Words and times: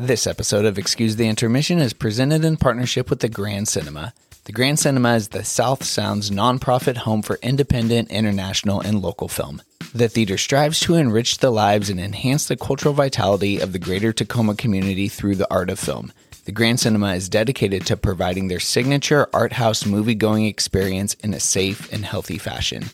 This 0.00 0.28
episode 0.28 0.64
of 0.64 0.78
Excuse 0.78 1.16
the 1.16 1.26
Intermission 1.26 1.80
is 1.80 1.92
presented 1.92 2.44
in 2.44 2.56
partnership 2.56 3.10
with 3.10 3.18
the 3.18 3.28
Grand 3.28 3.66
Cinema. 3.66 4.14
The 4.44 4.52
Grand 4.52 4.78
Cinema 4.78 5.14
is 5.16 5.30
the 5.30 5.42
South 5.42 5.82
Sound's 5.82 6.30
nonprofit 6.30 6.98
home 6.98 7.20
for 7.20 7.40
independent, 7.42 8.08
international, 8.08 8.80
and 8.80 9.02
local 9.02 9.26
film. 9.26 9.60
The 9.92 10.08
theater 10.08 10.38
strives 10.38 10.78
to 10.80 10.94
enrich 10.94 11.38
the 11.38 11.50
lives 11.50 11.90
and 11.90 11.98
enhance 11.98 12.46
the 12.46 12.56
cultural 12.56 12.94
vitality 12.94 13.58
of 13.58 13.72
the 13.72 13.80
greater 13.80 14.12
Tacoma 14.12 14.54
community 14.54 15.08
through 15.08 15.34
the 15.34 15.52
art 15.52 15.68
of 15.68 15.80
film. 15.80 16.12
The 16.44 16.52
Grand 16.52 16.78
Cinema 16.78 17.14
is 17.14 17.28
dedicated 17.28 17.84
to 17.86 17.96
providing 17.96 18.46
their 18.46 18.60
signature 18.60 19.28
art 19.32 19.54
house 19.54 19.84
movie 19.84 20.14
going 20.14 20.44
experience 20.44 21.14
in 21.14 21.34
a 21.34 21.40
safe 21.40 21.92
and 21.92 22.04
healthy 22.04 22.38
fashion. 22.38 22.84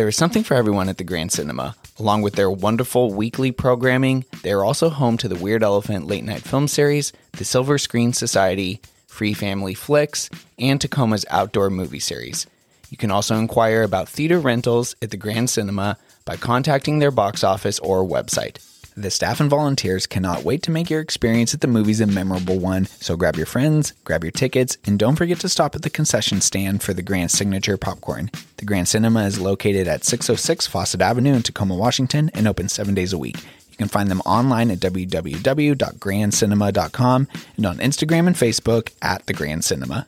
There 0.00 0.08
is 0.08 0.16
something 0.16 0.44
for 0.44 0.54
everyone 0.54 0.88
at 0.88 0.96
the 0.96 1.04
Grand 1.04 1.30
Cinema. 1.30 1.76
Along 1.98 2.22
with 2.22 2.32
their 2.32 2.50
wonderful 2.50 3.12
weekly 3.12 3.52
programming, 3.52 4.24
they 4.42 4.50
are 4.50 4.64
also 4.64 4.88
home 4.88 5.18
to 5.18 5.28
the 5.28 5.36
Weird 5.36 5.62
Elephant 5.62 6.06
late 6.06 6.24
night 6.24 6.40
film 6.40 6.68
series, 6.68 7.12
the 7.32 7.44
Silver 7.44 7.76
Screen 7.76 8.14
Society, 8.14 8.80
Free 9.06 9.34
Family 9.34 9.74
Flicks, 9.74 10.30
and 10.58 10.80
Tacoma's 10.80 11.26
outdoor 11.28 11.68
movie 11.68 12.00
series. 12.00 12.46
You 12.88 12.96
can 12.96 13.10
also 13.10 13.36
inquire 13.36 13.82
about 13.82 14.08
theater 14.08 14.38
rentals 14.38 14.96
at 15.02 15.10
the 15.10 15.18
Grand 15.18 15.50
Cinema 15.50 15.98
by 16.24 16.36
contacting 16.36 16.98
their 16.98 17.10
box 17.10 17.44
office 17.44 17.78
or 17.80 18.02
website. 18.02 18.56
The 19.00 19.10
staff 19.10 19.40
and 19.40 19.48
volunteers 19.48 20.06
cannot 20.06 20.44
wait 20.44 20.62
to 20.64 20.70
make 20.70 20.90
your 20.90 21.00
experience 21.00 21.54
at 21.54 21.62
the 21.62 21.66
movies 21.66 22.02
a 22.02 22.06
memorable 22.06 22.58
one, 22.58 22.84
so 22.84 23.16
grab 23.16 23.36
your 23.36 23.46
friends, 23.46 23.94
grab 24.04 24.22
your 24.22 24.30
tickets, 24.30 24.76
and 24.84 24.98
don't 24.98 25.16
forget 25.16 25.40
to 25.40 25.48
stop 25.48 25.74
at 25.74 25.80
the 25.80 25.88
concession 25.88 26.42
stand 26.42 26.82
for 26.82 26.92
the 26.92 27.00
Grand 27.00 27.30
Signature 27.30 27.78
Popcorn. 27.78 28.30
The 28.58 28.66
Grand 28.66 28.88
Cinema 28.88 29.24
is 29.24 29.40
located 29.40 29.88
at 29.88 30.04
606 30.04 30.66
Fawcett 30.66 31.00
Avenue 31.00 31.32
in 31.32 31.42
Tacoma, 31.42 31.76
Washington, 31.76 32.30
and 32.34 32.46
open 32.46 32.68
seven 32.68 32.94
days 32.94 33.14
a 33.14 33.18
week. 33.18 33.38
You 33.70 33.78
can 33.78 33.88
find 33.88 34.10
them 34.10 34.20
online 34.26 34.70
at 34.70 34.80
www.grandcinema.com 34.80 37.28
and 37.56 37.66
on 37.66 37.78
Instagram 37.78 38.26
and 38.26 38.36
Facebook 38.36 38.92
at 39.00 39.24
The 39.24 39.32
Grand 39.32 39.64
Cinema. 39.64 40.06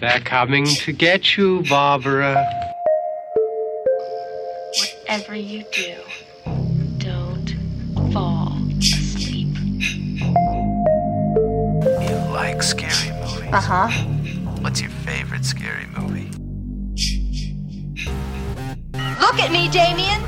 They're 0.00 0.20
coming 0.20 0.64
to 0.64 0.92
get 0.92 1.36
you, 1.36 1.64
Barbara. 1.68 2.46
Whatever 4.78 5.34
you 5.34 5.64
do, 5.72 5.96
don't 6.98 7.56
fall 8.12 8.56
asleep. 8.78 9.48
You 11.82 12.16
like 12.30 12.62
scary 12.62 13.10
movies? 13.10 13.52
Uh 13.52 13.60
huh. 13.60 13.88
What's 14.60 14.80
your 14.80 14.90
favorite 14.90 15.44
scary 15.44 15.86
movie? 15.86 16.30
Look 19.20 19.40
at 19.40 19.50
me, 19.50 19.68
Damien. 19.68 20.22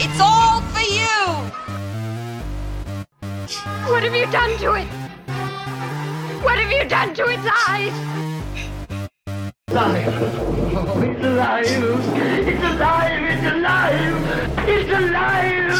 It's 0.00 0.18
all 0.18 0.62
for 0.72 0.80
you. 0.80 1.12
What 3.92 4.02
have 4.04 4.14
you 4.14 4.26
done 4.32 4.56
to 4.60 4.72
it? 4.72 4.88
What 6.42 6.58
have 6.58 6.70
you 6.72 6.88
done 6.88 7.14
to 7.14 7.24
its 7.28 7.46
eyes? 7.68 7.92
alive. 9.68 10.06
Oh, 10.74 11.02
it's 11.02 11.24
alive. 11.24 11.64
It's 11.64 12.62
alive. 12.62 13.22
It's 13.22 13.46
alive. 13.46 14.68
It's 14.68 14.90
alive. 14.92 15.70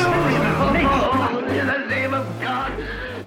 Oh, 0.85 1.39
in 1.49 1.67
the 1.67 1.79
name 1.89 2.15
of 2.15 2.41
God. 2.41 2.79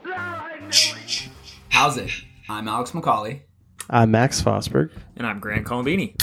Now 0.05 0.45
I 0.45 0.59
know 0.59 0.67
it. 0.67 1.29
How's 1.69 1.97
it? 1.97 2.11
I'm 2.49 2.67
Alex 2.67 2.91
McCauley, 2.91 3.41
I'm 3.89 4.11
Max 4.11 4.41
Fosberg. 4.41 4.91
And 5.17 5.27
I'm 5.27 5.39
Grant 5.39 5.65
Colombini. 5.65 6.15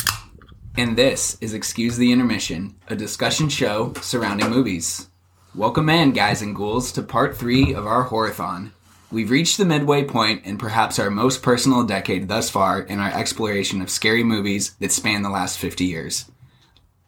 and 0.77 0.97
this 0.97 1.37
is 1.41 1.53
Excuse 1.55 1.97
the 1.97 2.11
Intermission, 2.13 2.75
a 2.89 2.97
discussion 2.97 3.49
show 3.49 3.93
surrounding 4.01 4.51
movies. 4.51 5.09
Welcome 5.55 5.89
in, 5.89 6.13
guys 6.13 6.41
and 6.43 6.57
ghouls, 6.57 6.91
to 6.93 7.03
part 7.03 7.37
three 7.37 7.75
of 7.75 7.87
our 7.87 8.09
horathon. 8.09 8.71
We've 9.13 9.31
reached 9.31 9.59
the 9.59 9.67
midway 9.67 10.05
point 10.05 10.47
in 10.47 10.57
perhaps 10.57 10.99
our 10.99 11.11
most 11.11 11.43
personal 11.43 11.85
decade 11.85 12.29
thus 12.29 12.49
far 12.49 12.81
in 12.81 12.99
our 12.99 13.13
exploration 13.13 13.83
of 13.83 13.91
scary 13.91 14.25
movies 14.25 14.75
that 14.81 14.91
span 14.91 15.21
the 15.21 15.29
last 15.29 15.59
50 15.59 15.85
years. 15.85 16.31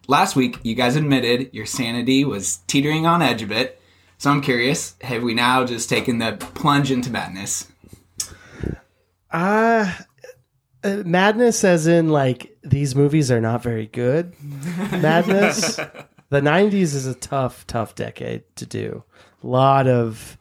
Last 0.07 0.37
week, 0.37 0.59
you 0.63 0.75
guys 0.75 0.97
admitted 0.97 1.49
your 1.55 1.65
sanity 1.65 2.27
was 2.27 2.59
teetering 2.67 3.07
on 3.07 3.23
edge 3.23 3.41
a 3.41 3.47
bit, 3.47 3.81
so 4.19 4.31
I'm 4.31 4.43
curious, 4.43 4.97
have 5.01 5.23
we 5.23 5.33
now 5.33 5.65
just 5.65 5.89
taken 5.89 6.19
the 6.19 6.37
plunge 6.39 6.91
into 6.91 7.09
madness? 7.09 7.73
Uh, 9.31 9.91
uh, 10.85 11.03
madness, 11.07 11.65
as 11.65 11.87
in 11.87 12.11
like 12.11 12.55
these 12.63 12.95
movies 12.95 13.31
are 13.31 13.41
not 13.41 13.63
very 13.63 13.87
good. 13.87 14.35
Madness. 14.93 15.77
the 15.77 16.41
'90s 16.43 16.95
is 16.95 17.07
a 17.07 17.15
tough, 17.15 17.67
tough 17.67 17.95
decade 17.95 18.43
to 18.57 18.67
do. 18.67 19.03
A 19.43 19.47
lot 19.47 19.87
of 19.89 20.37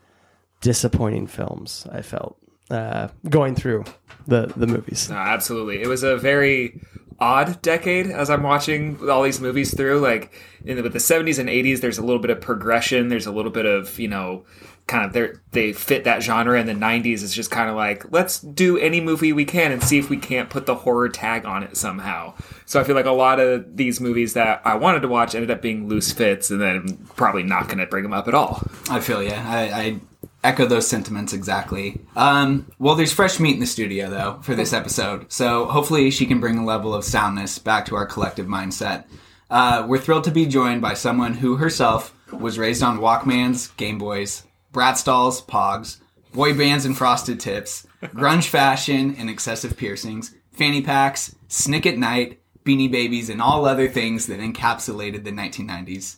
disappointing 0.63 1.27
films. 1.27 1.85
I 1.91 2.01
felt 2.01 2.37
uh, 2.71 3.09
going 3.29 3.53
through 3.53 3.83
the 4.25 4.51
the 4.55 4.65
movies. 4.65 5.09
No, 5.09 5.17
absolutely. 5.17 5.81
It 5.81 5.87
was 5.87 6.03
a 6.03 6.17
very 6.17 6.81
odd 7.19 7.61
decade 7.61 8.07
as 8.07 8.29
I'm 8.29 8.43
watching 8.43 8.97
all 9.09 9.21
these 9.23 9.39
movies 9.39 9.75
through. 9.75 9.99
Like 9.99 10.33
in 10.65 10.77
the, 10.77 10.83
with 10.83 10.93
the 10.93 10.99
70s 10.99 11.37
and 11.37 11.49
80s, 11.49 11.81
there's 11.81 11.97
a 11.97 12.01
little 12.03 12.21
bit 12.21 12.31
of 12.31 12.41
progression. 12.41 13.09
There's 13.09 13.27
a 13.27 13.31
little 13.31 13.51
bit 13.51 13.65
of 13.65 13.99
you 13.99 14.07
know, 14.07 14.45
kind 14.87 15.05
of 15.05 15.11
they 15.11 15.31
they 15.51 15.73
fit 15.73 16.05
that 16.05 16.23
genre. 16.23 16.57
And 16.57 16.67
the 16.67 16.73
90s 16.73 17.21
is 17.21 17.33
just 17.33 17.51
kind 17.51 17.69
of 17.69 17.75
like 17.75 18.09
let's 18.11 18.39
do 18.39 18.77
any 18.77 19.01
movie 19.01 19.33
we 19.33 19.43
can 19.43 19.73
and 19.73 19.83
see 19.83 19.99
if 19.99 20.09
we 20.09 20.17
can't 20.17 20.49
put 20.49 20.65
the 20.65 20.75
horror 20.75 21.09
tag 21.09 21.45
on 21.45 21.61
it 21.63 21.75
somehow. 21.75 22.33
So 22.65 22.79
I 22.79 22.85
feel 22.85 22.95
like 22.95 23.05
a 23.05 23.11
lot 23.11 23.41
of 23.41 23.75
these 23.75 23.99
movies 23.99 24.33
that 24.33 24.61
I 24.63 24.75
wanted 24.75 25.01
to 25.01 25.09
watch 25.09 25.35
ended 25.35 25.51
up 25.51 25.61
being 25.61 25.89
loose 25.89 26.13
fits, 26.13 26.49
and 26.49 26.61
then 26.61 27.05
probably 27.17 27.43
not 27.43 27.67
going 27.67 27.79
to 27.79 27.85
bring 27.85 28.03
them 28.03 28.13
up 28.13 28.29
at 28.29 28.33
all. 28.33 28.65
I 28.89 29.01
feel 29.01 29.21
yeah. 29.21 29.43
I, 29.45 29.81
I 29.81 29.99
echo 30.43 30.65
those 30.65 30.87
sentiments 30.87 31.33
exactly. 31.33 32.01
Um, 32.15 32.71
well, 32.79 32.95
there's 32.95 33.13
fresh 33.13 33.39
meat 33.39 33.53
in 33.53 33.59
the 33.59 33.65
studio 33.65 34.09
though 34.09 34.39
for 34.41 34.55
this 34.55 34.73
episode, 34.73 35.31
so 35.31 35.65
hopefully 35.65 36.11
she 36.11 36.25
can 36.25 36.39
bring 36.39 36.57
a 36.57 36.65
level 36.65 36.93
of 36.93 37.03
soundness 37.03 37.59
back 37.59 37.85
to 37.85 37.95
our 37.95 38.05
collective 38.05 38.47
mindset. 38.47 39.05
Uh, 39.49 39.85
we're 39.87 39.99
thrilled 39.99 40.23
to 40.23 40.31
be 40.31 40.45
joined 40.45 40.81
by 40.81 40.93
someone 40.93 41.35
who 41.35 41.57
herself 41.57 42.15
was 42.31 42.57
raised 42.57 42.81
on 42.81 42.99
Walkmans, 42.99 43.75
Game 43.77 43.97
Boys, 43.97 44.43
Bratz 44.73 45.05
dolls, 45.05 45.41
Pogs, 45.45 45.97
boy 46.33 46.57
bands 46.57 46.85
and 46.85 46.97
frosted 46.97 47.39
tips, 47.39 47.85
grunge 48.01 48.47
fashion 48.47 49.15
and 49.17 49.29
excessive 49.29 49.77
piercings, 49.77 50.33
fanny 50.51 50.81
packs, 50.81 51.35
Snick 51.47 51.85
at 51.85 51.97
Night, 51.97 52.41
Beanie 52.65 52.91
Babies, 52.91 53.29
and 53.29 53.41
all 53.41 53.65
other 53.65 53.87
things 53.87 54.25
that 54.27 54.39
encapsulated 54.39 55.23
the 55.23 55.31
1990s. 55.31 56.17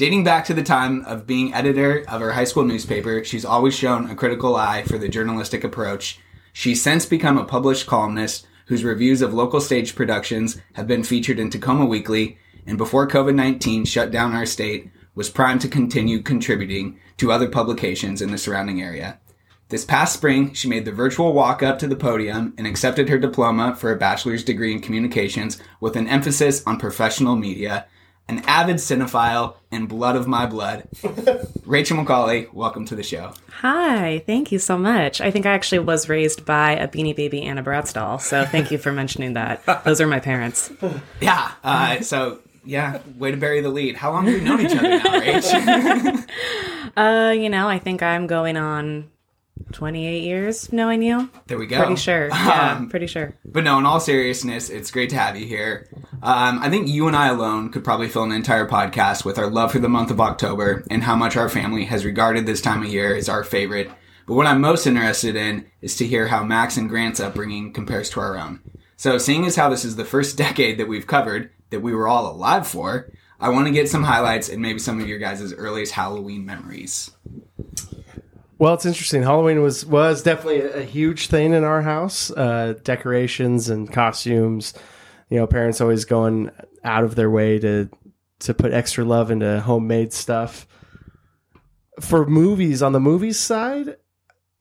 Dating 0.00 0.24
back 0.24 0.46
to 0.46 0.54
the 0.54 0.62
time 0.62 1.04
of 1.04 1.26
being 1.26 1.52
editor 1.52 2.06
of 2.08 2.22
her 2.22 2.32
high 2.32 2.44
school 2.44 2.64
newspaper, 2.64 3.22
she's 3.22 3.44
always 3.44 3.74
shown 3.74 4.08
a 4.08 4.14
critical 4.14 4.56
eye 4.56 4.82
for 4.84 4.96
the 4.96 5.10
journalistic 5.10 5.62
approach. 5.62 6.18
She's 6.54 6.82
since 6.82 7.04
become 7.04 7.36
a 7.36 7.44
published 7.44 7.86
columnist 7.86 8.46
whose 8.68 8.82
reviews 8.82 9.20
of 9.20 9.34
local 9.34 9.60
stage 9.60 9.94
productions 9.94 10.58
have 10.72 10.86
been 10.86 11.04
featured 11.04 11.38
in 11.38 11.50
Tacoma 11.50 11.84
Weekly, 11.84 12.38
and 12.66 12.78
before 12.78 13.06
COVID 13.06 13.34
19 13.34 13.84
shut 13.84 14.10
down 14.10 14.32
our 14.32 14.46
state, 14.46 14.90
was 15.14 15.28
primed 15.28 15.60
to 15.60 15.68
continue 15.68 16.22
contributing 16.22 16.98
to 17.18 17.30
other 17.30 17.50
publications 17.50 18.22
in 18.22 18.30
the 18.30 18.38
surrounding 18.38 18.80
area. 18.80 19.20
This 19.68 19.84
past 19.84 20.14
spring, 20.14 20.54
she 20.54 20.66
made 20.66 20.86
the 20.86 20.92
virtual 20.92 21.34
walk 21.34 21.62
up 21.62 21.78
to 21.78 21.86
the 21.86 21.94
podium 21.94 22.54
and 22.56 22.66
accepted 22.66 23.10
her 23.10 23.18
diploma 23.18 23.76
for 23.76 23.92
a 23.92 23.98
bachelor's 23.98 24.44
degree 24.44 24.72
in 24.72 24.80
communications 24.80 25.58
with 25.78 25.94
an 25.94 26.08
emphasis 26.08 26.62
on 26.66 26.78
professional 26.78 27.36
media. 27.36 27.86
An 28.30 28.44
avid 28.46 28.76
cinephile 28.76 29.56
and 29.72 29.88
blood 29.88 30.14
of 30.14 30.28
my 30.28 30.46
blood. 30.46 30.86
Rachel 31.66 31.96
McCauley, 31.96 32.52
welcome 32.52 32.84
to 32.84 32.94
the 32.94 33.02
show. 33.02 33.32
Hi, 33.48 34.22
thank 34.24 34.52
you 34.52 34.60
so 34.60 34.78
much. 34.78 35.20
I 35.20 35.32
think 35.32 35.46
I 35.46 35.50
actually 35.50 35.80
was 35.80 36.08
raised 36.08 36.44
by 36.44 36.76
a 36.76 36.86
Beanie 36.86 37.16
Baby 37.16 37.42
and 37.42 37.58
a 37.58 37.62
Bratz 37.64 37.92
doll, 37.92 38.20
so 38.20 38.44
thank 38.44 38.70
you 38.70 38.78
for 38.78 38.92
mentioning 38.92 39.32
that. 39.32 39.64
Those 39.84 40.00
are 40.00 40.06
my 40.06 40.20
parents. 40.20 40.70
Yeah, 41.20 41.50
uh, 41.64 42.02
so 42.02 42.38
yeah, 42.64 43.00
way 43.18 43.32
to 43.32 43.36
bury 43.36 43.62
the 43.62 43.68
lead. 43.68 43.96
How 43.96 44.12
long 44.12 44.26
have 44.26 44.34
we 44.34 44.40
known 44.42 44.60
each 44.60 44.76
other 44.76 44.88
now, 44.88 45.20
Rach? 45.20 46.26
Uh, 46.96 47.32
you 47.32 47.48
know, 47.50 47.68
I 47.68 47.78
think 47.80 48.02
I'm 48.02 48.26
going 48.26 48.56
on 48.56 49.09
28 49.72 50.22
years 50.22 50.72
knowing 50.72 51.02
you. 51.02 51.30
there 51.46 51.58
we 51.58 51.66
go. 51.66 51.78
Pretty 51.78 51.96
sure. 51.96 52.28
Yeah, 52.28 52.76
Um, 52.78 52.88
pretty 52.88 53.06
sure. 53.06 53.34
But 53.44 53.64
no, 53.64 53.78
in 53.78 53.86
all 53.86 54.00
seriousness, 54.00 54.70
it's 54.70 54.90
great 54.90 55.10
to 55.10 55.16
have 55.16 55.36
you 55.36 55.46
here. 55.46 55.88
Um, 56.22 56.58
I 56.60 56.68
think 56.70 56.88
you 56.88 57.06
and 57.06 57.16
I 57.16 57.28
alone 57.28 57.70
could 57.70 57.84
probably 57.84 58.08
fill 58.08 58.24
an 58.24 58.32
entire 58.32 58.66
podcast 58.66 59.24
with 59.24 59.38
our 59.38 59.48
love 59.48 59.72
for 59.72 59.78
the 59.78 59.88
month 59.88 60.10
of 60.10 60.20
October 60.20 60.84
and 60.90 61.02
how 61.02 61.16
much 61.16 61.36
our 61.36 61.48
family 61.48 61.84
has 61.84 62.04
regarded 62.04 62.46
this 62.46 62.60
time 62.60 62.82
of 62.82 62.88
year 62.92 63.14
as 63.14 63.28
our 63.28 63.44
favorite. 63.44 63.90
But 64.26 64.34
what 64.34 64.46
I'm 64.46 64.60
most 64.60 64.86
interested 64.86 65.34
in 65.36 65.66
is 65.80 65.96
to 65.96 66.06
hear 66.06 66.28
how 66.28 66.44
Max 66.44 66.76
and 66.76 66.88
Grant's 66.88 67.20
upbringing 67.20 67.72
compares 67.72 68.10
to 68.10 68.20
our 68.20 68.36
own. 68.38 68.60
So, 68.96 69.18
seeing 69.18 69.44
as 69.46 69.56
how 69.56 69.68
this 69.70 69.84
is 69.84 69.96
the 69.96 70.04
first 70.04 70.36
decade 70.46 70.78
that 70.78 70.88
we've 70.88 71.06
covered 71.06 71.50
that 71.70 71.80
we 71.80 71.94
were 71.94 72.06
all 72.08 72.30
alive 72.30 72.66
for, 72.66 73.10
I 73.40 73.48
want 73.48 73.66
to 73.66 73.72
get 73.72 73.88
some 73.88 74.02
highlights 74.04 74.48
and 74.48 74.60
maybe 74.60 74.78
some 74.78 75.00
of 75.00 75.08
your 75.08 75.18
guys' 75.18 75.52
earliest 75.54 75.92
Halloween 75.94 76.44
memories. 76.44 77.10
Well, 78.60 78.74
it's 78.74 78.84
interesting. 78.84 79.22
Halloween 79.22 79.62
was 79.62 79.86
was 79.86 80.22
definitely 80.22 80.60
a, 80.60 80.80
a 80.80 80.82
huge 80.82 81.28
thing 81.28 81.54
in 81.54 81.64
our 81.64 81.80
house. 81.80 82.30
Uh, 82.30 82.74
decorations 82.84 83.70
and 83.70 83.90
costumes. 83.90 84.74
You 85.30 85.38
know, 85.38 85.46
parents 85.46 85.80
always 85.80 86.04
going 86.04 86.50
out 86.84 87.02
of 87.02 87.14
their 87.14 87.30
way 87.30 87.58
to 87.58 87.88
to 88.40 88.52
put 88.52 88.74
extra 88.74 89.02
love 89.02 89.30
into 89.30 89.60
homemade 89.60 90.12
stuff. 90.12 90.66
For 92.00 92.26
movies, 92.26 92.82
on 92.82 92.92
the 92.92 93.00
movies 93.00 93.38
side, 93.38 93.96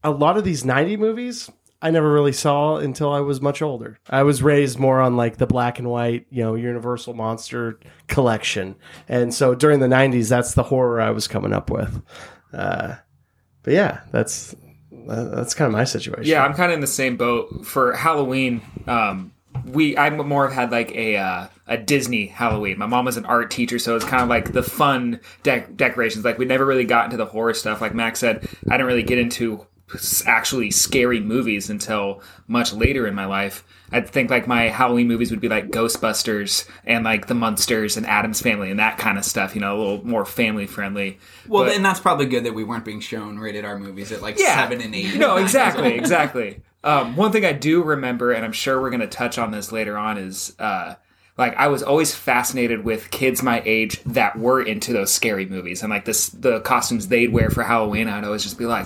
a 0.01 0.11
lot 0.11 0.37
of 0.37 0.45
these 0.45 0.63
90 0.63 0.95
movies 0.95 1.49
I 1.81 1.91
never 1.91 2.09
really 2.09 2.31
saw 2.31 2.77
until 2.77 3.11
I 3.11 3.19
was 3.19 3.41
much 3.41 3.61
older. 3.61 3.99
I 4.09 4.23
was 4.23 4.41
raised 4.41 4.79
more 4.79 5.01
on 5.01 5.17
like 5.17 5.37
the 5.37 5.47
black 5.47 5.77
and 5.77 5.89
white, 5.89 6.25
you 6.29 6.41
know, 6.41 6.55
Universal 6.55 7.15
Monster 7.15 7.77
collection. 8.07 8.77
And 9.09 9.33
so 9.33 9.55
during 9.55 9.81
the 9.81 9.87
90s, 9.87 10.29
that's 10.29 10.53
the 10.53 10.63
horror 10.63 11.01
I 11.01 11.09
was 11.09 11.27
coming 11.27 11.51
up 11.51 11.69
with. 11.69 12.01
Uh, 12.53 12.95
but 13.69 13.75
yeah, 13.75 13.99
that's 14.09 14.55
that's 15.05 15.53
kind 15.53 15.67
of 15.67 15.73
my 15.73 15.83
situation. 15.83 16.25
Yeah, 16.25 16.43
I'm 16.43 16.55
kind 16.55 16.71
of 16.71 16.73
in 16.73 16.81
the 16.81 16.87
same 16.87 17.17
boat 17.17 17.67
for 17.67 17.93
Halloween. 17.93 18.61
Um, 18.87 19.31
we 19.63 19.95
I 19.95 20.09
more 20.09 20.47
have 20.47 20.55
had 20.55 20.71
like 20.71 20.91
a 20.95 21.17
uh, 21.17 21.47
a 21.67 21.77
Disney 21.77 22.25
Halloween. 22.25 22.79
My 22.79 22.87
mom 22.87 23.05
was 23.05 23.15
an 23.15 23.27
art 23.27 23.51
teacher, 23.51 23.77
so 23.77 23.95
it's 23.95 24.05
kind 24.05 24.23
of 24.23 24.27
like 24.27 24.53
the 24.53 24.63
fun 24.63 25.19
dec- 25.43 25.77
decorations. 25.77 26.25
Like 26.25 26.39
we 26.39 26.45
never 26.45 26.65
really 26.65 26.83
got 26.83 27.05
into 27.05 27.17
the 27.17 27.27
horror 27.27 27.53
stuff. 27.53 27.79
Like 27.79 27.93
Max 27.93 28.17
said, 28.17 28.49
I 28.67 28.71
didn't 28.71 28.87
really 28.87 29.03
get 29.03 29.19
into 29.19 29.67
actually 30.25 30.71
scary 30.71 31.19
movies 31.19 31.69
until 31.69 32.21
much 32.47 32.73
later 32.73 33.07
in 33.07 33.15
my 33.15 33.25
life. 33.25 33.63
I'd 33.91 34.07
think 34.07 34.29
like 34.29 34.47
my 34.47 34.63
Halloween 34.63 35.07
movies 35.07 35.31
would 35.31 35.41
be 35.41 35.49
like 35.49 35.71
Ghostbusters 35.71 36.67
and 36.85 37.03
like 37.03 37.27
The 37.27 37.33
Munsters 37.33 37.97
and 37.97 38.05
Adam's 38.05 38.39
Family 38.39 38.69
and 38.69 38.79
that 38.79 38.97
kind 38.97 39.17
of 39.17 39.25
stuff. 39.25 39.55
You 39.55 39.61
know, 39.61 39.75
a 39.75 39.79
little 39.79 40.07
more 40.07 40.25
family 40.25 40.67
friendly. 40.67 41.17
Well, 41.47 41.65
But- 41.65 41.75
and 41.75 41.83
that's 41.83 41.99
probably 41.99 42.27
good 42.27 42.43
that 42.43 42.53
we 42.53 42.63
weren't 42.63 42.85
being 42.85 42.99
shown 42.99 43.39
rated 43.39 43.65
R 43.65 43.79
movies 43.79 44.11
at 44.11 44.21
like 44.21 44.37
yeah. 44.39 44.55
seven 44.55 44.81
and 44.81 44.93
eight. 44.93 45.15
No, 45.15 45.37
exactly, 45.43 45.95
exactly. 45.95 46.61
Um, 46.83 47.15
one 47.15 47.31
thing 47.31 47.45
I 47.45 47.51
do 47.51 47.83
remember, 47.83 48.31
and 48.31 48.45
I'm 48.45 48.53
sure 48.53 48.79
we're 48.79 48.91
going 48.91 49.01
to 49.01 49.07
touch 49.07 49.37
on 49.37 49.51
this 49.51 49.71
later 49.71 49.97
on, 49.97 50.17
is 50.17 50.55
uh, 50.59 50.95
like 51.37 51.55
I 51.55 51.67
was 51.67 51.81
always 51.81 52.13
fascinated 52.13 52.85
with 52.85 53.11
kids 53.11 53.41
my 53.41 53.61
age 53.65 54.01
that 54.03 54.37
were 54.37 54.61
into 54.61 54.93
those 54.93 55.11
scary 55.11 55.45
movies 55.45 55.81
and 55.81 55.89
like 55.89 56.05
this 56.05 56.29
the 56.29 56.59
costumes 56.61 57.07
they'd 57.07 57.33
wear 57.33 57.49
for 57.49 57.63
Halloween. 57.63 58.07
I'd 58.07 58.23
always 58.23 58.43
just 58.43 58.57
be 58.59 58.65
like. 58.65 58.85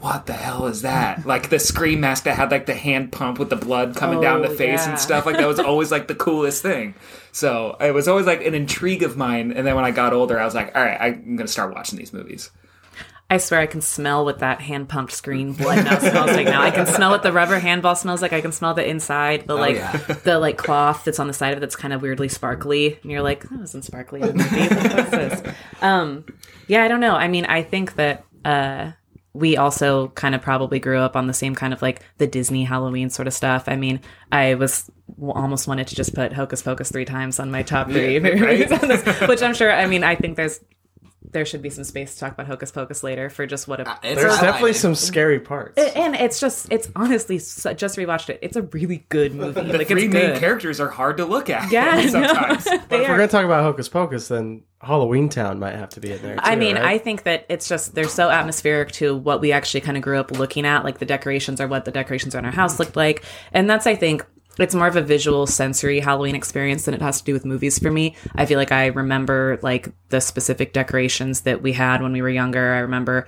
What 0.00 0.26
the 0.26 0.32
hell 0.32 0.66
is 0.66 0.82
that? 0.82 1.24
Like 1.26 1.48
the 1.50 1.58
scream 1.58 2.00
mask 2.00 2.24
that 2.24 2.36
had 2.36 2.50
like 2.50 2.66
the 2.66 2.74
hand 2.74 3.10
pump 3.12 3.38
with 3.38 3.50
the 3.50 3.56
blood 3.56 3.96
coming 3.96 4.20
down 4.20 4.42
the 4.42 4.48
Oh, 4.48 4.54
face 4.56 4.84
yeah. 4.84 4.90
and 4.90 4.98
stuff. 4.98 5.26
Like 5.26 5.36
that 5.36 5.48
was 5.48 5.58
always 5.58 5.90
like 5.90 6.06
the 6.08 6.14
coolest 6.14 6.62
thing. 6.62 6.94
So 7.32 7.76
it 7.80 7.92
was 7.92 8.06
always 8.08 8.26
like 8.26 8.44
an 8.44 8.54
intrigue 8.54 9.02
of 9.02 9.16
mine. 9.16 9.52
And 9.52 9.66
then 9.66 9.74
when 9.74 9.84
I 9.84 9.90
got 9.90 10.12
older, 10.12 10.38
I 10.38 10.44
was 10.44 10.54
like, 10.54 10.74
all 10.76 10.82
right, 10.82 10.96
I'm 11.00 11.36
gonna 11.36 11.48
start 11.48 11.74
watching 11.74 11.98
these 11.98 12.12
movies. 12.12 12.50
I 13.30 13.36
swear 13.36 13.60
I 13.60 13.66
can 13.66 13.82
smell 13.82 14.24
what 14.24 14.38
that 14.38 14.62
hand 14.62 14.88
pumped 14.88 15.12
screen 15.12 15.52
blood 15.52 15.84
now 15.84 15.98
smells 15.98 16.30
like 16.30 16.46
now. 16.46 16.62
I 16.62 16.70
can 16.70 16.86
smell 16.86 17.10
what 17.10 17.22
the 17.22 17.30
rubber 17.32 17.58
handball 17.58 17.94
smells 17.94 18.22
like. 18.22 18.32
I 18.32 18.40
can 18.40 18.52
smell 18.52 18.72
the 18.72 18.88
inside, 18.88 19.46
the 19.46 19.54
like 19.54 19.76
yeah. 19.76 19.92
the 20.24 20.38
like 20.38 20.56
cloth 20.56 21.04
that's 21.04 21.18
on 21.18 21.26
the 21.26 21.34
side 21.34 21.50
of 21.52 21.58
it 21.58 21.60
that's 21.60 21.76
kind 21.76 21.92
of 21.92 22.00
weirdly 22.00 22.28
sparkly. 22.28 22.98
And 23.02 23.10
you're 23.12 23.20
like, 23.20 23.42
that 23.48 23.58
wasn't 23.58 23.84
sparkly 23.84 24.22
in 24.22 24.28
the 24.28 24.44
movie. 24.44 24.74
What's 24.94 25.10
this? 25.10 25.54
Um 25.82 26.24
yeah, 26.68 26.84
I 26.84 26.88
don't 26.88 27.00
know. 27.00 27.14
I 27.16 27.28
mean, 27.28 27.44
I 27.44 27.62
think 27.64 27.96
that 27.96 28.24
uh 28.46 28.92
we 29.38 29.56
also 29.56 30.08
kind 30.08 30.34
of 30.34 30.42
probably 30.42 30.80
grew 30.80 30.98
up 30.98 31.14
on 31.16 31.26
the 31.26 31.32
same 31.34 31.54
kind 31.54 31.72
of 31.72 31.80
like 31.80 32.02
the 32.18 32.26
Disney 32.26 32.64
Halloween 32.64 33.08
sort 33.10 33.28
of 33.28 33.32
stuff. 33.34 33.64
I 33.68 33.76
mean, 33.76 34.00
I 34.32 34.54
was 34.54 34.90
almost 35.20 35.68
wanted 35.68 35.86
to 35.88 35.94
just 35.94 36.14
put 36.14 36.32
Hocus 36.32 36.62
Pocus 36.62 36.90
three 36.90 37.04
times 37.04 37.38
on 37.38 37.50
my 37.50 37.62
top 37.62 37.86
three 37.88 38.18
movies 38.20 38.70
on 38.82 38.88
this, 38.88 39.04
which 39.28 39.42
I'm 39.42 39.54
sure. 39.54 39.70
I 39.72 39.86
mean, 39.86 40.02
I 40.04 40.16
think 40.16 40.36
there's 40.36 40.60
there 41.30 41.44
should 41.44 41.60
be 41.60 41.68
some 41.68 41.84
space 41.84 42.14
to 42.14 42.20
talk 42.20 42.32
about 42.32 42.46
Hocus 42.46 42.70
Pocus 42.70 43.02
later 43.02 43.28
for 43.28 43.46
just 43.46 43.68
what 43.68 43.80
a 43.80 43.90
uh, 43.90 43.96
It's 44.02 44.20
There's 44.20 44.32
highlighted. 44.34 44.40
definitely 44.40 44.72
some 44.72 44.94
scary 44.94 45.38
parts. 45.40 45.76
and 45.78 46.14
it's 46.14 46.40
just 46.40 46.72
it's 46.72 46.88
honestly 46.96 47.38
so- 47.38 47.74
just 47.74 47.98
rewatched 47.98 48.30
it. 48.30 48.38
It's 48.40 48.56
a 48.56 48.62
really 48.62 49.04
good 49.10 49.34
movie. 49.34 49.60
The 49.60 49.76
like 49.78 49.88
three 49.88 50.04
it's 50.06 50.14
main 50.14 50.30
good. 50.32 50.38
characters 50.40 50.80
are 50.80 50.88
hard 50.88 51.18
to 51.18 51.26
look 51.26 51.50
at. 51.50 51.70
Yeah, 51.70 52.00
sometimes. 52.08 52.66
no, 52.66 52.78
But 52.78 52.88
they 52.88 52.96
if 53.02 53.08
we're 53.08 53.14
are. 53.14 53.16
going 53.18 53.28
to 53.28 53.32
talk 53.32 53.44
about 53.44 53.62
Hocus 53.62 53.88
Pocus, 53.90 54.28
then 54.28 54.62
Halloween 54.80 55.28
Town 55.28 55.58
might 55.58 55.74
have 55.74 55.88
to 55.90 56.00
be 56.00 56.12
in 56.12 56.22
there. 56.22 56.36
Too, 56.36 56.40
I 56.42 56.54
mean, 56.54 56.76
right? 56.76 56.84
I 56.84 56.98
think 56.98 57.24
that 57.24 57.46
it's 57.48 57.68
just 57.68 57.94
they're 57.94 58.08
so 58.08 58.30
atmospheric 58.30 58.92
to 58.92 59.16
what 59.16 59.40
we 59.40 59.50
actually 59.50 59.80
kind 59.80 59.96
of 59.96 60.02
grew 60.02 60.18
up 60.18 60.30
looking 60.30 60.64
at. 60.64 60.84
Like 60.84 60.98
the 60.98 61.06
decorations 61.06 61.60
are 61.60 61.66
what 61.66 61.84
the 61.84 61.90
decorations 61.90 62.34
on 62.34 62.44
our 62.44 62.52
house 62.52 62.78
looked 62.78 62.94
like, 62.94 63.24
and 63.52 63.68
that's 63.68 63.86
I 63.86 63.96
think 63.96 64.24
it's 64.58 64.74
more 64.74 64.86
of 64.86 64.96
a 64.96 65.02
visual 65.02 65.46
sensory 65.46 66.00
Halloween 66.00 66.34
experience 66.34 66.84
than 66.84 66.94
it 66.94 67.02
has 67.02 67.18
to 67.18 67.24
do 67.24 67.32
with 67.32 67.44
movies 67.44 67.78
for 67.78 67.90
me. 67.90 68.16
I 68.34 68.46
feel 68.46 68.58
like 68.58 68.72
I 68.72 68.86
remember 68.86 69.58
like 69.62 69.88
the 70.08 70.20
specific 70.20 70.72
decorations 70.72 71.42
that 71.42 71.62
we 71.62 71.72
had 71.72 72.02
when 72.02 72.12
we 72.12 72.22
were 72.22 72.28
younger. 72.28 72.74
I 72.74 72.78
remember 72.78 73.26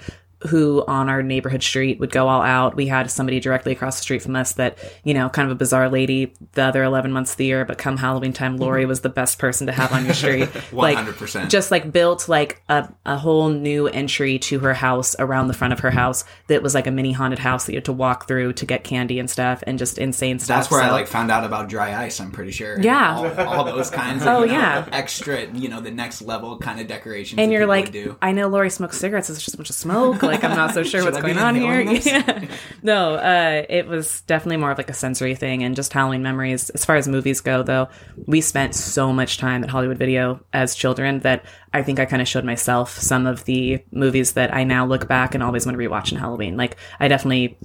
who 0.49 0.85
on 0.87 1.09
our 1.09 1.23
neighborhood 1.23 1.63
street 1.63 2.01
would 2.01 2.11
go 2.11 2.29
all 2.29 2.41
out. 2.43 2.75
We 2.75 2.87
had 2.87 3.11
somebody 3.11 3.41
directly 3.41 3.73
across 3.73 3.97
the 3.97 4.03
street 4.03 4.23
from 4.23 4.37
us 4.37 4.53
that, 4.53 4.79
you 5.05 5.13
know, 5.13 5.29
kind 5.29 5.47
of 5.47 5.53
a 5.53 5.55
bizarre 5.55 5.89
lady 5.89 6.33
the 6.53 6.63
other 6.63 6.83
11 6.83 7.13
months 7.13 7.33
of 7.33 7.37
the 7.37 7.45
year, 7.45 7.65
but 7.65 7.77
come 7.79 7.99
Halloween 7.99 8.33
time, 8.33 8.55
mm-hmm. 8.55 8.63
Lori 8.63 8.87
was 8.87 9.03
the 9.03 9.09
best 9.11 9.39
person 9.39 9.67
to 9.67 9.73
have 9.73 9.93
on 9.93 10.05
your 10.05 10.15
street. 10.15 10.49
like 10.73 10.97
100%. 10.97 11.51
just 11.51 11.71
like 11.71 11.93
built 11.93 12.29
like 12.29 12.63
a, 12.69 12.89
a 13.05 13.19
whole 13.19 13.51
new 13.51 13.87
entry 13.89 14.39
to 14.39 14.61
her 14.61 14.75
house 14.75 15.15
around 15.19 15.49
the 15.49 15.55
front 15.55 15.73
of 15.73 15.81
her 15.81 15.91
house 15.91 16.25
that 16.47 16.63
was 16.63 16.75
like 16.75 16.87
a 16.87 16.91
mini 16.91 17.13
haunted 17.13 17.39
house 17.39 17.67
that 17.67 17.73
you 17.73 17.77
had 17.77 17.85
to 17.85 17.93
walk 17.93 18.27
through 18.27 18.53
to 18.55 18.65
get 18.65 18.83
candy 18.83 19.19
and 19.19 19.29
stuff 19.29 19.63
and 19.67 19.79
just 19.79 19.99
insane 19.99 20.39
stuff. 20.39 20.57
That's 20.61 20.71
where 20.71 20.81
I 20.83 20.91
like 20.91 21.07
found 21.07 21.31
out 21.31 21.45
about 21.45 21.69
dry 21.69 22.03
ice. 22.05 22.21
I'm 22.21 22.33
pretty 22.33 22.53
sure. 22.53 22.81
Yeah. 22.81 23.15
all, 23.15 23.59
all 23.59 23.65
those 23.65 23.91
kinds. 23.91 24.23
Of, 24.23 24.29
Oh, 24.29 24.41
you 24.45 24.53
know, 24.53 24.59
yeah. 24.59 24.89
extra. 24.93 25.47
You 25.53 25.69
know, 25.69 25.81
the 25.81 25.91
next 25.91 26.23
level 26.23 26.59
kind 26.59 26.81
of 26.81 26.87
decorations. 26.87 27.39
and 27.39 27.53
you're 27.53 27.67
like. 27.67 27.95
I 28.23 28.33
know 28.33 28.49
Lori 28.49 28.71
smokes 28.71 28.99
cigarettes. 28.99 29.29
It's 29.29 29.43
just 29.43 29.55
a 29.55 29.57
bunch 29.57 29.71
of 29.71 29.77
smoke. 29.77 30.23
Like, 30.31 30.44
I'm 30.44 30.56
not 30.56 30.73
so 30.75 30.82
sure 30.82 31.05
what's 31.05 31.21
going 31.21 31.38
on 31.38 31.55
here. 31.55 31.81
Yeah. 32.05 32.47
No, 32.82 33.15
uh, 33.15 33.65
it 33.69 33.87
was 33.87 34.23
definitely 34.23 34.56
more 34.56 34.71
of 34.71 34.79
like 34.79 34.88
a 34.91 34.94
sensory 34.94 35.35
thing 35.35 35.62
and 35.62 35.77
just 35.77 35.93
Halloween 35.93 36.23
memories. 36.23 36.71
As 36.71 36.85
far 36.85 36.97
as 36.97 37.06
movies 37.09 37.41
go, 37.41 37.62
though, 37.62 37.88
we 38.27 38.41
spent 38.41 38.75
so 38.75 39.12
much 39.12 39.38
time 39.38 39.62
at 39.62 39.71
Hollywood 39.71 39.99
Video 39.99 40.41
as 40.53 40.75
children 40.75 41.21
that 41.21 41.44
I 41.75 41.82
think 41.82 42.00
I 42.00 42.05
kind 42.06 42.23
of 42.23 42.29
showed 42.29 42.44
myself 42.44 42.97
some 42.99 43.27
of 43.27 43.44
the 43.44 43.82
movies 43.93 44.32
that 44.32 44.55
I 44.55 44.65
now 44.65 44.87
look 44.87 45.06
back 45.09 45.35
and 45.35 45.43
always 45.43 45.67
want 45.67 45.77
to 45.79 45.85
rewatch 45.88 46.11
in 46.12 46.19
Halloween. 46.19 46.56
Like, 46.56 46.77
I 46.99 47.09
definitely. 47.09 47.59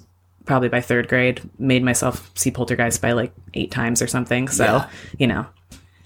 Probably 0.46 0.70
by 0.70 0.80
third 0.80 1.08
grade, 1.08 1.42
made 1.58 1.82
myself 1.84 2.30
see 2.36 2.52
Poltergeist 2.52 3.02
by 3.02 3.14
like 3.14 3.34
eight 3.56 3.72
times 3.72 4.00
or 4.00 4.06
something. 4.06 4.48
So, 4.48 4.64
Yeah. 4.64 4.90
you 5.18 5.26
know, 5.26 5.48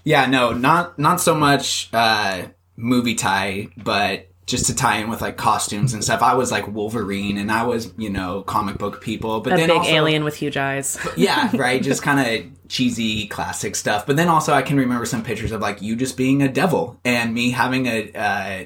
Yeah, 0.02 0.24
no, 0.24 0.52
not 0.54 0.98
not 0.98 1.20
so 1.20 1.34
much 1.34 1.90
uh, 1.92 2.44
movie 2.74 3.14
tie, 3.16 3.68
but 3.76 4.29
just 4.50 4.66
to 4.66 4.74
tie 4.74 4.96
in 4.98 5.08
with 5.08 5.20
like 5.20 5.36
costumes 5.36 5.94
and 5.94 6.02
stuff. 6.02 6.22
I 6.22 6.34
was 6.34 6.50
like 6.50 6.66
Wolverine, 6.68 7.38
and 7.38 7.50
I 7.50 7.64
was 7.64 7.92
you 7.96 8.10
know 8.10 8.42
comic 8.42 8.78
book 8.78 9.00
people, 9.00 9.40
but 9.40 9.52
a 9.54 9.56
then 9.56 9.68
big 9.68 9.78
also, 9.78 9.90
alien 9.90 10.24
with 10.24 10.36
huge 10.36 10.56
eyes. 10.56 10.98
Yeah, 11.16 11.50
right. 11.56 11.82
Just 11.82 12.02
kind 12.02 12.20
of 12.20 12.68
cheesy 12.68 13.26
classic 13.26 13.76
stuff. 13.76 14.06
But 14.06 14.16
then 14.16 14.28
also, 14.28 14.52
I 14.52 14.62
can 14.62 14.76
remember 14.78 15.04
some 15.04 15.22
pictures 15.22 15.52
of 15.52 15.60
like 15.60 15.82
you 15.82 15.96
just 15.96 16.16
being 16.16 16.42
a 16.42 16.48
devil 16.48 16.98
and 17.04 17.32
me 17.34 17.50
having 17.50 17.86
a. 17.86 18.12
Uh, 18.12 18.64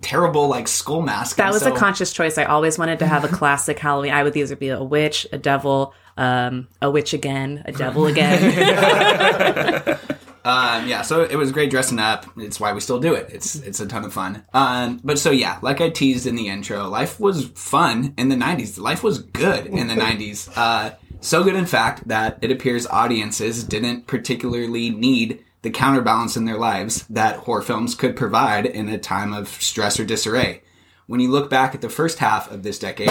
terrible 0.00 0.48
like 0.48 0.66
skull 0.66 1.02
mask 1.02 1.36
That 1.36 1.52
was 1.52 1.60
so- 1.60 1.74
a 1.74 1.76
conscious 1.76 2.10
choice. 2.10 2.38
I 2.38 2.44
always 2.44 2.78
wanted 2.78 3.00
to 3.00 3.06
have 3.06 3.22
a 3.22 3.28
classic 3.28 3.78
Halloween. 3.78 4.12
I 4.12 4.22
would 4.22 4.34
either 4.34 4.56
be 4.56 4.70
a 4.70 4.82
witch, 4.82 5.26
a 5.30 5.36
devil, 5.36 5.92
um, 6.16 6.68
a 6.80 6.90
witch 6.90 7.12
again, 7.12 7.62
a 7.66 7.72
devil 7.72 8.06
again. 8.06 9.98
Um, 10.44 10.86
yeah, 10.86 11.00
so 11.02 11.22
it 11.22 11.36
was 11.36 11.52
great 11.52 11.70
dressing 11.70 11.98
up. 11.98 12.26
It's 12.36 12.60
why 12.60 12.72
we 12.74 12.80
still 12.80 13.00
do 13.00 13.14
it. 13.14 13.30
It's 13.32 13.54
it's 13.56 13.80
a 13.80 13.86
ton 13.86 14.04
of 14.04 14.12
fun. 14.12 14.44
Um, 14.52 15.00
but 15.02 15.18
so 15.18 15.30
yeah, 15.30 15.58
like 15.62 15.80
I 15.80 15.88
teased 15.88 16.26
in 16.26 16.36
the 16.36 16.48
intro, 16.48 16.86
life 16.88 17.18
was 17.18 17.46
fun 17.48 18.12
in 18.18 18.28
the 18.28 18.36
'90s. 18.36 18.78
Life 18.78 19.02
was 19.02 19.20
good 19.20 19.66
in 19.66 19.88
the 19.88 19.94
'90s. 19.94 20.50
Uh, 20.64 20.94
so 21.20 21.42
good, 21.42 21.54
in 21.54 21.66
fact, 21.66 22.06
that 22.08 22.38
it 22.42 22.50
appears 22.50 22.86
audiences 22.86 23.64
didn't 23.64 24.06
particularly 24.06 24.90
need 24.90 25.42
the 25.62 25.70
counterbalance 25.70 26.36
in 26.36 26.44
their 26.44 26.58
lives 26.58 27.06
that 27.08 27.36
horror 27.38 27.62
films 27.62 27.94
could 27.94 28.14
provide 28.14 28.66
in 28.66 28.88
a 28.88 28.98
time 28.98 29.32
of 29.32 29.48
stress 29.48 29.98
or 29.98 30.04
disarray. 30.04 30.62
When 31.06 31.20
you 31.20 31.30
look 31.30 31.48
back 31.48 31.74
at 31.74 31.80
the 31.80 31.88
first 31.88 32.18
half 32.18 32.50
of 32.50 32.62
this 32.62 32.78
decade, 32.78 33.08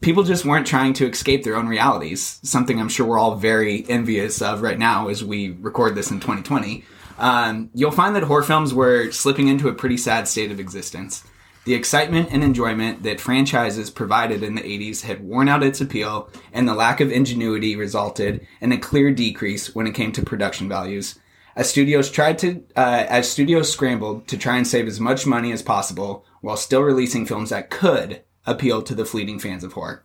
people 0.00 0.22
just 0.22 0.44
weren't 0.44 0.66
trying 0.66 0.92
to 0.94 1.08
escape 1.08 1.44
their 1.44 1.56
own 1.56 1.68
realities. 1.68 2.40
Something 2.42 2.80
I'm 2.80 2.88
sure 2.88 3.06
we're 3.06 3.18
all 3.18 3.36
very 3.36 3.84
envious 3.88 4.42
of 4.42 4.62
right 4.62 4.78
now 4.78 5.08
as 5.08 5.24
we 5.24 5.50
record 5.60 5.94
this 5.94 6.10
in 6.10 6.20
2020. 6.20 6.84
Um, 7.18 7.70
you'll 7.74 7.90
find 7.90 8.16
that 8.16 8.22
horror 8.22 8.42
films 8.42 8.72
were 8.72 9.10
slipping 9.12 9.48
into 9.48 9.68
a 9.68 9.74
pretty 9.74 9.96
sad 9.96 10.26
state 10.26 10.50
of 10.50 10.58
existence. 10.58 11.22
The 11.66 11.74
excitement 11.74 12.30
and 12.32 12.42
enjoyment 12.42 13.02
that 13.02 13.20
franchises 13.20 13.90
provided 13.90 14.42
in 14.42 14.54
the 14.54 14.62
80s 14.62 15.02
had 15.02 15.22
worn 15.22 15.46
out 15.46 15.62
its 15.62 15.82
appeal, 15.82 16.30
and 16.54 16.66
the 16.66 16.74
lack 16.74 17.00
of 17.00 17.12
ingenuity 17.12 17.76
resulted 17.76 18.46
in 18.62 18.72
a 18.72 18.78
clear 18.78 19.12
decrease 19.12 19.74
when 19.74 19.86
it 19.86 19.94
came 19.94 20.12
to 20.12 20.22
production 20.22 20.68
values. 20.68 21.18
As 21.54 21.68
studios 21.68 22.10
tried 22.10 22.38
to, 22.38 22.64
uh, 22.76 23.04
as 23.08 23.30
studios 23.30 23.70
scrambled 23.70 24.26
to 24.28 24.38
try 24.38 24.56
and 24.56 24.66
save 24.66 24.86
as 24.86 24.98
much 24.98 25.26
money 25.26 25.52
as 25.52 25.62
possible 25.62 26.24
while 26.40 26.56
still 26.56 26.80
releasing 26.80 27.26
films 27.26 27.50
that 27.50 27.68
could 27.68 28.22
appeal 28.46 28.82
to 28.82 28.94
the 28.94 29.04
fleeting 29.04 29.38
fans 29.38 29.64
of 29.64 29.72
horror. 29.74 30.04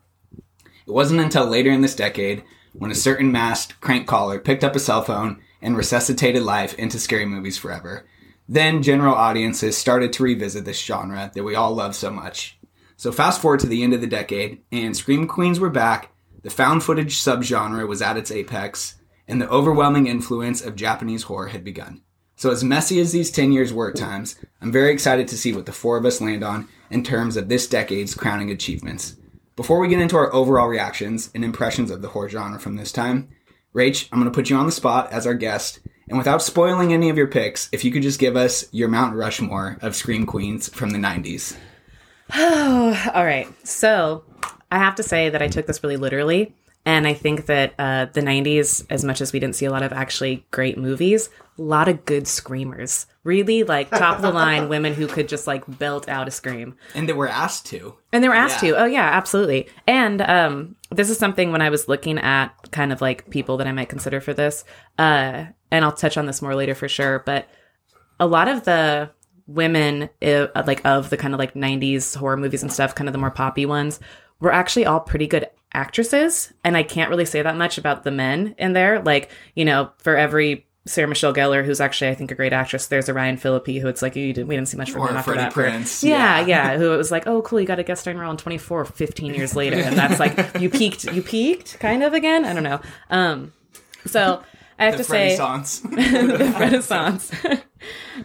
It 0.88 0.92
wasn't 0.92 1.22
until 1.22 1.46
later 1.46 1.72
in 1.72 1.82
this 1.82 1.96
decade 1.96 2.44
when 2.74 2.92
a 2.92 2.96
certain 2.96 3.32
masked 3.32 3.80
crank 3.82 4.08
caller 4.08 4.40
picked 4.40 4.64
up 4.64 4.76
a 4.76 4.80
cell 4.80 5.02
phone 5.02 5.42
and 5.62 5.78
resuscitated 5.78 6.44
life 6.44 6.74
into 6.76 7.00
scary 7.00 7.26
movies 7.26 7.58
forever. 7.58 8.06
Then 8.48 8.84
general 8.84 9.16
audiences 9.16 9.78
started 9.78 10.14
to 10.14 10.24
revisit 10.24 10.66
this 10.66 10.80
genre 10.80 11.32
that 11.34 11.44
we 11.44 11.56
all 11.56 11.74
love 11.74 11.96
so 11.96 12.12
much. 12.12 12.60
So 12.98 13.12
fast 13.12 13.42
forward 13.42 13.62
to 13.62 13.68
the 13.68 13.84
end 13.84 13.94
of 13.94 14.02
the 14.02 14.08
decade, 14.08 14.62
and 14.72 14.96
Scream 14.96 15.28
Queens 15.28 15.60
were 15.60 15.70
back, 15.70 16.12
the 16.44 16.50
found 16.52 16.84
footage 16.84 17.18
subgenre 17.18 17.88
was 17.88 18.02
at 18.04 18.18
its 18.18 18.32
apex, 18.32 18.96
and 19.28 19.42
the 19.42 19.50
overwhelming 19.50 20.06
influence 20.06 20.62
of 20.62 20.76
Japanese 20.76 21.24
horror 21.24 21.48
had 21.48 21.64
begun. 21.64 22.02
So, 22.38 22.52
as 22.52 22.64
messy 22.64 23.00
as 23.00 23.12
these 23.12 23.32
10 23.32 23.52
years 23.52 23.74
were 23.74 23.90
at 23.90 23.96
times, 23.96 24.36
I'm 24.62 24.72
very 24.72 24.92
excited 24.92 25.28
to 25.30 25.38
see 25.38 25.54
what 25.54 25.66
the 25.66 25.72
four 25.72 25.98
of 25.98 26.06
us 26.06 26.20
land 26.20 26.44
on 26.44 26.68
in 26.90 27.04
terms 27.04 27.38
of 27.38 27.48
this 27.48 27.68
decade's 27.68 28.14
crowning 28.14 28.52
achievements. 28.52 29.16
Before 29.56 29.80
we 29.80 29.88
get 29.88 30.02
into 30.02 30.18
our 30.18 30.34
overall 30.34 30.68
reactions 30.68 31.30
and 31.34 31.46
impressions 31.46 31.90
of 31.90 32.02
the 32.02 32.10
horror 32.10 32.28
genre 32.28 32.60
from 32.60 32.76
this 32.76 32.92
time, 32.92 33.30
Rach, 33.74 34.10
I'm 34.12 34.20
going 34.20 34.32
to 34.32 34.36
put 34.36 34.50
you 34.50 34.58
on 34.58 34.66
the 34.66 34.72
spot 34.72 35.12
as 35.14 35.26
our 35.26 35.34
guest. 35.34 35.80
And 36.10 36.18
without 36.18 36.42
spoiling 36.42 36.94
any 36.94 37.10
of 37.10 37.18
your 37.18 37.28
picks, 37.28 37.70
if 37.72 37.86
you 37.86 37.92
could 37.92 38.04
just 38.04 38.20
give 38.20 38.36
us 38.36 38.66
your 38.72 38.90
Mount 38.90 39.16
Rushmore 39.16 39.78
of 39.82 39.96
Scream 39.96 40.26
Queens 40.26 40.68
from 40.70 40.90
the 40.90 40.98
90s. 40.98 41.56
Oh, 42.34 43.12
All 43.14 43.26
right. 43.26 43.48
So 43.66 44.24
I 44.72 44.78
have 44.78 44.96
to 44.96 45.04
say 45.04 45.30
that 45.30 45.42
I 45.42 45.48
took 45.48 45.68
this 45.68 45.84
really 45.84 45.98
literally. 45.98 46.54
And 46.88 47.08
I 47.08 47.14
think 47.14 47.48
that 47.48 47.74
uh, 47.80 48.06
the 48.14 48.22
90s, 48.22 48.86
as 48.92 49.04
much 49.04 49.20
as 49.20 49.34
we 49.34 49.40
didn't 49.40 49.56
see 49.56 49.66
a 49.66 49.72
lot 49.72 49.82
of 49.82 49.92
actually 49.92 50.46
great 50.52 50.78
movies, 50.78 51.30
a 51.58 51.62
lot 51.62 51.88
of 51.88 52.06
good 52.06 52.28
screamers. 52.28 53.08
Really 53.24 53.64
like 53.64 53.90
top 53.90 54.18
of 54.18 54.22
the 54.22 54.32
line 54.32 54.70
women 54.70 54.94
who 54.94 55.08
could 55.08 55.28
just 55.28 55.48
like 55.48 55.64
belt 55.80 56.08
out 56.08 56.28
a 56.28 56.32
scream. 56.32 56.78
And 56.94 57.10
they 57.10 57.14
we're 57.14 57.28
asked 57.28 57.66
to. 57.68 57.96
And 58.14 58.24
they 58.24 58.30
were 58.30 58.36
asked 58.36 58.62
Yeah. 58.62 58.72
to. 58.72 58.82
Oh 58.82 58.86
yeah, 58.86 59.10
absolutely. 59.14 59.68
And 59.88 60.22
um, 60.22 60.76
this 60.92 61.10
is 61.10 61.18
something 61.18 61.52
when 61.52 61.62
I 61.62 61.70
was 61.72 61.88
looking 61.88 62.20
at 62.20 62.50
kind 62.72 62.94
of 62.94 63.02
like 63.02 63.32
people 63.32 63.58
that 63.58 63.68
I 63.68 63.72
might 63.72 63.90
consider 63.90 64.22
for 64.22 64.34
this. 64.36 64.64
Uh, 65.00 65.46
and 65.72 65.84
I'll 65.84 65.92
touch 65.92 66.18
on 66.18 66.28
this 66.28 66.42
more 66.42 66.54
later 66.54 66.76
for 66.76 66.88
sure. 66.88 67.24
But 67.26 67.48
a 68.20 68.28
lot 68.28 68.48
of 68.48 68.64
the 68.66 69.10
women, 69.48 70.10
uh, 70.22 70.48
like 70.68 70.86
of 70.86 71.10
the 71.10 71.18
kind 71.18 71.34
of 71.34 71.40
like 71.40 71.56
'90s 71.56 72.16
horror 72.16 72.38
movies 72.38 72.62
and 72.62 72.72
stuff, 72.72 72.94
kind 72.94 73.08
of 73.10 73.14
the 73.14 73.20
more 73.20 73.32
poppy 73.32 73.66
ones, 73.66 74.00
were 74.40 74.52
actually 74.52 74.86
all 74.86 75.00
pretty 75.00 75.26
good 75.28 75.48
actresses. 75.74 76.54
And 76.64 76.78
I 76.78 76.84
can't 76.84 77.10
really 77.10 77.26
say 77.26 77.42
that 77.42 77.58
much 77.58 77.78
about 77.78 78.04
the 78.04 78.12
men 78.12 78.56
in 78.58 78.74
there. 78.74 79.02
Like 79.02 79.30
you 79.56 79.66
know, 79.66 79.92
for 79.98 80.16
every 80.16 80.68
Sarah 80.88 81.08
Michelle 81.08 81.34
Gellar, 81.34 81.66
who's 81.66 81.82
actually 81.82 82.12
I 82.12 82.16
think 82.16 82.32
a 82.32 82.36
great 82.36 82.54
actress. 82.54 82.88
There's 82.88 83.10
a 83.10 83.14
Ryan 83.14 83.38
Phillippe 83.38 83.82
who 83.82 83.88
it's 83.88 84.02
like 84.02 84.16
you 84.16 84.34
didn't, 84.34 84.48
we 84.48 84.56
didn't 84.56 84.68
see 84.68 84.78
much 84.78 84.92
from 84.92 85.02
Or 85.02 85.10
him 85.10 85.18
after 85.18 85.34
Freddie 85.34 85.44
that. 85.44 85.54
Prinze, 85.54 86.04
yeah, 86.04 86.42
yeah. 86.42 86.74
yeah, 86.74 86.78
Who 86.78 86.94
it 86.94 86.98
was 86.98 87.12
like, 87.12 87.26
oh, 87.28 87.42
cool, 87.42 87.60
you 87.60 87.66
got 87.66 87.80
a 87.80 87.84
guest 87.84 88.02
starring 88.02 88.20
role 88.20 88.30
in 88.32 88.38
24, 88.38 88.86
15 88.86 89.34
years 89.34 89.56
later, 89.58 89.78
and 89.78 89.98
that's 89.98 90.20
like 90.20 90.38
you 90.60 90.70
peaked, 90.70 91.06
you 91.06 91.22
peaked, 91.24 91.80
kind 91.80 92.04
of 92.04 92.14
again. 92.14 92.46
I 92.46 92.54
don't 92.54 92.64
know. 92.64 92.80
Um, 93.10 93.52
so 94.06 94.44
I 94.78 94.86
have 94.86 94.98
The 94.98 94.98
to 95.00 95.04
say, 95.06 95.24
Renaissance. 95.40 95.80
the 95.80 96.56
Renaissance. 96.60 97.32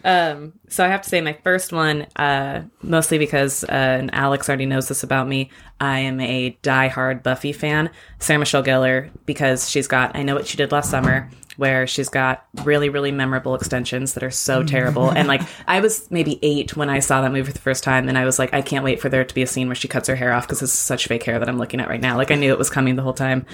um, 0.05 0.53
so 0.69 0.85
I 0.85 0.89
have 0.89 1.03
to 1.03 1.09
say, 1.09 1.21
my 1.21 1.33
first 1.45 1.73
one, 1.73 2.07
uh, 2.17 2.63
mostly 2.83 3.19
because, 3.19 3.65
uh, 3.65 3.69
and 4.01 4.15
Alex 4.15 4.49
already 4.49 4.67
knows 4.67 4.89
this 4.89 5.03
about 5.03 5.29
me, 5.29 5.51
I 5.81 6.01
am 6.01 6.21
a 6.21 6.51
die-hard 6.63 7.23
Buffy 7.23 7.53
fan. 7.53 7.91
Sarah 8.19 8.39
Michelle 8.39 8.63
Gellar, 8.63 9.11
because 9.27 9.69
she's 9.69 9.87
got, 9.87 10.17
I 10.17 10.23
know 10.23 10.35
what 10.35 10.47
she 10.47 10.57
did 10.57 10.73
last 10.73 10.91
summer, 10.91 11.29
where 11.57 11.87
she's 11.87 12.09
got 12.09 12.47
really, 12.65 12.89
really 12.89 13.13
memorable 13.13 13.55
extensions 13.55 14.15
that 14.15 14.23
are 14.23 14.31
so 14.31 14.63
terrible. 14.63 15.11
and 15.11 15.29
like, 15.29 15.43
I 15.69 15.81
was 15.81 16.11
maybe 16.11 16.39
eight 16.41 16.75
when 16.75 16.89
I 16.89 17.01
saw 17.01 17.21
that 17.21 17.33
movie 17.33 17.49
for 17.49 17.53
the 17.53 17.59
first 17.59 17.85
time, 17.85 18.09
and 18.09 18.17
I 18.17 18.25
was 18.25 18.39
like, 18.39 18.55
I 18.55 18.63
can't 18.63 18.85
wait 18.85 19.01
for 19.01 19.09
there 19.11 19.25
to 19.25 19.35
be 19.35 19.43
a 19.43 19.47
scene 19.47 19.69
where 19.69 19.75
she 19.75 19.87
cuts 19.87 20.09
her 20.09 20.17
hair 20.17 20.33
off 20.33 20.47
because 20.47 20.63
it's 20.63 20.73
such 20.73 21.07
fake 21.07 21.23
hair 21.23 21.39
that 21.39 21.49
I'm 21.49 21.59
looking 21.59 21.81
at 21.81 21.89
right 21.89 22.01
now. 22.01 22.17
Like, 22.17 22.31
I 22.31 22.37
knew 22.37 22.51
it 22.51 22.59
was 22.59 22.71
coming 22.71 22.97
the 22.97 23.03
whole 23.03 23.13
time. 23.13 23.45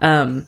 Um, 0.00 0.46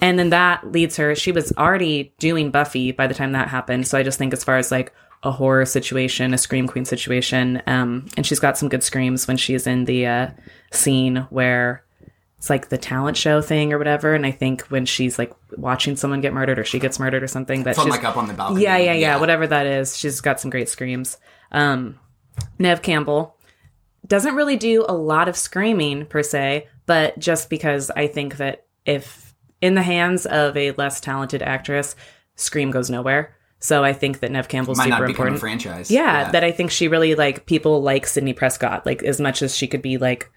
and 0.00 0.18
then 0.18 0.30
that 0.30 0.70
leads 0.72 0.96
her, 0.96 1.14
she 1.14 1.32
was 1.32 1.52
already 1.56 2.14
doing 2.18 2.50
Buffy 2.50 2.92
by 2.92 3.06
the 3.06 3.14
time 3.14 3.32
that 3.32 3.48
happened. 3.48 3.86
So 3.86 3.98
I 3.98 4.02
just 4.02 4.18
think 4.18 4.32
as 4.32 4.44
far 4.44 4.56
as 4.56 4.70
like 4.70 4.92
a 5.22 5.30
horror 5.30 5.64
situation, 5.64 6.32
a 6.34 6.38
scream 6.38 6.68
queen 6.68 6.84
situation, 6.84 7.62
um, 7.66 8.06
and 8.16 8.24
she's 8.24 8.38
got 8.38 8.56
some 8.56 8.68
good 8.68 8.82
screams 8.84 9.26
when 9.26 9.36
she's 9.36 9.66
in 9.66 9.84
the 9.84 10.06
uh, 10.06 10.30
scene 10.72 11.26
where 11.30 11.84
it's 12.36 12.48
like 12.48 12.68
the 12.68 12.78
talent 12.78 13.16
show 13.16 13.40
thing 13.42 13.72
or 13.72 13.78
whatever. 13.78 14.14
And 14.14 14.24
I 14.24 14.30
think 14.30 14.62
when 14.62 14.86
she's 14.86 15.18
like 15.18 15.32
watching 15.56 15.96
someone 15.96 16.20
get 16.20 16.32
murdered 16.32 16.58
or 16.60 16.64
she 16.64 16.78
gets 16.78 17.00
murdered 17.00 17.24
or 17.24 17.26
something, 17.26 17.64
From 17.64 17.74
she's 17.74 17.86
like 17.86 18.04
up 18.04 18.16
on 18.16 18.28
the 18.28 18.34
balcony. 18.34 18.62
yeah, 18.62 18.76
yeah, 18.76 18.92
yeah, 18.92 19.16
whatever 19.18 19.46
that 19.46 19.66
is. 19.66 19.96
She's 19.96 20.20
got 20.20 20.38
some 20.38 20.50
great 20.50 20.68
screams. 20.68 21.16
Um, 21.50 21.98
Neve 22.60 22.82
Campbell 22.82 23.34
doesn't 24.06 24.36
really 24.36 24.56
do 24.56 24.84
a 24.88 24.94
lot 24.94 25.28
of 25.28 25.36
screaming 25.36 26.06
per 26.06 26.22
se, 26.22 26.68
but 26.86 27.18
just 27.18 27.50
because 27.50 27.90
I 27.90 28.06
think 28.06 28.36
that 28.36 28.64
if 28.86 29.27
in 29.60 29.74
the 29.74 29.82
hands 29.82 30.26
of 30.26 30.56
a 30.56 30.72
less 30.72 31.00
talented 31.00 31.42
actress, 31.42 31.96
scream 32.36 32.70
goes 32.70 32.90
nowhere. 32.90 33.34
So 33.60 33.82
I 33.82 33.92
think 33.92 34.20
that 34.20 34.30
Neve 34.30 34.48
Campbell's 34.48 34.78
Might 34.78 34.90
super 34.90 35.06
important. 35.06 35.36
a 35.36 35.40
franchise. 35.40 35.90
Yeah, 35.90 36.30
that 36.30 36.44
I 36.44 36.52
think 36.52 36.70
she 36.70 36.86
really 36.86 37.14
like 37.16 37.46
people 37.46 37.82
like 37.82 38.06
Sidney 38.06 38.32
Prescott, 38.32 38.86
like 38.86 39.02
as 39.02 39.20
much 39.20 39.42
as 39.42 39.56
she 39.56 39.66
could 39.66 39.82
be 39.82 39.98
like 39.98 40.30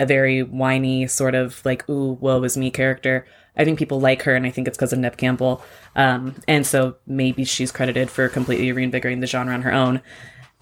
a 0.00 0.06
very 0.06 0.42
whiny 0.42 1.06
sort 1.06 1.36
of 1.36 1.64
like 1.64 1.88
ooh 1.88 2.18
woe 2.20 2.42
is 2.42 2.56
me 2.56 2.70
character. 2.70 3.26
I 3.56 3.64
think 3.64 3.78
people 3.78 4.00
like 4.00 4.22
her, 4.22 4.34
and 4.34 4.44
I 4.44 4.50
think 4.50 4.66
it's 4.66 4.76
because 4.76 4.92
of 4.92 4.98
Neve 4.98 5.16
Campbell. 5.16 5.62
Um, 5.94 6.34
and 6.48 6.66
so 6.66 6.96
maybe 7.06 7.44
she's 7.44 7.70
credited 7.70 8.10
for 8.10 8.28
completely 8.28 8.72
reinvigorating 8.72 9.20
the 9.20 9.28
genre 9.28 9.54
on 9.54 9.62
her 9.62 9.72
own. 9.72 10.02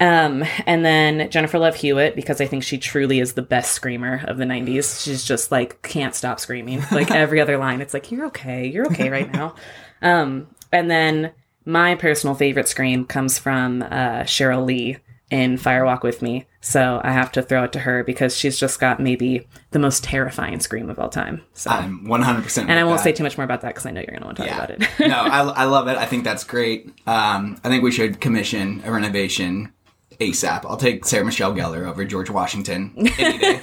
Um, 0.02 0.44
and 0.66 0.84
then 0.84 1.30
Jennifer 1.30 1.60
Love 1.60 1.76
Hewitt, 1.76 2.16
because 2.16 2.40
I 2.40 2.46
think 2.46 2.64
she 2.64 2.76
truly 2.76 3.20
is 3.20 3.34
the 3.34 3.42
best 3.42 3.70
screamer 3.70 4.24
of 4.26 4.36
the 4.36 4.44
90s. 4.44 5.04
She's 5.04 5.24
just 5.24 5.52
like, 5.52 5.80
can't 5.82 6.12
stop 6.12 6.40
screaming. 6.40 6.82
Like 6.90 7.10
every 7.12 7.40
other 7.40 7.56
line, 7.56 7.80
it's 7.80 7.94
like, 7.94 8.10
you're 8.10 8.26
okay. 8.26 8.66
You're 8.66 8.86
okay 8.86 9.10
right 9.10 9.32
now. 9.32 9.54
Um, 10.02 10.48
and 10.72 10.90
then 10.90 11.30
my 11.64 11.94
personal 11.94 12.34
favorite 12.34 12.66
scream 12.66 13.04
comes 13.04 13.38
from 13.38 13.82
uh, 13.82 14.24
Cheryl 14.24 14.66
Lee 14.66 14.96
in 15.30 15.56
Fire 15.56 15.84
Walk 15.84 16.02
with 16.02 16.20
Me. 16.20 16.46
So 16.60 17.00
I 17.04 17.12
have 17.12 17.30
to 17.32 17.42
throw 17.42 17.62
it 17.62 17.72
to 17.74 17.78
her 17.78 18.02
because 18.02 18.36
she's 18.36 18.58
just 18.58 18.80
got 18.80 18.98
maybe 18.98 19.46
the 19.70 19.78
most 19.78 20.02
terrifying 20.02 20.58
scream 20.58 20.90
of 20.90 20.98
all 20.98 21.10
time. 21.10 21.42
So, 21.52 21.70
I'm 21.70 22.04
100%. 22.06 22.62
and 22.62 22.72
I 22.72 22.82
won't 22.82 22.98
say 22.98 23.12
too 23.12 23.22
much 23.22 23.38
more 23.38 23.44
about 23.44 23.60
that 23.60 23.68
because 23.68 23.86
I 23.86 23.92
know 23.92 24.00
you're 24.00 24.18
going 24.18 24.22
to 24.22 24.26
want 24.26 24.36
to 24.38 24.46
talk 24.46 24.52
about 24.52 24.70
it. 24.70 25.08
no, 25.08 25.14
I, 25.14 25.42
I 25.42 25.64
love 25.66 25.86
it. 25.86 25.96
I 25.96 26.06
think 26.06 26.24
that's 26.24 26.42
great. 26.42 26.86
Um, 27.06 27.60
I 27.62 27.68
think 27.68 27.84
we 27.84 27.92
should 27.92 28.20
commission 28.20 28.82
a 28.84 28.90
renovation 28.90 29.72
ASAP. 30.30 30.64
I'll 30.64 30.76
take 30.76 31.04
Sarah 31.04 31.24
Michelle 31.24 31.54
Gellar 31.54 31.86
over 31.86 32.04
George 32.04 32.30
Washington 32.30 32.92
any 33.18 33.38
day. 33.38 33.58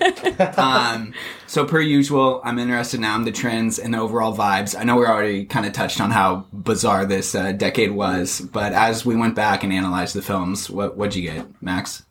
um, 0.58 1.14
so, 1.48 1.66
per 1.66 1.80
usual, 1.82 2.42
I'm 2.44 2.60
interested 2.60 3.00
now 3.00 3.16
in 3.16 3.24
the 3.24 3.32
trends 3.32 3.80
and 3.80 3.94
the 3.94 4.00
overall 4.00 4.36
vibes. 4.36 4.78
I 4.78 4.84
know 4.84 4.98
we 4.98 5.06
already 5.06 5.46
kind 5.46 5.66
of 5.66 5.74
touched 5.74 6.00
on 6.02 6.12
how 6.12 6.46
bizarre 6.54 7.06
this 7.06 7.34
uh, 7.36 7.52
decade 7.54 7.92
was, 7.92 8.42
but 8.42 8.74
as 8.74 9.06
we 9.06 9.16
went 9.16 9.36
back 9.36 9.64
and 9.64 9.72
analyzed 9.74 10.16
the 10.16 10.22
films, 10.22 10.70
what 10.70 10.98
what'd 10.98 11.16
you 11.16 11.24
get, 11.24 11.46
Max? 11.62 12.04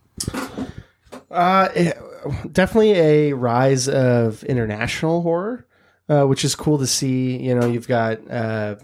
Uh, 1.31 1.69
it- 1.75 1.99
definitely 2.52 2.93
a 2.95 3.33
rise 3.33 3.88
of 3.88 4.43
international 4.45 5.23
horror, 5.23 5.67
uh, 6.09 6.25
which 6.25 6.45
is 6.45 6.55
cool 6.55 6.78
to 6.78 6.87
see. 6.87 7.37
You 7.37 7.55
know, 7.55 7.67
you've 7.69 7.87
got 7.88 8.19
uh, 8.31 8.76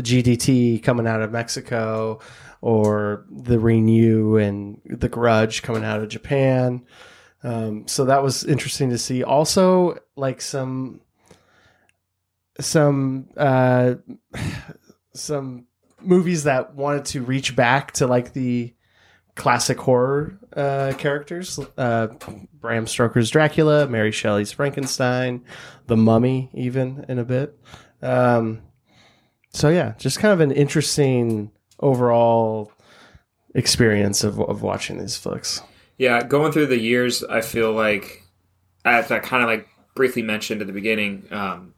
GDT 0.00 0.82
coming 0.82 1.06
out 1.06 1.22
of 1.22 1.30
Mexico, 1.30 2.20
or 2.64 3.26
the 3.30 3.58
Renew 3.58 4.38
and 4.38 4.80
the 4.86 5.10
Grudge 5.10 5.62
coming 5.62 5.84
out 5.84 6.00
of 6.00 6.08
Japan. 6.08 6.86
Um, 7.42 7.86
so 7.86 8.06
that 8.06 8.22
was 8.22 8.42
interesting 8.42 8.88
to 8.88 8.96
see. 8.96 9.22
Also, 9.22 9.98
like 10.16 10.40
some 10.40 11.02
some 12.58 13.28
uh, 13.36 13.96
some 15.14 15.66
movies 16.00 16.44
that 16.44 16.74
wanted 16.74 17.04
to 17.04 17.22
reach 17.22 17.54
back 17.54 17.92
to 17.92 18.06
like 18.06 18.32
the 18.32 18.74
classic 19.34 19.78
horror 19.78 20.38
uh, 20.56 20.94
characters. 20.96 21.60
Uh, 21.76 22.06
Bram 22.54 22.86
Stoker's 22.86 23.28
Dracula, 23.28 23.86
Mary 23.88 24.10
Shelley's 24.10 24.52
Frankenstein, 24.52 25.44
The 25.86 25.98
Mummy, 25.98 26.48
even 26.54 27.04
in 27.10 27.18
a 27.18 27.24
bit. 27.26 27.58
Um, 28.00 28.62
so 29.52 29.68
yeah, 29.68 29.92
just 29.98 30.18
kind 30.18 30.32
of 30.32 30.40
an 30.40 30.50
interesting 30.50 31.50
overall 31.80 32.72
experience 33.54 34.24
of, 34.24 34.40
of 34.40 34.62
watching 34.62 34.98
these 34.98 35.16
flicks. 35.16 35.62
Yeah, 35.96 36.22
going 36.22 36.52
through 36.52 36.66
the 36.66 36.78
years, 36.78 37.22
I 37.22 37.40
feel 37.40 37.72
like, 37.72 38.22
as 38.84 39.10
I 39.10 39.20
kind 39.20 39.42
of 39.42 39.48
like 39.48 39.68
briefly 39.94 40.22
mentioned 40.22 40.60
at 40.60 40.66
the 40.66 40.72
beginning, 40.72 41.28
um, 41.30 41.74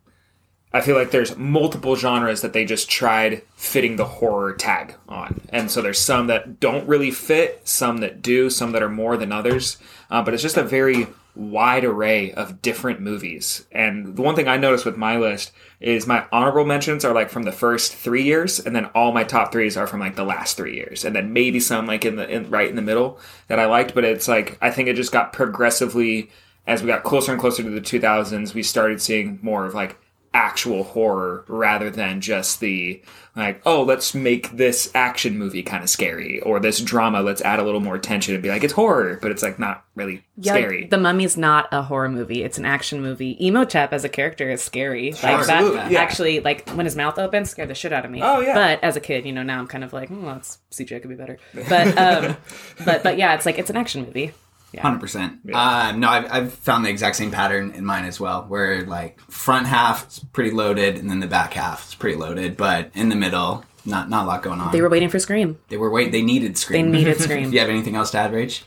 I 0.73 0.81
feel 0.81 0.97
like 0.97 1.11
there's 1.11 1.37
multiple 1.37 1.97
genres 1.97 2.43
that 2.43 2.53
they 2.53 2.65
just 2.65 2.91
tried 2.91 3.43
fitting 3.55 3.97
the 3.97 4.05
horror 4.05 4.55
tag 4.55 4.95
on, 5.09 5.41
and 5.51 5.71
so 5.71 5.81
there's 5.81 6.01
some 6.01 6.27
that 6.27 6.61
don't 6.61 6.89
really 6.89 7.11
fit, 7.11 7.67
some 7.69 7.99
that 7.99 8.21
do, 8.21 8.51
some 8.51 8.73
that 8.73 8.83
are 8.83 8.89
more 8.89 9.17
than 9.17 9.33
others. 9.33 9.79
Uh, 10.11 10.23
but 10.23 10.35
it's 10.35 10.43
just 10.43 10.57
a 10.57 10.63
very 10.63 11.07
wide 11.37 11.85
array 11.85 12.33
of 12.33 12.63
different 12.63 13.01
movies. 13.01 13.67
And 13.71 14.17
the 14.17 14.23
one 14.23 14.35
thing 14.35 14.49
I 14.49 14.57
noticed 14.57 14.85
with 14.85 14.97
my 14.97 15.17
list 15.17 15.53
is 15.81 16.07
my 16.07 16.27
honorable 16.33 16.65
mentions 16.65 17.05
are 17.05 17.15
like 17.15 17.31
from 17.31 17.45
the 17.45 17.53
first 17.53 17.95
three 17.95 18.23
years, 18.23 18.59
and 18.59 18.75
then 18.75 18.87
all 18.87 19.13
my 19.13 19.25
top 19.25 19.53
threes 19.53 19.77
are 19.77 19.87
from 19.87 20.01
like 20.01 20.17
the 20.17 20.25
last 20.25 20.57
three 20.57 20.75
years, 20.75 21.05
and 21.05 21.15
then 21.15 21.33
maybe 21.33 21.61
some 21.61 21.87
like 21.87 22.05
in 22.05 22.17
the 22.17 22.29
in, 22.29 22.51
right 22.51 22.69
in 22.69 22.77
the 22.77 22.83
middle 22.83 23.19
that 23.49 23.59
I 23.59 23.67
liked. 23.67 23.95
But 23.95 24.05
it's 24.05 24.29
like 24.29 24.59
I 24.61 24.71
think 24.71 24.89
it 24.89 24.97
just 24.97 25.13
got 25.13 25.33
progressively 25.33 26.31
as 26.67 26.83
we 26.83 26.89
got 26.89 27.05
closer 27.05 27.33
and 27.33 27.41
closer 27.41 27.63
to 27.63 27.71
the 27.71 27.81
2000s, 27.81 28.53
we 28.53 28.63
started 28.63 29.01
seeing 29.01 29.39
more 29.41 29.67
of 29.67 29.75
like 29.75 29.99
actual 30.37 30.85
horror 30.85 31.47
rather 31.49 31.89
than 31.89 32.21
just 32.21 32.61
the 32.61 33.03
like 33.35 33.59
oh 33.65 33.83
let's 33.83 34.15
make 34.15 34.55
this 34.55 34.91
action 34.95 35.39
movie 35.39 35.63
kind 35.63 35.83
of 35.83 35.89
scary 35.89 36.41
or 36.43 36.61
this 36.61 36.79
drama 36.79 37.23
let's 37.23 37.41
add 37.41 37.59
a 37.59 37.63
little 37.63 37.81
more 37.81 37.97
tension 37.97 38.35
and 38.35 38.43
be 38.43 38.51
like 38.51 38.63
it's 38.63 38.75
horror 38.75 39.19
but 39.23 39.31
it's 39.31 39.43
like 39.43 39.59
not 39.59 39.83
really 39.95 40.23
Yeah, 40.37 40.53
scary 40.53 40.87
The 40.87 40.99
Mummy's 40.99 41.39
not 41.39 41.69
a 41.73 41.83
horror 41.83 42.11
movie; 42.11 42.43
it's 42.43 42.59
an 42.59 42.67
action 42.67 43.01
movie. 43.01 43.35
Imhotep 43.41 43.95
as 43.95 44.05
a 44.05 44.11
character 44.11 44.51
is 44.51 44.63
scary. 44.63 45.13
Like 45.23 45.47
that, 45.47 45.91
yeah. 45.91 46.01
actually, 46.01 46.41
like 46.41 46.69
when 46.71 46.85
his 46.85 46.97
mouth 46.97 47.19
opens, 47.19 47.49
scared 47.51 47.71
the 47.71 47.75
shit 47.75 47.95
out 47.95 48.05
of 48.05 48.11
me. 48.11 48.21
Oh, 48.23 48.41
yeah. 48.41 48.55
But 48.55 48.85
as 48.85 48.97
a 48.97 49.01
kid, 49.01 49.25
you 49.25 49.33
know, 49.33 49.43
now 49.43 49.59
I'm 49.59 49.67
kind 49.67 49.83
of 49.83 49.95
like, 49.95 50.11
hmm, 50.11 50.27
let's 50.27 50.59
CJ 50.71 51.01
could 51.01 51.09
be 51.09 51.17
better. 51.17 51.39
But 51.55 51.97
um, 51.97 52.37
but 52.85 53.03
but 53.03 53.17
yeah, 53.17 53.35
it's 53.35 53.47
like 53.47 53.59
it's 53.59 53.71
an 53.71 53.77
action 53.79 54.05
movie. 54.05 54.33
Hundred 54.79 55.01
percent. 55.01 55.41
Um, 55.55 56.01
no, 56.01 56.09
I've, 56.09 56.31
I've 56.31 56.53
found 56.53 56.85
the 56.85 56.91
exact 56.91 57.17
same 57.17 57.31
pattern 57.31 57.71
in 57.71 57.85
mine 57.85 58.05
as 58.05 58.21
well, 58.21 58.45
where 58.47 58.85
like 58.85 59.19
front 59.31 59.67
half 59.67 60.09
is 60.09 60.19
pretty 60.33 60.51
loaded, 60.51 60.99
and 60.99 61.09
then 61.09 61.21
the 61.21 61.27
back 61.27 61.55
half 61.55 61.89
is 61.89 61.95
pretty 61.95 62.19
loaded, 62.19 62.57
but 62.59 62.91
in 62.95 63.09
the 63.09 63.17
middle, 63.17 63.65
not 63.87 64.11
not 64.11 64.25
a 64.25 64.27
lot 64.27 64.43
going 64.43 64.61
on. 64.61 64.73
They 64.73 64.83
were 64.83 64.91
waiting 64.91 65.09
for 65.09 65.19
Scream. 65.19 65.59
they 65.69 65.79
were 65.79 65.91
wait. 65.91 66.13
They 66.13 66.23
needed 66.23 66.59
Scream. 66.59 66.93
They 66.93 66.99
needed 66.99 67.21
Scream. 67.21 67.49
Do 67.49 67.55
you 67.55 67.61
have 67.61 67.71
anything 67.71 67.97
else 67.97 68.11
to 68.11 68.19
add, 68.19 68.33
Rach? 68.33 68.63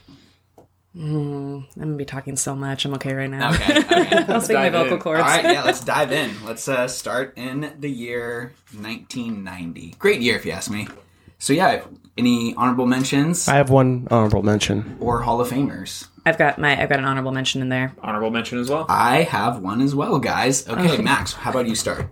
I'm 0.94 1.66
gonna 1.78 1.96
be 1.96 2.04
talking 2.04 2.36
so 2.36 2.56
much. 2.56 2.84
I'm 2.84 2.94
okay 2.94 3.14
right 3.14 3.30
now. 3.30 3.52
Okay. 3.54 3.78
okay. 3.78 4.24
I'll 4.28 4.40
speak 4.40 4.56
my 4.56 4.70
vocal 4.70 4.94
in. 4.94 5.00
cords. 5.00 5.20
All 5.22 5.26
right, 5.26 5.44
yeah, 5.44 5.62
let's 5.62 5.84
dive 5.84 6.10
in. 6.10 6.30
Let's 6.44 6.66
uh, 6.66 6.88
start 6.88 7.34
in 7.36 7.74
the 7.78 7.90
year 7.90 8.52
1990. 8.72 9.94
Great 9.98 10.20
year, 10.20 10.36
if 10.36 10.44
you 10.44 10.50
ask 10.52 10.70
me. 10.70 10.88
So, 11.38 11.52
yeah, 11.52 11.82
any 12.20 12.54
honorable 12.54 12.86
mentions 12.86 13.48
I 13.48 13.54
have 13.56 13.70
one 13.70 14.06
honorable 14.10 14.42
mention. 14.42 14.96
or 15.00 15.22
Hall 15.22 15.40
of 15.40 15.48
Famers? 15.50 16.06
I've 16.26 16.38
got 16.38 16.58
my 16.58 16.80
I've 16.80 16.88
got 16.88 16.98
an 16.98 17.04
honorable 17.06 17.32
mention 17.32 17.62
in 17.62 17.68
there. 17.70 17.94
honorable 18.02 18.30
mention 18.30 18.58
as 18.60 18.68
well 18.70 18.86
I 18.88 19.22
have 19.22 19.60
one 19.60 19.80
as 19.80 19.94
well, 19.94 20.18
guys. 20.18 20.68
Okay, 20.68 20.98
Max, 21.02 21.32
how 21.32 21.50
about 21.50 21.66
you 21.66 21.74
start? 21.74 22.06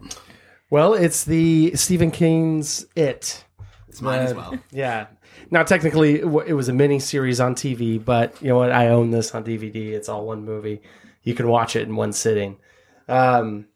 Well, 0.71 0.95
it's 0.95 1.25
the 1.25 1.73
Stephen 1.77 2.11
King's 2.11 2.87
It. 2.97 3.45
It's 3.89 4.03
mine 4.03 4.21
as 4.21 4.33
Uh, 4.33 4.37
well. 4.37 4.59
Yeah. 4.71 5.07
Now, 5.51 5.63
technically, 5.63 6.17
it 6.21 6.29
wa- 6.29 6.45
it 6.47 6.53
was 6.53 6.69
a 6.69 6.73
mini 6.75 6.99
series 6.99 7.41
on 7.41 7.55
TV, 7.55 7.99
but 8.05 8.35
you 8.43 8.49
know 8.49 8.59
what? 8.59 8.71
I 8.73 8.89
own 8.89 9.11
this 9.11 9.35
on 9.35 9.45
DVD. 9.45 9.93
It's 9.93 10.09
all 10.09 10.27
one 10.27 10.45
movie. 10.45 10.83
You 11.23 11.35
can 11.35 11.49
watch 11.49 11.75
it 11.77 11.89
in 11.89 11.97
one 11.97 12.13
sitting. 12.13 12.57
Um, 13.09 13.67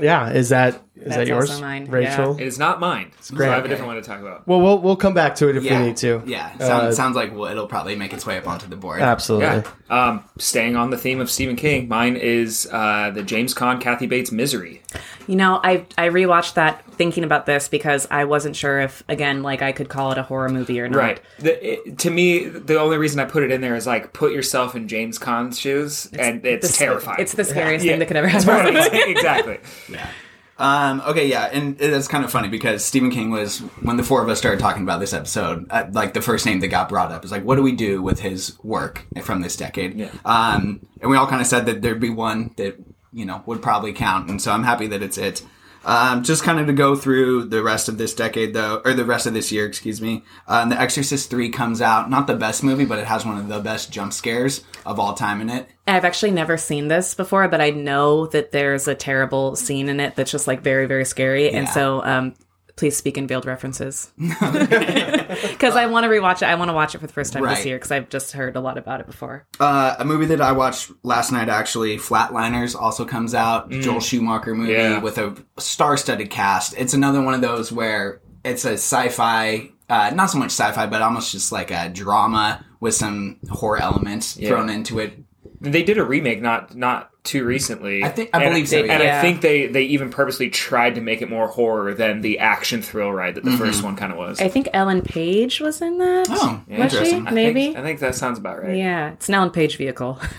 yeah, 0.00 0.30
is 0.30 0.48
that 0.50 0.80
is 0.96 1.14
that 1.16 1.26
yours, 1.26 1.50
also 1.50 1.62
mine, 1.62 1.86
Rachel? 1.90 2.36
it 2.38 2.46
is 2.46 2.58
not 2.58 2.80
mine 2.80 3.10
so 3.20 3.34
great. 3.36 3.50
I 3.50 3.54
have 3.56 3.64
a 3.64 3.68
different 3.68 3.88
one 3.88 3.96
to 3.96 4.02
talk 4.02 4.20
about 4.20 4.46
Well, 4.46 4.60
we'll 4.60 4.78
we'll 4.78 4.96
come 4.96 5.12
back 5.14 5.34
to 5.36 5.48
it 5.48 5.56
if 5.56 5.64
Yeah, 5.64 5.80
we 5.80 5.86
need 5.88 5.96
to. 5.98 6.22
Yeah, 6.24 6.50
sounds, 6.58 6.62
Uh, 6.62 6.92
sounds 6.92 7.16
like 7.16 7.34
well, 7.34 7.50
it'll 7.50 7.66
probably 7.66 7.96
make 7.96 8.12
its 8.12 8.24
way 8.26 8.38
up 8.38 8.46
onto 8.46 8.66
the 8.68 8.76
board. 8.76 9.00
Absolutely. 9.02 9.46
yeah 9.46 9.62
um 9.90 10.24
staying 10.38 10.76
on 10.76 10.90
the 10.90 10.96
theme 10.98 11.20
of 11.20 11.30
Stephen 11.30 11.56
King 11.56 11.88
mine 11.88 12.16
is 12.16 12.66
uh 12.72 13.10
the 13.14 13.22
James 13.22 13.54
Caan 13.54 13.80
Kathy 13.80 14.06
Bates 14.06 14.30
Misery 14.32 14.82
You 15.26 15.36
know, 15.36 15.60
I 15.62 15.84
I 15.98 16.08
rewatched 16.08 16.54
that 16.54 16.83
thinking 16.94 17.24
about 17.24 17.46
this 17.46 17.68
because 17.68 18.06
I 18.10 18.24
wasn't 18.24 18.56
sure 18.56 18.80
if 18.80 19.02
again 19.08 19.42
like 19.42 19.62
I 19.62 19.72
could 19.72 19.88
call 19.88 20.12
it 20.12 20.18
a 20.18 20.22
horror 20.22 20.48
movie 20.48 20.80
or 20.80 20.88
not. 20.88 20.98
Right. 20.98 21.20
The, 21.38 21.72
it, 21.88 21.98
to 21.98 22.10
me, 22.10 22.44
the 22.44 22.78
only 22.80 22.96
reason 22.98 23.20
I 23.20 23.24
put 23.24 23.42
it 23.42 23.50
in 23.50 23.60
there 23.60 23.74
is 23.76 23.86
like 23.86 24.12
put 24.12 24.32
yourself 24.32 24.74
in 24.74 24.88
James 24.88 25.18
Caan's 25.18 25.58
shoes, 25.58 26.08
and 26.18 26.44
it's 26.46 26.70
The- 26.70 26.76
terrifying. 26.84 27.16
It's 27.20 27.34
the 27.34 27.44
scariest 27.44 27.84
Yeah. 27.84 27.92
thing 27.92 27.98
that 28.00 28.06
could 28.06 28.16
ever 28.16 28.28
happen. 28.28 28.76
exactly. 29.10 29.58
Yeah. 29.90 30.08
Um, 30.56 31.00
okay, 31.04 31.26
yeah, 31.26 31.46
and 31.52 31.80
it 31.80 31.90
is 31.90 32.06
kind 32.06 32.24
of 32.24 32.30
funny 32.30 32.46
because 32.46 32.84
Stephen 32.84 33.10
King 33.10 33.30
was 33.30 33.58
when 33.82 33.96
the 33.96 34.04
four 34.04 34.22
of 34.22 34.28
us 34.28 34.38
started 34.38 34.60
talking 34.60 34.84
about 34.84 35.00
this 35.00 35.12
episode. 35.12 35.66
Uh, 35.68 35.86
like 35.90 36.14
the 36.14 36.22
first 36.22 36.46
name 36.46 36.60
that 36.60 36.68
got 36.68 36.88
brought 36.88 37.10
up 37.10 37.24
is 37.24 37.32
like, 37.32 37.44
what 37.44 37.56
do 37.56 37.62
we 37.62 37.72
do 37.72 38.00
with 38.00 38.20
his 38.20 38.56
work 38.62 39.04
from 39.22 39.40
this 39.40 39.56
decade? 39.56 39.94
Yeah. 39.98 40.10
Um, 40.24 40.86
and 41.00 41.10
we 41.10 41.16
all 41.16 41.26
kind 41.26 41.40
of 41.40 41.48
said 41.48 41.66
that 41.66 41.82
there'd 41.82 41.98
be 41.98 42.10
one 42.10 42.52
that 42.56 42.76
you 43.12 43.24
know 43.24 43.42
would 43.46 43.62
probably 43.62 43.92
count, 43.92 44.30
and 44.30 44.40
so 44.40 44.52
I'm 44.52 44.62
happy 44.62 44.86
that 44.86 45.02
it's 45.02 45.18
it. 45.18 45.42
Um, 45.84 46.22
just 46.22 46.42
kind 46.42 46.58
of 46.58 46.66
to 46.66 46.72
go 46.72 46.96
through 46.96 47.44
the 47.44 47.62
rest 47.62 47.88
of 47.88 47.98
this 47.98 48.14
decade, 48.14 48.54
though, 48.54 48.80
or 48.84 48.94
the 48.94 49.04
rest 49.04 49.26
of 49.26 49.34
this 49.34 49.52
year, 49.52 49.66
excuse 49.66 50.00
me. 50.00 50.24
Um, 50.48 50.70
the 50.70 50.80
Exorcist 50.80 51.30
Three 51.30 51.50
comes 51.50 51.80
out, 51.80 52.10
not 52.10 52.26
the 52.26 52.36
best 52.36 52.62
movie, 52.62 52.84
but 52.84 52.98
it 52.98 53.06
has 53.06 53.26
one 53.26 53.38
of 53.38 53.48
the 53.48 53.60
best 53.60 53.92
jump 53.92 54.12
scares 54.12 54.64
of 54.86 54.98
all 54.98 55.14
time 55.14 55.40
in 55.40 55.50
it. 55.50 55.68
I've 55.86 56.04
actually 56.04 56.30
never 56.30 56.56
seen 56.56 56.88
this 56.88 57.14
before, 57.14 57.46
but 57.48 57.60
I 57.60 57.70
know 57.70 58.26
that 58.28 58.52
there's 58.52 58.88
a 58.88 58.94
terrible 58.94 59.56
scene 59.56 59.88
in 59.88 60.00
it 60.00 60.16
that's 60.16 60.30
just 60.30 60.46
like 60.46 60.62
very, 60.62 60.86
very 60.86 61.04
scary. 61.04 61.50
And 61.50 61.68
so, 61.68 62.02
um, 62.04 62.34
please 62.76 62.96
speak 62.96 63.16
in 63.16 63.26
veiled 63.26 63.46
references 63.46 64.12
because 64.18 65.76
I 65.76 65.86
want 65.86 66.04
to 66.04 66.10
rewatch 66.10 66.36
it. 66.36 66.44
I 66.44 66.54
want 66.54 66.68
to 66.68 66.72
watch 66.72 66.94
it 66.94 66.98
for 66.98 67.06
the 67.06 67.12
first 67.12 67.32
time 67.32 67.42
Right. 67.42 67.56
this 67.56 67.66
year 67.66 67.76
because 67.76 67.90
I've 67.90 68.08
just 68.08 68.32
heard 68.32 68.56
a 68.56 68.60
lot 68.60 68.78
about 68.78 69.00
it 69.00 69.06
before. 69.06 69.46
Uh, 69.60 69.94
a 69.98 70.04
movie 70.04 70.26
that 70.26 70.40
I 70.40 70.52
watched 70.52 70.90
last 71.02 71.32
night, 71.32 71.48
actually, 71.48 71.96
Flatliners, 71.98 72.74
also 72.74 73.04
comes 73.04 73.34
out. 73.34 73.70
Joel 73.70 74.00
Schumacher 74.00 74.54
movie 74.54 74.72
Yeah. 74.72 74.98
with 74.98 75.18
a 75.18 75.36
star-studded 75.58 76.30
cast. 76.30 76.74
It's 76.76 76.94
another 76.94 77.22
one 77.22 77.34
of 77.34 77.40
those 77.40 77.70
where 77.72 78.20
it's 78.44 78.64
a 78.64 78.72
sci-fi, 78.72 79.70
uh, 79.88 80.10
not 80.14 80.26
so 80.30 80.38
much 80.38 80.50
sci-fi, 80.50 80.86
but 80.86 81.02
almost 81.02 81.32
just 81.32 81.52
like 81.52 81.70
a 81.70 81.88
drama 81.88 82.64
with 82.80 82.94
some 82.94 83.38
horror 83.50 83.80
elements 83.80 84.34
thrown 84.34 84.68
into 84.68 84.98
it. 84.98 85.18
They 85.64 85.82
did 85.82 85.98
a 85.98 86.04
remake 86.04 86.40
not 86.42 86.74
not 86.76 87.10
too 87.24 87.42
recently. 87.44 88.04
I 88.04 88.10
think- 88.10 88.28
I 88.34 88.42
And- 88.42 88.50
believe 88.52 88.68
so, 88.68 88.80
And 88.80 89.02
yeah. 89.02 89.18
I 89.18 89.22
think 89.22 89.40
they 89.40 89.66
they 89.66 89.84
even 89.84 90.10
purposely 90.10 90.50
tried 90.50 90.94
to 90.96 91.00
make 91.00 91.22
it 91.22 91.30
more 91.30 91.48
horror 91.48 91.94
than 91.94 92.20
the 92.20 92.38
action 92.38 92.82
thrill 92.82 93.10
ride 93.12 93.36
that 93.36 93.44
the 93.44 93.56
first 93.56 93.82
one 93.82 93.96
kind 93.96 94.12
of 94.12 94.18
was. 94.18 94.40
I 94.42 94.48
think 94.48 94.68
Ellen 94.74 95.00
Page 95.00 95.60
was 95.60 95.80
in 95.80 95.96
that. 95.98 96.26
Oh, 96.28 96.60
was 96.68 96.76
she? 96.76 96.82
interesting. 96.82 97.26
I 97.26 97.30
Maybe. 97.30 97.64
think, 97.66 97.78
I 97.78 97.82
think 97.82 98.00
that 98.00 98.14
sounds 98.14 98.38
about 98.38 98.62
right. 98.62 98.76
yeah, 98.76 99.12
it's 99.12 99.28
an 99.28 99.34
Ellen 99.36 99.50
Page 99.50 99.76
vehicle. 99.78 100.20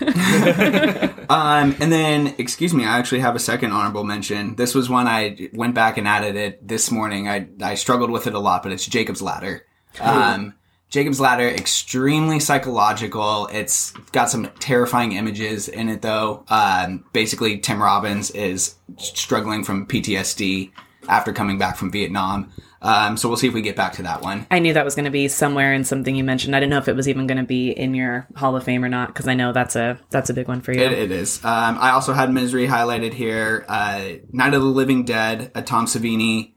Um, 1.28 1.74
and 1.80 1.90
then, 1.90 2.34
excuse 2.38 2.72
me, 2.72 2.84
I 2.84 2.98
actually 2.98 3.18
have 3.20 3.34
a 3.34 3.40
second 3.40 3.72
honorable 3.72 4.04
mention. 4.04 4.54
This 4.54 4.76
was 4.76 4.88
one 4.88 5.08
I 5.08 5.50
went 5.52 5.74
back 5.74 5.98
and 5.98 6.06
added 6.06 6.36
it 6.36 6.66
this 6.66 6.90
morning. 6.92 7.28
I, 7.28 7.48
I 7.60 7.74
struggled 7.74 8.10
with 8.12 8.28
it 8.28 8.34
a 8.34 8.38
lot, 8.38 8.62
but 8.62 8.70
it's 8.70 8.86
Jacob's 8.86 9.20
Ladder. 9.20 9.64
Um, 10.00 10.54
Jacob's 10.88 11.20
Ladder, 11.20 11.48
extremely 11.48 12.38
psychological. 12.40 13.48
It's 13.52 13.90
got 14.12 14.30
some 14.30 14.48
terrifying 14.60 15.12
images 15.12 15.68
in 15.68 15.88
it, 15.88 16.02
though. 16.02 16.44
Um, 16.48 17.04
basically, 17.12 17.58
Tim 17.58 17.82
Robbins 17.82 18.30
is 18.30 18.76
struggling 18.96 19.64
from 19.64 19.86
PTSD 19.86 20.70
after 21.08 21.32
coming 21.32 21.58
back 21.58 21.76
from 21.76 21.90
Vietnam. 21.90 22.52
Um, 22.82 23.16
so 23.16 23.28
we'll 23.28 23.36
see 23.36 23.48
if 23.48 23.54
we 23.54 23.62
get 23.62 23.74
back 23.74 23.94
to 23.94 24.02
that 24.02 24.22
one. 24.22 24.46
I 24.50 24.58
knew 24.58 24.72
that 24.74 24.84
was 24.84 24.94
going 24.94 25.06
to 25.06 25.10
be 25.10 25.28
somewhere 25.28 25.72
in 25.72 25.82
something 25.82 26.14
you 26.14 26.22
mentioned. 26.22 26.54
I 26.54 26.60
didn't 26.60 26.70
know 26.70 26.78
if 26.78 26.88
it 26.88 26.94
was 26.94 27.08
even 27.08 27.26
going 27.26 27.38
to 27.38 27.44
be 27.44 27.70
in 27.70 27.94
your 27.94 28.26
Hall 28.36 28.54
of 28.54 28.64
Fame 28.64 28.84
or 28.84 28.88
not 28.88 29.08
because 29.08 29.26
I 29.26 29.34
know 29.34 29.52
that's 29.52 29.76
a 29.76 29.98
that's 30.10 30.30
a 30.30 30.34
big 30.34 30.46
one 30.46 30.60
for 30.60 30.72
you. 30.72 30.82
It, 30.82 30.92
it 30.92 31.10
is. 31.10 31.44
Um, 31.44 31.78
I 31.80 31.90
also 31.90 32.12
had 32.12 32.32
Misery 32.32 32.66
highlighted 32.68 33.12
here. 33.12 33.64
Uh, 33.68 34.18
Night 34.30 34.54
of 34.54 34.62
the 34.62 34.68
Living 34.68 35.04
Dead, 35.04 35.50
a 35.54 35.62
Tom 35.62 35.86
Savini 35.86 36.52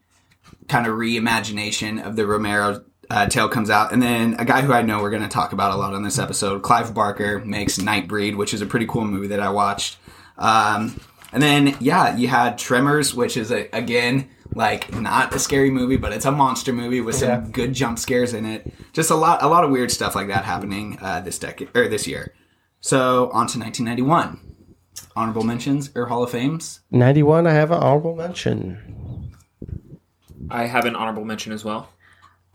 kind 0.67 0.85
of 0.85 0.93
reimagination 0.93 2.05
of 2.05 2.15
the 2.15 2.27
Romero 2.27 2.83
uh, 3.09 3.27
tale 3.27 3.49
comes 3.49 3.69
out. 3.69 3.91
And 3.91 4.01
then 4.01 4.35
a 4.39 4.45
guy 4.45 4.61
who 4.61 4.71
I 4.73 4.81
know 4.81 5.01
we're 5.01 5.09
going 5.09 5.21
to 5.23 5.27
talk 5.29 5.53
about 5.53 5.71
a 5.71 5.75
lot 5.75 5.93
on 5.93 6.03
this 6.03 6.19
episode, 6.19 6.61
Clive 6.61 6.93
Barker, 6.93 7.39
makes 7.39 7.77
Nightbreed, 7.77 8.35
which 8.37 8.53
is 8.53 8.61
a 8.61 8.65
pretty 8.65 8.85
cool 8.85 9.05
movie 9.05 9.27
that 9.27 9.39
I 9.39 9.49
watched. 9.49 9.97
Um, 10.37 10.99
and 11.33 11.41
then, 11.43 11.75
yeah, 11.79 12.15
you 12.15 12.27
had 12.27 12.57
Tremors, 12.57 13.13
which 13.13 13.35
is, 13.37 13.51
a, 13.51 13.67
again, 13.73 14.29
like 14.55 14.93
not 14.93 15.33
a 15.35 15.39
scary 15.39 15.69
movie, 15.69 15.97
but 15.97 16.11
it's 16.11 16.25
a 16.25 16.31
monster 16.31 16.73
movie 16.73 17.01
with 17.01 17.15
some 17.15 17.27
Yeah. 17.29 17.43
good 17.51 17.73
jump 17.73 17.99
scares 17.99 18.33
in 18.33 18.45
it. 18.45 18.73
Just 18.93 19.11
a 19.11 19.15
lot, 19.15 19.43
a 19.43 19.47
lot 19.47 19.63
of 19.63 19.69
weird 19.69 19.91
stuff 19.91 20.15
like 20.15 20.27
that 20.27 20.43
happening 20.45 20.97
uh, 21.01 21.19
this 21.21 21.37
decade 21.37 21.69
or 21.75 21.87
this 21.87 22.07
year. 22.07 22.33
So 22.81 23.25
on 23.31 23.47
to 23.47 23.59
1991. 23.59 24.39
Honorable 25.15 25.43
mentions 25.43 25.91
or 25.95 26.07
Hall 26.07 26.23
of 26.23 26.31
Fames. 26.31 26.81
91, 26.91 27.45
I 27.47 27.51
have 27.53 27.71
an 27.71 27.77
honorable 27.77 28.15
mention. 28.15 29.31
I 30.49 30.65
have 30.65 30.85
an 30.85 30.95
honorable 30.95 31.25
mention 31.25 31.51
as 31.53 31.63
well. 31.63 31.89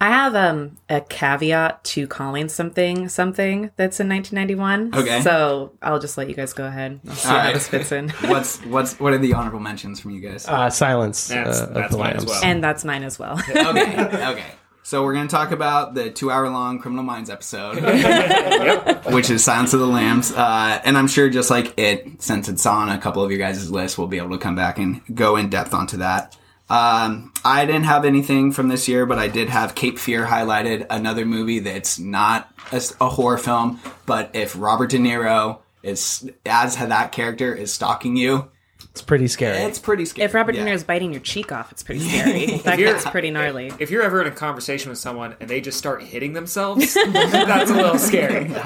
I 0.05 0.09
have 0.09 0.35
um 0.35 0.77
a 0.91 1.01
caveat 1.01 1.83
to 1.85 2.07
calling 2.07 2.51
something 2.51 3.09
something 3.09 3.71
that's 3.77 4.01
in 4.01 4.09
1991. 4.11 4.95
Okay. 4.95 5.23
So 5.23 5.73
I'll 5.81 5.99
just 5.99 6.19
let 6.19 6.29
you 6.29 6.35
guys 6.35 6.53
go 6.53 6.67
ahead. 6.67 7.01
I'll 7.09 7.15
see 7.15 7.29
All 7.31 7.35
how 7.39 7.45
right. 7.47 7.55
this 7.55 7.69
fits 7.69 7.91
in. 7.91 8.09
What's 8.25 8.59
what's 8.67 9.01
what 9.01 9.15
are 9.15 9.19
the 9.19 9.33
honorable 9.33 9.61
mentions 9.61 10.01
from 10.01 10.11
you 10.11 10.21
guys? 10.21 10.47
Uh, 10.47 10.69
Silence 10.69 11.29
That's- 11.29 11.59
uh, 11.59 11.65
of 11.69 11.75
that's 11.75 11.93
the 11.93 11.99
mine 11.99 12.17
as 12.17 12.27
well. 12.27 12.45
and 12.45 12.63
that's 12.63 12.85
mine 12.85 13.03
as 13.03 13.19
well. 13.19 13.39
okay, 13.49 14.27
okay. 14.33 14.45
So 14.83 15.03
we're 15.03 15.15
gonna 15.15 15.27
talk 15.31 15.53
about 15.53 15.95
the 15.95 16.11
two-hour-long 16.11 16.81
Criminal 16.81 17.05
Minds 17.05 17.31
episode, 17.31 17.77
which 19.15 19.31
is 19.31 19.43
Silence 19.43 19.73
of 19.73 19.81
the 19.81 19.87
Lambs, 19.87 20.31
uh, 20.33 20.83
and 20.85 20.99
I'm 20.99 21.07
sure 21.09 21.31
just 21.31 21.49
like 21.49 21.73
it, 21.79 22.21
since 22.21 22.51
it's 22.51 22.67
on 22.67 22.91
a 22.91 22.99
couple 22.99 23.23
of 23.25 23.31
your 23.31 23.39
guys' 23.39 23.71
lists, 23.71 23.97
we'll 23.97 24.09
be 24.09 24.19
able 24.19 24.33
to 24.33 24.39
come 24.39 24.55
back 24.55 24.79
and 24.79 25.01
go 25.15 25.37
in 25.37 25.49
depth 25.49 25.73
onto 25.73 25.97
that. 25.97 26.37
Um, 26.71 27.33
I 27.45 27.67
didn't 27.67 27.85
have 27.85 28.05
anything 28.05 28.51
from 28.53 28.69
this 28.69 28.89
year, 28.89 29.05
but 29.07 29.19
I 29.19 29.29
did 29.29 29.51
have 29.51 29.75
Cape 29.75 29.99
Fear 29.99 30.25
highlighted, 30.25 30.87
another 30.89 31.27
movie 31.27 31.59
that's 31.59 31.99
not 31.99 32.49
a, 32.73 32.83
a 33.03 33.09
horror 33.11 33.37
film, 33.39 33.81
but 34.07 34.31
if 34.35 34.55
Robert 34.59 34.91
De 34.91 34.99
Niro 34.99 35.59
is 35.83 36.29
as 36.47 36.77
that 36.77 37.13
character 37.13 37.55
is 37.55 37.71
stalking 37.73 38.17
you, 38.17 38.51
It's 38.91 39.03
pretty 39.03 39.29
scary. 39.29 39.59
it's 39.59 39.79
pretty 39.79 40.07
scary. 40.07 40.25
if 40.25 40.33
Robert 40.33 40.55
Yeah. 40.55 40.65
De 40.65 40.71
Niro's 40.71 40.85
biting 40.85 41.13
your 41.13 41.21
cheek 41.21 41.53
off, 41.53 41.71
it's 41.71 41.83
pretty 41.83 42.01
scary. 42.09 42.57
that 42.65 42.79
gets 42.79 43.05
pretty 43.11 43.31
gnarly. 43.31 43.71
If 43.79 43.91
you're 43.91 44.03
ever 44.03 44.23
in 44.23 44.27
a 44.27 44.31
conversation 44.35 44.89
with 44.89 44.99
someone 44.99 45.37
and 45.41 45.51
they 45.51 45.61
just 45.61 45.77
start 45.77 46.03
hitting 46.03 46.33
themselves, 46.33 46.95
that's 47.13 47.71
a 47.71 47.75
little 47.75 47.99
scary. 47.99 48.51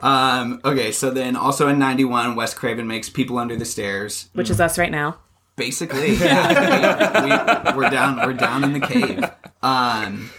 Um, 0.00 0.60
okay, 0.64 0.90
so 0.90 1.10
then 1.10 1.36
also 1.36 1.68
in 1.68 1.78
'91, 1.78 2.34
Wes 2.34 2.54
Craven 2.54 2.88
makes 2.88 3.08
People 3.08 3.38
Under 3.38 3.54
the 3.54 3.64
Stairs. 3.64 4.28
Which 4.32 4.50
is 4.50 4.60
us 4.60 4.76
right 4.76 4.90
now. 4.90 5.18
Basically, 5.56 6.14
yeah, 6.16 7.22
we, 7.22 7.72
we, 7.72 7.76
we're 7.76 7.90
down. 7.90 8.16
We're 8.16 8.32
down 8.32 8.64
in 8.64 8.72
the 8.72 8.80
cave. 8.80 9.24
Um, 9.62 10.30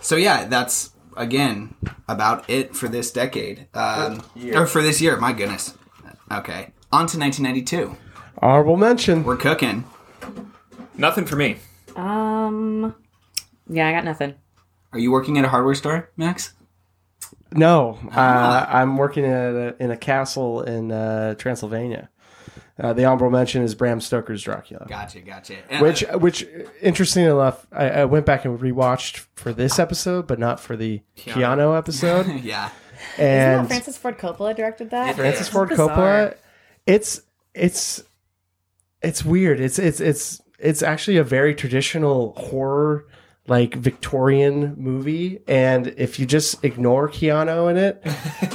so 0.00 0.16
yeah, 0.16 0.46
that's 0.46 0.92
again 1.16 1.74
about 2.08 2.48
it 2.48 2.74
for 2.74 2.88
this 2.88 3.10
decade, 3.10 3.66
um, 3.74 4.22
or 4.54 4.66
for 4.66 4.82
this 4.82 5.00
year. 5.00 5.16
My 5.16 5.32
goodness. 5.32 5.74
Okay, 6.32 6.72
on 6.92 7.06
to 7.06 7.18
1992. 7.18 7.96
Honorable 8.40 8.76
mention. 8.76 9.24
We're 9.24 9.36
cooking. 9.36 9.84
Nothing 10.96 11.26
for 11.26 11.36
me. 11.36 11.56
Um, 11.96 12.94
yeah, 13.68 13.88
I 13.88 13.92
got 13.92 14.04
nothing. 14.04 14.34
Are 14.92 14.98
you 14.98 15.10
working 15.10 15.38
at 15.38 15.44
a 15.44 15.48
hardware 15.48 15.74
store, 15.74 16.10
Max? 16.16 16.54
No, 17.52 17.98
uh, 18.14 18.66
I'm 18.68 18.96
working 18.96 19.24
at 19.24 19.54
a, 19.54 19.76
in 19.82 19.90
a 19.90 19.96
castle 19.96 20.62
in 20.62 20.92
uh, 20.92 21.34
Transylvania. 21.34 22.10
Uh, 22.78 22.92
the 22.92 23.04
honorable 23.04 23.30
mention 23.30 23.62
is 23.62 23.74
Bram 23.74 24.00
Stoker's 24.00 24.42
Dracula. 24.42 24.86
Gotcha, 24.88 25.20
gotcha. 25.20 25.56
And 25.68 25.82
Which, 25.82 26.04
which, 26.14 26.46
interesting 26.80 27.24
enough, 27.24 27.66
I, 27.72 27.90
I 27.90 28.04
went 28.04 28.24
back 28.24 28.44
and 28.44 28.58
rewatched 28.58 29.26
for 29.34 29.52
this 29.52 29.78
episode, 29.80 30.28
but 30.28 30.38
not 30.38 30.60
for 30.60 30.76
the 30.76 31.02
Keanu, 31.16 31.76
episode. 31.76 32.26
yeah, 32.42 32.70
And 33.16 33.66
Francis 33.66 33.98
Ford 33.98 34.16
Coppola 34.16 34.54
directed 34.54 34.90
that? 34.90 35.16
Francis 35.16 35.48
Ford 35.48 35.70
bizarre. 35.70 35.88
Coppola. 35.88 36.36
It's 36.86 37.20
it's 37.52 38.02
it's 39.02 39.24
weird. 39.24 39.60
It's 39.60 39.78
it's 39.78 40.00
it's 40.00 40.40
it's 40.58 40.82
actually 40.82 41.16
a 41.16 41.24
very 41.24 41.54
traditional 41.54 42.32
horror 42.36 43.06
like 43.48 43.74
Victorian 43.74 44.74
movie 44.76 45.40
and 45.48 45.88
if 45.96 46.18
you 46.18 46.26
just 46.26 46.64
ignore 46.64 47.08
Keanu 47.08 47.70
in 47.70 47.76
it, 47.76 48.00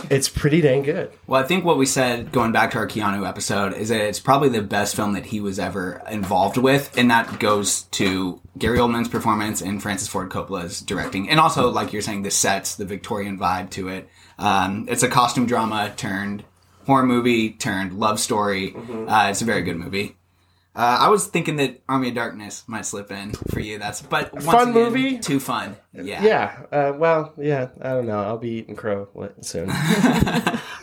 it's 0.09 0.29
pretty 0.29 0.61
dang 0.61 0.83
good. 0.83 1.11
Well, 1.27 1.43
I 1.43 1.45
think 1.45 1.65
what 1.65 1.77
we 1.77 1.85
said 1.85 2.31
going 2.31 2.51
back 2.51 2.71
to 2.71 2.77
our 2.77 2.87
Keanu 2.87 3.27
episode 3.27 3.73
is 3.73 3.89
that 3.89 4.01
it's 4.01 4.19
probably 4.19 4.49
the 4.49 4.61
best 4.61 4.95
film 4.95 5.13
that 5.13 5.25
he 5.25 5.39
was 5.41 5.59
ever 5.59 6.01
involved 6.09 6.57
with, 6.57 6.95
and 6.97 7.09
that 7.11 7.39
goes 7.39 7.83
to 7.83 8.41
Gary 8.57 8.77
Oldman's 8.77 9.09
performance 9.09 9.61
and 9.61 9.81
Francis 9.81 10.07
Ford 10.07 10.29
Coppola's 10.29 10.81
directing, 10.81 11.29
and 11.29 11.39
also 11.39 11.69
like 11.69 11.93
you're 11.93 12.01
saying, 12.01 12.23
the 12.23 12.31
sets, 12.31 12.75
the 12.75 12.85
Victorian 12.85 13.37
vibe 13.37 13.69
to 13.71 13.87
it. 13.89 14.09
Um, 14.37 14.87
it's 14.89 15.03
a 15.03 15.09
costume 15.09 15.45
drama 15.45 15.93
turned 15.95 16.43
horror 16.85 17.05
movie 17.05 17.51
turned 17.51 17.93
love 17.93 18.19
story. 18.19 18.75
Uh, 18.75 19.27
it's 19.29 19.41
a 19.41 19.45
very 19.45 19.61
good 19.61 19.77
movie. 19.77 20.17
Uh, 20.75 20.97
I 21.01 21.09
was 21.09 21.27
thinking 21.27 21.57
that 21.57 21.81
Army 21.87 22.09
of 22.09 22.15
Darkness 22.15 22.63
might 22.65 22.85
slip 22.85 23.11
in 23.11 23.33
for 23.51 23.59
you. 23.59 23.77
That's 23.77 24.01
but 24.01 24.33
once 24.33 24.45
Fun 24.45 24.69
again, 24.69 24.83
movie? 24.83 25.19
too 25.19 25.39
fun. 25.39 25.77
Yeah, 25.93 26.23
Yeah. 26.23 26.63
Uh, 26.71 26.93
well, 26.97 27.33
yeah, 27.37 27.69
I 27.79 27.89
don't 27.89 28.07
know. 28.07 28.19
I'll 28.19 28.39
be 28.39 28.49
eating 28.49 28.75
crow 28.75 29.07
soon. 29.41 29.69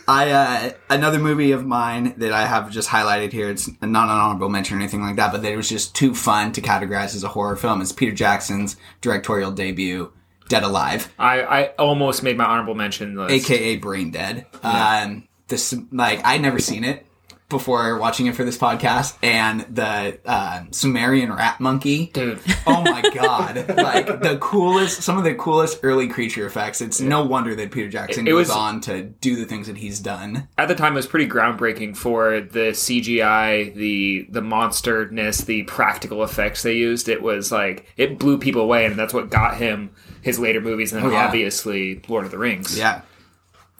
I 0.07 0.31
uh, 0.31 0.73
another 0.89 1.19
movie 1.19 1.51
of 1.51 1.67
mine 1.67 2.15
that 2.19 2.33
I 2.33 2.47
have 2.47 2.71
just 2.71 2.89
highlighted 2.89 3.33
here. 3.33 3.51
It's 3.51 3.69
not 3.83 4.05
an 4.05 4.11
honorable 4.11 4.49
mention 4.49 4.77
or 4.77 4.81
anything 4.81 5.03
like 5.03 5.17
that, 5.17 5.33
but 5.33 5.43
that 5.43 5.53
it 5.53 5.57
was 5.57 5.69
just 5.69 5.95
too 5.95 6.15
fun 6.15 6.53
to 6.53 6.61
categorize 6.61 7.17
as 7.17 7.25
a 7.25 7.29
horror 7.29 7.57
film. 7.57 7.81
It's 7.81 7.91
Peter 7.91 8.13
Jackson's 8.13 8.77
directorial 9.01 9.51
debut, 9.51 10.13
Dead 10.49 10.63
Alive, 10.65 11.13
I, 11.19 11.43
I 11.43 11.67
almost 11.79 12.23
made 12.23 12.37
my 12.37 12.45
honorable 12.45 12.75
mention 12.75 13.17
list. 13.17 13.33
aka 13.33 13.77
Brain 13.77 14.11
Dead. 14.11 14.47
Um, 14.63 15.29
this 15.49 15.75
like 15.91 16.25
I'd 16.25 16.43
never 16.43 16.59
seen 16.59 16.85
it 16.85 17.07
before 17.51 17.99
watching 17.99 18.27
it 18.27 18.35
for 18.35 18.45
this 18.45 18.57
podcast, 18.57 19.17
and 19.23 19.61
the 19.63 20.19
uh, 20.25 20.63
Sumerian 20.71 21.31
rat 21.33 21.61
monkey, 21.61 22.07
Dude. 22.15 22.41
Oh 22.67 22.81
my 22.83 23.03
god! 23.13 23.57
like 23.77 24.07
the 24.23 24.39
coolest, 24.41 25.03
some 25.03 25.19
of 25.19 25.25
the 25.25 25.35
coolest 25.35 25.81
early 25.83 26.09
creature 26.09 26.47
effects. 26.47 26.81
It's 26.81 27.01
no 27.01 27.25
wonder 27.25 27.55
that 27.55 27.71
Peter 27.71 27.89
Jackson 27.91 28.27
It 28.27 28.31
goes 28.31 28.49
was- 28.49 28.57
on 28.57 28.81
to 28.83 29.03
do 29.03 29.37
the 29.37 29.45
things 29.45 29.67
that 29.67 29.77
he's 29.77 30.01
done. 30.01 30.49
at 30.57 30.69
the 30.69 30.75
time 30.75 30.93
it 30.95 30.97
was 30.97 31.07
pretty 31.07 31.29
groundbreaking 31.29 31.97
for 31.97 32.41
the 32.41 32.71
CGI, 32.73 33.75
the 33.75 34.27
the 34.31 34.41
monsterness, 34.43 35.39
the 35.43 35.65
practical 35.65 36.23
effects 36.25 36.63
they 36.63 36.75
used. 36.77 37.09
It 37.09 37.21
was 37.23 37.51
like 37.53 37.87
it 37.97 38.19
blew 38.19 38.39
people 38.39 38.63
away, 38.63 38.87
and 38.87 38.97
that's 38.99 39.13
what 39.13 39.29
got 39.31 39.57
him 39.59 39.91
his 40.23 40.39
later 40.39 40.61
movies, 40.61 40.93
and 40.93 41.03
then 41.03 41.11
Oh, 41.11 41.13
yeah. 41.15 41.27
obviously 41.27 42.01
Lord 42.09 42.25
of 42.25 42.31
the 42.31 42.39
Rings. 42.39 42.79
Yeah. 42.79 43.03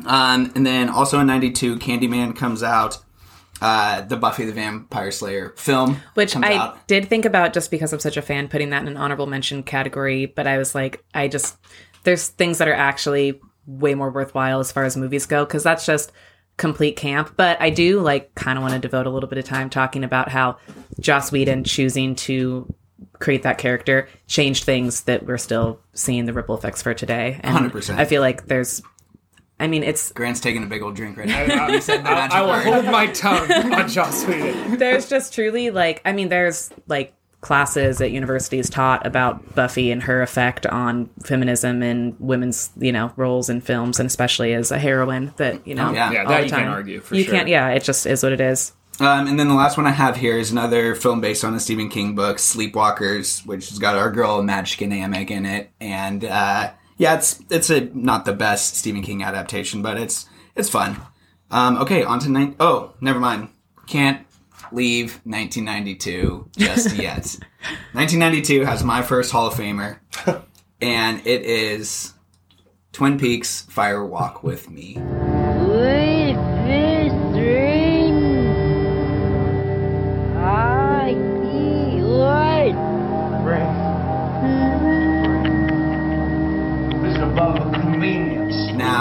Um, 0.07 0.51
and 0.55 0.65
then 0.65 0.89
also 0.89 1.19
in 1.21 1.27
'92, 1.27 1.77
Candyman 1.77 2.35
comes 2.35 2.63
out. 2.63 2.99
Uh, 3.61 4.01
the 4.03 4.17
Buffy 4.17 4.45
the 4.47 4.53
Vampire 4.53 5.11
Slayer 5.11 5.53
film, 5.57 6.01
Which 6.15 6.35
I 6.35 6.55
out. 6.55 6.87
did 6.87 7.09
think 7.09 7.25
about 7.25 7.53
just 7.53 7.71
because 7.71 7.93
I'm 7.93 8.01
such 8.01 8.17
a 8.17 8.23
fan, 8.23 8.49
putting 8.49 8.71
that 8.71 8.83
in 8.83 8.89
an 8.89 8.97
honorable 8.97 9.27
mention 9.27 9.63
category. 9.63 10.27
But 10.27 10.47
I 10.47 10.57
was 10.59 10.75
like, 10.75 11.05
I 11.15 11.29
just 11.29 11.59
there's 12.05 12.29
things 12.29 12.59
that 12.59 12.69
are 12.69 12.75
actually 12.75 13.41
way 13.67 13.95
more 13.95 14.11
worthwhile 14.11 14.61
as 14.61 14.73
far 14.73 14.85
as 14.85 14.97
movies 14.97 15.27
go 15.27 15.45
because 15.45 15.63
that's 15.63 15.85
just 15.85 16.11
complete 16.57 16.97
camp. 16.97 17.35
But 17.37 17.61
I 17.61 17.71
do 17.71 18.01
like 18.01 18.35
kind 18.35 18.59
of 18.59 18.63
want 18.63 18.75
to 18.75 18.81
devote 18.81 19.07
a 19.07 19.11
little 19.11 19.29
bit 19.29 19.39
of 19.39 19.45
time 19.45 19.71
talking 19.71 20.05
about 20.05 20.29
how 20.29 20.57
Joss 20.99 21.31
Whedon 21.31 21.65
choosing 21.65 22.15
to 22.17 22.73
create 23.19 23.43
that 23.43 23.59
character 23.59 24.09
changed 24.27 24.65
things 24.65 25.03
that 25.03 25.27
we're 25.27 25.39
still 25.39 25.81
seeing 25.95 26.25
the 26.25 26.33
ripple 26.33 26.55
effects 26.55 26.83
for 26.83 26.95
today. 26.95 27.39
And 27.43 27.71
100%. 27.71 27.97
I 27.99 28.05
feel 28.07 28.23
like 28.23 28.47
there's, 28.47 28.83
I 29.61 29.67
mean, 29.69 29.83
it's 29.83 30.11
Grant's 30.13 30.41
taking 30.41 30.63
a 30.63 30.67
big 30.67 30.83
old 30.83 30.97
drink 30.97 31.17
right 31.17 31.29
now. 31.29 31.67
I, 31.67 31.69
You 31.73 31.81
said 31.81 32.05
the 32.05 32.11
I- 32.11 32.15
magic 32.15 32.35
I 32.37 32.43
will 32.43 32.49
word. 32.49 32.65
hold 32.65 32.85
my 32.87 33.07
tongue 33.09 33.51
on 33.53 33.89
Joss 33.89 34.25
Whedon. 34.27 34.79
there's 34.79 35.09
just 35.09 35.35
truly 35.35 35.71
like 35.71 36.01
I 36.05 36.13
mean 36.13 36.29
there's 36.31 36.71
like 36.89 37.13
classes 37.43 38.01
at 38.03 38.11
universities 38.11 38.69
taught 38.69 39.07
about 39.07 39.55
Buffy 39.55 39.91
and 39.91 40.03
her 40.03 40.21
effect 40.23 40.67
on 40.67 41.09
feminism 41.25 41.83
and 41.83 42.15
women's 42.21 42.71
you 42.79 42.93
know 42.93 43.13
roles 43.17 43.49
in 43.49 43.61
films 43.63 43.99
and 43.99 44.07
especially 44.07 44.53
as 44.53 44.71
a 44.71 44.79
heroine 44.79 45.33
that 45.37 45.67
you 45.67 45.75
know 45.75 45.91
yeah. 45.93 46.11
Yeah, 46.13 46.25
that 46.27 46.45
you 46.45 46.51
can't 46.51 46.69
argue, 46.69 47.01
for 47.01 47.15
you 47.15 47.25
sure. 47.25 47.33
can't 47.35 47.49
yeah 47.49 47.69
it 47.71 47.83
just 47.83 48.05
is 48.07 48.23
what 48.23 48.33
it 48.33 48.41
is 48.43 48.73
Um, 49.01 49.27
and 49.27 49.41
then 49.41 49.49
the 49.49 49.55
last 49.55 49.79
one 49.79 49.87
I 49.87 49.91
have 49.93 50.17
here 50.19 50.37
is 50.37 50.51
another 50.53 50.95
film 50.95 51.23
based 51.23 51.43
on 51.43 51.55
the 51.55 51.61
Stephen 51.61 51.89
King 51.89 52.15
book, 52.15 52.37
Sleepwalkers, 52.37 53.47
which 53.47 53.71
has 53.71 53.79
got 53.79 53.97
our 53.97 54.11
girl 54.11 54.43
Mädchen 54.43 54.93
Amick 54.93 55.31
in 55.31 55.47
it. 55.47 55.71
And 55.81 56.23
uh, 56.23 56.73
yeah, 57.01 57.15
it's 57.15 57.43
it's 57.49 57.71
a 57.71 57.81
not 57.95 58.27
the 58.27 58.35
best 58.35 58.77
Stephen 58.77 59.01
King 59.01 59.23
adaptation, 59.23 59.81
but 59.81 59.97
it's 59.97 60.27
it's 60.55 60.69
fun. 60.69 61.01
Um, 61.51 61.79
okay, 61.79 62.05
on 62.05 62.21
to 62.21 62.29
nine 62.29 62.57
oh 62.61 62.93
never 63.01 63.19
mind. 63.19 63.49
Can't 63.87 64.27
leave 64.71 65.19
1992 65.25 66.51
just 66.59 66.95
yet. 67.03 67.39
1992 67.95 68.67
has 68.67 68.85
my 68.85 69.01
first 69.01 69.33
Hall 69.33 69.47
of 69.47 69.55
Famer, 69.55 69.99
and 70.83 71.27
it 71.27 71.43
is 71.43 72.13
Twin 72.93 73.19
Peaks 73.19 73.63
Fire 73.63 74.05
Walk 74.05 74.43
with 74.43 74.69
Me. 74.69 74.99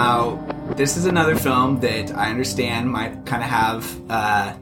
Now, 0.02 0.38
this 0.78 0.96
is 0.96 1.04
another 1.04 1.36
film 1.36 1.80
that 1.80 2.10
I 2.16 2.30
understand 2.30 2.90
might 2.90 3.26
kind 3.26 3.42
of 3.42 3.50
have. 3.50 4.10
Uh, 4.10 4.54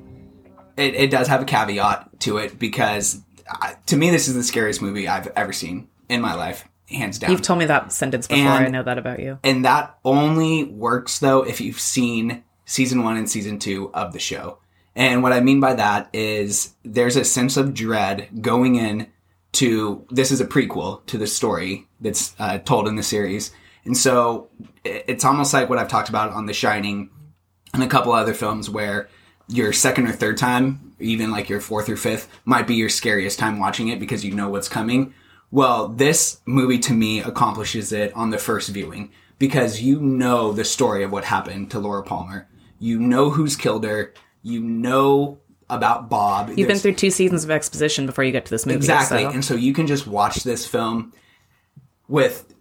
it, 0.77 0.97
it 0.97 1.11
does 1.13 1.29
have 1.29 1.41
a 1.43 1.45
caveat 1.45 2.19
to 2.23 2.39
it 2.39 2.59
because, 2.59 3.21
uh, 3.49 3.75
to 3.87 3.97
me, 3.97 4.11
this 4.11 4.27
is 4.27 4.35
the 4.35 4.43
scariest 4.43 4.83
movie 4.83 5.07
I've 5.07 5.29
ever 5.37 5.53
seen 5.53 5.87
in 6.09 6.21
my 6.21 6.35
life, 6.35 6.67
hands 6.91 7.21
down. 7.21 7.31
you've 7.31 7.43
told 7.43 7.61
me 7.61 7.67
that 7.67 7.93
sentence 7.93 8.27
before 8.27 8.47
And- 8.47 8.67
I 8.67 8.69
know 8.69 8.83
that 8.83 8.99
about 8.99 9.21
you 9.21 9.39
and 9.45 9.65
that 9.65 9.97
only 10.05 10.65
works 10.65 11.21
though 11.21 11.45
if 11.45 11.61
you've 11.61 11.79
seen 11.79 12.43
season 12.65 13.05
one 13.05 13.17
and 13.17 13.31
season 13.31 13.61
two 13.61 13.93
of 13.95 14.13
the 14.13 14.19
show. 14.19 14.59
And 14.97 15.23
what 15.23 15.33
I 15.33 15.39
mean 15.39 15.61
by 15.61 15.75
that 15.75 16.09
is 16.13 16.75
there's 16.85 17.15
a 17.15 17.25
sense 17.25 17.57
of 17.57 17.75
dread 17.75 18.29
going 18.41 18.75
in 18.75 19.07
to 19.53 20.05
this 20.11 20.33
is 20.33 20.41
a 20.41 20.47
prequel 20.47 21.07
to 21.07 21.17
the 21.17 21.29
story 21.29 21.87
that's 22.01 22.35
uh, 22.41 22.59
told 22.59 22.89
in 22.89 22.97
the 22.97 23.05
series. 23.05 23.53
And 23.85 23.97
so 23.97 24.49
it's 24.85 25.25
almost 25.25 25.53
like 25.53 25.69
what 25.69 25.79
I've 25.79 25.89
talked 25.89 26.09
about 26.09 26.33
on 26.33 26.47
The 26.47 26.53
Shining 26.53 27.11
and 27.75 27.83
a 27.83 27.89
couple 27.89 28.13
other 28.13 28.35
films 28.35 28.71
where 28.71 29.09
your 29.49 29.73
second 29.73 30.07
or 30.07 30.13
third 30.13 30.37
time, 30.37 30.95
even 30.99 31.31
like 31.31 31.49
your 31.49 31.61
fourth 31.61 31.89
or 31.89 31.97
fifth, 31.97 32.29
might 32.45 32.67
be 32.67 32.75
your 32.75 32.89
scariest 32.89 33.39
time 33.39 33.59
watching 33.59 33.89
it 33.89 34.01
because 34.01 34.25
you 34.25 34.35
know 34.35 34.49
what's 34.49 34.69
coming. 34.69 35.15
Well, 35.51 35.89
this 35.89 36.41
movie 36.45 36.79
to 36.81 36.93
me 36.93 37.21
accomplishes 37.21 37.93
it 37.93 38.13
on 38.15 38.31
the 38.31 38.39
first 38.39 38.69
viewing 38.69 39.11
because 39.39 39.81
you 39.81 40.01
know 40.01 40.53
the 40.53 40.65
story 40.65 41.03
of 41.03 41.13
what 41.13 41.25
happened 41.25 41.71
to 41.71 41.79
Laura 41.79 42.03
Palmer. 42.03 42.49
You 42.79 42.99
know 42.99 43.31
who's 43.31 43.57
killed 43.57 43.85
her. 43.85 44.13
You 44.43 44.61
know 44.61 45.39
about 45.71 46.09
Bob. 46.09 46.51
you've 46.57 46.69
been 46.69 46.79
through 46.79 46.95
two 46.95 47.11
seasons 47.11 47.45
of 47.45 47.51
exposition 47.51 48.07
before 48.07 48.25
you 48.25 48.33
get 48.33 48.47
to 48.47 48.51
this 48.51 48.65
movie 48.65 48.77
Exactly. 48.77 49.23
so. 49.23 49.31
And 49.31 49.45
so 49.45 49.55
you 49.55 49.75
can 49.75 49.87
just 49.87 50.07
watch 50.07 50.37
this 50.37 50.67
film 50.67 51.13
with, 52.09 52.55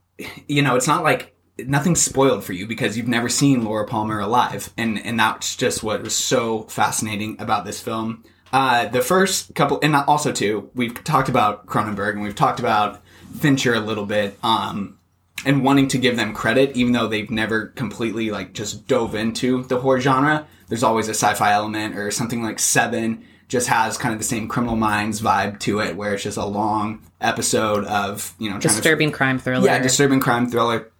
you 0.47 0.61
know, 0.61 0.75
it's 0.75 0.87
not 0.87 1.03
like 1.03 1.33
nothing's 1.65 2.01
spoiled 2.01 2.43
for 2.43 2.53
you 2.53 2.67
because 2.67 2.97
you've 2.97 3.07
never 3.07 3.29
seen 3.29 3.63
Laura 3.63 3.85
Palmer 3.85 4.19
alive. 4.19 4.71
And, 4.77 5.03
and 5.03 5.19
that's 5.19 5.55
just 5.55 5.83
what 5.83 6.03
was 6.03 6.15
so 6.15 6.63
fascinating 6.63 7.39
about 7.39 7.65
this 7.65 7.81
film. 7.81 8.23
Uh, 8.53 8.87
the 8.87 9.01
first 9.01 9.53
couple, 9.55 9.79
and 9.81 9.95
also 9.95 10.31
too, 10.31 10.69
we've 10.73 11.03
talked 11.03 11.29
about 11.29 11.65
Cronenberg 11.65 12.13
and 12.13 12.21
we've 12.21 12.35
talked 12.35 12.59
about 12.59 13.01
Fincher 13.39 13.73
a 13.73 13.79
little 13.79 14.05
bit, 14.05 14.37
um, 14.43 14.97
and 15.45 15.63
wanting 15.63 15.87
to 15.89 15.97
give 15.97 16.15
them 16.15 16.33
credit, 16.33 16.75
even 16.75 16.93
though 16.93 17.07
they've 17.07 17.29
never 17.29 17.67
completely 17.67 18.31
like 18.31 18.53
just 18.53 18.87
dove 18.87 19.15
into 19.15 19.63
the 19.63 19.79
horror 19.79 19.99
genre. 19.99 20.47
There's 20.69 20.83
always 20.83 21.07
a 21.07 21.13
sci-fi 21.13 21.51
element 21.53 21.95
or 21.95 22.09
something 22.09 22.41
like 22.41 22.59
Seven 22.59 23.23
just 23.47 23.67
has 23.67 23.97
kind 23.97 24.13
of 24.13 24.19
the 24.19 24.25
same 24.25 24.47
Criminal 24.47 24.75
Minds 24.75 25.21
vibe 25.21 25.59
to 25.61 25.79
it, 25.79 25.95
where 25.95 26.13
it's 26.13 26.23
just 26.23 26.37
a 26.37 26.45
long 26.45 27.01
episode 27.21 27.85
of 27.85 28.33
you 28.39 28.49
know 28.49 28.59
trying 28.59 28.75
to 28.75 28.81
Disturbing 28.81 29.11
crime 29.11 29.39
thriller. 29.39 29.65
yeah, 29.65 29.79
disturbing 29.79 30.19
crime 30.19 30.49
thriller. 30.49 30.91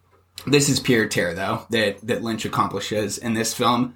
This 0.46 0.70
is 0.70 0.80
pure 0.80 1.08
terror, 1.08 1.34
though 1.34 1.66
that 1.70 2.06
that 2.06 2.24
Lynch 2.24 2.46
accomplishes 2.46 3.18
in 3.18 3.34
this 3.34 3.54
film. 3.54 3.96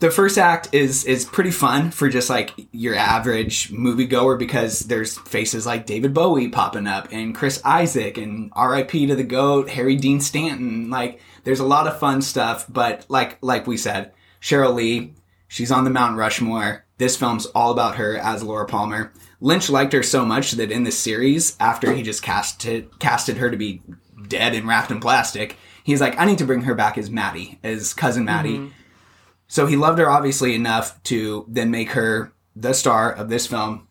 The 0.00 0.10
first 0.10 0.38
act 0.38 0.72
is 0.72 1.04
is 1.04 1.26
pretty 1.26 1.50
fun 1.50 1.90
for 1.90 2.08
just 2.08 2.30
like 2.30 2.54
your 2.72 2.94
average 2.94 3.70
moviegoer 3.70 4.38
because 4.38 4.80
there's 4.80 5.18
faces 5.18 5.66
like 5.66 5.84
David 5.84 6.14
Bowie 6.14 6.48
popping 6.48 6.86
up 6.86 7.08
and 7.12 7.34
Chris 7.34 7.60
Isaak 7.64 8.16
and 8.16 8.50
R.I.P. 8.54 9.06
to 9.06 9.14
the 9.14 9.24
goat 9.24 9.68
Harry 9.68 9.96
Dean 9.96 10.20
Stanton. 10.20 10.88
Like 10.88 11.20
there's 11.44 11.60
a 11.60 11.66
lot 11.66 11.86
of 11.86 11.98
fun 12.00 12.22
stuff, 12.22 12.64
but 12.68 13.04
like 13.10 13.36
like 13.42 13.66
we 13.66 13.76
said, 13.76 14.12
Cheryl 14.40 14.74
Lee, 14.74 15.14
she's 15.48 15.70
on 15.70 15.84
the 15.84 15.90
Mount 15.90 16.16
Rushmore. 16.16 16.86
This 16.96 17.16
film's 17.16 17.46
all 17.46 17.70
about 17.70 17.96
her 17.96 18.16
as 18.16 18.42
Laura 18.42 18.66
Palmer. 18.66 19.12
Lynch 19.40 19.68
liked 19.70 19.92
her 19.92 20.02
so 20.02 20.24
much 20.24 20.52
that 20.52 20.70
in 20.70 20.84
the 20.84 20.92
series, 20.92 21.56
after 21.58 21.92
he 21.92 22.02
just 22.02 22.22
casted 22.22 22.98
casted 22.98 23.36
her 23.36 23.50
to 23.50 23.56
be 23.56 23.82
dead 24.30 24.54
and 24.54 24.66
wrapped 24.66 24.90
in 24.90 25.00
plastic, 25.00 25.56
he's 25.84 26.00
like, 26.00 26.18
I 26.18 26.24
need 26.24 26.38
to 26.38 26.46
bring 26.46 26.62
her 26.62 26.74
back 26.74 26.96
as 26.96 27.10
Maddie, 27.10 27.58
as 27.62 27.92
cousin 27.92 28.24
Maddie. 28.24 28.56
Mm-hmm. 28.58 28.68
So 29.48 29.66
he 29.66 29.76
loved 29.76 29.98
her 29.98 30.08
obviously 30.08 30.54
enough 30.54 31.02
to 31.04 31.44
then 31.48 31.70
make 31.70 31.90
her 31.90 32.32
the 32.56 32.72
star 32.72 33.12
of 33.12 33.28
this 33.28 33.46
film. 33.46 33.86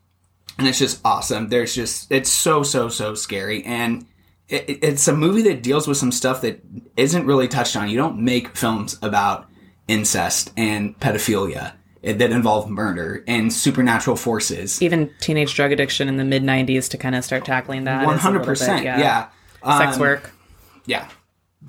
And 0.58 0.66
it's 0.66 0.78
just 0.78 1.00
awesome. 1.04 1.48
There's 1.48 1.74
just, 1.74 2.10
it's 2.10 2.30
so, 2.30 2.62
so, 2.62 2.88
so 2.88 3.14
scary. 3.14 3.62
And 3.64 4.06
it, 4.48 4.68
it- 4.68 4.78
it's 4.84 5.06
a 5.08 5.14
movie 5.14 5.42
that 5.42 5.62
deals 5.62 5.86
with 5.86 5.96
some 5.98 6.12
stuff 6.12 6.40
that 6.42 6.60
isn't 6.96 7.24
really 7.26 7.46
touched 7.48 7.76
on. 7.76 7.88
You 7.88 7.96
don't 7.96 8.18
make 8.20 8.56
films 8.56 8.98
about 9.02 9.46
incest 9.88 10.52
and 10.56 10.98
pedophilia 11.00 11.72
that 12.02 12.30
involve 12.30 12.70
murder 12.70 13.22
and 13.26 13.52
supernatural 13.52 14.16
forces. 14.16 14.80
Even 14.80 15.10
teenage 15.20 15.54
drug 15.54 15.72
addiction 15.72 16.08
in 16.08 16.16
the 16.16 16.24
mid 16.24 16.42
90s 16.42 16.88
to 16.90 16.96
kind 16.98 17.14
of 17.14 17.24
start 17.24 17.44
tackling 17.44 17.84
that. 17.84 18.02
a 18.02 18.06
One 18.06 18.14
little 18.16 18.20
hundred 18.22 18.38
bit, 18.40 18.46
percent, 18.46 18.84
yeah. 18.84 19.28
Sex 19.64 19.96
Um, 19.96 20.00
work. 20.00 20.32
Yeah. 20.86 21.08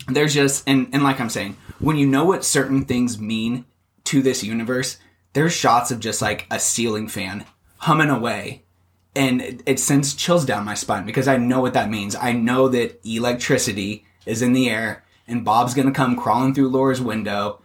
There's 0.07 0.33
just 0.33 0.63
and 0.67 0.87
and 0.93 1.03
like 1.03 1.19
I'm 1.19 1.29
saying, 1.29 1.57
when 1.79 1.97
you 1.97 2.07
know 2.07 2.25
what 2.25 2.45
certain 2.45 2.85
things 2.85 3.19
mean 3.19 3.65
to 4.05 4.21
this 4.21 4.43
universe, 4.43 4.97
there's 5.33 5.53
shots 5.53 5.91
of 5.91 5.99
just 5.99 6.21
like 6.21 6.47
a 6.49 6.59
ceiling 6.59 7.07
fan 7.07 7.45
humming 7.77 8.09
away. 8.09 8.63
And 9.15 9.41
it, 9.41 9.61
it 9.65 9.79
sends 9.79 10.13
chills 10.13 10.45
down 10.45 10.63
my 10.63 10.73
spine 10.73 11.05
because 11.05 11.27
I 11.27 11.35
know 11.37 11.59
what 11.59 11.73
that 11.73 11.89
means. 11.89 12.15
I 12.15 12.31
know 12.31 12.69
that 12.69 12.99
electricity 13.05 14.05
is 14.25 14.41
in 14.41 14.53
the 14.53 14.69
air 14.69 15.03
and 15.27 15.43
Bob's 15.43 15.73
gonna 15.73 15.91
come 15.91 16.15
crawling 16.15 16.53
through 16.53 16.69
Laura's 16.69 17.01
window 17.01 17.60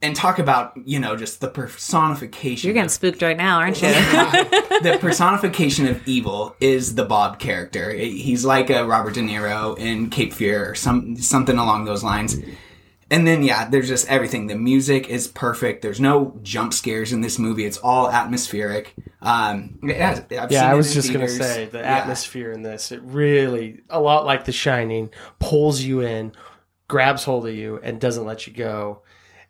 and 0.00 0.14
talk 0.14 0.38
about, 0.38 0.72
you 0.84 0.98
know, 1.00 1.16
just 1.16 1.40
the 1.40 1.48
personification 1.48 2.68
You're 2.68 2.74
getting 2.74 2.86
of 2.86 2.92
spooked 2.92 3.20
right 3.22 3.36
now, 3.36 3.58
aren't 3.58 3.82
you? 3.82 3.88
the 3.92 4.98
personification 5.00 5.88
of 5.88 6.06
evil 6.06 6.54
is 6.60 6.94
the 6.94 7.04
Bob 7.04 7.38
character. 7.40 7.90
He's 7.92 8.44
like 8.44 8.70
a 8.70 8.84
Robert 8.86 9.14
De 9.14 9.20
Niro 9.20 9.76
in 9.78 10.10
Cape 10.10 10.32
Fear 10.32 10.70
or 10.70 10.74
some 10.74 11.16
something 11.16 11.58
along 11.58 11.84
those 11.84 12.04
lines. 12.04 12.36
And 13.10 13.26
then 13.26 13.42
yeah, 13.42 13.68
there's 13.68 13.88
just 13.88 14.06
everything. 14.08 14.46
The 14.48 14.54
music 14.54 15.08
is 15.08 15.26
perfect. 15.28 15.82
There's 15.82 16.00
no 16.00 16.38
jump 16.42 16.74
scares 16.74 17.12
in 17.12 17.22
this 17.22 17.38
movie. 17.38 17.64
It's 17.64 17.78
all 17.78 18.10
atmospheric. 18.10 18.94
Um, 19.22 19.78
yeah, 19.82 20.22
I've 20.38 20.52
Yeah, 20.52 20.70
I 20.70 20.74
was 20.74 20.88
in 20.88 20.94
just 21.02 21.12
gonna 21.12 21.28
say 21.28 21.64
the 21.64 21.78
Yeah. 21.78 21.96
atmosphere 21.96 22.52
in 22.52 22.62
this. 22.62 22.92
It 22.92 23.00
really, 23.02 23.80
a 23.88 23.98
lot 23.98 24.26
like 24.26 24.44
The 24.44 24.52
Shining, 24.52 25.10
pulls 25.40 25.80
you 25.80 26.02
in, 26.02 26.32
grabs 26.86 27.24
hold 27.24 27.46
of 27.48 27.54
you, 27.54 27.80
and 27.82 27.98
doesn't 27.98 28.26
let 28.26 28.46
you 28.46 28.52
go. 28.52 29.00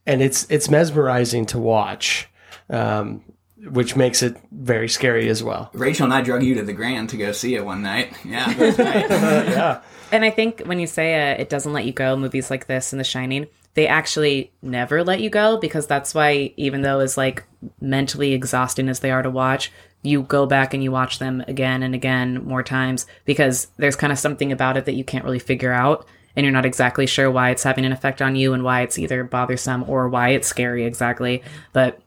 And 0.09 0.23
it's 0.23 0.47
it's 0.51 0.69
mesmerizing 0.71 1.47
to 1.47 1.59
watch, 1.59 2.29
um, 2.71 3.23
which 3.71 3.95
makes 3.95 4.23
it 4.23 4.37
very 4.51 4.89
scary 4.89 5.29
as 5.29 5.43
well. 5.43 5.71
Rachel 5.75 6.05
and 6.05 6.15
I 6.15 6.23
drug 6.23 6.43
you 6.43 6.55
to 6.57 6.63
the 6.63 6.73
Grand 6.73 7.11
to 7.11 7.17
go 7.17 7.31
see 7.33 7.55
it 7.55 7.65
one 7.65 7.83
night. 7.83 8.13
Yeah, 8.25 8.53
that's 8.55 8.79
right. 8.79 9.11
yeah, 9.11 9.81
And 10.11 10.25
I 10.25 10.31
think 10.31 10.63
when 10.63 10.79
you 10.81 10.87
say 10.87 11.33
uh, 11.33 11.37
it 11.41 11.49
doesn't 11.49 11.73
let 11.73 11.85
you 11.85 11.93
go, 11.93 12.17
movies 12.17 12.51
like 12.51 12.67
this 12.67 12.93
and 12.93 12.99
The 13.01 13.05
Shining, 13.05 13.47
they 13.75 13.87
actually 13.87 14.51
never 14.63 15.05
let 15.05 15.21
you 15.21 15.31
go 15.31 15.57
because 15.59 15.87
that's 15.87 16.15
why, 16.15 16.53
even 16.57 16.83
though 16.83 17.01
as 17.01 17.17
like 17.17 17.45
mentally 17.81 18.33
exhausting 18.33 18.89
as 18.89 19.01
they 19.01 19.11
are 19.11 19.23
to 19.23 19.31
watch, 19.31 19.71
you 20.03 20.23
go 20.23 20.47
back 20.47 20.75
and 20.75 20.83
you 20.83 20.91
watch 20.93 21.19
them 21.19 21.43
again 21.49 21.83
and 21.83 21.95
again 21.95 22.45
more 22.45 22.63
times 22.63 23.07
because 23.25 23.67
there's 23.77 23.97
kind 23.97 24.13
of 24.13 24.19
something 24.19 24.53
about 24.53 24.77
it 24.77 24.85
that 24.87 24.95
you 24.95 25.05
can't 25.05 25.25
really 25.25 25.39
figure 25.39 25.73
out. 25.73 26.07
And 26.39 26.45
you're 26.45 26.53
not 26.53 26.65
exactly 26.65 27.07
sure 27.09 27.29
why 27.29 27.51
it's 27.51 27.65
having 27.65 27.85
an 27.85 27.91
effect 27.91 28.23
on 28.23 28.37
you 28.37 28.53
and 28.53 28.63
why 28.63 28.83
it's 28.83 28.97
either 28.97 29.25
bothersome 29.25 29.85
or 29.91 30.09
why 30.09 30.29
it's 30.29 30.47
scary 30.47 30.85
exactly. 30.85 31.43
But 31.73 32.01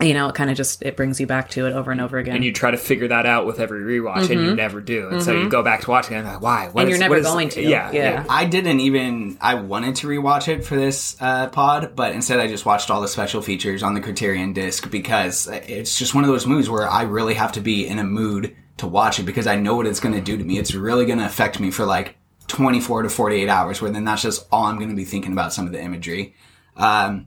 you 0.00 0.12
know, 0.14 0.28
it 0.28 0.34
kind 0.34 0.50
of 0.50 0.56
just 0.56 0.82
it 0.82 0.96
brings 0.96 1.20
you 1.20 1.26
back 1.26 1.50
to 1.50 1.66
it 1.66 1.72
over 1.74 1.92
and 1.92 2.00
over 2.00 2.16
again. 2.18 2.34
and 2.36 2.44
you 2.44 2.52
try 2.52 2.70
to 2.70 2.78
figure 2.78 3.06
that 3.08 3.26
out 3.26 3.44
with 3.46 3.60
every 3.60 3.82
rewatch, 4.00 4.30
and 4.30 4.40
you 4.42 4.54
never 4.56 4.80
do. 4.80 5.08
And 5.10 5.22
so 5.22 5.30
you 5.32 5.48
go 5.50 5.62
back 5.62 5.82
to 5.82 5.90
watching 5.90 6.16
it, 6.16 6.20
and 6.20 6.26
like, 6.26 6.40
why? 6.40 6.68
What 6.68 6.70
Mm-hmm. 6.70 6.78
And 6.80 6.88
you're 6.88 6.98
never 6.98 7.10
what 7.14 7.18
is- 7.20 7.26
going 7.26 7.48
to. 7.50 7.62
Yeah, 7.62 7.92
Yeah. 7.92 8.24
I 8.28 8.46
didn't 8.46 8.80
even. 8.80 9.36
I 9.42 9.54
wanted 9.56 9.96
to 9.96 10.08
rewatch 10.08 10.48
it 10.48 10.64
for 10.64 10.74
this 10.74 11.16
uh, 11.20 11.48
pod, 11.48 11.92
but 11.94 12.12
instead 12.14 12.40
I 12.40 12.48
just 12.48 12.64
watched 12.66 12.90
all 12.90 13.02
the 13.02 13.08
special 13.08 13.40
features 13.42 13.82
on 13.84 13.92
the 13.94 14.00
Criterion 14.00 14.52
disc 14.54 14.90
because 14.90 15.46
it's 15.48 15.96
just 15.98 16.14
one 16.14 16.24
of 16.24 16.30
those 16.30 16.46
movies 16.46 16.68
where 16.70 16.88
I 16.88 17.02
really 17.02 17.34
have 17.34 17.52
to 17.52 17.60
be 17.60 17.86
in 17.86 17.98
a 18.00 18.04
mood 18.04 18.56
to 18.78 18.86
watch 18.88 19.18
it 19.20 19.24
because 19.24 19.46
I 19.46 19.56
know 19.56 19.76
what 19.76 19.86
it's 19.86 20.00
going 20.00 20.14
to 20.14 20.22
do 20.22 20.38
to 20.38 20.42
me. 20.42 20.58
It's 20.58 20.74
really 20.74 21.04
going 21.04 21.18
to 21.18 21.26
affect 21.26 21.60
me 21.60 21.70
for 21.70 21.84
like 21.84 22.16
24 22.50 23.02
to 23.02 23.08
48 23.08 23.48
hours, 23.48 23.80
where 23.80 23.90
then 23.90 24.04
that's 24.04 24.22
just 24.22 24.46
all 24.52 24.64
I'm 24.64 24.76
going 24.76 24.90
to 24.90 24.96
be 24.96 25.04
thinking 25.04 25.32
about 25.32 25.52
some 25.52 25.66
of 25.66 25.72
the 25.72 25.80
imagery. 25.80 26.34
Um, 26.76 27.26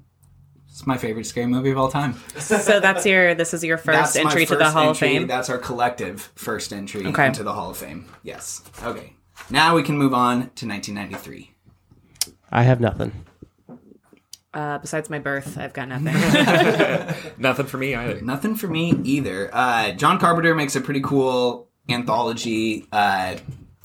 it's 0.69 0.85
my 0.87 0.97
favorite 0.97 1.25
scary 1.25 1.47
movie 1.47 1.71
of 1.71 1.77
all 1.77 1.89
time. 1.89 2.15
so 2.39 2.79
that's 2.79 3.05
your 3.05 3.35
this 3.35 3.53
is 3.53 3.63
your 3.63 3.77
first 3.77 4.13
That's 4.13 4.15
my 4.15 4.21
entry 4.31 4.45
to 4.47 4.55
the 4.55 4.63
first 4.63 4.73
Hall 4.73 4.89
of. 4.89 4.97
Fame. 4.97 5.27
That's 5.27 5.49
our 5.49 5.57
collective 5.59 6.31
first 6.35 6.73
entry 6.73 7.05
Okay. 7.05 7.27
into 7.27 7.43
the 7.43 7.53
Hall 7.53 7.69
of 7.69 7.77
Fame. 7.77 8.05
Yes. 8.23 8.63
Okay. 8.83 9.13
Now 9.49 9.75
we 9.75 9.83
can 9.83 9.97
move 9.97 10.13
on 10.13 10.49
to 10.55 10.67
1993. 10.67 11.51
I 12.51 12.63
have 12.63 12.79
nothing. 12.79 13.11
Uh, 14.53 14.77
besides 14.77 15.09
my 15.09 15.17
birth, 15.19 15.57
I've 15.57 15.73
got 15.73 15.89
nothing. 15.89 16.13
nothing 17.37 17.65
for 17.65 17.77
me 17.77 17.95
either. 17.95 18.21
Nothing 18.21 18.55
for 18.55 18.67
me 18.67 18.93
either. 19.03 19.49
Uh, 19.51 19.91
John 19.93 20.19
Carpenter 20.19 20.53
makes 20.53 20.75
a 20.75 20.81
pretty 20.81 21.01
cool 21.01 21.69
anthology 21.89 22.87
uh, 22.91 23.35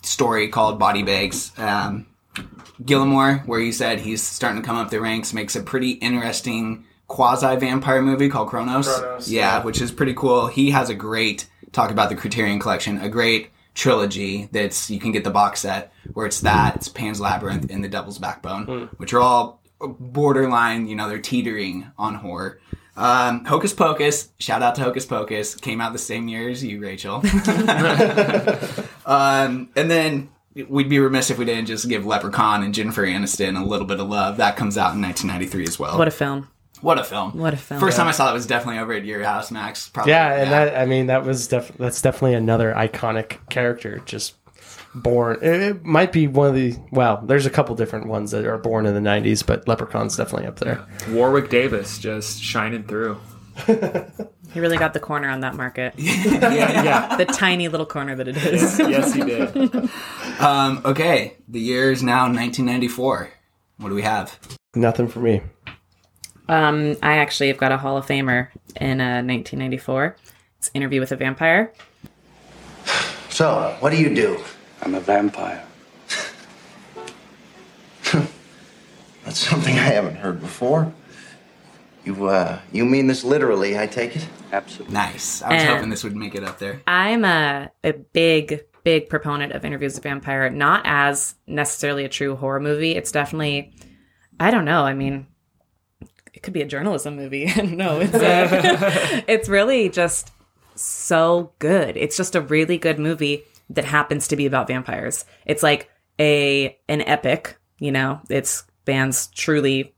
story 0.09 0.49
called 0.49 0.79
Body 0.79 1.03
Bags. 1.03 1.53
Um, 1.59 2.07
Guillermo, 2.85 3.38
where 3.47 3.61
he 3.61 3.73
said 3.73 4.01
he's 4.01 4.23
starting 4.23 4.62
to 4.62 4.66
come 4.66 4.77
up 4.77 4.90
the 4.90 5.01
ranks, 5.01 5.33
makes 5.33 5.57
a 5.57 5.62
pretty 5.62 5.92
interesting 5.92 6.85
quasi 7.09 7.57
vampire 7.57 8.03
movie 8.03 8.29
called 8.29 8.49
Cronos. 8.49 8.87
Cronos, 9.01 9.31
yeah, 9.31 9.59
yeah. 9.59 9.64
which 9.64 9.81
is 9.81 9.90
pretty 9.90 10.14
cool. 10.14 10.47
He 10.47 10.71
has 10.71 10.88
a 10.88 10.94
great 10.94 11.49
talk 11.73 11.90
about 11.90 12.09
the 12.09 12.16
Criterion 12.16 12.61
Collection, 12.61 13.01
a 13.01 13.09
great 13.09 13.51
trilogy 13.75 14.49
that's 14.51 14.90
you 14.90 14.99
can 14.99 15.12
get 15.12 15.23
the 15.25 15.31
box 15.31 15.61
set 15.61 15.92
where 16.12 16.27
it's 16.27 16.40
that 16.40 16.77
it's 16.77 16.88
Pan's 16.88 17.21
Labyrinth 17.21 17.71
and 17.71 17.83
The 17.83 17.88
Devil's 17.88 18.18
Backbone, 18.18 18.66
which 18.97 19.12
are 19.12 19.21
all 19.21 19.61
borderline. 19.81 20.87
You 20.88 20.97
know, 20.97 21.09
they're 21.09 21.18
teetering 21.18 21.90
on 21.99 22.14
horror. 22.14 22.61
Um, 22.98 23.44
Hocus 23.44 23.72
Pocus, 23.72 24.30
shout 24.40 24.61
out 24.61 24.74
to 24.74 24.82
Hocus 24.82 25.06
Pocus, 25.06 25.54
came 25.54 25.80
out 25.80 25.92
the 25.92 25.98
same 25.98 26.26
year 26.26 26.48
as 26.48 26.64
you, 26.64 26.80
Rachel. 26.80 27.16
um, 29.06 29.68
and 29.76 29.88
then 29.88 30.28
we'd 30.68 30.88
be 30.88 30.98
remiss 30.98 31.30
if 31.30 31.38
we 31.38 31.44
didn't 31.44 31.66
just 31.66 31.88
give 31.88 32.04
Leprechaun 32.04 32.64
and 32.64 32.74
Jennifer 32.74 33.06
Aniston 33.06 33.61
a 33.61 33.64
little 33.64 33.87
bit 33.87 34.00
of 34.00 34.08
love. 34.08 34.38
That 34.38 34.56
comes 34.56 34.76
out 34.76 34.94
in 34.94 35.02
1993 35.02 35.64
as 35.64 35.78
well. 35.78 35.96
what 35.96 36.08
a 36.08 36.11
film! 36.11 36.48
What 36.80 36.98
a 36.98 37.04
film! 37.04 37.37
What 37.38 37.54
a 37.54 37.56
film. 37.56 37.80
First 37.80 37.96
time 37.96 38.06
I 38.06 38.12
saw 38.12 38.30
it 38.30 38.34
was 38.34 38.46
definitely 38.46 38.80
over 38.80 38.92
at 38.92 39.04
your 39.04 39.22
house, 39.22 39.50
Max. 39.50 39.88
Probably. 39.88 40.12
Yeah, 40.12 40.34
and 40.34 40.52
that 40.52 40.76
I 40.76 40.87
mean 40.87 41.06
that 41.06 41.24
was 41.24 41.48
def- 41.48 41.76
that's 41.76 42.02
definitely 42.02 42.34
another 42.34 42.72
iconic 42.72 43.38
character. 43.48 44.00
Just 44.06 44.38
born. 45.02 45.38
It, 45.42 45.62
it 45.62 45.84
might 45.84 46.12
be 46.12 46.26
one 46.26 46.48
of 46.48 46.54
the 46.54 46.76
well. 46.90 47.22
There's 47.24 47.46
a 47.46 47.50
couple 47.50 47.74
different 47.74 48.06
ones 48.06 48.30
that 48.30 48.44
are 48.44 48.58
born 48.58 48.87
in 48.87 48.94
the 48.94 49.00
'90s, 49.00 49.44
but 49.44 49.66
Leprechaun's 49.66 50.16
definitely 50.16 50.46
up 50.46 50.58
there. 50.58 50.84
Warwick 51.11 51.50
Davis 51.50 51.98
just 51.98 52.42
shining 52.42 52.84
through. 52.84 53.18
He 54.52 54.61
really 54.61 54.78
got 54.78 54.94
the 54.94 55.00
corner 55.00 55.28
on 55.28 55.40
that 55.40 55.54
market. 55.56 55.94
yeah, 55.98 56.82
yeah. 56.82 57.16
the 57.16 57.26
tiny 57.26 57.68
little 57.68 57.84
corner 57.84 58.16
that 58.16 58.28
it 58.28 58.37
is. 58.37 58.78
yes, 58.78 59.12
he 59.12 59.20
did. 59.20 59.90
Um, 60.40 60.80
okay, 60.84 61.37
the 61.48 61.61
year 61.61 61.92
is 61.92 62.02
now 62.02 62.22
1994. 62.22 63.30
What 63.76 63.90
do 63.90 63.94
we 63.94 64.02
have? 64.02 64.38
Nothing 64.74 65.08
for 65.08 65.20
me. 65.20 65.42
Um, 66.48 66.96
I 67.02 67.18
actually 67.18 67.48
have 67.48 67.58
got 67.58 67.72
a 67.72 67.76
Hall 67.76 67.98
of 67.98 68.06
Famer 68.06 68.48
in 68.80 69.00
uh, 69.00 69.20
1994. 69.22 70.16
It's 70.58 70.70
Interview 70.72 71.00
with 71.00 71.12
a 71.12 71.16
Vampire. 71.16 71.72
So, 73.28 73.76
what 73.80 73.90
do 73.90 73.98
you 73.98 74.14
do? 74.14 74.42
I'm 74.83 74.95
a 74.95 75.01
vampire. 75.01 75.64
That's 79.25 79.38
something 79.38 79.75
I 79.75 79.83
haven't 79.83 80.17
heard 80.17 80.41
before. 80.41 80.93
You, 82.05 82.27
uh, 82.27 82.61
you 82.73 82.85
mean 82.87 83.07
this 83.07 83.25
literally, 83.25 83.79
I 83.79 83.87
take 83.87 84.17
it? 84.17 84.27
Absolutely. 84.53 84.95
Nice. 84.95 85.43
I 85.43 85.53
was 85.53 85.62
And- 85.62 85.75
hoping 85.75 85.91
this 85.91 86.05
would 86.05 86.17
make 86.17 86.35
it 86.35 86.43
up 86.45 86.59
there. 86.59 86.81
I'm 86.87 87.25
a, 87.25 87.71
a 87.85 87.93
big, 87.93 88.62
big 88.85 89.09
proponent 89.11 89.53
of 89.53 89.64
Interviews 89.64 89.95
with 89.95 90.05
a 90.07 90.09
Vampire, 90.09 90.49
not 90.49 90.83
as 90.85 91.35
necessarily 91.47 92.05
a 92.05 92.09
true 92.09 92.37
horror 92.37 92.61
movie. 92.61 92.93
It's 92.97 93.12
definitely, 93.12 93.75
I 94.41 94.51
don't 94.51 94.64
know. 94.64 94.85
I 94.85 94.95
mean, 94.95 95.27
it 96.33 96.43
could 96.43 96.55
be 96.55 96.62
a 96.62 96.67
journalism 96.67 97.17
movie. 97.17 97.47
I 97.49 97.55
don't 97.57 97.77
know. 97.77 98.01
It's, 98.01 98.14
uh, 98.14 99.23
it's 99.29 99.49
really 99.49 99.91
just 99.91 100.31
so 100.77 101.53
good. 101.59 101.97
It's 101.99 102.17
just 102.17 102.35
a 102.35 102.41
really 102.41 102.79
good 102.79 102.99
movie 102.99 103.43
that 103.70 103.85
happens 103.85 104.28
to 104.28 104.37
be 104.37 104.46
about 104.46 104.68
vampires. 104.68 105.24
It's 105.46 105.62
like 105.62 105.90
a 106.18 106.78
an 106.88 107.02
epic, 107.02 107.59
you 107.78 107.92
know. 107.92 108.20
It 108.28 108.46
spans 108.46 109.28
truly 109.28 109.94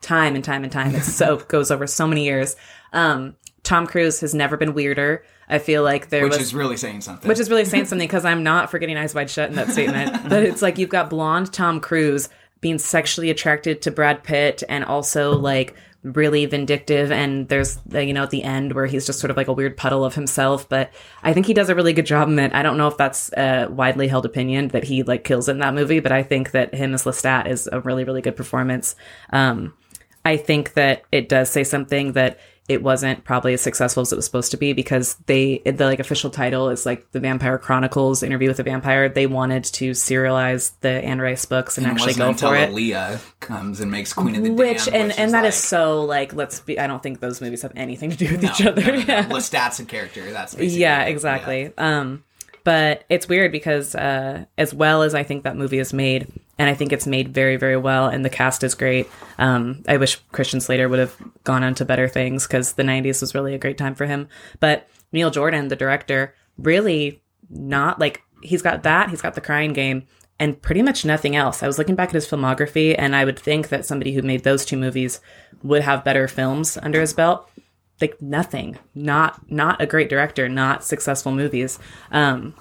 time 0.00 0.34
and 0.34 0.44
time 0.44 0.62
and 0.62 0.72
time. 0.72 0.94
It 0.94 1.02
so 1.02 1.36
goes 1.48 1.70
over 1.70 1.86
so 1.86 2.06
many 2.06 2.24
years. 2.24 2.56
Um, 2.92 3.36
Tom 3.62 3.86
Cruise 3.86 4.20
has 4.20 4.34
never 4.34 4.56
been 4.56 4.74
weirder. 4.74 5.24
I 5.48 5.58
feel 5.58 5.82
like 5.82 6.10
there 6.10 6.24
which 6.24 6.32
was 6.32 6.40
is 6.40 6.54
really 6.54 6.76
saying 6.76 7.00
something. 7.00 7.26
which 7.26 7.40
is 7.40 7.48
really 7.48 7.64
saying 7.64 7.86
something 7.86 8.06
because 8.06 8.24
I'm 8.24 8.42
not 8.42 8.70
forgetting 8.70 8.96
Eyes 8.96 9.14
Wide 9.14 9.30
Shut 9.30 9.48
in 9.48 9.56
that 9.56 9.70
statement. 9.70 10.12
but 10.28 10.42
it's 10.42 10.62
like 10.62 10.78
you've 10.78 10.90
got 10.90 11.10
blonde 11.10 11.52
Tom 11.52 11.80
Cruise 11.80 12.28
being 12.60 12.78
sexually 12.78 13.30
attracted 13.30 13.82
to 13.82 13.90
Brad 13.90 14.22
Pitt 14.24 14.62
and 14.68 14.84
also 14.84 15.32
like 15.32 15.74
really 16.02 16.46
vindictive. 16.46 17.10
And 17.10 17.48
there's, 17.48 17.76
the, 17.86 18.04
you 18.04 18.12
know, 18.12 18.22
at 18.22 18.30
the 18.30 18.44
end 18.44 18.72
where 18.72 18.86
he's 18.86 19.06
just 19.06 19.18
sort 19.18 19.30
of 19.30 19.36
like 19.36 19.48
a 19.48 19.52
weird 19.52 19.76
puddle 19.76 20.04
of 20.04 20.14
himself. 20.14 20.68
But 20.68 20.92
I 21.22 21.32
think 21.32 21.46
he 21.46 21.54
does 21.54 21.68
a 21.68 21.74
really 21.74 21.92
good 21.92 22.06
job 22.06 22.28
in 22.28 22.38
it. 22.38 22.54
I 22.54 22.62
don't 22.62 22.76
know 22.76 22.88
if 22.88 22.96
that's 22.96 23.32
a 23.32 23.66
widely 23.68 24.08
held 24.08 24.24
opinion 24.24 24.68
that 24.68 24.84
he 24.84 25.02
like 25.02 25.24
kills 25.24 25.48
in 25.48 25.58
that 25.58 25.74
movie, 25.74 26.00
but 26.00 26.12
I 26.12 26.22
think 26.22 26.52
that 26.52 26.74
him 26.74 26.94
as 26.94 27.04
Lestat 27.04 27.48
is 27.48 27.68
a 27.70 27.80
really, 27.80 28.04
really 28.04 28.22
good 28.22 28.36
performance. 28.36 28.94
Um, 29.30 29.74
I 30.24 30.36
think 30.36 30.74
that 30.74 31.04
it 31.10 31.28
does 31.28 31.50
say 31.50 31.64
something 31.64 32.12
that 32.12 32.38
it 32.68 32.82
wasn't 32.82 33.24
probably 33.24 33.54
as 33.54 33.62
successful 33.62 34.02
as 34.02 34.12
it 34.12 34.16
was 34.16 34.26
supposed 34.26 34.50
to 34.50 34.58
be 34.58 34.74
because 34.74 35.14
they 35.26 35.62
the 35.64 35.86
like 35.86 36.00
official 36.00 36.28
title 36.28 36.68
is 36.68 36.84
like 36.84 37.10
the 37.12 37.20
Vampire 37.20 37.58
Chronicles 37.58 38.22
Interview 38.22 38.48
with 38.48 38.60
a 38.60 38.62
Vampire. 38.62 39.08
They 39.08 39.26
wanted 39.26 39.64
to 39.64 39.92
serialize 39.92 40.72
the 40.80 40.90
Anne 40.90 41.20
Rice 41.20 41.46
books 41.46 41.78
and, 41.78 41.86
And 41.86 41.96
actually 41.96 42.14
go 42.14 42.28
until 42.28 42.50
for 42.50 42.56
it. 42.56 42.70
Aaliyah 42.70 43.20
comes 43.40 43.80
and 43.80 43.90
makes 43.90 44.12
Queen 44.12 44.36
of 44.36 44.42
the 44.42 44.50
Which 44.50 44.84
Damned, 44.84 44.96
and 44.96 45.08
which 45.08 45.18
and 45.18 45.26
is 45.26 45.32
that 45.32 45.44
is 45.46 45.54
like, 45.54 45.64
so 45.64 46.04
like 46.04 46.34
let's 46.34 46.60
be. 46.60 46.78
I 46.78 46.86
don't 46.86 47.02
think 47.02 47.20
those 47.20 47.40
movies 47.40 47.62
have 47.62 47.72
anything 47.74 48.10
to 48.10 48.16
do 48.16 48.30
with 48.32 48.42
no, 48.42 48.50
each 48.50 48.64
other. 48.64 48.82
no, 48.82 48.92
no. 48.92 48.98
Yeah. 48.98 49.28
Lestat's 49.28 49.80
a 49.80 49.84
character. 49.86 50.30
That's 50.30 50.54
basically 50.54 50.80
Yeah, 50.80 51.04
exactly. 51.04 51.72
Um, 51.78 52.22
but 52.68 53.04
it's 53.08 53.30
weird 53.30 53.50
because 53.50 53.94
uh, 53.94 54.44
as 54.58 54.74
well 54.74 55.00
as 55.00 55.14
I 55.14 55.22
think 55.22 55.44
that 55.44 55.56
movie 55.56 55.78
is 55.78 55.94
made, 55.94 56.26
and 56.58 56.68
I 56.68 56.74
think 56.74 56.92
it's 56.92 57.06
made 57.06 57.32
very, 57.32 57.56
very 57.56 57.78
well, 57.78 58.08
and 58.08 58.22
the 58.22 58.28
cast 58.28 58.62
is 58.62 58.74
great. 58.74 59.08
Um, 59.38 59.82
I 59.88 59.96
wish 59.96 60.16
Christian 60.32 60.60
Slater 60.60 60.86
would 60.86 60.98
have 60.98 61.16
gone 61.44 61.64
on 61.64 61.74
to 61.76 61.86
better 61.86 62.08
things 62.08 62.46
because 62.46 62.74
the 62.74 62.82
'90s 62.82 63.22
was 63.22 63.34
really 63.34 63.54
a 63.54 63.58
great 63.58 63.78
time 63.78 63.94
for 63.94 64.04
him. 64.04 64.28
But 64.60 64.86
Neil 65.12 65.30
Jordan, 65.30 65.68
the 65.68 65.76
director, 65.76 66.34
really 66.58 67.22
not 67.48 67.98
like 67.98 68.22
he's 68.42 68.60
got 68.60 68.82
that. 68.82 69.08
He's 69.08 69.22
got 69.22 69.34
the 69.34 69.40
Crying 69.40 69.72
Game. 69.72 70.06
And 70.38 70.60
pretty 70.60 70.82
much 70.82 71.06
nothing 71.06 71.36
else. 71.36 71.62
I 71.62 71.66
was 71.66 71.78
looking 71.78 71.94
back 71.94 72.10
at 72.10 72.16
his 72.16 72.28
filmography, 72.28 72.94
and 72.98 73.16
I 73.16 73.24
would 73.24 73.38
think 73.38 73.70
that 73.70 73.86
somebody 73.86 74.12
who 74.12 74.20
made 74.20 74.44
those 74.44 74.66
two 74.66 74.76
movies 74.76 75.22
would 75.62 75.82
have 75.82 76.04
better 76.04 76.28
films 76.28 76.76
under 76.76 77.00
his 77.00 77.14
belt 77.14 77.50
like 78.00 78.20
nothing. 78.22 78.78
Not 78.94 79.50
not 79.50 79.80
a 79.80 79.86
great 79.86 80.08
director 80.08 80.48
not 80.48 80.84
successful 80.84 81.32
movies. 81.32 81.78
Um 82.10 82.54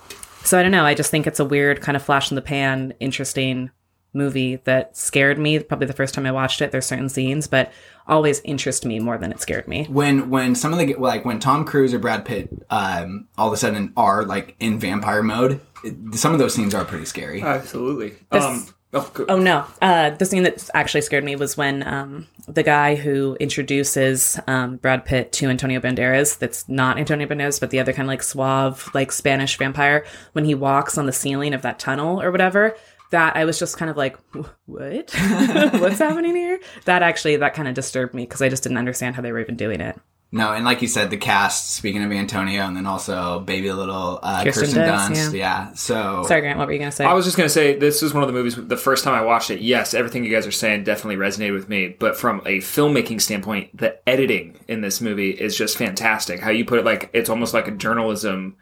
so 0.43 0.57
i 0.57 0.61
don't 0.63 0.71
know. 0.71 0.85
I 0.85 0.93
just 0.93 1.11
think 1.11 1.27
it's 1.27 1.39
a 1.39 1.45
weird 1.45 1.81
kind 1.81 1.95
of 1.95 2.03
flash 2.03 2.31
in 2.31 2.35
the 2.35 2.41
pan 2.41 2.93
interesting 2.99 3.71
movie 4.13 4.55
that 4.63 4.95
scared 4.97 5.37
me 5.37 5.59
probably 5.59 5.85
the 5.85 5.93
first 5.93 6.13
time 6.13 6.25
i 6.25 6.31
watched 6.31 6.61
it. 6.61 6.71
There's 6.71 6.85
certain 6.85 7.09
scenes 7.09 7.47
but 7.47 7.71
always 8.07 8.39
interest 8.45 8.85
me 8.85 8.99
more 8.99 9.17
than 9.17 9.31
it 9.31 9.39
scared 9.41 9.67
me. 9.67 9.85
When 9.89 10.29
when 10.29 10.55
some 10.55 10.73
of 10.73 10.79
the 10.79 10.95
like 10.95 11.25
when 11.25 11.39
Tom 11.39 11.65
Cruise 11.65 11.93
or 11.93 11.99
Brad 11.99 12.25
Pitt 12.25 12.49
um 12.69 13.27
all 13.37 13.47
of 13.47 13.53
a 13.53 13.57
sudden 13.57 13.93
are 13.97 14.23
like 14.25 14.55
in 14.59 14.79
vampire 14.79 15.21
mode, 15.23 15.59
it, 15.83 16.15
some 16.15 16.33
of 16.33 16.39
those 16.39 16.53
scenes 16.55 16.73
are 16.73 16.85
pretty 16.85 17.05
scary. 17.05 17.41
Absolutely. 17.41 18.15
This- 18.31 18.43
um, 18.43 18.65
oh, 18.93 19.11
Oh 19.29 19.39
no! 19.39 19.65
Uh, 19.81 20.11
the 20.11 20.25
scene 20.25 20.43
that 20.43 20.69
actually 20.73 21.01
scared 21.01 21.23
me 21.23 21.35
was 21.35 21.57
when 21.57 21.87
um, 21.87 22.27
the 22.47 22.63
guy 22.63 22.95
who 22.95 23.35
introduces 23.39 24.39
um, 24.47 24.77
Brad 24.77 25.05
Pitt 25.05 25.31
to 25.33 25.49
Antonio 25.49 25.79
Banderas. 25.79 26.37
That's 26.37 26.67
not 26.69 26.97
Antonio 26.97 27.27
Banderas, 27.27 27.59
but 27.59 27.69
the 27.69 27.79
other 27.79 27.93
kind 27.93 28.07
of 28.07 28.09
like 28.09 28.23
suave, 28.23 28.89
like 28.93 29.11
Spanish 29.11 29.57
vampire. 29.57 30.05
When 30.33 30.45
he 30.45 30.55
walks 30.55 30.97
on 30.97 31.05
the 31.05 31.13
ceiling 31.13 31.53
of 31.53 31.61
that 31.63 31.79
tunnel 31.79 32.21
or 32.21 32.31
whatever, 32.31 32.75
that 33.11 33.35
I 33.35 33.45
was 33.45 33.59
just 33.59 33.77
kind 33.77 33.89
of 33.89 33.97
like, 33.97 34.17
what? 34.65 35.11
What's 35.15 35.99
happening 35.99 36.35
here? 36.35 36.59
That 36.85 37.03
actually 37.03 37.37
that 37.37 37.53
kind 37.53 37.67
of 37.67 37.73
disturbed 37.73 38.13
me 38.13 38.23
because 38.23 38.41
I 38.41 38.49
just 38.49 38.63
didn't 38.63 38.77
understand 38.77 39.15
how 39.15 39.21
they 39.21 39.31
were 39.31 39.39
even 39.39 39.55
doing 39.55 39.81
it. 39.81 39.99
No, 40.29 40.51
and 40.51 40.65
like 40.65 40.81
you 40.81 40.89
said, 40.89 41.09
the 41.09 41.17
cast. 41.17 41.69
Speaking 41.75 42.03
of 42.03 42.11
Antonio, 42.11 42.63
and 42.63 42.75
then 42.75 42.85
also 42.85 43.39
Baby 43.39 43.71
Little 43.71 44.19
uh, 44.21 44.43
Kirsten 44.43 44.63
Kirsten, 44.63 44.83
Dunst, 44.83 45.29
Dunst. 45.29 45.33
yeah. 45.33 45.67
Yeah. 45.67 45.73
So 45.73 46.25
Sorry, 46.27 46.41
Grant. 46.41 46.59
What 46.59 46.67
were 46.67 46.73
you 46.73 46.79
gonna 46.79 46.91
say? 46.91 47.05
I 47.05 47.13
was 47.13 47.23
just 47.23 47.37
gonna 47.37 47.47
say 47.47 47.77
this 47.77 48.03
is 48.03 48.13
one 48.13 48.23
of 48.23 48.27
the 48.27 48.33
movies. 48.33 48.55
The 48.55 48.75
first 48.75 49.05
time 49.05 49.13
I 49.13 49.21
watched 49.21 49.51
it, 49.51 49.61
yes, 49.61 49.93
everything 49.93 50.25
you 50.25 50.31
guys 50.31 50.45
are 50.45 50.51
saying 50.51 50.83
definitely 50.83 51.15
resonated 51.15 51.53
with 51.53 51.69
me. 51.69 51.95
But 51.97 52.17
from 52.17 52.41
a 52.45 52.57
filmmaking 52.57 53.21
standpoint, 53.21 53.77
the 53.77 53.97
editing 54.07 54.59
in 54.67 54.81
this 54.81 54.99
movie 54.99 55.29
is 55.31 55.57
just 55.57 55.77
fantastic. 55.77 56.41
How 56.41 56.49
you 56.51 56.65
put 56.65 56.79
it, 56.79 56.85
like 56.85 57.09
it's 57.13 57.29
almost 57.29 57.53
like 57.53 57.69
a 57.69 57.71
journalism 57.71 58.57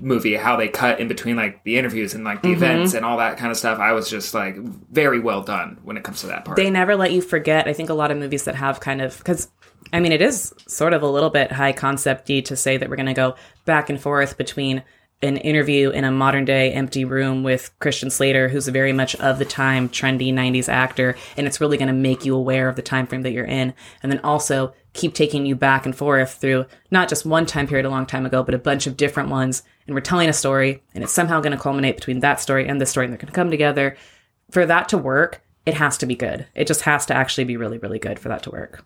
movie. 0.00 0.34
How 0.36 0.56
they 0.56 0.68
cut 0.68 1.00
in 1.00 1.08
between 1.08 1.36
like 1.36 1.64
the 1.64 1.78
interviews 1.78 2.14
and 2.14 2.24
like 2.24 2.42
the 2.42 2.48
Mm-hmm. 2.48 2.62
events 2.64 2.94
and 2.94 3.04
all 3.04 3.18
that 3.18 3.36
kind 3.38 3.50
of 3.50 3.56
stuff. 3.56 3.78
I 3.78 3.92
was 3.92 4.08
just 4.10 4.34
like 4.34 4.56
very 4.90 5.18
well 5.20 5.42
done 5.42 5.78
when 5.82 5.96
it 5.96 6.04
comes 6.04 6.20
to 6.20 6.26
that 6.28 6.44
part. 6.44 6.56
they 6.56 6.70
never 6.70 6.96
let 6.96 7.12
you 7.12 7.20
forget. 7.22 7.66
I 7.66 7.72
think 7.72 7.88
a 7.90 7.94
lot 7.94 8.10
of 8.10 8.18
movies 8.18 8.44
that 8.44 8.54
have 8.54 8.80
kind 8.80 9.00
of 9.00 9.16
because 9.18 9.48
I 9.92 10.00
mean 10.00 10.12
it 10.12 10.22
is 10.22 10.52
sort 10.66 10.92
of 10.92 11.02
a 11.02 11.08
little 11.08 11.30
bit 11.30 11.52
high 11.52 11.72
concepty 11.72 12.44
to 12.44 12.56
say 12.56 12.76
that 12.76 12.88
we're 12.88 12.96
going 12.96 13.06
to 13.06 13.14
go 13.14 13.36
back 13.64 13.88
and 13.90 14.00
forth 14.00 14.36
between 14.36 14.82
an 15.20 15.36
interview 15.38 15.90
in 15.90 16.04
a 16.04 16.12
modern 16.12 16.44
day 16.44 16.70
empty 16.72 17.04
room 17.04 17.42
with 17.42 17.76
Christian 17.80 18.08
Slater, 18.08 18.48
who's 18.48 18.68
very 18.68 18.92
much 18.92 19.16
of 19.16 19.40
the 19.40 19.44
time 19.44 19.88
trendy 19.88 20.32
'90s 20.32 20.68
actor, 20.68 21.16
and 21.36 21.46
it's 21.46 21.60
really 21.60 21.76
going 21.76 21.88
to 21.88 21.92
make 21.94 22.24
you 22.24 22.36
aware 22.36 22.68
of 22.68 22.76
the 22.76 22.82
time 22.82 23.04
frame 23.06 23.22
that 23.22 23.32
you're 23.32 23.44
in, 23.44 23.74
and 24.02 24.12
then 24.12 24.20
also 24.20 24.72
keep 24.92 25.14
taking 25.14 25.44
you 25.44 25.56
back 25.56 25.86
and 25.86 25.96
forth 25.96 26.34
through 26.34 26.66
not 26.92 27.08
just 27.08 27.26
one 27.26 27.46
time 27.46 27.66
period 27.66 27.84
a 27.84 27.90
long 27.90 28.06
time 28.06 28.26
ago, 28.26 28.44
but 28.44 28.54
a 28.54 28.58
bunch 28.58 28.86
of 28.86 28.96
different 28.96 29.28
ones, 29.28 29.64
and 29.88 29.94
we're 29.94 30.02
telling 30.02 30.28
a 30.28 30.34
story, 30.34 30.82
and 30.94 31.02
it's 31.02 31.12
somehow 31.12 31.40
going 31.40 31.56
to 31.56 31.62
culminate 31.62 31.96
between 31.96 32.20
that 32.20 32.40
story 32.40 32.68
and 32.68 32.80
this 32.80 32.90
story, 32.90 33.06
and 33.06 33.12
they're 33.12 33.18
going 33.18 33.26
to 33.26 33.32
come 33.32 33.50
together. 33.50 33.96
For 34.50 34.64
that 34.66 34.90
to 34.90 34.98
work, 34.98 35.42
it 35.66 35.74
has 35.74 35.98
to 35.98 36.06
be 36.06 36.14
good. 36.14 36.46
It 36.54 36.66
just 36.66 36.82
has 36.82 37.06
to 37.06 37.14
actually 37.14 37.44
be 37.44 37.56
really, 37.56 37.78
really 37.78 37.98
good 37.98 38.18
for 38.18 38.28
that 38.28 38.42
to 38.44 38.50
work. 38.50 38.84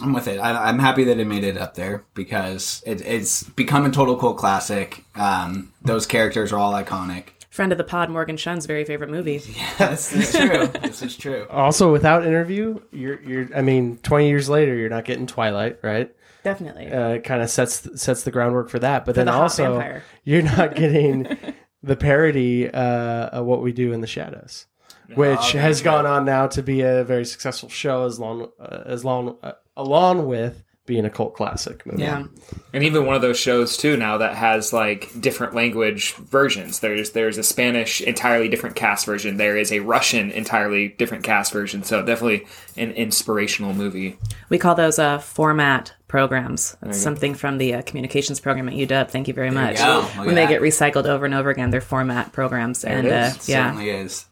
I'm 0.00 0.12
with 0.12 0.28
it. 0.28 0.38
I, 0.38 0.68
I'm 0.68 0.78
happy 0.78 1.04
that 1.04 1.18
it 1.18 1.24
made 1.26 1.44
it 1.44 1.56
up 1.56 1.74
there 1.74 2.04
because 2.14 2.82
it, 2.86 3.00
it's 3.00 3.42
become 3.42 3.84
a 3.84 3.90
total 3.90 4.16
cult 4.16 4.36
classic. 4.36 5.04
Um, 5.16 5.72
those 5.82 6.06
characters 6.06 6.52
are 6.52 6.58
all 6.58 6.72
iconic. 6.72 7.30
Friend 7.50 7.72
of 7.72 7.78
the 7.78 7.84
pod, 7.84 8.10
Morgan 8.10 8.36
Shun's 8.36 8.66
very 8.66 8.84
favorite 8.84 9.10
movie. 9.10 9.42
This 9.78 10.12
is 10.12 10.32
true. 10.32 10.66
this 10.66 11.02
is 11.02 11.16
true. 11.16 11.46
Also, 11.50 11.90
without 11.90 12.26
interview, 12.26 12.80
you're 12.92 13.20
you're. 13.22 13.48
I 13.56 13.62
mean, 13.62 13.96
twenty 13.98 14.28
years 14.28 14.48
later, 14.48 14.74
you're 14.74 14.90
not 14.90 15.04
getting 15.04 15.26
Twilight, 15.26 15.78
right? 15.82 16.14
Definitely. 16.48 16.90
Uh, 16.90 17.18
kind 17.18 17.42
of 17.42 17.50
sets 17.50 17.86
sets 18.00 18.22
the 18.22 18.30
groundwork 18.30 18.70
for 18.70 18.78
that. 18.78 19.04
But 19.04 19.14
then 19.14 19.26
the 19.26 19.32
also, 19.32 20.00
you're 20.24 20.42
not 20.42 20.74
getting 20.74 21.36
the 21.82 21.96
parody 21.96 22.70
uh, 22.70 23.26
of 23.28 23.46
what 23.46 23.62
we 23.62 23.72
do 23.72 23.92
in 23.92 24.00
the 24.00 24.06
shadows, 24.06 24.66
which 25.14 25.38
okay, 25.38 25.58
has 25.58 25.82
gone 25.82 26.06
on 26.06 26.24
now 26.24 26.46
to 26.48 26.62
be 26.62 26.80
a 26.80 27.04
very 27.04 27.24
successful 27.26 27.68
show, 27.68 28.06
as 28.06 28.18
long 28.18 28.48
uh, 28.58 28.82
as 28.86 29.04
long 29.04 29.36
uh, 29.42 29.52
along 29.76 30.26
with 30.26 30.64
being 30.86 31.04
a 31.04 31.10
cult 31.10 31.34
classic 31.34 31.84
movie. 31.84 32.02
yeah. 32.02 32.24
and 32.72 32.82
even 32.82 33.04
one 33.04 33.14
of 33.14 33.20
those 33.20 33.38
shows 33.38 33.76
too 33.76 33.94
now 33.94 34.16
that 34.16 34.34
has 34.34 34.72
like 34.72 35.08
different 35.20 35.54
language 35.54 36.14
versions 36.14 36.80
there's 36.80 37.10
there's 37.10 37.36
a 37.36 37.42
spanish 37.42 38.00
entirely 38.00 38.48
different 38.48 38.74
cast 38.74 39.04
version 39.04 39.36
there 39.36 39.58
is 39.58 39.70
a 39.70 39.80
russian 39.80 40.30
entirely 40.30 40.88
different 40.88 41.22
cast 41.22 41.52
version 41.52 41.82
so 41.82 42.02
definitely 42.02 42.46
an 42.78 42.90
inspirational 42.92 43.74
movie 43.74 44.16
We 44.48 44.56
call 44.56 44.74
those 44.74 44.98
uh, 44.98 45.18
format 45.18 45.92
programs. 46.08 46.76
That's 46.82 46.98
something 47.00 47.34
from 47.34 47.58
the 47.58 47.74
uh, 47.74 47.82
communications 47.82 48.40
program 48.40 48.68
at 48.68 48.74
UW. 48.74 49.08
Thank 49.10 49.28
you 49.28 49.34
very 49.34 49.50
much. 49.50 49.76
go. 49.76 50.00
Look 50.16 50.26
When 50.26 50.34
they 50.34 50.46
that. 50.46 50.48
get 50.48 50.62
recycled 50.62 51.06
over 51.06 51.24
and 51.26 51.34
over 51.34 51.50
again, 51.50 51.70
they're 51.70 51.80
format 51.80 52.32
programs. 52.32 52.84
and 52.84 53.06
it 53.06 53.12
uh, 53.12 53.26
is. 53.36 53.48
Yeah. 53.48 53.66
certainly 53.70 53.90
is. 53.90 54.24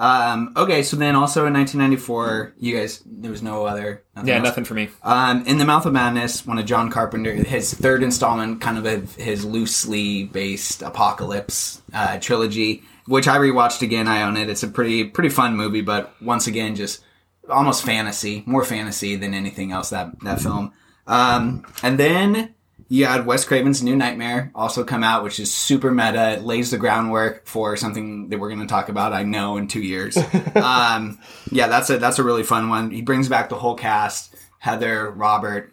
Um, 0.00 0.52
okay, 0.56 0.84
so 0.84 0.96
then 0.96 1.16
also 1.16 1.44
in 1.46 1.54
1994, 1.54 2.54
you 2.58 2.76
guys, 2.76 3.02
there 3.04 3.32
was 3.32 3.42
no 3.42 3.64
other. 3.66 4.04
Nothing 4.14 4.28
yeah 4.28 4.34
else? 4.36 4.44
nothing 4.44 4.64
for 4.64 4.74
me 4.74 4.88
Um, 5.02 5.44
in 5.44 5.58
the 5.58 5.64
Mouth 5.64 5.86
of 5.86 5.92
Madness, 5.92 6.46
one 6.46 6.56
of 6.56 6.66
John 6.66 6.88
Carpenter, 6.88 7.32
his 7.34 7.74
third 7.74 8.04
installment, 8.04 8.60
kind 8.60 8.78
of 8.78 8.86
of 8.86 9.16
his 9.16 9.44
loosely 9.44 10.22
based 10.24 10.82
apocalypse 10.82 11.82
uh, 11.92 12.18
trilogy, 12.20 12.84
which 13.06 13.26
I 13.26 13.38
rewatched 13.38 13.82
again. 13.82 14.06
I 14.06 14.22
own 14.22 14.36
it. 14.36 14.48
It's 14.48 14.62
a 14.62 14.68
pretty 14.68 15.02
pretty 15.02 15.30
fun 15.30 15.56
movie, 15.56 15.80
but 15.82 16.14
once 16.22 16.46
again, 16.46 16.76
just 16.76 17.02
almost 17.50 17.82
fantasy, 17.84 18.44
more 18.46 18.64
fantasy 18.64 19.16
than 19.16 19.34
anything 19.34 19.72
else 19.72 19.90
that 19.90 20.12
that 20.20 20.40
film. 20.40 20.72
Um, 21.08 21.66
and 21.82 21.98
then 21.98 22.54
you 22.88 23.06
had 23.06 23.26
Wes 23.26 23.44
Craven's 23.44 23.82
New 23.82 23.96
Nightmare 23.96 24.50
also 24.54 24.84
come 24.84 25.02
out, 25.02 25.24
which 25.24 25.40
is 25.40 25.52
super 25.52 25.90
meta. 25.90 26.32
It 26.34 26.42
lays 26.42 26.70
the 26.70 26.78
groundwork 26.78 27.46
for 27.46 27.76
something 27.76 28.28
that 28.28 28.38
we're 28.38 28.48
going 28.48 28.60
to 28.60 28.66
talk 28.66 28.88
about. 28.88 29.12
I 29.12 29.24
know 29.24 29.56
in 29.56 29.68
two 29.68 29.82
years. 29.82 30.16
um, 30.54 31.18
yeah, 31.50 31.68
that's 31.68 31.90
a 31.90 31.98
that's 31.98 32.18
a 32.18 32.24
really 32.24 32.44
fun 32.44 32.68
one. 32.68 32.90
He 32.90 33.02
brings 33.02 33.28
back 33.28 33.48
the 33.48 33.56
whole 33.56 33.74
cast: 33.74 34.34
Heather, 34.58 35.10
Robert, 35.10 35.72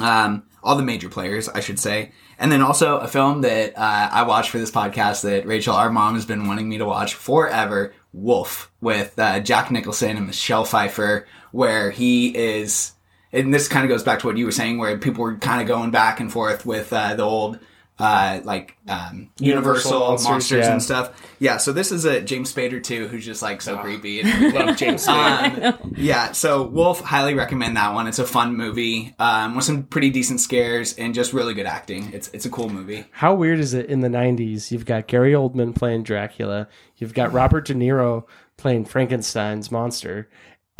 Um, 0.00 0.44
all 0.62 0.76
the 0.76 0.82
major 0.82 1.08
players, 1.08 1.48
I 1.48 1.60
should 1.60 1.78
say. 1.78 2.12
And 2.38 2.50
then 2.50 2.62
also 2.62 2.98
a 2.98 3.08
film 3.08 3.42
that 3.42 3.76
uh, 3.78 4.08
I 4.10 4.22
watched 4.22 4.50
for 4.50 4.58
this 4.58 4.70
podcast 4.70 5.22
that 5.22 5.46
Rachel, 5.46 5.74
our 5.74 5.90
mom, 5.90 6.14
has 6.14 6.24
been 6.24 6.46
wanting 6.48 6.68
me 6.68 6.78
to 6.78 6.86
watch 6.86 7.14
forever 7.14 7.92
Wolf 8.12 8.72
with 8.80 9.18
uh, 9.18 9.40
Jack 9.40 9.70
Nicholson 9.70 10.16
and 10.16 10.26
Michelle 10.26 10.64
Pfeiffer, 10.64 11.26
where 11.52 11.90
he 11.90 12.36
is. 12.36 12.92
And 13.32 13.54
this 13.54 13.68
kind 13.68 13.84
of 13.84 13.88
goes 13.88 14.02
back 14.02 14.20
to 14.20 14.26
what 14.26 14.36
you 14.36 14.44
were 14.44 14.52
saying, 14.52 14.78
where 14.78 14.96
people 14.98 15.22
were 15.22 15.36
kind 15.36 15.60
of 15.60 15.68
going 15.68 15.90
back 15.90 16.20
and 16.20 16.32
forth 16.32 16.66
with 16.66 16.92
uh, 16.92 17.14
the 17.14 17.22
old, 17.22 17.60
uh, 18.00 18.40
like 18.44 18.76
um, 18.88 19.30
Universal, 19.38 19.92
Universal 19.92 20.00
monsters, 20.00 20.30
monsters, 20.30 20.66
yeah. 20.66 20.72
and 20.72 20.82
stuff. 20.82 21.28
Yeah, 21.38 21.58
so 21.58 21.72
this 21.72 21.92
is 21.92 22.06
a 22.06 22.22
James 22.22 22.52
Spader 22.52 22.82
too, 22.82 23.08
who's 23.08 23.24
just 23.24 23.42
like 23.42 23.60
so 23.60 23.76
creepy. 23.76 24.20
And, 24.20 24.54
Love 24.54 24.76
James 24.76 25.06
Spader. 25.06 25.80
um, 25.80 25.94
yeah, 25.96 26.32
so 26.32 26.62
Wolf, 26.62 27.00
highly 27.00 27.34
recommend 27.34 27.76
that 27.76 27.92
one. 27.92 28.08
It's 28.08 28.18
a 28.18 28.26
fun 28.26 28.56
movie 28.56 29.14
um, 29.18 29.54
with 29.54 29.64
some 29.64 29.82
pretty 29.84 30.10
decent 30.10 30.40
scares 30.40 30.94
and 30.94 31.14
just 31.14 31.32
really 31.32 31.52
good 31.52 31.66
acting. 31.66 32.10
It's 32.12 32.28
it's 32.32 32.46
a 32.46 32.50
cool 32.50 32.70
movie. 32.70 33.04
How 33.10 33.34
weird 33.34 33.58
is 33.58 33.74
it 33.74 33.86
in 33.86 34.00
the 34.00 34.08
90s? 34.08 34.70
You've 34.70 34.86
got 34.86 35.06
Gary 35.06 35.32
Oldman 35.32 35.74
playing 35.74 36.02
Dracula, 36.02 36.68
you've 36.96 37.14
got 37.14 37.32
Robert 37.32 37.66
De 37.66 37.74
Niro 37.74 38.24
playing 38.56 38.84
Frankenstein's 38.84 39.70
monster, 39.70 40.28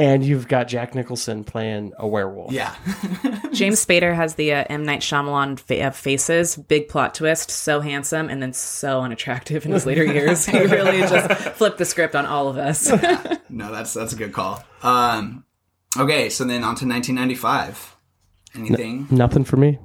and 0.01 0.25
you've 0.25 0.49
got 0.49 0.67
Jack 0.67 0.95
Nicholson 0.95 1.45
playing 1.45 1.93
a 1.99 2.09
werewolf. 2.09 2.53
Yeah, 2.53 2.75
James 3.53 3.85
Spader 3.85 4.15
has 4.15 4.37
the 4.37 4.55
uh, 4.55 4.65
M 4.71 4.83
Night 4.85 5.01
Shyamalan 5.01 5.61
fa- 5.61 5.83
uh, 5.83 5.91
faces, 5.91 6.57
big 6.57 6.89
plot 6.89 7.15
twist, 7.15 7.51
so 7.51 7.81
handsome 7.81 8.31
and 8.31 8.41
then 8.43 8.55
so 8.55 9.03
unattractive 9.03 9.67
in 9.67 9.73
his 9.73 9.85
later 9.85 10.05
years. 10.13 10.47
He 10.47 10.59
really 10.59 11.01
just 11.01 11.31
flipped 11.57 11.77
the 11.77 11.85
script 11.85 12.17
on 12.17 12.25
all 12.25 12.49
of 12.49 12.57
us. 12.57 12.89
no, 13.51 13.71
that's 13.71 13.93
that's 13.93 14.15
a 14.15 14.17
good 14.17 14.33
call. 14.33 14.65
Um, 14.83 15.45
okay, 15.99 16.31
so 16.31 16.45
then 16.45 16.65
on 16.65 16.77
to 16.77 16.87
1995. 16.87 17.97
Anything? 18.55 19.07
Nothing 19.11 19.45
for 19.45 19.59
me. 19.59 19.79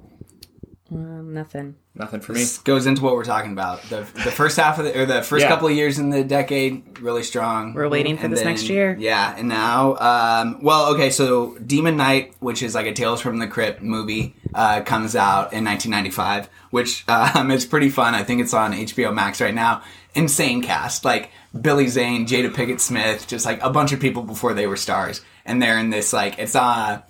um, 0.92 1.34
nothing. 1.34 1.76
Nothing 1.98 2.20
for 2.20 2.34
me. 2.34 2.44
Goes 2.66 2.88
into 2.88 3.02
what 3.04 3.16
we're 3.16 3.24
talking 3.24 3.54
about. 3.54 3.82
The 3.84 4.02
the 4.26 4.32
first 4.32 4.58
half 4.58 4.80
of 4.80 4.86
the 4.86 5.00
or 5.00 5.06
the 5.06 5.22
first 5.22 5.44
Yeah. 5.44 5.50
couple 5.50 5.68
of 5.70 5.74
years 5.74 5.98
in 5.98 6.10
the 6.10 6.26
decade 6.26 7.00
really 7.00 7.24
strong. 7.24 7.74
We're 7.74 7.88
waiting 7.88 8.18
for 8.18 8.26
And 8.26 8.34
this 8.34 8.44
next 8.44 8.68
year. 8.68 8.98
Yeah, 9.00 9.34
and 9.38 9.48
now 9.48 9.96
um 9.98 10.60
well, 10.62 10.94
okay, 10.94 11.10
so 11.10 11.58
Demon 11.60 11.96
Knight, 11.96 12.34
which 12.42 12.62
is 12.64 12.76
like 12.76 12.86
a 12.86 12.92
Tales 12.94 13.22
from 13.22 13.40
the 13.40 13.48
Crypt 13.48 13.82
movie, 13.82 14.36
uh 14.54 14.82
comes 14.82 15.16
out 15.16 15.54
in 15.54 15.64
1995, 15.64 16.50
which 16.72 17.08
um 17.08 17.50
is 17.50 17.66
pretty 17.66 17.90
fun. 17.90 18.14
I 18.14 18.24
think 18.24 18.42
it's 18.42 18.54
on 18.54 18.74
HBO 18.74 19.14
Max 19.14 19.40
right 19.40 19.56
now. 19.56 19.82
Insane 20.16 20.62
cast. 20.62 21.06
Like 21.06 21.30
Billy 21.60 21.88
Zane, 21.88 22.28
Jada 22.28 22.52
Pinkett 22.54 22.82
Smith, 22.82 23.26
just 23.28 23.46
like 23.46 23.62
a 23.64 23.70
bunch 23.70 23.94
of 23.94 24.02
people 24.02 24.24
before 24.24 24.54
they 24.54 24.68
were 24.68 24.76
stars. 24.78 25.22
And 25.46 25.62
they're 25.62 25.80
in 25.80 25.92
this 25.92 26.12
like 26.12 26.40
it's 26.40 26.56
uh 26.56 27.02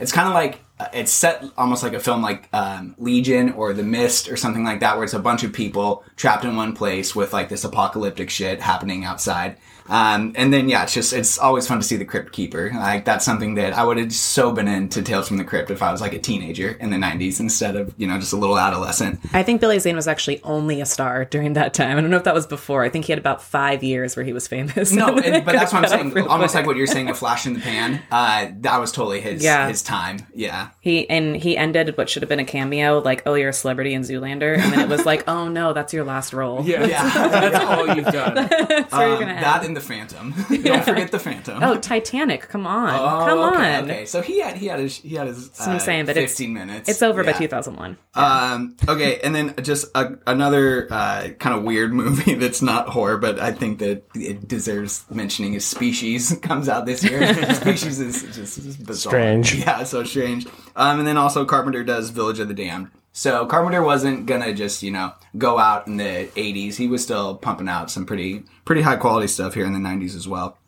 it's 0.00 0.10
kind 0.10 0.26
of 0.26 0.34
like 0.34 0.58
it's 0.92 1.12
set 1.12 1.44
almost 1.56 1.82
like 1.82 1.92
a 1.92 2.00
film 2.00 2.22
like 2.22 2.48
um, 2.52 2.94
Legion 2.98 3.52
or 3.52 3.72
The 3.72 3.82
Mist 3.82 4.28
or 4.28 4.36
something 4.36 4.64
like 4.64 4.80
that, 4.80 4.96
where 4.96 5.04
it's 5.04 5.14
a 5.14 5.18
bunch 5.18 5.44
of 5.44 5.52
people 5.52 6.04
trapped 6.16 6.44
in 6.44 6.56
one 6.56 6.74
place 6.74 7.14
with 7.14 7.32
like 7.32 7.48
this 7.48 7.64
apocalyptic 7.64 8.30
shit 8.30 8.60
happening 8.60 9.04
outside. 9.04 9.56
Um, 9.92 10.32
and 10.36 10.52
then 10.52 10.68
yeah, 10.70 10.84
it's 10.84 10.94
just 10.94 11.12
it's 11.12 11.38
always 11.38 11.68
fun 11.68 11.78
to 11.78 11.84
see 11.84 11.96
the 11.96 12.04
Crypt 12.06 12.32
Keeper. 12.32 12.70
Like 12.74 13.04
that's 13.04 13.24
something 13.24 13.56
that 13.56 13.74
I 13.74 13.84
would 13.84 13.98
have 13.98 14.12
so 14.12 14.50
been 14.50 14.66
into 14.66 15.02
Tales 15.02 15.28
from 15.28 15.36
the 15.36 15.44
Crypt 15.44 15.70
if 15.70 15.82
I 15.82 15.92
was 15.92 16.00
like 16.00 16.14
a 16.14 16.18
teenager 16.18 16.70
in 16.70 16.88
the 16.90 16.96
'90s 16.96 17.40
instead 17.40 17.76
of 17.76 17.92
you 17.98 18.06
know 18.06 18.18
just 18.18 18.32
a 18.32 18.36
little 18.36 18.58
adolescent. 18.58 19.20
I 19.34 19.42
think 19.42 19.60
Billy 19.60 19.78
Zane 19.78 19.94
was 19.96 20.08
actually 20.08 20.42
only 20.44 20.80
a 20.80 20.86
star 20.86 21.26
during 21.26 21.52
that 21.52 21.74
time. 21.74 21.98
I 21.98 22.00
don't 22.00 22.10
know 22.10 22.16
if 22.16 22.24
that 22.24 22.32
was 22.34 22.46
before. 22.46 22.82
I 22.84 22.88
think 22.88 23.04
he 23.04 23.12
had 23.12 23.18
about 23.18 23.42
five 23.42 23.82
years 23.84 24.16
where 24.16 24.24
he 24.24 24.32
was 24.32 24.48
famous. 24.48 24.92
No, 24.92 25.08
and, 25.18 25.44
but 25.44 25.52
that's 25.52 25.72
what 25.74 25.84
I'm 25.84 25.88
saying. 25.90 26.26
Almost 26.26 26.52
quick. 26.52 26.54
like 26.62 26.66
what 26.66 26.76
you're 26.76 26.86
saying, 26.86 27.10
a 27.10 27.14
flash 27.14 27.44
in 27.46 27.52
the 27.54 27.60
pan. 27.60 28.00
Uh, 28.10 28.48
that 28.60 28.78
was 28.80 28.92
totally 28.92 29.20
his 29.20 29.42
Yeah. 29.42 29.68
his 29.68 29.82
time. 29.82 30.18
Yeah. 30.34 30.70
He 30.80 31.08
and 31.10 31.36
he 31.36 31.56
ended 31.56 31.96
what 31.98 32.08
should 32.08 32.22
have 32.22 32.28
been 32.30 32.40
a 32.40 32.44
cameo, 32.44 32.98
like 33.00 33.22
"Oh, 33.26 33.34
you're 33.34 33.50
a 33.50 33.52
celebrity 33.52 33.92
in 33.94 34.02
Zoolander," 34.02 34.56
and 34.58 34.72
then 34.72 34.80
it 34.80 34.88
was 34.88 35.04
like, 35.04 35.24
"Oh 35.28 35.48
no, 35.48 35.72
that's 35.72 35.92
your 35.92 36.04
last 36.04 36.32
role." 36.32 36.62
Yeah, 36.64 36.86
that's 36.86 37.64
all 37.64 37.86
you've 37.94 38.06
done. 38.06 38.34
That's 38.34 38.92
where 38.92 39.06
you're 39.08 39.16
Um, 39.16 39.20
gonna 39.20 39.32
end. 39.32 39.44
that 39.44 39.64
and 39.64 39.76
the 39.76 39.80
Phantom. 39.82 40.32
Don't 40.62 40.84
forget 40.84 41.10
the 41.10 41.18
Phantom. 41.18 41.62
Oh, 41.62 41.76
Titanic! 41.78 42.48
Come 42.48 42.66
on, 42.66 42.88
Oh, 42.94 43.26
come 43.26 43.38
okay, 43.54 43.76
on. 43.76 43.84
Okay, 43.84 44.06
so 44.06 44.22
he 44.22 44.40
had 44.40 44.56
he 44.56 44.66
had 44.66 44.78
his 44.80 44.96
he 44.96 45.14
had 45.16 45.26
his. 45.26 45.50
what 45.58 45.68
I'm 45.68 45.76
uh, 45.76 45.78
saying, 45.78 46.06
but 46.06 46.16
it's- 46.16 46.30
15 46.32 46.52
minutes. 46.54 46.88
It's 46.88 47.02
over 47.02 47.22
by 47.24 47.32
Yeah. 47.32 47.38
2001. 47.38 47.98
Um. 48.14 48.76
Okay, 48.88 49.20
and 49.22 49.34
then 49.34 49.54
just 49.62 49.86
a, 49.94 50.12
another 50.26 50.86
uh, 50.90 51.28
kind 51.38 51.56
of 51.56 51.62
weird 51.64 51.92
movie 52.02 52.34
that's 52.34 52.62
not 52.62 52.88
horror, 52.88 53.18
but 53.18 53.38
I 53.38 53.52
think 53.52 53.78
that 53.80 54.04
it 54.14 54.48
deserves 54.48 55.04
mentioning 55.10 55.54
is 55.54 55.64
Species 55.66 56.38
comes 56.42 56.68
out 56.68 56.86
this 56.86 57.02
year. 57.04 57.26
Species 57.54 58.00
is 58.00 58.22
just 58.34 58.58
is 58.58 58.76
bizarre. 58.76 59.10
Strange. 59.12 59.54
Yeah, 59.56 59.84
so 59.84 60.04
strange. 60.04 60.46
Um, 60.76 60.98
and 61.00 61.06
then 61.06 61.16
also 61.16 61.44
Carpenter 61.44 61.84
does 61.84 62.10
Village 62.10 62.38
of 62.38 62.48
the 62.48 62.54
Damned. 62.54 62.88
So 63.12 63.44
Carpenter 63.46 63.82
wasn't 63.82 64.26
gonna 64.26 64.54
just 64.54 64.82
you 64.82 64.90
know 64.90 65.12
go 65.36 65.58
out 65.58 65.86
in 65.86 65.96
the 65.98 66.28
'80s. 66.34 66.76
He 66.76 66.88
was 66.88 67.02
still 67.02 67.36
pumping 67.36 67.68
out 67.68 67.90
some 67.90 68.06
pretty 68.06 68.44
pretty 68.64 68.82
high 68.82 68.96
quality 68.96 69.26
stuff 69.26 69.54
here 69.54 69.66
in 69.66 69.72
the 69.72 69.78
'90s 69.78 70.16
as 70.16 70.26
well. 70.26 70.58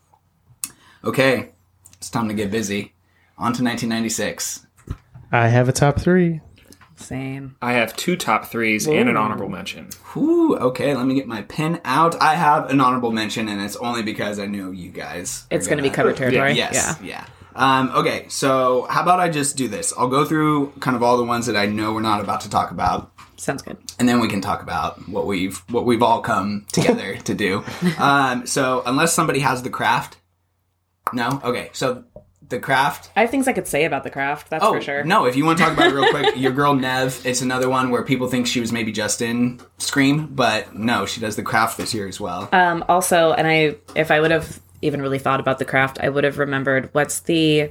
Okay, 1.03 1.51
it's 1.99 2.11
time 2.11 2.29
to 2.29 2.35
get 2.35 2.51
busy. 2.51 2.93
On 3.37 3.53
to 3.53 3.65
1996. 3.65 4.67
I 5.33 5.49
have 5.49 5.69
a 5.69 5.73
top 5.73 5.99
three. 5.99 6.41
Same. 6.97 7.57
I 7.61 7.73
have 7.73 7.97
two 7.97 8.17
top 8.17 8.47
threes 8.47 8.87
and 8.87 9.09
an 9.09 9.17
honorable 9.17 9.49
mention. 9.49 9.89
Ooh, 10.17 10.57
okay, 10.57 10.95
let 10.95 11.07
me 11.07 11.15
get 11.15 11.27
my 11.27 11.43
pen 11.43 11.81
out. 11.85 12.21
I 12.23 12.37
have 12.37 12.71
an 12.71 12.81
honorable 12.81 13.11
mention, 13.11 13.49
and 13.49 13.61
it's 13.61 13.75
only 13.77 14.03
because 14.03 14.39
I 14.39 14.47
know 14.47 14.71
you 14.71 14.91
guys. 14.91 15.47
It's 15.51 15.67
going 15.67 15.79
to 15.79 15.83
be 15.83 15.91
covered 15.91 16.17
territory. 16.17 16.53
Yes, 16.53 16.75
Yeah. 17.03 17.07
yeah. 17.07 17.27
Um, 17.55 17.91
okay, 17.95 18.27
so 18.29 18.87
how 18.91 19.03
about 19.03 19.21
I 19.21 19.29
just 19.29 19.57
do 19.57 19.69
this? 19.69 19.93
I'll 19.97 20.09
go 20.09 20.25
through 20.25 20.73
kind 20.81 20.97
of 20.97 21.03
all 21.03 21.17
the 21.17 21.25
ones 21.25 21.47
that 21.47 21.57
I 21.57 21.67
know 21.67 21.93
we're 21.93 22.01
not 22.01 22.21
about 22.21 22.41
to 22.43 22.51
talk 22.51 22.71
about, 22.71 23.13
Sounds 23.37 23.63
good. 23.63 23.77
and 23.99 24.09
then 24.09 24.21
we 24.21 24.29
can 24.29 24.41
talk 24.41 24.63
about 24.63 25.09
what 25.09 25.27
we've 25.27 25.59
what 25.71 25.87
we've 25.87 26.03
all 26.03 26.21
come 26.21 26.67
together 26.73 27.17
to 27.17 27.35
do. 27.35 27.63
Um, 27.99 28.47
so 28.47 28.83
unless 28.87 29.13
somebody 29.13 29.41
has 29.41 29.63
the 29.63 29.71
craft, 29.71 30.17
no. 31.13 31.41
Okay, 31.45 31.71
so 31.73 32.05
the 32.47 32.59
craft. 32.59 33.11
I 33.17 33.23
have 33.23 33.31
things 33.31 33.49
I 33.49 33.53
could 33.53 33.67
say 33.67 33.85
about 33.85 34.05
the 34.05 34.11
craft. 34.11 34.51
That's 34.51 34.65
Oh 34.65 34.75
for 34.75 34.81
sure. 34.81 35.05
no! 35.05 35.25
If 35.27 35.35
you 35.37 35.45
want 35.45 35.59
to 35.59 35.65
talk 35.65 35.73
about 35.75 35.87
it 35.91 35.95
real 35.95 36.11
quick, 36.11 36.37
your 36.37 36.53
girl 36.53 36.75
Neve. 36.75 37.25
It's 37.25 37.41
another 37.41 37.69
one 37.71 37.91
where 37.91 38.03
people 38.03 38.27
think 38.29 38.47
she 38.47 38.61
was 38.61 38.71
maybe 38.73 38.93
just 38.93 39.23
in 39.23 39.61
Scream, 39.79 40.27
but 40.27 40.75
no, 40.75 41.07
she 41.07 41.21
does 41.21 41.37
the 41.37 41.43
craft 41.43 41.77
this 41.79 41.95
year 41.95 42.07
as 42.09 42.21
well. 42.21 42.49
Um, 42.53 42.85
also, 42.89 43.33
and 43.33 43.47
I, 43.47 43.77
if 43.95 44.11
I 44.11 44.21
would 44.21 44.31
have 44.31 44.61
even 44.85 45.03
really 45.03 45.19
thought 45.19 45.41
about 45.41 45.59
the 45.59 45.65
craft, 45.65 45.99
I 46.01 46.09
would 46.09 46.25
have 46.25 46.39
remembered 46.39 46.91
what's 46.93 47.21
the 47.21 47.71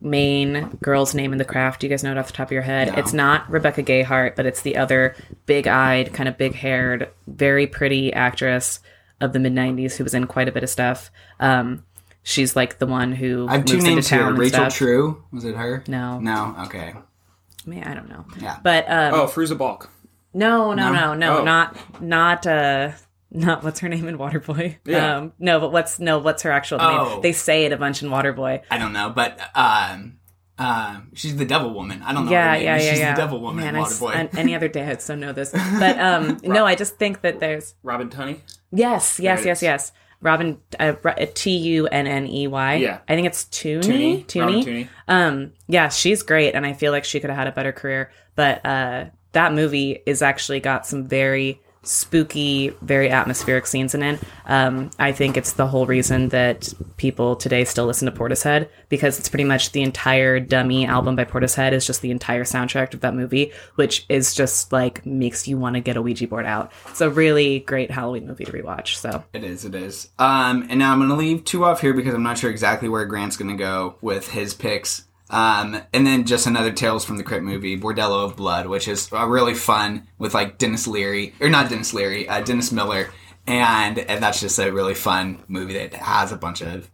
main 0.00 0.68
girl's 0.82 1.14
name 1.14 1.32
in 1.32 1.38
the 1.38 1.44
craft. 1.44 1.80
Do 1.80 1.86
you 1.86 1.90
guys 1.90 2.04
know 2.04 2.12
it 2.12 2.18
off 2.18 2.28
the 2.28 2.32
top 2.32 2.48
of 2.48 2.52
your 2.52 2.62
head? 2.62 2.88
No. 2.88 2.94
It's 2.94 3.12
not 3.12 3.50
Rebecca 3.50 3.82
Gayheart, 3.82 4.36
but 4.36 4.46
it's 4.46 4.62
the 4.62 4.76
other 4.76 5.16
big-eyed, 5.46 6.12
kind 6.12 6.28
of 6.28 6.38
big-haired, 6.38 7.08
very 7.26 7.66
pretty 7.66 8.12
actress 8.12 8.80
of 9.20 9.32
the 9.32 9.40
mid 9.40 9.52
'90s 9.52 9.96
who 9.96 10.04
was 10.04 10.14
in 10.14 10.26
quite 10.26 10.48
a 10.48 10.52
bit 10.52 10.62
of 10.62 10.70
stuff. 10.70 11.10
Um, 11.40 11.84
she's 12.22 12.54
like 12.54 12.78
the 12.78 12.86
one 12.86 13.10
who 13.12 13.48
I 13.48 13.56
have 13.56 13.64
two 13.64 13.74
moves 13.74 13.84
into 13.84 13.94
names 13.96 14.08
town 14.08 14.34
here. 14.34 14.40
Rachel 14.44 14.58
stuff. 14.60 14.74
True. 14.76 15.24
Was 15.32 15.44
it 15.44 15.56
her? 15.56 15.82
No. 15.88 16.20
No. 16.20 16.54
Okay. 16.66 16.94
I 16.94 17.68
mean, 17.68 17.82
I 17.82 17.94
don't 17.94 18.08
know. 18.08 18.24
Yeah. 18.40 18.58
But 18.62 18.84
um, 18.88 19.14
Oh, 19.14 19.26
Fairuza 19.26 19.58
Balk. 19.58 19.90
No, 20.32 20.72
no, 20.74 20.92
No? 20.92 20.92
no, 20.92 21.14
no, 21.14 21.38
Oh. 21.40 21.44
not 21.44 21.76
not 22.00 22.46
uh 22.46 22.92
not 23.30 23.62
what's 23.64 23.80
her 23.80 23.88
name 23.88 24.08
in 24.08 24.16
Waterboy. 24.18 24.76
Yeah. 24.84 25.16
Um 25.16 25.32
no, 25.38 25.60
but 25.60 25.72
what's 25.72 25.98
no, 26.00 26.18
what's 26.18 26.42
her 26.42 26.50
actual 26.50 26.78
Oh. 26.80 27.12
name? 27.14 27.22
They 27.22 27.32
say 27.32 27.64
it 27.64 27.72
a 27.72 27.76
bunch 27.76 28.02
in 28.02 28.08
Waterboy. 28.10 28.62
I 28.70 28.78
don't 28.78 28.92
know, 28.92 29.10
but 29.10 29.38
um, 29.54 30.18
um, 30.58 31.10
she's 31.14 31.36
the 31.36 31.44
Devil 31.44 31.72
Woman. 31.72 32.02
I 32.02 32.12
don't 32.12 32.24
know. 32.24 32.32
Yeah, 32.32 32.46
her 32.48 32.52
name. 32.54 32.62
yeah, 32.64 32.76
yeah, 32.80 32.90
She's 32.90 32.98
yeah. 32.98 33.14
the 33.14 33.20
Devil 33.20 33.40
Woman. 33.40 33.64
Man, 33.64 33.76
in 33.76 33.82
Waterboy. 33.82 34.14
an- 34.14 34.28
any 34.36 34.54
other 34.56 34.66
day 34.68 34.84
I'd 34.86 35.00
so 35.02 35.14
know 35.14 35.32
this. 35.32 35.52
But 35.78 35.98
um 36.00 36.38
no, 36.42 36.66
I 36.66 36.74
just 36.74 36.96
think 36.96 37.20
that 37.20 37.38
there's 37.40 37.74
Robin 37.82 38.08
Tunney. 38.08 38.40
yes, 38.72 39.20
yes, 39.20 39.44
yes, 39.44 39.62
yes. 39.62 39.92
Robin 40.20 40.58
uh, 40.80 40.94
T 41.34 41.56
U 41.56 41.86
N 41.86 42.08
N 42.08 42.26
E 42.26 42.48
Y. 42.48 42.74
Yeah. 42.74 42.98
I 43.08 43.14
think 43.14 43.28
it's. 43.28 43.44
Tooney. 43.44 44.26
Tooney. 44.26 44.88
Um, 45.06 45.52
yeah, 45.68 45.90
she's 45.90 46.24
great, 46.24 46.56
and 46.56 46.66
I 46.66 46.72
feel 46.72 46.90
like 46.90 47.04
she 47.04 47.20
could 47.20 47.30
have 47.30 47.38
had 47.38 47.46
a 47.46 47.52
better 47.52 47.70
career. 47.70 48.10
But 48.34 48.66
uh, 48.66 49.04
that 49.30 49.52
movie 49.54 50.00
is 50.06 50.20
actually 50.20 50.58
got 50.58 50.88
some 50.88 51.06
very 51.06 51.60
spooky, 51.82 52.70
very 52.82 53.10
atmospheric 53.10 53.66
scenes 53.66 53.94
in 53.94 54.02
it. 54.02 54.20
Um, 54.46 54.90
I 54.98 55.12
think 55.12 55.36
it's 55.36 55.52
the 55.52 55.66
whole 55.66 55.86
reason 55.86 56.28
that 56.30 56.72
people 56.96 57.36
today 57.36 57.64
still 57.64 57.86
listen 57.86 58.10
to 58.10 58.18
Portishead 58.18 58.68
because 58.88 59.18
it's 59.18 59.28
pretty 59.28 59.44
much 59.44 59.72
the 59.72 59.82
entire 59.82 60.40
Dummy 60.40 60.86
album 60.86 61.16
by 61.16 61.24
Portishead 61.24 61.72
is 61.72 61.86
just 61.86 62.02
the 62.02 62.10
entire 62.10 62.44
soundtrack 62.44 62.94
of 62.94 63.00
that 63.00 63.14
movie, 63.14 63.52
which 63.76 64.04
is 64.08 64.34
just 64.34 64.72
like 64.72 65.04
makes 65.06 65.48
you 65.48 65.56
want 65.56 65.74
to 65.74 65.80
get 65.80 65.96
a 65.96 66.02
Ouija 66.02 66.26
board 66.26 66.46
out. 66.46 66.72
It's 66.88 67.00
a 67.00 67.10
really 67.10 67.60
great 67.60 67.90
Halloween 67.90 68.26
movie 68.26 68.44
to 68.44 68.52
rewatch. 68.52 68.96
So 68.96 69.24
It 69.32 69.44
is, 69.44 69.64
it 69.64 69.74
is. 69.74 70.10
Um, 70.18 70.66
and 70.68 70.78
now 70.78 70.92
I'm 70.92 70.98
going 70.98 71.10
to 71.10 71.16
leave 71.16 71.44
two 71.44 71.64
off 71.64 71.80
here 71.80 71.94
because 71.94 72.14
I'm 72.14 72.22
not 72.22 72.38
sure 72.38 72.50
exactly 72.50 72.88
where 72.88 73.04
Grant's 73.04 73.36
going 73.36 73.50
to 73.50 73.56
go 73.56 73.96
with 74.00 74.28
his 74.30 74.54
picks. 74.54 75.07
Um, 75.30 75.80
and 75.92 76.06
then 76.06 76.24
just 76.24 76.46
another 76.46 76.72
Tales 76.72 77.04
from 77.04 77.18
the 77.18 77.22
Crypt 77.22 77.44
movie, 77.44 77.78
Bordello 77.78 78.24
of 78.24 78.36
Blood, 78.36 78.66
which 78.66 78.88
is 78.88 79.10
really 79.12 79.54
fun 79.54 80.08
with 80.18 80.34
like 80.34 80.58
Denis 80.58 80.86
Leary, 80.86 81.34
or 81.40 81.48
not 81.48 81.68
Denis 81.68 81.92
Leary, 81.92 82.28
uh, 82.28 82.40
Dennis 82.40 82.72
Miller. 82.72 83.10
And, 83.46 83.98
and 83.98 84.22
that's 84.22 84.40
just 84.40 84.58
a 84.58 84.70
really 84.70 84.94
fun 84.94 85.42
movie 85.48 85.74
that 85.74 85.94
has 85.94 86.32
a 86.32 86.36
bunch 86.36 86.62
of 86.62 86.90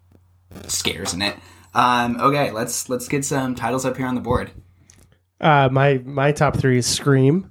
scares 0.69 1.15
in 1.15 1.23
it. 1.23 1.37
Um, 1.75 2.21
okay, 2.21 2.53
let's 2.53 2.89
let's 2.89 3.09
get 3.09 3.25
some 3.25 3.55
titles 3.55 3.85
up 3.85 3.97
here 3.97 4.07
on 4.07 4.15
the 4.15 4.21
board. 4.21 4.53
Uh, 5.41 5.69
my 5.71 5.99
my 6.05 6.31
top 6.31 6.57
three 6.57 6.79
is 6.79 6.87
Scream. 6.87 7.51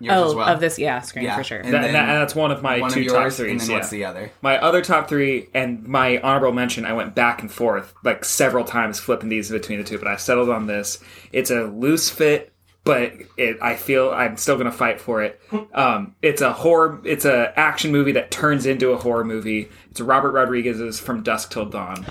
Yours 0.00 0.16
oh, 0.18 0.28
as 0.30 0.34
well. 0.34 0.48
of 0.48 0.60
this, 0.60 0.78
yeah, 0.78 1.00
screen 1.00 1.26
Yeah. 1.26 1.36
for 1.36 1.44
sure. 1.44 1.58
And 1.58 1.72
That- 1.74 1.82
then 1.82 1.92
that- 1.92 2.06
that's 2.06 2.34
one 2.34 2.50
of 2.50 2.62
my 2.62 2.80
one 2.80 2.90
two 2.90 3.02
of 3.02 3.06
top 3.08 3.16
yours, 3.22 3.36
threes, 3.36 3.50
And 3.52 3.60
then 3.60 3.68
yeah. 3.70 3.76
what's 3.76 3.90
the 3.90 4.04
other? 4.04 4.30
My 4.42 4.58
other 4.58 4.80
top 4.82 5.08
three 5.08 5.48
and 5.54 5.86
my 5.86 6.18
honorable 6.22 6.52
mention, 6.52 6.86
I 6.86 6.94
went 6.94 7.14
back 7.14 7.42
and 7.42 7.52
forth 7.52 7.92
like 8.02 8.24
several 8.24 8.64
times 8.64 8.98
flipping 8.98 9.28
these 9.28 9.50
between 9.50 9.78
the 9.78 9.84
two, 9.84 9.98
but 9.98 10.08
I 10.08 10.16
settled 10.16 10.48
on 10.48 10.66
this. 10.66 10.98
It's 11.32 11.50
a 11.50 11.64
loose 11.64 12.08
fit, 12.08 12.50
but 12.82 13.12
it 13.36 13.58
I 13.60 13.74
feel 13.76 14.10
I'm 14.10 14.38
still 14.38 14.56
gonna 14.56 14.72
fight 14.72 15.02
for 15.02 15.22
it. 15.22 15.38
Um, 15.74 16.14
it's 16.22 16.40
a 16.40 16.50
horror, 16.52 16.98
it's 17.04 17.26
a 17.26 17.52
action 17.58 17.92
movie 17.92 18.12
that 18.12 18.30
turns 18.30 18.64
into 18.64 18.92
a 18.92 18.96
horror 18.96 19.24
movie. 19.24 19.68
It's 19.90 20.00
Robert 20.00 20.30
Rodriguez's 20.30 20.98
From 20.98 21.22
Dusk 21.22 21.50
Till 21.52 21.66
Dawn. 21.66 22.06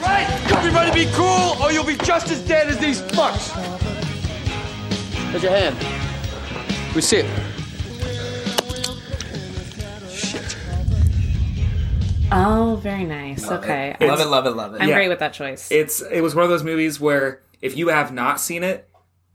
Right? 0.00 0.26
Everybody 0.52 1.04
be 1.06 1.10
cool, 1.14 1.56
or 1.60 1.72
you'll 1.72 1.82
be 1.84 1.96
just 1.96 2.30
as 2.30 2.46
dead 2.46 2.68
as 2.68 2.78
these 2.78 3.02
fucks. 3.02 3.52
Raise 5.32 5.42
your 5.42 5.50
hand. 5.50 5.76
We 6.94 7.00
see 7.00 7.18
it. 7.18 7.26
Oh, 12.32 12.78
very 12.82 13.04
nice. 13.04 13.48
okay. 13.48 13.96
Love 14.00 14.20
it, 14.20 14.26
love 14.26 14.46
it, 14.46 14.50
love 14.50 14.74
it. 14.74 14.80
I'm 14.82 14.88
Yeah. 14.88 14.94
great 14.96 15.08
with 15.08 15.20
that 15.20 15.32
choice. 15.34 15.70
It's 15.70 16.00
it 16.00 16.20
was 16.20 16.34
one 16.34 16.42
of 16.44 16.50
those 16.50 16.64
movies 16.64 16.98
where 16.98 17.42
if 17.60 17.76
you 17.76 17.88
have 17.88 18.12
not 18.12 18.40
seen 18.40 18.64
it, 18.64 18.88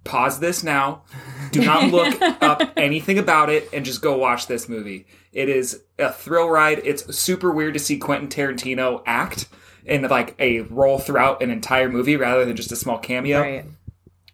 pause 0.04 0.40
this 0.40 0.64
now. 0.64 1.04
Do 1.52 1.64
not 1.64 1.92
look 1.92 2.18
up 2.42 2.62
anything 2.76 3.18
about 3.18 3.50
it 3.50 3.70
and 3.74 3.86
just 3.86 4.02
go 4.02 4.18
watch 4.18 4.48
this 4.48 4.68
movie. 4.68 5.06
It 5.32 5.50
is 5.50 5.82
a 5.98 6.12
thrill 6.12 6.50
ride. 6.50 6.82
It's 6.84 7.16
super 7.18 7.52
weird 7.52 7.74
to 7.76 7.80
see 7.80 7.98
Quentin 7.98 8.28
Tarantino 8.28 9.02
act 9.06 9.48
in 9.86 10.02
like 10.04 10.36
a 10.40 10.62
role 10.62 11.00
throughout 11.00 11.42
an 11.42 11.52
entire 11.52 11.90
movie 11.90 12.16
rather 12.18 12.44
than 12.44 12.56
just 12.56 12.72
a 12.72 12.76
small 12.76 12.98
cameo. 12.98 13.40
right. 13.42 13.66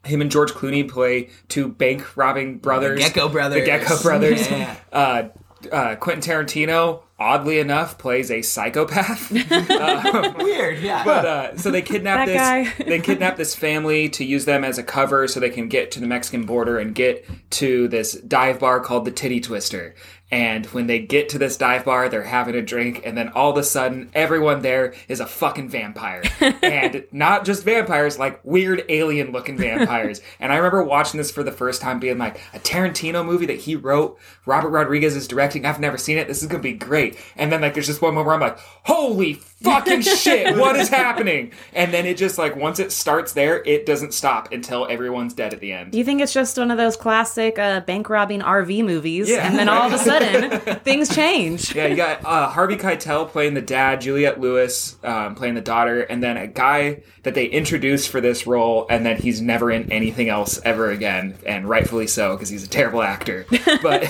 Him 0.05 0.21
and 0.21 0.31
George 0.31 0.51
Clooney 0.51 0.87
play 0.89 1.29
two 1.47 1.67
bank 1.67 2.15
robbing 2.15 2.59
brothers. 2.59 2.99
Gecko 2.99 3.29
Brothers. 3.29 3.59
The 3.59 3.65
Gecko 3.65 4.01
Brothers. 4.01 4.49
Yeah. 4.55 4.75
Uh, 4.93 5.23
uh, 5.71 5.95
Quentin 5.95 6.21
Tarantino, 6.21 7.01
oddly 7.17 7.59
enough, 7.59 7.97
plays 7.97 8.29
a 8.31 8.41
psychopath. 8.41 9.31
Weird, 10.37 10.79
yeah. 10.79 11.03
But 11.03 11.25
uh, 11.25 11.57
so 11.57 11.71
they 11.71 11.81
kidnap 11.81 12.27
this. 12.27 12.37
guy. 12.37 12.73
they 12.85 12.99
kidnap 12.99 13.37
this 13.37 13.55
family 13.55 14.09
to 14.09 14.23
use 14.23 14.45
them 14.45 14.63
as 14.63 14.77
a 14.77 14.83
cover, 14.83 15.27
so 15.27 15.39
they 15.39 15.49
can 15.49 15.67
get 15.67 15.91
to 15.91 15.99
the 15.99 16.07
Mexican 16.07 16.45
border 16.45 16.77
and 16.77 16.93
get 16.93 17.25
to 17.51 17.87
this 17.87 18.13
dive 18.13 18.59
bar 18.59 18.79
called 18.79 19.05
the 19.05 19.11
Titty 19.11 19.39
Twister. 19.39 19.95
And 20.31 20.65
when 20.67 20.87
they 20.87 20.99
get 20.99 21.29
to 21.29 21.37
this 21.37 21.55
dive 21.55 21.85
bar, 21.85 22.09
they're 22.09 22.23
having 22.23 22.55
a 22.55 22.61
drink, 22.61 23.01
and 23.05 23.15
then 23.15 23.29
all 23.29 23.51
of 23.51 23.57
a 23.57 23.63
sudden, 23.63 24.09
everyone 24.15 24.63
there 24.63 24.95
is 25.07 25.19
a 25.19 25.27
fucking 25.27 25.69
vampire, 25.69 26.23
and 26.63 27.05
not 27.11 27.45
just 27.45 27.63
vampires, 27.63 28.17
like 28.17 28.43
weird 28.43 28.83
alien-looking 28.89 29.55
vampires. 29.55 30.21
and 30.39 30.51
I 30.51 30.55
remember 30.55 30.83
watching 30.83 31.19
this 31.19 31.29
for 31.29 31.43
the 31.43 31.51
first 31.51 31.79
time, 31.79 31.99
being 31.99 32.17
like, 32.17 32.39
a 32.53 32.59
Tarantino 32.59 33.23
movie 33.23 33.45
that 33.45 33.59
he 33.59 33.75
wrote, 33.75 34.17
Robert 34.47 34.69
Rodriguez 34.69 35.15
is 35.15 35.27
directing. 35.27 35.63
I've 35.63 35.79
never 35.79 35.97
seen 35.97 36.17
it. 36.17 36.27
This 36.27 36.41
is 36.41 36.47
gonna 36.47 36.63
be 36.63 36.73
great. 36.73 37.17
And 37.35 37.51
then 37.51 37.61
like, 37.61 37.75
there's 37.75 37.87
just 37.87 38.01
one 38.01 38.15
moment 38.15 38.25
where 38.25 38.35
I'm 38.35 38.41
like, 38.41 38.57
holy 38.83 39.35
fucking 39.63 40.01
shit, 40.01 40.55
what 40.57 40.75
is 40.75 40.89
happening? 40.89 41.51
And 41.73 41.93
then 41.93 42.05
it 42.05 42.17
just 42.17 42.37
like 42.37 42.55
once 42.55 42.79
it 42.79 42.91
starts 42.91 43.33
there, 43.33 43.63
it 43.63 43.85
doesn't 43.85 44.13
stop 44.13 44.51
until 44.51 44.85
everyone's 44.89 45.33
dead 45.33 45.53
at 45.53 45.59
the 45.59 45.71
end. 45.71 45.91
Do 45.91 45.97
you 45.97 46.03
think 46.03 46.21
it's 46.21 46.33
just 46.33 46.57
one 46.57 46.71
of 46.71 46.77
those 46.77 46.95
classic 46.97 47.57
uh, 47.57 47.81
bank 47.81 48.09
robbing 48.09 48.41
RV 48.41 48.85
movies, 48.85 49.29
Yeah. 49.29 49.47
and 49.47 49.57
then 49.57 49.69
all 49.69 49.87
of 49.87 49.93
a 49.93 49.97
sudden 49.97 50.59
things 50.83 51.13
change? 51.15 51.73
Yeah, 51.73 51.87
you 51.87 51.95
got 51.95 52.23
uh, 52.25 52.49
Harvey 52.49 52.75
Keitel 52.77 53.27
playing 53.29 53.53
the 53.53 53.61
dad, 53.61 54.01
Juliette 54.01 54.39
Lewis 54.39 54.97
um, 55.03 55.35
playing 55.35 55.55
the 55.55 55.61
daughter, 55.61 56.01
and 56.01 56.21
then 56.21 56.37
a 56.37 56.47
guy 56.47 57.01
that 57.23 57.33
they 57.33 57.45
introduced 57.45 58.09
for 58.09 58.21
this 58.21 58.45
role, 58.45 58.85
and 58.89 59.05
then 59.05 59.17
he's 59.17 59.41
never 59.41 59.71
in 59.71 59.91
anything 59.91 60.29
else 60.29 60.59
ever 60.63 60.91
again, 60.91 61.35
and 61.45 61.67
rightfully 61.67 62.07
so 62.07 62.35
because 62.35 62.49
he's 62.49 62.63
a 62.63 62.69
terrible 62.69 63.01
actor. 63.01 63.45
but 63.81 64.01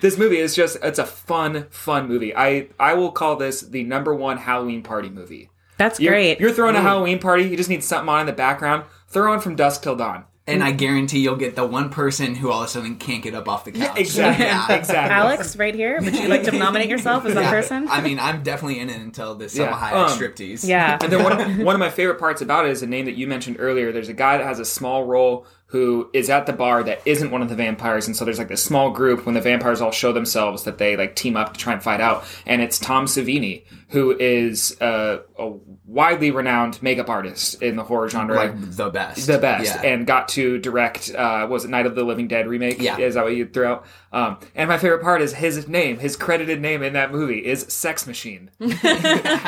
this 0.00 0.16
movie 0.16 0.38
is 0.38 0.54
just—it's 0.54 0.98
a 0.98 1.04
fun, 1.04 1.66
fun 1.70 2.08
movie. 2.08 2.34
I 2.34 2.68
I 2.80 2.94
will 2.94 3.12
call 3.12 3.36
this 3.36 3.60
the 3.60 3.84
number 3.84 4.14
one 4.14 4.38
Halloween 4.38 4.82
party 4.82 4.91
movie. 5.00 5.50
That's 5.78 5.98
You're, 5.98 6.12
great. 6.12 6.38
You're 6.40 6.52
throwing 6.52 6.76
a 6.76 6.80
Halloween 6.82 7.18
party. 7.18 7.44
You 7.44 7.56
just 7.56 7.70
need 7.70 7.82
something 7.82 8.08
on 8.08 8.20
in 8.20 8.26
the 8.26 8.32
background. 8.32 8.84
Throw 9.08 9.32
on 9.32 9.40
from 9.40 9.56
dusk 9.56 9.82
till 9.82 9.96
dawn. 9.96 10.24
and 10.46 10.62
I 10.62 10.72
guarantee 10.72 11.20
you'll 11.20 11.36
get 11.36 11.54
the 11.56 11.64
one 11.64 11.88
person 11.88 12.34
who 12.34 12.50
all 12.50 12.62
of 12.62 12.66
a 12.66 12.70
sudden 12.70 12.96
can't 12.96 13.22
get 13.22 13.34
up 13.34 13.48
off 13.48 13.64
the 13.64 13.72
couch. 13.72 13.96
Exactly. 13.98 14.44
Yeah. 14.44 14.66
Exactly. 14.76 15.14
Alex, 15.14 15.56
right 15.56 15.74
here. 15.74 16.00
Would 16.00 16.14
you 16.16 16.28
like 16.28 16.42
to 16.44 16.52
nominate 16.52 16.88
yourself 16.90 17.24
as 17.24 17.34
that 17.34 17.42
Yeah. 17.42 17.50
person? 17.50 17.86
I 17.88 18.00
mean, 18.00 18.18
I'm 18.18 18.42
definitely 18.42 18.80
in 18.80 18.90
it 18.90 19.00
until 19.00 19.34
this 19.36 19.56
Yeah, 19.56 19.72
Salma 19.72 19.78
Hayek 19.78 19.92
um, 19.92 20.18
striptease. 20.18 20.66
yeah. 20.66 20.98
And 21.00 21.12
then 21.12 21.22
one 21.22 21.40
of, 21.40 21.58
one 21.66 21.74
of 21.76 21.80
my 21.80 21.90
favorite 21.90 22.18
parts 22.18 22.42
about 22.42 22.66
it 22.66 22.72
is 22.72 22.82
a 22.82 22.86
name 22.86 23.04
that 23.06 23.14
you 23.14 23.26
mentioned 23.28 23.56
earlier. 23.60 23.92
There's 23.92 24.08
a 24.08 24.12
guy 24.14 24.36
that 24.38 24.44
has 24.46 24.58
a 24.58 24.64
small 24.64 25.04
role 25.04 25.46
who 25.72 26.10
is 26.12 26.28
at 26.28 26.44
the 26.44 26.52
bar 26.52 26.82
that 26.82 27.00
isn't 27.06 27.30
one 27.30 27.40
of 27.40 27.48
the 27.48 27.54
vampires, 27.54 28.06
and 28.06 28.14
so 28.14 28.26
there's 28.26 28.38
like 28.38 28.48
this 28.48 28.62
small 28.62 28.90
group 28.90 29.24
when 29.24 29.34
the 29.34 29.40
vampires 29.40 29.80
all 29.80 29.90
show 29.90 30.12
themselves 30.12 30.64
that 30.64 30.76
they 30.76 30.98
like 30.98 31.16
team 31.16 31.34
up 31.34 31.54
to 31.54 31.58
try 31.58 31.72
and 31.72 31.82
fight 31.82 32.00
out, 32.00 32.24
and 32.44 32.60
it's 32.60 32.78
Tom 32.78 33.06
Savini, 33.06 33.64
who 33.88 34.14
is 34.18 34.78
uh, 34.82 35.20
a 35.38 35.52
widely 35.92 36.30
renowned 36.30 36.82
makeup 36.82 37.10
artist 37.10 37.60
in 37.62 37.76
the 37.76 37.84
horror 37.84 38.08
genre. 38.08 38.34
like 38.34 38.52
the 38.76 38.88
best. 38.88 39.26
the 39.26 39.36
best, 39.38 39.66
Yeah. 39.66 39.82
and 39.92 40.06
got 40.06 40.28
to 40.30 40.58
direct. 40.58 41.14
Uh, 41.14 41.46
was 41.50 41.64
it 41.66 41.68
Night 41.70 41.84
of 41.84 41.94
the 41.94 42.02
Living 42.02 42.28
Dead 42.28 42.46
remake? 42.48 42.80
Yeah. 42.80 42.96
is 42.98 43.14
that 43.14 43.24
what 43.24 43.36
you 43.36 43.46
threw 43.46 43.66
out? 43.66 43.86
Um, 44.12 44.38
and 44.54 44.68
my 44.68 44.78
favorite 44.78 45.02
part 45.02 45.20
is 45.20 45.34
his 45.34 45.68
name. 45.68 45.98
His 45.98 46.16
credited 46.16 46.60
name 46.60 46.82
in 46.82 46.94
that 46.94 47.12
movie 47.12 47.44
is 47.44 47.66
Sex 47.68 48.06
Machine. 48.06 48.50
and 48.60 48.72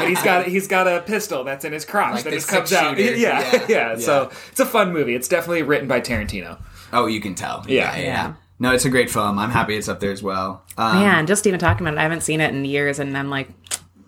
he's 0.09 0.23
got 0.23 0.47
he's 0.47 0.69
got 0.69 0.87
a 0.87 1.01
pistol 1.01 1.45
that's 1.45 1.65
in 1.65 1.73
his 1.73 1.85
crotch 1.85 2.15
Like 2.17 2.25
that 2.25 2.33
just 2.33 2.49
comes 2.49 2.73
out. 2.73 2.99
Yeah, 2.99 3.11
Yeah. 3.11 3.53
yeah, 3.53 3.67
Yeah. 3.69 3.97
So 3.97 4.31
it's 4.51 4.61
a 4.61 4.67
fun 4.67 4.93
movie. 4.93 5.15
It's 5.15 5.29
definitely 5.29 5.63
written 5.63 5.89
by 5.89 6.01
Tarantino. 6.01 6.59
oh, 6.93 7.07
you 7.07 7.21
can 7.21 7.35
tell. 7.35 7.65
Yeah. 7.69 7.97
yeah, 7.97 8.03
Yeah. 8.03 8.33
No, 8.61 8.73
it's 8.73 8.85
a 8.85 8.91
great 8.91 9.11
film. 9.11 9.39
I'm 9.39 9.51
happy 9.51 9.77
it's 9.77 9.89
up 9.89 9.99
there 10.01 10.13
as 10.13 10.23
well. 10.23 10.63
Um, 10.79 11.01
Man, 11.01 11.27
just 11.27 11.47
even 11.47 11.59
talking 11.59 11.87
about 11.87 11.97
it, 11.97 12.01
I 12.01 12.03
haven't 12.05 12.21
seen 12.23 12.41
it 12.41 12.55
in 12.55 12.65
years, 12.65 13.01
and 13.01 13.19
I'm 13.19 13.29
like, 13.29 13.49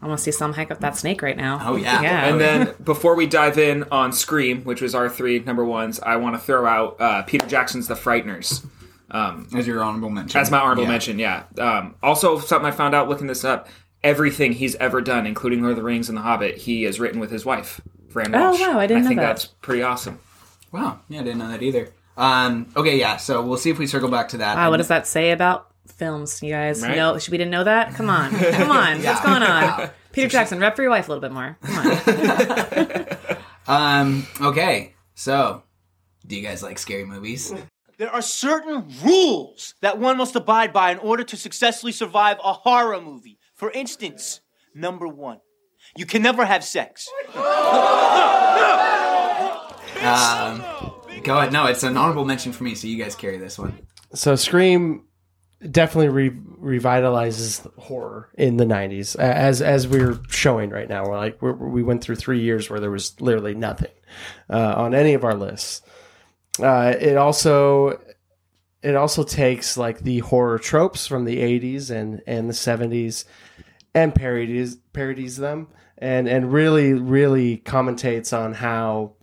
I 0.07 0.09
want 0.09 0.19
to 0.21 0.25
see 0.25 0.31
some 0.31 0.53
heck 0.53 0.71
of 0.71 0.79
that 0.81 0.97
snake 0.97 1.21
right 1.21 1.37
now. 1.37 1.61
Oh, 1.63 1.75
yeah. 1.77 2.01
yeah. 2.01 2.27
And 2.27 2.41
then 2.41 2.75
before 2.85 3.17
we 3.17 3.27
dive 3.27 3.59
in 3.59 3.83
on 3.91 4.13
Scream, 4.13 4.63
which 4.63 4.81
was 4.81 4.95
our 4.95 5.09
three 5.09 5.41
number 5.41 5.65
ones, 5.65 5.99
I 6.01 6.15
want 6.17 6.37
to 6.37 6.39
throw 6.41 6.65
out 6.65 7.01
uh, 7.01 7.23
Peter 7.23 7.47
Jackson's 7.47 7.89
The 7.89 7.95
Frighteners. 7.95 8.65
as 9.11 9.67
your 9.67 9.83
honorable 9.83 10.11
mention. 10.11 10.41
As 10.41 10.51
my 10.51 10.59
honorable 10.61 10.85
Yeah. 10.85 10.89
mention, 10.91 11.19
yeah. 11.19 11.43
Um, 11.59 11.97
also, 12.03 12.39
something 12.39 12.67
I 12.67 12.71
found 12.71 12.95
out 12.95 13.09
looking 13.09 13.27
this 13.27 13.45
up: 13.45 13.69
everything 14.05 14.53
he's 14.53 14.77
ever 14.77 15.01
done, 15.01 15.27
including 15.27 15.61
Lord 15.61 15.73
of 15.73 15.77
the 15.79 15.83
Rings 15.83 16.09
and 16.09 16.17
The 16.17 16.23
Hobbit, 16.23 16.57
he 16.59 16.85
has 16.85 17.01
written 17.01 17.19
with 17.19 17.31
his 17.33 17.45
wife, 17.45 17.81
Fran 18.09 18.31
Walsh. 18.31 18.61
Oh, 18.61 18.71
wow, 18.73 18.79
I 18.79 18.87
didn't 18.87 19.03
know 19.05 19.09
think 19.09 19.21
that. 19.21 19.27
that's 19.27 19.47
pretty 19.47 19.83
awesome. 19.83 20.21
Wow. 20.71 21.01
Yeah, 21.09 21.21
I 21.21 21.25
didn't 21.25 21.39
know 21.39 21.49
that 21.49 21.63
either. 21.63 21.89
Um, 22.17 22.69
okay, 22.77 22.97
yeah. 22.99 23.17
So 23.17 23.43
we'll 23.43 23.57
see 23.59 23.71
if 23.71 23.79
we 23.79 23.87
circle 23.87 24.09
back 24.09 24.29
to 24.29 24.37
that. 24.39 24.57
Wow, 24.57 24.71
what 24.71 24.77
does 24.79 24.89
that 24.89 25.07
say 25.07 25.33
about 25.33 25.71
films, 25.97 26.43
you 26.43 26.51
guys? 26.51 26.83
Right? 26.83 26.97
No, 26.97 27.19
should 27.19 27.33
we 27.33 27.39
didn't 27.39 27.51
know 27.51 27.65
that? 27.65 27.95
Come 27.95 28.09
on, 28.11 28.31
come 28.31 28.71
on, 28.71 29.03
what's 29.03 29.21
going 29.23 29.43
on? 29.43 29.91
Peter 30.13 30.29
Jackson, 30.29 30.59
rep 30.61 30.77
for 30.77 30.83
your 30.83 30.91
wife 30.91 31.09
a 31.09 31.13
little 31.13 31.21
bit 31.21 31.33
more. 31.33 31.59
Come 31.63 31.79
on. 31.79 33.07
Um. 33.69 34.29
Okay. 34.41 34.95
So, 35.17 35.65
do 36.25 36.37
you 36.37 36.43
guys 36.43 36.63
like 36.63 36.79
scary 36.79 37.05
movies? 37.05 37.53
There 37.99 38.09
are 38.09 38.23
certain 38.23 38.87
rules 39.03 39.75
that 39.81 39.99
one 39.99 40.19
must 40.19 40.37
abide 40.37 40.73
by 40.73 40.93
in 40.93 40.99
order 40.99 41.25
to 41.25 41.37
successfully 41.37 41.91
survive 41.91 42.37
a 42.45 42.53
horror 42.53 43.01
movie. 43.01 43.41
For 43.55 43.73
instance, 43.73 44.41
number 44.73 45.09
one, 45.09 45.41
you 45.97 46.07
can 46.07 46.23
never 46.23 46.45
have 46.45 46.63
sex. 46.63 47.09
Um. 50.05 50.63
Go 51.25 51.39
ahead. 51.39 51.53
No, 51.53 51.67
it's 51.67 51.83
an 51.83 51.97
honorable 51.97 52.25
mention 52.25 52.53
for 52.53 52.63
me. 52.63 52.77
So 52.77 52.87
you 52.87 53.03
guys 53.03 53.17
carry 53.17 53.39
this 53.39 53.59
one. 53.59 53.77
So 54.15 54.37
Scream 54.37 55.07
definitely 55.71 56.09
re- 56.09 56.79
revitalizes 56.79 57.67
horror 57.79 58.29
in 58.35 58.57
the 58.57 58.65
90s 58.65 59.17
as 59.17 59.63
as 59.63 59.89
we're 59.89 60.19
showing 60.29 60.71
right 60.71 60.89
now. 60.89 61.05
We're 61.05 61.17
like 61.17 61.41
we're, 61.41 61.53
we 61.53 61.83
went 61.83 62.03
through 62.03 62.17
three 62.17 62.41
years 62.41 62.69
where 62.69 62.81
there 62.81 62.91
was 62.91 63.19
literally 63.21 63.55
nothing 63.55 63.93
uh, 64.51 64.75
on 64.77 64.95
any 64.95 65.15
of 65.15 65.25
our 65.25 65.35
lists. 65.35 65.83
Uh, 66.61 66.95
it 66.99 67.17
also 67.17 68.01
it 68.83 68.95
also 68.95 69.25
takes 69.25 69.77
like 69.77 70.01
the 70.01 70.19
horror 70.21 70.59
tropes 70.59 71.07
from 71.07 71.25
the 71.25 71.39
80s 71.39 71.91
and 71.91 72.23
and 72.27 72.49
the 72.49 72.55
70s 72.55 73.25
and 73.95 74.15
parodies 74.15 74.77
parodies 74.93 75.37
them 75.37 75.69
and 75.99 76.29
and 76.29 76.53
really 76.53 76.93
really 76.93 77.59
commentates 77.59 78.37
on 78.37 78.53
how 78.53 79.15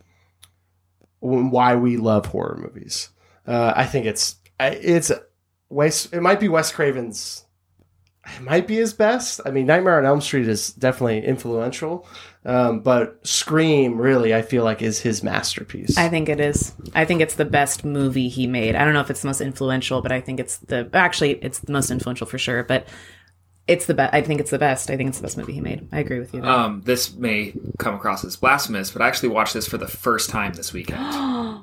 why 1.19 1.75
we 1.75 1.97
love 1.97 2.25
horror 2.25 2.57
movies. 2.59 3.09
Uh, 3.45 3.73
i 3.75 3.86
think 3.86 4.05
it's 4.05 4.38
it's 4.59 5.11
Wes. 5.74 6.05
It 6.07 6.21
might 6.21 6.39
be 6.39 6.49
Wes 6.49 6.71
Craven's. 6.71 7.45
It 8.26 8.41
might 8.41 8.67
be 8.67 8.76
his 8.76 8.93
best. 8.93 9.41
I 9.45 9.51
mean, 9.51 9.65
Nightmare 9.65 9.97
on 9.97 10.05
Elm 10.05 10.21
Street 10.21 10.47
is 10.47 10.71
definitely 10.71 11.26
influential, 11.26 12.07
um, 12.45 12.80
but 12.80 13.19
Scream 13.28 13.99
really, 13.99 14.34
I 14.34 14.43
feel 14.43 14.63
like, 14.63 14.82
is 14.82 15.01
his 15.01 15.24
masterpiece. 15.24 15.97
I 15.97 16.07
think 16.07 16.30
it 16.30 16.39
is. 16.39 16.74
I 16.95 17.03
think 17.03 17.19
it's 17.19 17.36
the 17.36 17.43
best 17.43 17.84
movie 17.84 18.30
he 18.30 18.47
made. 18.47 18.76
I 18.76 18.86
don't 18.86 18.93
know 18.93 19.01
if 19.01 19.09
it's 19.09 19.21
the 19.21 19.28
most 19.28 19.41
influential, 19.41 20.01
but 20.01 20.13
I 20.13 20.21
think 20.21 20.39
it's 20.39 20.57
the 20.57 20.89
actually 20.93 21.32
it's 21.32 21.59
the 21.59 21.74
most 21.74 21.91
influential 21.91 22.26
for 22.26 22.38
sure. 22.38 22.63
But 22.63 22.88
It's 23.66 23.86
the 23.86 23.93
best. 23.93 24.14
I 24.14 24.22
think 24.22 24.41
it's 24.41 24.51
the 24.51 24.59
best. 24.59 24.89
I 24.91 24.97
think 24.97 25.07
it's 25.07 25.20
the 25.20 25.24
best 25.24 25.38
movie 25.38 25.53
he 25.53 25.61
made. 25.61 25.88
I 25.93 25.99
agree 25.99 26.20
with 26.20 26.34
you. 26.34 26.41
there. 26.41 26.49
Um, 26.51 26.82
this 26.84 27.16
may 27.16 27.53
come 27.80 27.95
across 27.95 28.26
as 28.26 28.36
blasphemous, 28.36 28.91
but 28.91 29.01
I 29.01 29.07
actually 29.07 29.30
watched 29.30 29.53
this 29.53 29.66
for 29.68 29.78
the 29.78 29.88
first 29.88 30.30
time 30.30 30.51
this 30.51 30.74
weekend. 30.74 30.99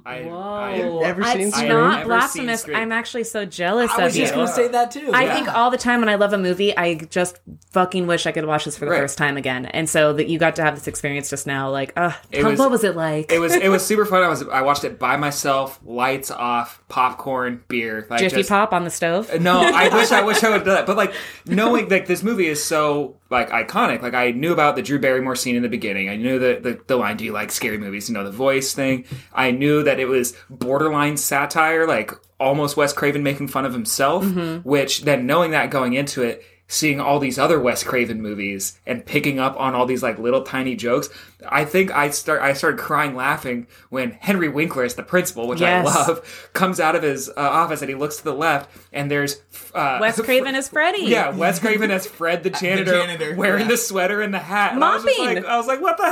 I, 0.07 0.23
Whoa. 0.27 1.01
never 1.01 1.23
seen 1.25 1.41
it's 1.49 1.57
Scream? 1.57 1.69
not 1.69 1.97
Never 1.99 2.09
blasphemous. 2.09 2.61
seen 2.63 2.73
Scream. 2.73 2.77
I'm 2.79 2.91
actually 2.93 3.25
so 3.25 3.45
jealous 3.45 3.91
I 3.91 3.97
of 3.99 4.03
was 4.05 4.17
you. 4.17 4.23
just 4.23 4.35
going 4.35 4.47
to 4.47 4.53
say 4.53 4.69
that 4.69 4.91
too. 4.93 5.11
I 5.13 5.25
Yeah. 5.25 5.35
think 5.35 5.55
all 5.55 5.71
the 5.71 5.77
time 5.77 6.01
when 6.01 6.09
I 6.09 6.15
love 6.15 6.33
a 6.33 6.39
movie, 6.39 6.75
I 6.75 6.95
just 6.95 7.39
fucking 7.73 8.07
wish 8.07 8.25
I 8.27 8.33
could 8.33 8.47
watch 8.47 8.65
this 8.65 8.79
for 8.79 8.87
the 8.87 8.93
Right. 8.93 9.01
first 9.01 9.19
time 9.19 9.37
again. 9.37 9.67
And 9.67 9.87
so 9.89 10.15
that 10.15 10.27
you 10.29 10.39
got 10.39 10.57
to 10.57 10.63
have 10.63 10.77
this 10.77 10.87
experience 10.89 11.29
just 11.29 11.47
now, 11.47 11.69
like, 11.71 11.93
uh, 11.97 12.13
It 12.33 12.45
was- 12.45 12.59
what 12.59 12.71
was 12.71 12.83
it 12.83 12.97
like? 12.97 13.31
it 13.31 13.41
was 13.41 13.55
it 13.55 13.69
was 13.69 13.85
super 13.91 14.07
fun. 14.07 14.23
I 14.23 14.29
was 14.29 14.43
I 14.49 14.63
watched 14.63 14.85
it 14.85 14.99
by 14.99 15.19
myself, 15.19 15.79
lights 15.85 16.31
off, 16.31 16.83
popcorn, 16.89 17.63
beer. 17.69 18.07
Like 18.09 18.21
Jiffy 18.21 18.37
just- 18.37 18.49
Pop 18.49 18.73
on 18.73 18.85
the 18.85 18.91
stove. 18.91 19.39
No, 19.39 19.61
I 19.61 19.89
wish 19.95 20.11
I 20.13 20.23
wish 20.25 20.43
I 20.43 20.49
would 20.49 20.57
have 20.59 20.65
done 20.65 20.75
that. 20.77 20.87
But 20.87 20.97
like 20.97 21.13
knowing 21.45 21.89
like 21.91 22.07
this 22.07 22.23
movie 22.23 22.47
is 22.47 22.63
so 22.63 23.17
like 23.31 23.51
iconic. 23.51 24.03
Like 24.03 24.15
I 24.15 24.31
knew 24.31 24.53
about 24.53 24.77
the 24.77 24.83
Drew 24.83 24.99
Barrymore 24.99 25.37
scene 25.37 25.57
in 25.57 25.63
the 25.63 25.69
beginning. 25.69 26.09
I 26.09 26.17
knew 26.17 26.39
the 26.39 26.61
the, 26.61 26.81
the 26.87 26.97
line, 26.97 27.17
"Do 27.17 27.25
you 27.25 27.33
like 27.33 27.53
scary 27.53 27.79
movies?" 27.79 28.09
You 28.09 28.15
know 28.15 28.25
the 28.25 28.31
voice 28.31 28.73
thing. 28.73 29.05
I 29.33 29.51
knew 29.51 29.83
that 29.83 30.01
it 30.01 30.07
was 30.07 30.37
borderline 30.49 31.17
satire, 31.17 31.87
like 31.87 32.13
almost 32.39 32.77
Wes 32.77 32.93
Craven 32.93 33.23
making 33.23 33.49
fun 33.49 33.65
of 33.65 33.73
himself. 33.73 34.25
Mm-hmm. 34.25 34.69
Which 34.69 35.03
then 35.03 35.27
knowing 35.27 35.51
that 35.53 35.71
going 35.71 35.95
into 35.95 36.23
it. 36.23 36.45
Seeing 36.73 37.01
all 37.01 37.19
these 37.19 37.37
other 37.37 37.59
Wes 37.59 37.83
Craven 37.83 38.23
movies 38.23 38.79
and 38.87 39.05
picking 39.05 39.41
up 39.41 39.59
on 39.59 39.75
all 39.75 39.87
these 39.87 40.05
like 40.05 40.21
little 40.21 40.43
tiny 40.43 40.77
jokes, 40.77 41.09
I 41.49 41.65
think 41.65 41.91
I 41.91 42.11
start 42.11 42.43
I 42.43 42.53
started 42.53 42.79
crying 42.79 43.17
laughing 43.17 43.67
when 43.89 44.13
Henry 44.13 44.49
Winkler 44.49 44.85
is 44.85 44.95
the 44.95 45.03
principal, 45.03 45.49
which 45.49 45.61
Yes. 45.61 45.85
I 45.85 46.07
love, 46.07 46.51
comes 46.53 46.79
out 46.79 46.95
of 46.95 47.03
his 47.03 47.29
uh, 47.29 47.33
office 47.37 47.81
and 47.83 47.89
he 47.89 47.97
looks 47.97 48.19
to 48.19 48.23
the 48.25 48.33
left 48.35 48.71
and 48.93 49.11
there's 49.11 49.43
uh, 49.75 49.99
Wes 50.01 50.21
Craven 50.25 50.55
is 50.55 50.69
Freddy. 50.69 51.07
yeah, 51.07 51.31
Wes 51.31 51.59
Craven 51.59 51.91
as 51.91 52.07
Fred 52.07 52.43
the 52.45 52.51
janitor, 52.51 52.93
janitor, 52.93 53.35
wearing 53.35 53.63
yeah. 53.63 53.69
the 53.69 53.77
sweater 53.77 54.21
and 54.23 54.33
the 54.33 54.39
hat. 54.39 54.73
And 54.75 54.85
I 54.85 54.95
was 54.95 55.03
just 55.05 55.19
Mopping. 55.19 55.35
like, 55.43 55.45
I 55.47 55.57
was 55.57 55.67
like, 55.67 55.81
what 55.81 55.97
the 55.97 56.05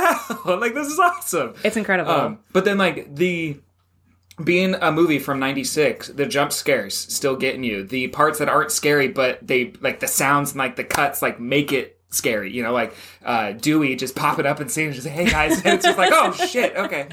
hell? 0.45 0.59
like, 0.59 0.73
this 0.73 0.87
is 0.87 0.99
awesome. 0.99 1.53
It's 1.63 1.77
incredible. 1.77 2.11
Um, 2.11 2.39
but 2.51 2.65
then, 2.65 2.77
like 2.77 3.15
the 3.15 3.61
being 4.43 4.75
a 4.75 4.91
movie 4.91 5.19
from 5.19 5.39
'96, 5.39 6.09
the 6.09 6.25
jump 6.25 6.51
scares 6.51 6.95
still 6.95 7.35
getting 7.35 7.63
you. 7.63 7.83
The 7.83 8.07
parts 8.09 8.39
that 8.39 8.49
aren't 8.49 8.71
scary, 8.71 9.07
but 9.07 9.45
they 9.45 9.73
like 9.81 9.99
the 9.99 10.07
sounds 10.07 10.51
and 10.51 10.59
like 10.59 10.75
the 10.75 10.83
cuts, 10.83 11.21
like 11.21 11.39
make 11.39 11.71
it 11.71 11.99
scary. 12.09 12.51
You 12.51 12.63
know, 12.63 12.73
like 12.73 12.95
uh, 13.23 13.51
Dewey 13.51 13.95
just 13.95 14.15
popping 14.15 14.45
up 14.45 14.59
and 14.59 14.71
saying, 14.71 14.93
just 14.93 15.07
"Hey 15.07 15.25
guys," 15.25 15.57
and 15.63 15.73
it's 15.75 15.85
just 15.85 15.97
like, 15.97 16.11
"Oh 16.13 16.31
shit, 16.47 16.75
okay." 16.75 17.07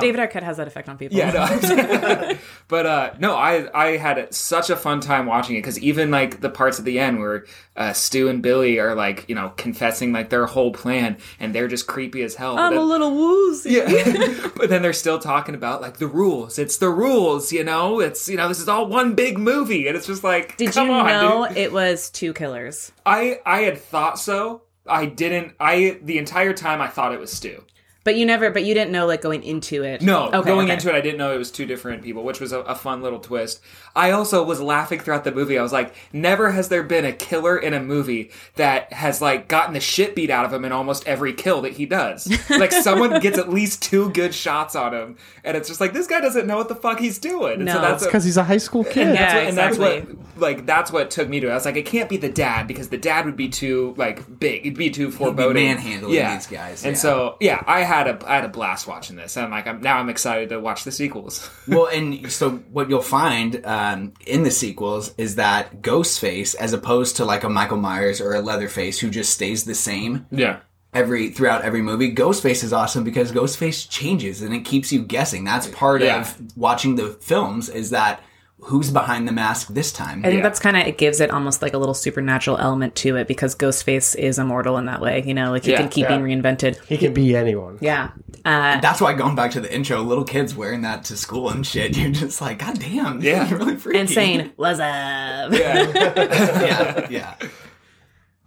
David 0.00 0.20
Arquette 0.20 0.42
has 0.42 0.56
that 0.58 0.66
effect 0.66 0.88
on 0.88 0.98
people. 0.98 1.16
Yeah, 1.16 1.30
no. 1.30 2.36
but 2.68 2.86
uh, 2.86 3.14
no, 3.18 3.34
I 3.34 3.68
I 3.74 3.96
had 3.96 4.32
such 4.34 4.70
a 4.70 4.76
fun 4.76 5.00
time 5.00 5.26
watching 5.26 5.56
it 5.56 5.60
because 5.60 5.78
even 5.78 6.10
like 6.10 6.40
the 6.40 6.50
parts 6.50 6.78
at 6.78 6.84
the 6.84 6.98
end 6.98 7.18
where 7.20 7.44
uh, 7.76 7.92
Stu 7.92 8.28
and 8.28 8.42
Billy 8.42 8.78
are 8.78 8.94
like 8.94 9.24
you 9.28 9.34
know 9.34 9.52
confessing 9.56 10.12
like 10.12 10.28
their 10.30 10.46
whole 10.46 10.72
plan 10.72 11.16
and 11.40 11.54
they're 11.54 11.68
just 11.68 11.86
creepy 11.86 12.22
as 12.22 12.34
hell. 12.34 12.58
I'm 12.58 12.72
But 12.74 12.80
a 12.80 12.84
little 12.84 13.14
woozy. 13.14 13.70
yeah. 13.74 14.48
but 14.56 14.68
then 14.68 14.82
they're 14.82 14.92
still 14.92 15.18
talking 15.18 15.54
about 15.54 15.80
like 15.80 15.96
the 15.98 16.06
rules. 16.06 16.58
It's 16.58 16.76
the 16.78 16.90
rules, 16.90 17.52
you 17.52 17.64
know. 17.64 18.00
It's 18.00 18.28
you 18.28 18.36
know 18.36 18.48
this 18.48 18.60
is 18.60 18.68
all 18.68 18.86
one 18.88 19.14
big 19.14 19.38
movie, 19.38 19.86
and 19.88 19.96
it's 19.96 20.06
just 20.06 20.24
like 20.24 20.56
Did 20.56 20.72
come 20.72 20.88
you 20.88 20.92
on, 20.94 21.06
know 21.06 21.48
dude. 21.48 21.56
it 21.56 21.72
was 21.72 22.10
two 22.10 22.32
killers? 22.34 22.92
I 23.06 23.40
I 23.46 23.60
had 23.62 23.78
thought 23.78 24.18
so. 24.18 24.62
I 24.88 25.06
didn't. 25.06 25.54
I 25.60 25.98
the 26.02 26.18
entire 26.18 26.52
time 26.52 26.80
I 26.80 26.88
thought 26.88 27.12
it 27.12 27.20
was 27.20 27.32
Stu. 27.32 27.64
But 28.06 28.16
you 28.16 28.24
never. 28.24 28.50
But 28.50 28.64
you 28.64 28.72
didn't 28.72 28.92
know 28.92 29.04
like 29.06 29.20
going 29.20 29.42
into 29.42 29.82
it. 29.82 30.00
No, 30.00 30.28
Okay, 30.28 30.48
going 30.48 30.64
okay. 30.66 30.74
into 30.74 30.88
it, 30.88 30.94
I 30.94 31.00
didn't 31.02 31.18
know 31.18 31.34
it 31.34 31.38
was 31.38 31.50
two 31.50 31.66
different 31.66 32.02
people, 32.02 32.22
which 32.22 32.40
was 32.40 32.52
a, 32.52 32.60
a 32.60 32.74
fun 32.74 33.02
little 33.02 33.18
twist. 33.18 33.60
I 33.94 34.12
also 34.12 34.42
was 34.44 34.60
laughing 34.60 35.00
throughout 35.00 35.24
the 35.24 35.32
movie. 35.32 35.58
I 35.58 35.62
was 35.62 35.72
like, 35.72 35.92
never 36.12 36.52
has 36.52 36.68
there 36.68 36.82
been 36.84 37.04
a 37.04 37.12
killer 37.12 37.58
in 37.58 37.74
a 37.74 37.80
movie 37.80 38.30
that 38.54 38.92
has 38.92 39.20
like 39.20 39.48
gotten 39.48 39.74
the 39.74 39.80
shit 39.80 40.14
beat 40.14 40.30
out 40.30 40.44
of 40.44 40.52
him 40.52 40.64
in 40.64 40.70
almost 40.72 41.06
every 41.06 41.32
kill 41.32 41.62
that 41.62 41.72
he 41.72 41.84
does. 41.84 42.26
like 42.50 42.70
someone 42.72 43.18
gets 43.20 43.38
at 43.38 43.48
least 43.50 43.82
two 43.82 44.10
good 44.12 44.32
shots 44.34 44.76
on 44.76 44.94
him, 44.94 45.16
and 45.44 45.56
it's 45.56 45.66
just 45.68 45.80
like 45.80 45.92
this 45.92 46.06
guy 46.06 46.20
doesn't 46.20 46.46
know 46.46 46.56
what 46.58 46.68
the 46.68 46.76
fuck 46.76 47.00
he's 47.00 47.18
doing. 47.18 47.60
And 47.60 47.68
so 47.68 47.74
No. 47.74 47.80
that's 47.80 48.02
what- 48.02 48.08
because 48.08 48.22
he's 48.24 48.36
a 48.36 48.44
high 48.44 48.58
school 48.58 48.84
kid. 48.84 49.08
and 49.08 49.16
that's, 49.16 49.32
Yeah, 49.34 49.38
what, 49.40 49.48
and 49.48 49.58
that's 49.58 49.78
what 49.78 50.38
like 50.38 50.66
that's 50.66 50.92
what 50.92 51.10
took 51.10 51.28
me 51.28 51.40
to 51.40 51.48
it. 51.48 51.50
I 51.50 51.54
was 51.54 51.64
like, 51.64 51.76
it 51.76 51.86
can't 51.86 52.08
be 52.08 52.18
the 52.18 52.28
dad 52.28 52.68
because 52.68 52.90
the 52.90 52.98
dad 52.98 53.24
would 53.24 53.36
be 53.36 53.48
too 53.48 53.94
like 53.96 54.38
big. 54.38 54.60
It'd 54.66 54.76
be 54.78 54.90
too 54.90 55.10
foreboding. 55.10 55.54
manhandling 55.64 56.12
these 56.12 56.46
guys, 56.46 56.84
And 56.84 56.94
yeah. 56.94 57.00
so 57.00 57.36
yeah, 57.40 57.64
I 57.66 57.80
had 57.80 57.95
a 58.06 58.18
I 58.28 58.36
had 58.36 58.44
a 58.44 58.48
blast 58.48 58.86
watching 58.86 59.16
this, 59.16 59.36
and 59.36 59.46
I'm 59.46 59.50
like, 59.50 59.66
I'm 59.66 59.80
now 59.80 59.96
I'm 59.98 60.08
excited 60.10 60.50
to 60.50 60.60
watch 60.60 60.84
the 60.84 60.92
sequels. 60.92 61.48
well, 61.68 61.86
and 61.86 62.30
so 62.30 62.50
what 62.70 62.90
you'll 62.90 63.00
find 63.02 63.64
um, 63.64 64.12
in 64.26 64.42
the 64.42 64.50
sequels 64.50 65.14
is 65.16 65.36
that 65.36 65.80
Ghostface, 65.82 66.54
as 66.56 66.72
opposed 66.72 67.16
to 67.16 67.24
like 67.24 67.42
a 67.44 67.48
Michael 67.48 67.78
Myers 67.78 68.20
or 68.20 68.34
a 68.34 68.40
Leatherface 68.42 68.98
who 68.98 69.08
just 69.10 69.32
stays 69.32 69.64
the 69.64 69.74
same 69.74 70.26
yeah. 70.30 70.60
every 70.92 71.30
throughout 71.30 71.62
every 71.62 71.82
movie, 71.82 72.14
Ghostface 72.14 72.62
is 72.62 72.72
awesome 72.72 73.02
because 73.04 73.32
Ghostface 73.32 73.88
changes 73.88 74.42
and 74.42 74.54
it 74.54 74.64
keeps 74.66 74.92
you 74.92 75.02
guessing. 75.02 75.44
That's 75.44 75.66
part 75.68 76.02
Yeah. 76.02 76.20
of 76.20 76.56
watching 76.56 76.96
the 76.96 77.08
films 77.08 77.68
is 77.68 77.90
that 77.90 78.20
who's 78.60 78.90
behind 78.90 79.28
the 79.28 79.32
mask 79.32 79.68
this 79.68 79.92
time. 79.92 80.20
I 80.20 80.28
think 80.28 80.38
Yeah. 80.38 80.42
that's 80.42 80.58
kind 80.58 80.76
of 80.76 80.86
it 80.86 80.96
gives 80.98 81.20
it 81.20 81.30
almost 81.30 81.60
like 81.62 81.74
a 81.74 81.78
little 81.78 81.94
supernatural 81.94 82.56
element 82.58 82.94
to 82.96 83.16
it 83.16 83.28
because 83.28 83.54
Ghostface 83.54 84.16
is 84.16 84.38
immortal 84.38 84.78
in 84.78 84.86
that 84.86 85.00
way. 85.00 85.22
You 85.26 85.34
know, 85.34 85.50
like 85.50 85.64
he 85.64 85.72
Yeah, 85.72 85.78
can 85.78 85.88
keep 85.90 86.08
yeah. 86.08 86.16
being 86.18 86.42
reinvented. 86.42 86.82
He 86.86 86.96
can 86.96 87.12
be 87.14 87.36
anyone. 87.36 87.78
Yeah. 87.80 88.10
Uh, 88.44 88.80
That's 88.80 89.00
why 89.00 89.12
going 89.14 89.34
back 89.36 89.50
to 89.52 89.60
the 89.60 89.72
intro, 89.72 90.00
little 90.02 90.24
kids 90.24 90.54
wearing 90.56 90.82
that 90.82 91.04
to 91.04 91.16
school 91.16 91.50
and 91.50 91.66
shit, 91.66 91.96
you're 91.96 92.10
just 92.12 92.40
like, 92.40 92.58
God 92.58 92.78
damn, 92.78 93.20
Yeah. 93.20 93.52
really 93.54 93.76
freaky. 93.76 93.98
and 94.00 94.08
saying 94.10 94.52
"What's 94.56 94.80
up?" 94.80 95.52
yeah, 95.52 97.08
yeah. 97.10 97.34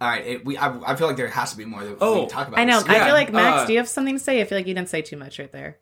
All 0.00 0.08
right, 0.08 0.26
it, 0.26 0.44
we. 0.46 0.56
I, 0.56 0.92
I 0.92 0.96
feel 0.96 1.06
like 1.06 1.18
there 1.18 1.28
has 1.28 1.50
to 1.52 1.58
be 1.58 1.66
more 1.66 1.84
that 1.84 1.90
we 1.90 1.96
Oh, 2.00 2.20
can 2.20 2.28
talk 2.30 2.48
about. 2.48 2.58
I 2.58 2.64
know. 2.64 2.80
this. 2.80 2.88
I 2.88 2.94
Yeah, 2.96 3.04
feel 3.04 3.14
like 3.14 3.32
Max. 3.32 3.62
uh, 3.62 3.66
do 3.66 3.72
you 3.74 3.78
have 3.78 3.88
something 3.88 4.14
to 4.16 4.18
say? 4.22 4.40
I 4.40 4.44
feel 4.44 4.56
like 4.56 4.66
you 4.66 4.72
didn't 4.74 4.88
say 4.88 5.02
too 5.02 5.18
much 5.18 5.38
right 5.38 5.52
there. 5.52 5.76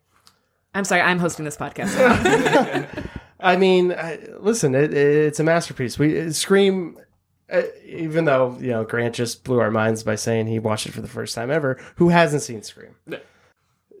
I'm 0.75 0.83
sorry. 0.83 1.01
I'm 1.01 1.19
hosting 1.19 1.45
this 1.45 1.55
podcast. 1.57 3.09
I 3.39 3.55
mean, 3.55 3.91
I, 3.91 4.19
listen, 4.39 4.75
it, 4.75 4.93
it's 4.93 5.39
a 5.39 5.43
masterpiece. 5.43 5.97
We 5.97 6.31
Scream, 6.31 6.97
uh, 7.51 7.61
even 7.85 8.25
though 8.25 8.57
you 8.59 8.71
know 8.71 8.83
Grant 8.83 9.15
just 9.15 9.43
blew 9.43 9.59
our 9.59 9.71
minds 9.71 10.03
by 10.03 10.15
saying 10.15 10.47
he 10.47 10.59
watched 10.59 10.87
it 10.87 10.91
for 10.91 11.01
the 11.01 11.07
first 11.07 11.35
time 11.35 11.49
ever. 11.49 11.79
Who 11.95 12.09
hasn't 12.09 12.41
seen 12.41 12.63
Scream? 12.63 12.95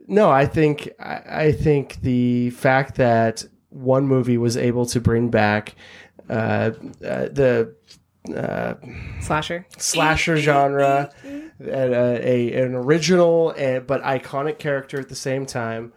No, 0.07 0.29
I 0.29 0.45
think 0.45 0.89
I, 0.99 1.21
I 1.27 1.51
think 1.51 2.01
the 2.01 2.49
fact 2.51 2.95
that 2.95 3.45
one 3.69 4.07
movie 4.07 4.37
was 4.37 4.57
able 4.57 4.85
to 4.87 4.99
bring 4.99 5.29
back 5.29 5.75
uh, 6.29 6.71
uh, 7.03 7.29
the 7.29 7.75
uh, 8.35 8.75
Slasher. 9.21 9.65
slasher 9.77 10.37
genre, 10.37 11.11
and, 11.23 11.93
uh, 11.93 12.19
a 12.21 12.53
an 12.53 12.75
original 12.75 13.51
and 13.51 13.87
but 13.87 14.03
iconic 14.03 14.59
character 14.59 14.99
at 14.99 15.09
the 15.09 15.15
same 15.15 15.45
time. 15.45 15.93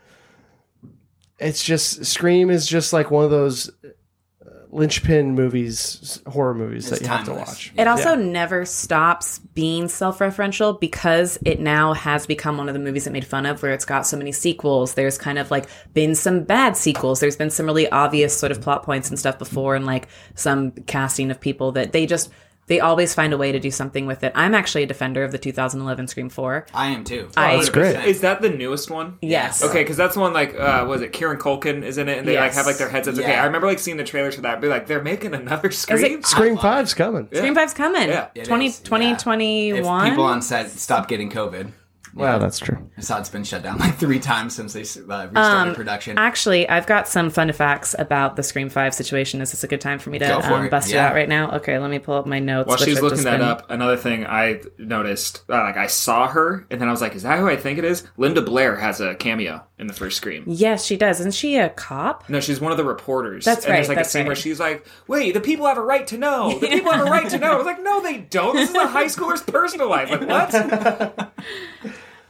It's 1.43 1.63
just 1.63 2.05
Scream 2.05 2.51
is 2.51 2.67
just 2.67 2.93
like 2.93 3.11
one 3.11 3.25
of 3.25 3.31
those 3.31 3.69
uh, 3.85 4.49
linchpin 4.71 5.35
movies, 5.35 6.23
horror 6.27 6.55
movies 6.55 6.91
It's 6.91 7.01
that 7.01 7.05
you 7.05 7.09
have 7.15 7.27
to 7.27 7.35
watch. 7.35 7.73
It 7.77 7.87
also 7.87 8.11
Yeah. 8.17 8.25
never 8.25 8.65
stops 8.65 9.39
being 9.55 9.89
self-referential 9.89 10.81
because 10.81 11.39
it 11.45 11.61
now 11.61 11.93
has 11.93 12.27
become 12.27 12.57
one 12.57 12.69
of 12.69 12.73
the 12.75 12.81
movies 12.81 13.05
that 13.05 13.11
made 13.13 13.25
fun 13.27 13.45
of 13.45 13.63
where 13.63 13.73
it's 13.73 13.85
got 13.85 14.07
so 14.07 14.17
many 14.17 14.33
sequels. 14.33 14.95
There's 14.95 15.19
kind 15.19 15.39
of 15.39 15.51
like 15.51 15.67
been 15.93 16.15
some 16.15 16.45
bad 16.45 16.77
sequels. 16.77 17.21
There's 17.21 17.37
been 17.37 17.51
some 17.51 17.67
really 17.67 17.89
obvious 17.91 18.37
sort 18.37 18.53
of 18.53 18.61
plot 18.61 18.83
points 18.83 19.11
and 19.11 19.19
stuff 19.19 19.39
before 19.39 19.75
and 19.75 19.85
like 19.85 20.09
some 20.35 20.71
casting 20.87 21.31
of 21.31 21.39
people 21.41 21.73
that 21.73 21.93
they 21.93 22.07
just 22.07 22.31
they 22.73 22.81
always 22.81 23.13
find 23.15 23.33
a 23.35 23.37
way 23.37 23.53
to 23.53 23.61
do 23.61 23.71
something 23.71 24.07
with 24.07 24.25
it. 24.25 24.33
I'm 24.35 24.55
actually 24.55 24.83
a 24.83 24.87
defender 24.87 25.23
of 25.25 25.31
the 25.31 25.39
2011 25.39 26.07
Scream 26.09 26.31
4. 26.31 26.67
I 26.73 26.87
am 26.89 27.05
too. 27.05 27.29
I- 27.37 27.57
that's 27.57 27.69
great. 27.69 27.97
Is 28.07 28.23
that 28.23 28.41
the 28.41 28.49
newest 28.49 28.91
one? 28.91 29.19
Yes. 29.21 29.63
Okay, 29.63 29.83
because 29.83 29.97
that's 29.99 30.15
the 30.15 30.21
one 30.21 30.33
like 30.33 30.59
uh 30.59 30.87
was 30.89 31.03
it 31.03 31.13
Kieran 31.13 31.39
Culkin 31.39 31.83
is 31.83 31.99
in 31.99 32.09
it, 32.09 32.19
and 32.19 32.27
they 32.27 32.39
like 32.39 32.53
have 32.55 32.65
like 32.67 32.79
their 32.79 32.89
headsets. 32.89 33.19
Okay, 33.19 33.29
Yeah. 33.31 33.43
I 33.43 33.47
remember 33.47 33.67
like 33.67 33.79
seeing 33.79 33.99
the 33.99 34.05
trailers 34.05 34.35
for 34.37 34.41
that. 34.43 34.61
Be 34.63 34.69
like, 34.69 34.87
they're 34.87 35.03
making 35.03 35.35
another 35.35 35.71
Scream. 35.71 36.23
Scream 36.23 36.57
Five's 36.57 36.95
coming. 36.95 37.29
Scream 37.33 37.55
Five's 37.55 37.75
coming. 37.75 38.09
Yeah. 38.09 38.29
It 38.35 38.47
20, 38.47 38.67
is, 38.67 38.79
yeah. 38.81 38.85
2021. 38.85 40.11
People 40.11 40.25
on 40.25 40.41
set 40.43 40.71
stop 40.71 41.09
getting 41.09 41.31
COVID, 41.31 41.71
Wow, 42.15 42.39
that's 42.39 42.59
true. 42.59 42.91
I 42.97 43.01
saw 43.01 43.19
it's 43.19 43.29
been 43.29 43.45
shut 43.45 43.63
down 43.63 43.79
like 43.79 43.97
three 43.97 44.19
times 44.19 44.55
since 44.55 44.73
they 44.73 44.81
uh, 44.81 44.83
restarted 44.83 45.35
Um, 45.35 45.75
production. 45.75 46.19
Actually, 46.19 46.69
I've 46.69 46.87
got 46.87 47.09
some 47.09 47.31
fun 47.31 47.51
facts 47.53 47.95
about 47.99 48.37
the 48.37 48.43
Scream 48.43 48.69
5 48.69 48.95
situation. 48.95 49.41
Is 49.41 49.51
this 49.51 49.65
a 49.65 49.69
good 49.69 49.81
time 49.81 49.99
for 49.99 50.11
me 50.11 50.19
to 50.19 50.43
for 50.43 50.55
um, 50.55 50.67
it, 50.67 50.71
bust 50.71 50.91
yeah. 50.91 51.07
it 51.07 51.09
out 51.09 51.15
right 51.15 51.29
now? 51.29 51.53
Okay, 51.57 51.79
let 51.79 51.91
me 51.91 51.99
pull 51.99 52.15
up 52.15 52.27
my 52.27 52.39
notes. 52.39 52.69
While 52.69 52.77
she's 52.77 52.99
I've 52.99 53.03
looking 53.03 53.25
that 53.25 53.39
been- 53.39 53.49
up, 53.49 53.71
another 53.71 53.97
thing 53.97 54.27
I 54.27 54.61
noticed, 54.79 55.43
uh, 55.49 55.63
like 55.63 55.77
I 55.77 55.87
saw 55.87 56.29
her, 56.29 56.67
and 56.71 56.81
then 56.81 56.89
I 56.89 56.91
was 56.91 57.01
like, 57.01 57.15
"Is 57.15 57.23
that 57.23 57.39
who 57.39 57.49
I 57.49 57.57
think 57.57 57.79
it 57.79 57.85
is?" 57.85 58.05
Linda 58.17 58.43
Blair 58.43 58.77
has 58.77 59.01
a 59.01 59.15
cameo 59.15 59.65
in 59.79 59.87
the 59.87 59.95
first 59.95 60.17
Scream. 60.17 60.45
Yes, 60.47 60.85
she 60.85 60.97
does. 60.97 61.21
Isn't 61.21 61.35
she 61.35 61.57
a 61.57 61.69
cop? 61.71 62.29
No, 62.29 62.41
she's 62.41 62.61
one 62.61 62.73
of 62.73 62.79
the 62.79 62.85
reporters. 62.85 63.45
That's 63.45 63.65
and 63.65 63.75
There's 63.75 63.89
right, 63.89 63.97
like 63.97 64.07
a 64.07 64.09
scene 64.09 64.21
right. 64.23 64.27
where 64.29 64.37
she's 64.37 64.61
like, 64.61 64.87
"Wait, 65.09 65.33
the 65.33 65.41
people 65.41 65.67
have 65.67 65.79
a 65.79 65.83
right 65.83 66.07
to 66.09 66.19
know. 66.19 66.59
The 66.59 66.69
people 66.69 66.93
have 66.93 67.07
a 67.07 67.11
right 67.11 67.29
to 67.31 67.39
know." 67.39 67.53
I 67.53 67.57
was 67.57 67.67
like, 67.67 67.83
"No, 67.83 68.01
they 68.03 68.19
don't. 68.19 68.55
This 68.55 68.71
is 68.71 68.77
a 68.77 68.87
high 68.87 69.07
schooler's 69.07 69.43
personal 69.43 69.89
life. 69.89 70.11
Like 70.11 70.27
what?" 70.29 71.33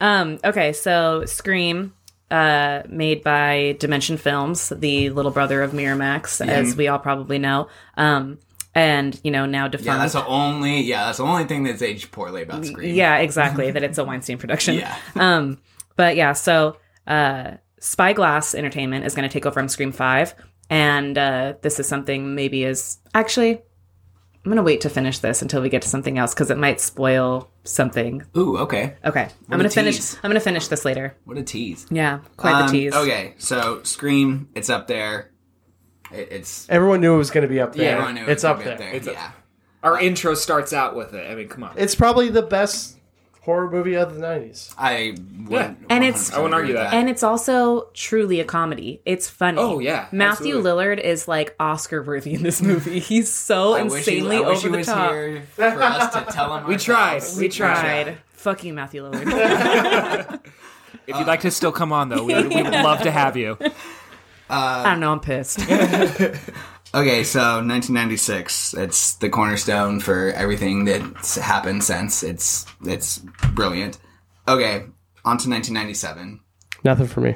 Um, 0.03 0.37
okay, 0.43 0.73
so 0.73 1.23
Scream, 1.25 1.93
uh, 2.29 2.83
made 2.89 3.23
by 3.23 3.77
Dimension 3.79 4.17
Films, 4.17 4.67
the 4.67 5.09
little 5.11 5.31
brother 5.31 5.63
of 5.63 5.71
Miramax, 5.71 6.45
as 6.45 6.75
we 6.75 6.89
all 6.89 6.99
probably 6.99 7.39
know. 7.39 7.69
Um, 7.95 8.37
and 8.75 9.19
you 9.23 9.31
know 9.31 9.45
now 9.45 9.67
defunct. 9.67 9.85
Yeah, 9.85 9.97
that's 9.97 10.13
the 10.13 10.25
only. 10.25 10.81
Yeah, 10.81 11.05
that's 11.05 11.19
the 11.19 11.23
only 11.23 11.45
thing 11.45 11.63
that's 11.63 11.81
aged 11.81 12.11
poorly 12.11 12.41
about 12.41 12.65
Scream. 12.65 12.93
Yeah, 12.93 13.17
exactly. 13.17 13.71
that 13.71 13.83
it's 13.83 13.97
a 13.97 14.03
Weinstein 14.03 14.37
production. 14.37 14.75
Yeah. 14.75 14.95
Um, 15.15 15.59
but 15.95 16.15
yeah, 16.15 16.33
so 16.33 16.77
uh, 17.05 17.51
Spyglass 17.79 18.55
Entertainment 18.55 19.05
is 19.05 19.13
going 19.13 19.29
to 19.29 19.31
take 19.31 19.45
over 19.45 19.53
from 19.53 19.69
Scream 19.69 19.91
Five, 19.91 20.33
and 20.69 21.17
uh, 21.17 21.53
this 21.61 21.79
is 21.79 21.87
something 21.87 22.35
maybe 22.35 22.63
is 22.65 22.97
actually. 23.13 23.61
I'm 24.45 24.51
gonna 24.51 24.63
wait 24.63 24.81
to 24.81 24.89
finish 24.89 25.19
this 25.19 25.41
until 25.41 25.61
we 25.61 25.69
get 25.69 25.81
to 25.83 25.87
something 25.87 26.17
else 26.17 26.33
because 26.33 26.51
it 26.51 26.57
might 26.57 26.81
spoil 26.81 27.49
something. 27.63 28.23
Ooh, 28.35 28.57
okay. 28.57 28.95
Okay, 29.05 29.29
I'm 29.49 29.57
gonna 29.57 29.69
finish. 29.69 29.95
tease. 29.95 30.19
I'm 30.21 30.29
gonna 30.29 30.39
finish 30.41 30.67
this 30.67 30.83
later. 30.83 31.15
What 31.23 31.37
a 31.37 31.43
tease. 31.43 31.85
Yeah, 31.89 32.19
quite 32.35 32.53
Um, 32.53 32.67
the 32.67 32.71
tease. 32.73 32.93
Okay, 32.93 33.35
so 33.37 33.81
Scream, 33.83 34.49
it's 34.53 34.69
up 34.69 34.87
there. 34.87 35.31
It, 36.11 36.27
it's 36.31 36.67
Everyone 36.69 36.99
knew 36.99 37.15
it 37.15 37.17
was 37.17 37.31
going 37.31 37.43
to 37.43 37.47
be 37.47 37.59
up 37.61 37.73
there. 37.73 37.85
yeah, 37.85 37.91
everyone 37.93 38.15
knew 38.15 38.21
it 38.23 38.29
it's 38.29 38.43
was 38.43 38.51
up 38.51 38.59
gonna 38.63 38.77
there. 38.77 38.91
be 38.91 38.97
It's 38.97 39.07
yeah. 39.07 39.31
Our 39.81 39.99
intro 39.99 40.33
starts 40.33 40.73
out 40.73 40.95
with 40.95 41.13
it. 41.13 41.29
I 41.31 41.35
mean, 41.35 41.47
come 41.47 41.63
on. 41.63 41.73
It's 41.77 41.95
probably 41.95 42.29
the 42.29 42.41
best 42.41 42.97
horror 43.43 43.69
movie 43.69 43.95
of 43.95 44.15
the 44.15 44.21
'90s. 44.21 44.73
I 44.77 45.15
would 45.47 45.51
Yeah. 45.51 45.73
And 45.89 46.03
it's- 46.03 46.31
I 46.33 46.37
wouldn't 46.37 46.53
argue 46.53 46.73
that. 46.75 46.93
And 46.93 47.09
it's 47.09 47.23
also 47.23 47.89
truly 47.93 48.39
a 48.39 48.45
comedy. 48.45 49.01
It's 49.05 49.29
funny. 49.29 49.57
Oh, 49.59 49.79
yeah, 49.79 50.07
Matthew 50.11 50.55
absolutely. 50.57 50.71
Lillard 50.71 50.99
is 50.99 51.27
like 51.27 51.55
Oscar 51.59 52.01
worthy 52.01 52.33
in 52.33 52.43
this 52.43 52.61
movie. 52.61 52.99
He's 53.11 53.31
so 53.31 53.73
I 53.75 53.83
wish 53.83 54.05
he- 54.05 54.17
insanely 54.19 54.37
I 54.37 54.39
wish 54.41 54.57
over 54.59 54.67
he 54.67 54.71
the 54.71 54.77
was 54.77 54.87
top. 54.87 55.11
here 55.11 55.43
for 55.55 55.63
us 55.63 56.13
to 56.13 56.31
tell 56.31 56.57
him. 56.57 56.65
We 56.67 56.77
tried. 56.77 57.13
ourselves. 57.15 57.37
We 57.39 57.49
Tried. 57.49 58.17
Fuck 58.31 58.63
you, 58.63 58.73
Matthew 58.73 59.03
Lillard. 59.09 60.39
If 61.05 61.17
you'd 61.17 61.27
like 61.27 61.41
to 61.41 61.51
still 61.51 61.73
come 61.73 61.91
on, 61.91 62.07
though, 62.07 62.23
we 62.23 62.33
would, 62.33 62.47
we 62.47 62.63
would 62.63 62.71
love 62.71 63.01
to 63.01 63.11
have 63.11 63.35
you. 63.35 63.57
I 64.49 64.83
don't 64.91 65.01
know. 65.01 65.11
I'm 65.11 65.19
pissed. 65.19 65.59
Okay, 66.95 67.23
so 67.23 67.39
1996. 67.39 68.75
It's 68.75 69.15
the 69.15 69.29
cornerstone 69.29 69.99
for 69.99 70.29
everything 70.33 70.85
that's 70.85 71.35
happened 71.35 71.83
since. 71.83 72.21
It's 72.21 72.65
it's 72.85 73.19
brilliant. 73.53 73.97
Okay, 74.47 74.85
on 75.25 75.37
to 75.39 75.49
1997. 75.49 76.39
Nothing 76.83 77.07
for 77.07 77.21
me. 77.21 77.35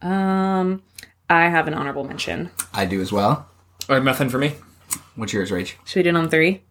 um, 0.00 0.82
I 1.28 1.48
have 1.48 1.68
an 1.68 1.74
honorable 1.74 2.04
mention. 2.04 2.50
I 2.72 2.86
do 2.86 3.00
as 3.00 3.12
well. 3.12 3.48
All 3.88 3.96
right, 3.96 4.02
nothing 4.02 4.28
for 4.30 4.38
me. 4.38 4.54
What's 5.16 5.32
yours, 5.32 5.50
Rach? 5.50 5.74
Should 5.84 5.96
we 5.96 6.02
do 6.04 6.08
it 6.10 6.16
on 6.16 6.30
three? 6.30 6.62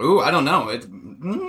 Ooh, 0.00 0.20
I 0.20 0.30
don't 0.30 0.44
know. 0.44 0.68
It, 0.68 0.86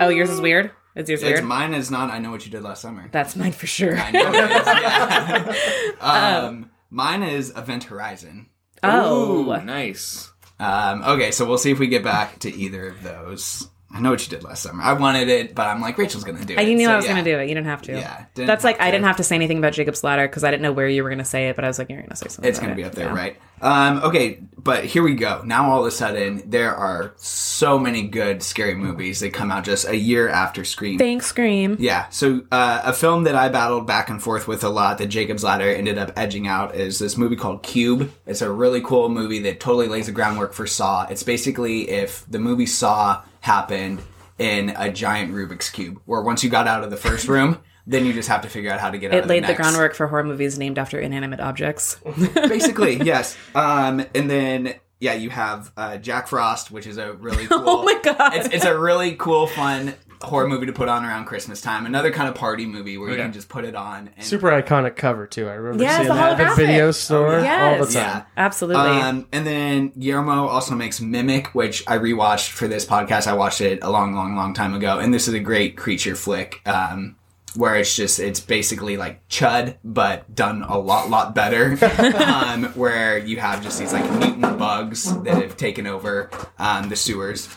Oh, 0.00 0.08
yours 0.08 0.30
is 0.30 0.40
weird. 0.40 0.72
Is 0.96 1.08
yours 1.08 1.22
it's 1.22 1.30
weird? 1.30 1.44
mine 1.44 1.74
is 1.74 1.90
not. 1.90 2.10
I 2.10 2.18
know 2.18 2.30
what 2.32 2.44
you 2.44 2.50
did 2.50 2.62
last 2.62 2.82
summer. 2.82 3.08
That's 3.12 3.36
mine 3.36 3.52
for 3.52 3.66
sure. 3.68 3.96
I 3.96 4.10
know 4.10 4.32
it 4.32 4.50
is. 4.50 4.66
Yeah. 4.66 5.94
um, 6.48 6.70
mine 6.90 7.22
is 7.22 7.50
Event 7.56 7.84
Horizon. 7.84 8.48
Oh, 8.82 9.50
Ooh, 9.50 9.64
nice. 9.64 10.32
Um, 10.60 11.02
okay, 11.02 11.30
so 11.30 11.46
we'll 11.46 11.58
see 11.58 11.70
if 11.70 11.78
we 11.78 11.86
get 11.86 12.02
back 12.02 12.38
to 12.40 12.54
either 12.54 12.88
of 12.88 13.02
those. 13.02 13.68
I 13.90 14.00
know 14.00 14.10
what 14.10 14.22
you 14.22 14.28
did 14.28 14.44
last 14.44 14.62
summer. 14.62 14.82
I 14.82 14.92
wanted 14.92 15.28
it, 15.28 15.54
but 15.54 15.66
I'm 15.66 15.80
like 15.80 15.96
Rachel's 15.96 16.22
gonna 16.22 16.44
do 16.44 16.54
it. 16.54 16.60
I 16.60 16.64
knew 16.64 16.84
so 16.86 16.92
I 16.92 16.96
was 16.96 17.06
yeah. 17.06 17.22
to 17.24 17.30
do 17.30 17.38
it. 17.38 17.48
You 17.48 17.54
didn't 17.54 17.68
have 17.68 17.82
to. 17.82 17.92
Yeah, 17.92 18.26
That's 18.34 18.62
like 18.62 18.76
have 18.76 18.86
I 18.86 18.90
didn't 18.90 19.06
have 19.06 19.16
to 19.16 19.24
say 19.24 19.34
anything 19.34 19.58
about 19.58 19.72
Jacob's 19.72 20.04
Ladder 20.04 20.28
because 20.28 20.44
I 20.44 20.50
didn't 20.50 20.62
know 20.62 20.72
where 20.72 20.88
you 20.88 21.02
were 21.02 21.08
to 21.18 21.24
say 21.24 21.48
it, 21.48 21.56
but 21.56 21.64
I 21.64 21.68
was 21.68 21.78
like, 21.78 21.88
you're 21.88 21.98
to 22.10 22.16
say 22.16 22.28
something. 22.28 22.48
It's 22.48 22.58
to 22.58 22.70
it. 22.74 22.76
be 22.76 22.84
up 22.84 22.92
there, 22.92 23.06
Yeah. 23.06 23.14
right? 23.14 23.36
Um, 23.60 23.98
okay, 24.04 24.40
but 24.56 24.84
here 24.84 25.02
we 25.02 25.14
go. 25.14 25.42
Now 25.44 25.70
all 25.70 25.80
of 25.80 25.86
a 25.86 25.90
sudden, 25.90 26.42
there 26.48 26.76
are 26.76 27.14
so 27.16 27.78
many 27.78 28.02
good 28.02 28.42
scary 28.42 28.74
movies 28.74 29.20
that 29.20 29.32
come 29.32 29.50
out 29.50 29.64
just 29.64 29.88
a 29.88 29.96
year 29.96 30.28
after 30.28 30.64
Scream. 30.64 30.98
Thanks, 30.98 31.26
Scream. 31.26 31.76
Yeah, 31.80 32.08
so 32.10 32.42
uh, 32.52 32.82
a 32.84 32.92
film 32.92 33.24
that 33.24 33.34
I 33.34 33.48
battled 33.48 33.86
back 33.86 34.10
and 34.10 34.22
forth 34.22 34.46
with 34.46 34.64
a 34.64 34.68
lot 34.68 34.98
that 34.98 35.06
Jacob's 35.06 35.42
Ladder 35.42 35.70
ended 35.70 35.96
up 35.98 36.12
edging 36.14 36.46
out 36.46 36.74
is 36.74 36.98
this 36.98 37.16
movie 37.16 37.36
called 37.36 37.62
Cube. 37.62 38.12
It's 38.26 38.42
a 38.42 38.50
really 38.50 38.82
cool 38.82 39.08
movie 39.08 39.40
that 39.40 39.60
totally 39.60 39.88
lays 39.88 40.06
the 40.06 40.12
groundwork 40.12 40.52
for 40.52 40.66
Saw. 40.66 41.06
It's 41.08 41.22
basically 41.22 41.88
if 41.88 42.24
the 42.30 42.38
movie 42.38 42.66
Saw 42.66 43.22
happened 43.40 44.00
in 44.38 44.70
a 44.76 44.90
giant 44.92 45.32
Rubik's 45.32 45.70
Cube, 45.70 46.00
where 46.04 46.22
once 46.22 46.44
you 46.44 46.50
got 46.50 46.68
out 46.68 46.84
of 46.84 46.90
the 46.90 46.96
first 46.96 47.28
room, 47.28 47.60
then 47.86 48.04
you 48.04 48.12
just 48.12 48.28
have 48.28 48.42
to 48.42 48.48
figure 48.48 48.70
out 48.70 48.80
how 48.80 48.90
to 48.90 48.98
get 48.98 49.12
out 49.12 49.18
It 49.18 49.26
laid 49.26 49.44
the 49.44 49.48
the 49.48 49.54
groundwork 49.54 49.94
for 49.94 50.06
horror 50.06 50.24
movies 50.24 50.58
named 50.58 50.78
after 50.78 50.98
inanimate 50.98 51.40
objects. 51.40 51.96
Basically, 52.34 52.96
yes. 53.02 53.36
Um, 53.54 54.04
and 54.14 54.30
then 54.30 54.74
yeah, 55.00 55.14
you 55.14 55.30
have 55.30 55.72
uh, 55.76 55.96
Jack 55.96 56.28
Frost, 56.28 56.70
which 56.70 56.86
is 56.86 56.98
a 56.98 57.14
really 57.14 57.46
cool. 57.46 57.64
Oh 57.64 57.82
my 57.84 57.98
God. 58.02 58.34
It's, 58.34 58.48
it's 58.48 58.64
a 58.64 58.78
really 58.78 59.14
cool, 59.14 59.46
fun 59.46 59.94
horror 60.22 60.48
movie 60.48 60.66
to 60.66 60.72
put 60.72 60.88
on 60.88 61.04
around 61.04 61.26
Christmas 61.26 61.60
time. 61.60 61.86
Another 61.86 62.10
kind 62.10 62.28
of 62.28 62.34
party 62.34 62.66
movie 62.66 62.98
where 62.98 63.10
you 63.10 63.16
can 63.16 63.32
just 63.32 63.48
put 63.48 63.64
it 63.64 63.74
on. 63.74 64.10
And, 64.16 64.24
Super 64.24 64.48
iconic 64.50 64.96
cover 64.96 65.26
too. 65.26 65.48
I 65.48 65.54
remember 65.54 65.82
Yes, 65.84 65.96
seeing 65.96 66.08
the 66.08 66.14
that 66.14 66.40
at 66.40 66.48
the 66.50 66.54
video 66.54 66.90
store 66.90 67.26
all 67.36 67.40
the 67.40 67.42
Yes. 67.42 67.92
time. 67.94 68.02
Yeah. 68.02 68.22
Absolutely. 68.36 68.82
Um, 69.00 69.26
and 69.32 69.46
then 69.46 69.88
Guillermo 69.98 70.46
also 70.48 70.74
makes 70.74 71.00
Mimic, 71.00 71.48
which 71.54 71.84
I 71.86 71.98
rewatched 71.98 72.50
for 72.50 72.68
this 72.68 72.84
podcast. 72.84 73.26
I 73.26 73.34
watched 73.34 73.60
it 73.60 73.80
a 73.82 73.90
long, 73.90 74.14
long, 74.14 74.34
long 74.36 74.54
time 74.54 74.74
ago, 74.74 74.98
and 74.98 75.12
this 75.14 75.28
is 75.28 75.34
a 75.34 75.40
great 75.40 75.76
creature 75.76 76.14
flick. 76.14 76.60
Um, 76.66 77.16
where 77.54 77.76
it's 77.76 77.96
just 77.96 78.20
it's 78.20 78.40
basically 78.40 78.96
like 78.96 79.26
Chud, 79.28 79.76
but 79.82 80.32
done 80.34 80.62
a 80.62 80.78
lot, 80.78 81.10
lot 81.10 81.34
better. 81.34 81.76
um, 82.24 82.64
where 82.74 83.18
you 83.18 83.38
have 83.38 83.62
just 83.62 83.78
these 83.78 83.92
like 83.92 84.08
mutant 84.18 84.58
bugs 84.58 85.12
that 85.22 85.34
have 85.42 85.56
taken 85.56 85.86
over 85.86 86.30
um, 86.58 86.88
the 86.88 86.94
sewers, 86.94 87.48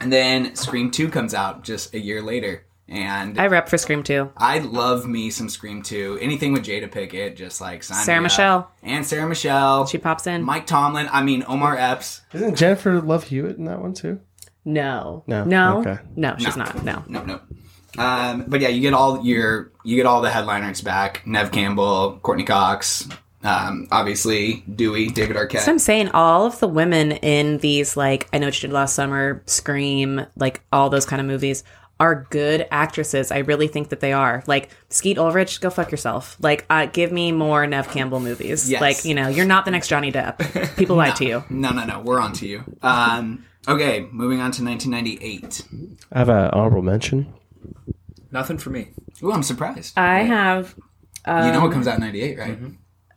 and 0.00 0.12
then 0.12 0.54
Scream 0.56 0.90
Two 0.90 1.08
comes 1.08 1.34
out 1.34 1.62
just 1.64 1.94
a 1.94 1.98
year 1.98 2.20
later, 2.22 2.64
and 2.88 3.38
I 3.40 3.46
rep 3.46 3.68
for 3.68 3.78
Scream 3.78 4.02
too. 4.02 4.30
I 4.36 4.58
love 4.58 5.06
me 5.06 5.30
some 5.30 5.48
Scream 5.48 5.82
2. 5.82 6.18
Anything 6.20 6.52
with 6.52 6.64
Jada 6.64 6.90
Pinkett, 6.90 7.36
just 7.36 7.60
like 7.60 7.82
sign 7.82 8.04
Sarah 8.04 8.16
me 8.20 8.24
up. 8.26 8.30
Michelle. 8.32 8.70
And 8.82 9.06
Sarah 9.06 9.28
Michelle. 9.28 9.86
She 9.86 9.98
pops 9.98 10.26
in. 10.26 10.42
Mike 10.42 10.66
Tomlin. 10.66 11.08
I 11.12 11.22
mean, 11.22 11.44
Omar 11.46 11.76
Epps. 11.76 12.20
Isn't 12.32 12.56
Jennifer 12.56 13.00
Love 13.00 13.24
Hewitt 13.24 13.56
in 13.56 13.64
that 13.66 13.80
one 13.80 13.94
too? 13.94 14.20
No. 14.64 15.24
No. 15.26 15.44
No. 15.44 15.78
Okay. 15.80 15.98
No, 16.16 16.36
she's 16.38 16.56
No. 16.56 16.64
not. 16.64 16.84
No. 16.84 17.04
No, 17.08 17.24
no. 17.24 17.40
Um, 17.98 18.44
but 18.48 18.60
yeah, 18.60 18.68
you 18.68 18.80
get 18.80 18.94
all 18.94 19.22
your 19.24 19.70
you 19.84 19.96
get 19.96 20.06
all 20.06 20.20
the 20.22 20.30
headliners 20.30 20.80
back. 20.80 21.26
Neve 21.26 21.50
Campbell, 21.52 22.18
Courteney 22.22 22.44
Cox, 22.44 23.06
um, 23.44 23.88
obviously 23.90 24.64
Dewey, 24.74 25.08
David 25.08 25.36
Arquette. 25.36 25.60
So 25.60 25.72
I'm 25.72 25.78
saying 25.78 26.08
all 26.10 26.46
of 26.46 26.58
the 26.60 26.68
women 26.68 27.12
in 27.12 27.58
these, 27.58 27.96
like, 27.96 28.28
I 28.32 28.38
know 28.38 28.46
what 28.46 28.62
you 28.62 28.68
did 28.68 28.74
last 28.74 28.94
summer, 28.94 29.42
Scream, 29.46 30.26
like 30.36 30.62
all 30.72 30.90
those 30.90 31.06
kind 31.06 31.20
of 31.20 31.26
movies 31.26 31.64
are 32.00 32.26
good 32.30 32.66
actresses. 32.70 33.30
I 33.30 33.38
really 33.38 33.68
think 33.68 33.90
that 33.90 34.00
they 34.00 34.12
are. 34.12 34.42
Like 34.46 34.70
Skeet 34.88 35.18
Ulrich, 35.18 35.60
go 35.60 35.70
fuck 35.70 35.90
yourself. 35.90 36.36
Like, 36.40 36.66
uh, 36.68 36.86
give 36.86 37.12
me 37.12 37.30
more 37.32 37.66
Neve 37.66 37.88
Campbell 37.88 38.20
movies. 38.20 38.68
Yes. 38.70 38.80
Like, 38.80 39.04
you 39.04 39.14
know, 39.14 39.28
you're 39.28 39.46
not 39.46 39.64
the 39.64 39.70
next 39.70 39.88
Johnny 39.88 40.10
Depp. 40.10 40.76
People 40.76 40.96
lied 41.02 41.16
to 41.16 41.24
you. 41.24 41.44
no, 41.48 41.70
no, 41.70 41.84
no. 41.84 42.00
We're 42.00 42.20
on 42.20 42.32
to 42.34 42.46
you. 42.46 42.64
Um, 42.82 43.44
okay, 43.68 44.08
moving 44.10 44.40
on 44.40 44.50
to 44.52 44.64
1998. 44.64 45.62
I 46.12 46.18
have 46.18 46.28
an 46.28 46.50
honorable 46.50 46.82
mention. 46.82 47.32
Nothing 48.32 48.58
for 48.58 48.70
me. 48.70 48.88
Ooh, 49.22 49.32
I'm 49.32 49.42
surprised. 49.42 49.96
I 49.96 50.20
have 50.20 50.74
you 51.26 51.52
know 51.52 51.60
what 51.60 51.72
comes 51.72 51.86
out 51.86 51.96
in 51.96 52.00
98, 52.00 52.38
right? 52.38 52.58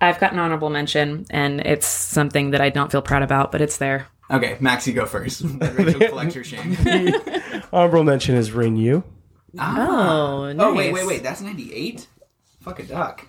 I've 0.01 0.19
got 0.19 0.33
an 0.33 0.39
honorable 0.39 0.69
mention, 0.69 1.25
and 1.29 1.61
it's 1.61 1.87
something 1.87 2.51
that 2.51 2.61
I 2.61 2.69
don't 2.69 2.91
feel 2.91 3.01
proud 3.01 3.23
about, 3.23 3.51
but 3.51 3.61
it's 3.61 3.77
there. 3.77 4.07
Okay, 4.29 4.57
Max, 4.59 4.87
you 4.87 4.93
go 4.93 5.05
first. 5.05 5.43
Let 5.43 5.75
Rachel 5.77 5.99
collect 5.99 6.35
your 6.35 6.43
shame. 6.43 6.75
Honorable 7.73 8.03
mention 8.03 8.35
is 8.35 8.49
Ringu. 8.49 9.03
Oh, 9.59 10.51
nice. 10.51 10.65
Oh, 10.65 10.73
wait, 10.73 10.91
wait, 10.91 11.05
wait. 11.05 11.23
That's 11.23 11.41
98? 11.41 12.07
Fuck 12.61 12.79
a 12.79 12.83
duck. 12.83 13.25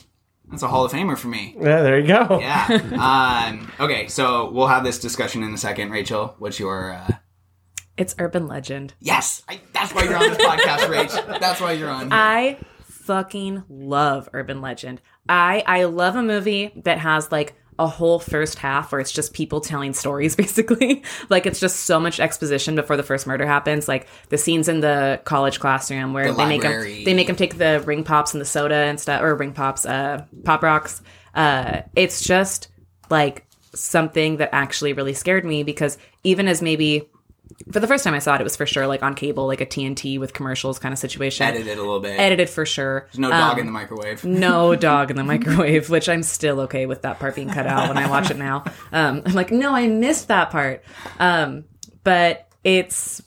That's 0.49 0.63
a 0.63 0.69
Hall 0.69 0.85
of 0.85 0.93
Famer 0.93 1.19
for 1.19 1.29
me. 1.29 1.55
Yeah, 1.59 1.83
there 1.83 1.99
you 1.99 2.07
go. 2.07 2.39
Yeah. 2.41 2.67
um, 3.51 3.71
okay, 3.81 4.07
so 4.09 4.51
we'll 4.51 4.69
have 4.69 4.85
this 4.85 4.99
discussion 4.99 5.43
in 5.43 5.53
a 5.53 5.59
second. 5.59 5.91
Rachel, 5.91 6.35
what's 6.39 6.59
your. 6.59 6.93
Uh... 6.93 7.11
It's 7.97 8.15
urban 8.19 8.47
legend. 8.47 8.95
Yes! 9.01 9.43
I, 9.49 9.61
that's 9.73 9.93
why 9.93 10.05
you're 10.05 10.17
on 10.17 10.31
this 10.31 10.39
podcast, 10.39 10.87
Rach. 10.87 11.41
That's 11.41 11.61
why 11.61 11.73
you're 11.73 11.91
on. 11.91 12.13
I 12.13 12.59
fucking 13.07 13.65
love 13.69 14.29
urban 14.33 14.61
legend. 14.61 15.01
I 15.29 15.63
I 15.67 15.85
love 15.85 16.17
a 16.17 16.23
movie 16.23 16.73
that 16.85 16.99
has 16.99 17.31
like 17.33 17.55
a 17.79 17.87
whole 17.87 18.19
first 18.19 18.59
half 18.59 18.91
where 18.91 19.01
it's 19.01 19.13
just 19.13 19.35
people 19.35 19.61
telling 19.61 19.93
stories 19.93 20.35
basically. 20.45 21.03
like 21.29 21.47
it's 21.47 21.61
just 21.61 21.81
so 21.81 22.01
much 22.01 22.21
exposition 22.21 22.75
before 22.75 22.97
the 22.97 23.03
first 23.03 23.27
murder 23.27 23.47
happens. 23.47 23.87
Like 23.89 24.09
the 24.29 24.39
scenes 24.39 24.69
in 24.69 24.81
the 24.81 25.21
college 25.25 25.61
classroom 25.61 26.13
where 26.13 26.33
The 26.33 26.35
they 26.35 26.47
make 26.47 26.63
them 26.63 26.83
they 27.05 27.15
make 27.15 27.27
them 27.29 27.37
take 27.37 27.59
the 27.59 27.81
ring 27.87 28.05
pops 28.05 28.35
and 28.35 28.41
the 28.41 28.47
soda 28.47 28.75
and 28.75 28.99
stuff 28.99 29.23
or 29.23 29.35
ring 29.35 29.53
pops 29.53 29.87
uh 29.87 30.25
pop 30.45 30.63
rocks. 30.63 31.03
Uh 31.35 31.83
it's 31.95 32.23
just 32.23 32.69
like 33.09 33.47
something 33.75 34.39
that 34.39 34.49
actually 34.53 34.93
really 34.95 35.15
scared 35.15 35.45
me 35.45 35.63
because 35.63 35.99
even 36.25 36.49
as 36.49 36.63
maybe 36.63 37.09
for 37.73 37.81
the 37.81 37.87
first 37.87 38.05
time 38.05 38.15
I 38.15 38.19
saw 38.19 38.35
it, 38.35 38.41
it 38.41 38.45
was 38.45 38.57
for 38.57 38.67
sure 38.67 38.87
like 38.87 39.03
on 39.03 39.15
cable, 39.15 39.47
like 39.47 39.61
a 39.61 39.67
TNT 39.67 40.19
with 40.21 40.33
commercials 40.33 40.79
kind 40.79 40.93
of 40.93 40.99
situation. 40.99 41.47
Edited 41.47 41.79
a 41.79 41.81
little 41.81 42.01
bit. 42.01 42.19
Edited 42.19 42.51
for 42.51 42.67
sure. 42.67 43.07
There's 43.07 43.19
no 43.19 43.31
dog 43.31 43.55
Um, 43.55 43.61
in 43.61 43.67
the 43.67 43.73
microwave. 43.73 44.25
no 44.27 44.75
dog 44.77 45.11
in 45.11 45.17
the 45.17 45.25
microwave, 45.25 45.89
which 45.91 46.09
I'm 46.09 46.23
still 46.23 46.61
okay 46.61 46.87
with 46.87 47.03
that 47.03 47.19
part 47.19 47.35
being 47.35 47.49
cut 47.49 47.67
out 47.67 47.89
when 47.89 47.99
I 47.99 48.09
watch 48.09 48.31
it 48.31 48.37
now. 48.37 48.65
Um, 48.93 49.23
I'm 49.25 49.35
like, 49.35 49.51
no, 49.51 49.75
I 49.75 49.89
missed 49.89 50.29
that 50.29 50.51
part. 50.51 50.85
Um, 51.19 51.65
but 52.05 52.47
it's 52.63 53.23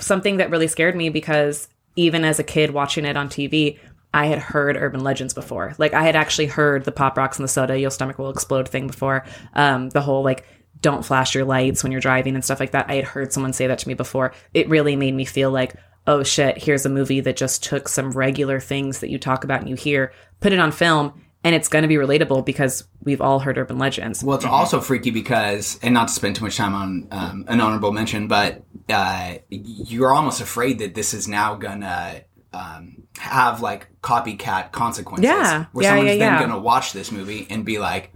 something 0.00 0.38
that 0.38 0.50
really 0.50 0.68
scared 0.68 0.94
me 0.96 1.08
because 1.08 1.68
even 1.96 2.24
as 2.24 2.38
a 2.38 2.44
kid 2.44 2.70
watching 2.70 3.04
it 3.04 3.16
on 3.16 3.28
TV, 3.28 3.78
I 4.14 4.26
had 4.26 4.38
heard 4.38 4.76
urban 4.76 5.02
legends 5.02 5.34
before. 5.34 5.74
Like 5.78 5.92
I 5.92 6.02
had 6.02 6.16
actually 6.16 6.46
heard 6.46 6.84
the 6.84 6.92
pop 6.92 7.16
rocks 7.18 7.38
and 7.38 7.44
the 7.44 7.48
soda, 7.48 7.78
your 7.78 7.90
stomach 7.90 8.18
will 8.18 8.30
explode 8.30 8.68
thing 8.68 8.86
before. 8.86 9.24
Um, 9.54 9.90
the 9.90 10.00
whole 10.00 10.22
like 10.22 10.44
don't 10.86 11.04
flash 11.04 11.34
your 11.34 11.44
lights 11.44 11.82
when 11.82 11.90
you're 11.90 12.00
driving 12.00 12.36
and 12.36 12.44
stuff 12.44 12.60
like 12.60 12.70
that. 12.70 12.88
I 12.88 12.94
had 12.94 13.04
heard 13.06 13.32
someone 13.32 13.52
say 13.52 13.66
that 13.66 13.80
to 13.80 13.88
me 13.88 13.94
before. 13.94 14.32
It 14.54 14.68
really 14.68 14.94
made 14.94 15.14
me 15.14 15.24
feel 15.24 15.50
like, 15.50 15.74
oh 16.06 16.22
shit, 16.22 16.62
here's 16.62 16.86
a 16.86 16.88
movie 16.88 17.18
that 17.22 17.36
just 17.36 17.64
took 17.64 17.88
some 17.88 18.12
regular 18.12 18.60
things 18.60 19.00
that 19.00 19.10
you 19.10 19.18
talk 19.18 19.42
about 19.42 19.58
and 19.58 19.68
you 19.68 19.74
hear, 19.74 20.12
put 20.38 20.52
it 20.52 20.60
on 20.60 20.70
film, 20.70 21.20
and 21.42 21.56
it's 21.56 21.66
going 21.66 21.82
to 21.82 21.88
be 21.88 21.96
relatable 21.96 22.46
because 22.46 22.84
we've 23.02 23.20
all 23.20 23.40
heard 23.40 23.58
urban 23.58 23.78
legends. 23.78 24.22
Well, 24.22 24.36
it's 24.36 24.44
also 24.44 24.80
freaky 24.80 25.10
because, 25.10 25.80
and 25.82 25.92
not 25.92 26.06
to 26.06 26.14
spend 26.14 26.36
too 26.36 26.44
much 26.44 26.56
time 26.56 26.72
on 26.72 27.08
um, 27.10 27.44
an 27.48 27.60
honorable 27.60 27.90
mention, 27.90 28.28
but 28.28 28.62
uh, 28.88 29.38
you're 29.48 30.14
almost 30.14 30.40
afraid 30.40 30.78
that 30.78 30.94
this 30.94 31.14
is 31.14 31.26
now 31.26 31.56
gonna 31.56 32.22
um, 32.52 33.02
have 33.18 33.60
like 33.60 33.88
copycat 34.02 34.70
consequences. 34.70 35.24
Yeah. 35.24 35.64
where 35.72 35.82
Yeah, 35.82 35.88
someone's 35.90 36.10
yeah, 36.10 36.18
then 36.18 36.32
yeah. 36.32 36.40
gonna 36.46 36.60
watch 36.60 36.92
this 36.92 37.10
movie 37.10 37.48
and 37.50 37.64
be 37.64 37.80
like, 37.80 38.12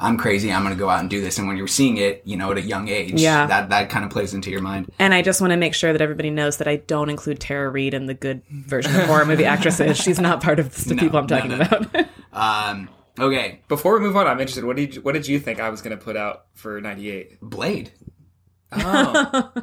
"I'm 0.00 0.16
crazy. 0.16 0.52
I'm 0.52 0.62
gonna 0.62 0.74
go 0.76 0.88
out 0.88 1.00
and 1.00 1.10
do 1.10 1.20
this." 1.20 1.38
And 1.38 1.48
when 1.48 1.56
you're 1.56 1.66
seeing 1.66 1.96
it, 1.96 2.22
you 2.24 2.36
know, 2.36 2.50
at 2.52 2.58
a 2.58 2.62
young 2.62 2.88
age, 2.88 3.12
Yeah. 3.20 3.46
that 3.46 3.70
that 3.70 3.90
kind 3.90 4.04
of 4.04 4.10
plays 4.10 4.34
into 4.34 4.50
your 4.50 4.60
mind. 4.62 4.92
And 4.98 5.12
I 5.14 5.22
just 5.22 5.40
want 5.40 5.52
to 5.52 5.56
make 5.56 5.74
sure 5.74 5.92
that 5.92 6.00
everybody 6.02 6.30
knows 6.30 6.58
that 6.58 6.68
I 6.68 6.76
don't 6.76 7.10
include 7.10 7.40
Tara 7.40 7.68
Reid 7.70 7.94
in 7.94 8.06
the 8.06 8.14
good 8.14 8.42
version 8.50 8.94
of 8.94 9.06
horror 9.06 9.24
movie 9.24 9.44
actresses. 9.44 9.96
She's 10.02 10.20
not 10.20 10.42
part 10.42 10.58
of 10.58 10.74
the 10.84 10.94
No, 10.94 11.00
people 11.02 11.18
I'm 11.18 11.26
no, 11.26 11.36
talking 11.36 11.50
no. 11.50 11.60
about. 11.60 12.06
Um, 12.32 12.88
okay, 13.18 13.60
Before 13.68 13.94
we 13.94 14.00
move 14.00 14.16
on, 14.16 14.26
I'm 14.28 14.38
interested. 14.38 14.64
What 14.64 14.76
did 14.76 14.94
you, 14.96 15.00
what 15.00 15.12
did 15.14 15.26
you 15.26 15.40
think 15.40 15.58
I 15.58 15.70
was 15.70 15.80
going 15.82 15.96
to 15.98 16.02
put 16.04 16.16
out 16.16 16.44
for 16.54 16.80
'98? 16.80 17.40
Blade. 17.40 17.90
Oh. 18.72 19.52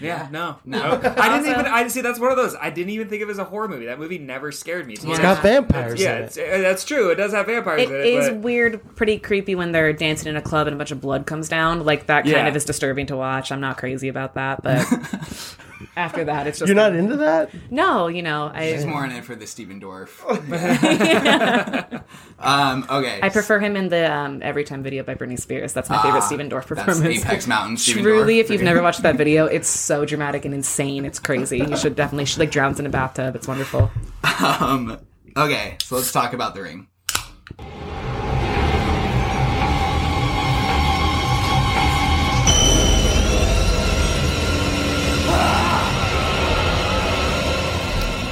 Yeah, 0.00 0.28
no, 0.30 0.56
No. 0.64 0.78
I 1.16 1.38
didn't 1.38 1.50
even. 1.52 1.66
I 1.66 1.86
see. 1.88 2.00
That's 2.00 2.18
one 2.18 2.30
of 2.30 2.36
those. 2.36 2.54
I 2.54 2.70
didn't 2.70 2.90
even 2.90 3.08
think 3.08 3.22
of 3.22 3.28
it 3.28 3.32
as 3.32 3.38
a 3.38 3.44
horror 3.44 3.68
movie. 3.68 3.86
That 3.86 3.98
movie 3.98 4.18
never 4.18 4.50
scared 4.52 4.86
me. 4.86 4.94
It's 4.94 5.04
got 5.18 5.42
vampires 5.42 6.00
Yeah, 6.00 6.18
in 6.18 6.24
uh, 6.24 6.28
that's 6.62 6.84
true. 6.84 7.10
It 7.10 7.16
does 7.16 7.32
have 7.32 7.46
vampires 7.46 7.82
It 7.82 7.90
in 7.90 7.94
it. 8.00 8.06
is 8.06 8.28
but- 8.30 8.38
weird, 8.38 8.96
pretty 8.96 9.18
creepy 9.18 9.54
when 9.54 9.72
they're 9.72 9.92
dancing 9.92 10.28
in 10.28 10.36
a 10.36 10.42
club 10.42 10.66
and 10.66 10.74
a 10.74 10.78
bunch 10.78 10.90
of 10.90 11.00
blood 11.00 11.26
comes 11.26 11.48
down. 11.48 11.84
Like 11.84 12.06
that 12.06 12.22
kind 12.24 12.28
Yeah. 12.36 12.46
of 12.46 12.56
is 12.56 12.64
disturbing 12.64 13.06
to 13.06 13.16
watch. 13.16 13.52
I'm 13.52 13.60
not 13.60 13.76
crazy 13.78 14.08
about 14.08 14.34
that, 14.34 14.62
but 14.62 14.86
after 15.96 16.24
that, 16.24 16.46
it's 16.46 16.58
just 16.58 16.68
You're 16.68 16.76
not 16.76 16.94
into 16.94 17.16
that? 17.18 17.50
No, 17.70 18.08
you 18.08 18.22
know, 18.22 18.52
She's 18.58 18.84
I 18.84 18.88
more 18.88 19.04
in 19.04 19.12
it 19.12 19.24
for 19.24 19.36
the 19.36 19.46
Stephen 19.46 19.80
Dorff. 19.80 20.20
um, 22.38 22.86
okay, 22.90 23.20
I 23.22 23.28
prefer 23.28 23.60
him 23.60 23.76
in 23.76 23.88
the 23.88 24.12
um, 24.12 24.42
Every 24.42 24.64
Time 24.64 24.82
video 24.82 25.04
by 25.04 25.14
Britney 25.14 25.38
Spears. 25.38 25.72
That's 25.72 25.88
my 25.88 26.02
favorite 26.02 26.22
Steven 26.22 26.40
Stephen 26.40 26.58
Dorff 26.58 26.68
that's 26.68 26.86
performance. 26.86 27.24
Apex 27.24 27.46
Mountain, 27.46 27.76
Stephen 27.76 28.02
Truly, 28.02 28.36
Dorff. 28.36 28.40
if 28.40 28.50
you've 28.50 28.62
never 28.62 28.82
watched 28.82 29.02
that 29.02 29.16
video, 29.16 29.46
it's 29.46 29.68
so 29.68 30.04
dramatic 30.04 30.44
and 30.44 30.54
insane. 30.54 31.04
It's 31.04 31.18
crazy. 31.18 31.58
You 31.58 31.76
should 31.76 31.96
definitely. 31.96 32.24
She 32.24 32.38
like 32.40 32.50
drowns 32.50 32.80
in 32.80 32.86
a 32.86 32.90
bathtub. 32.90 33.36
It's 33.36 33.48
wonderful. 33.48 33.90
Um, 34.40 34.98
okay, 35.36 35.76
so 35.82 35.96
let's 35.96 36.12
talk 36.12 36.32
about 36.32 36.54
the 36.54 36.62
ring. 36.62 36.88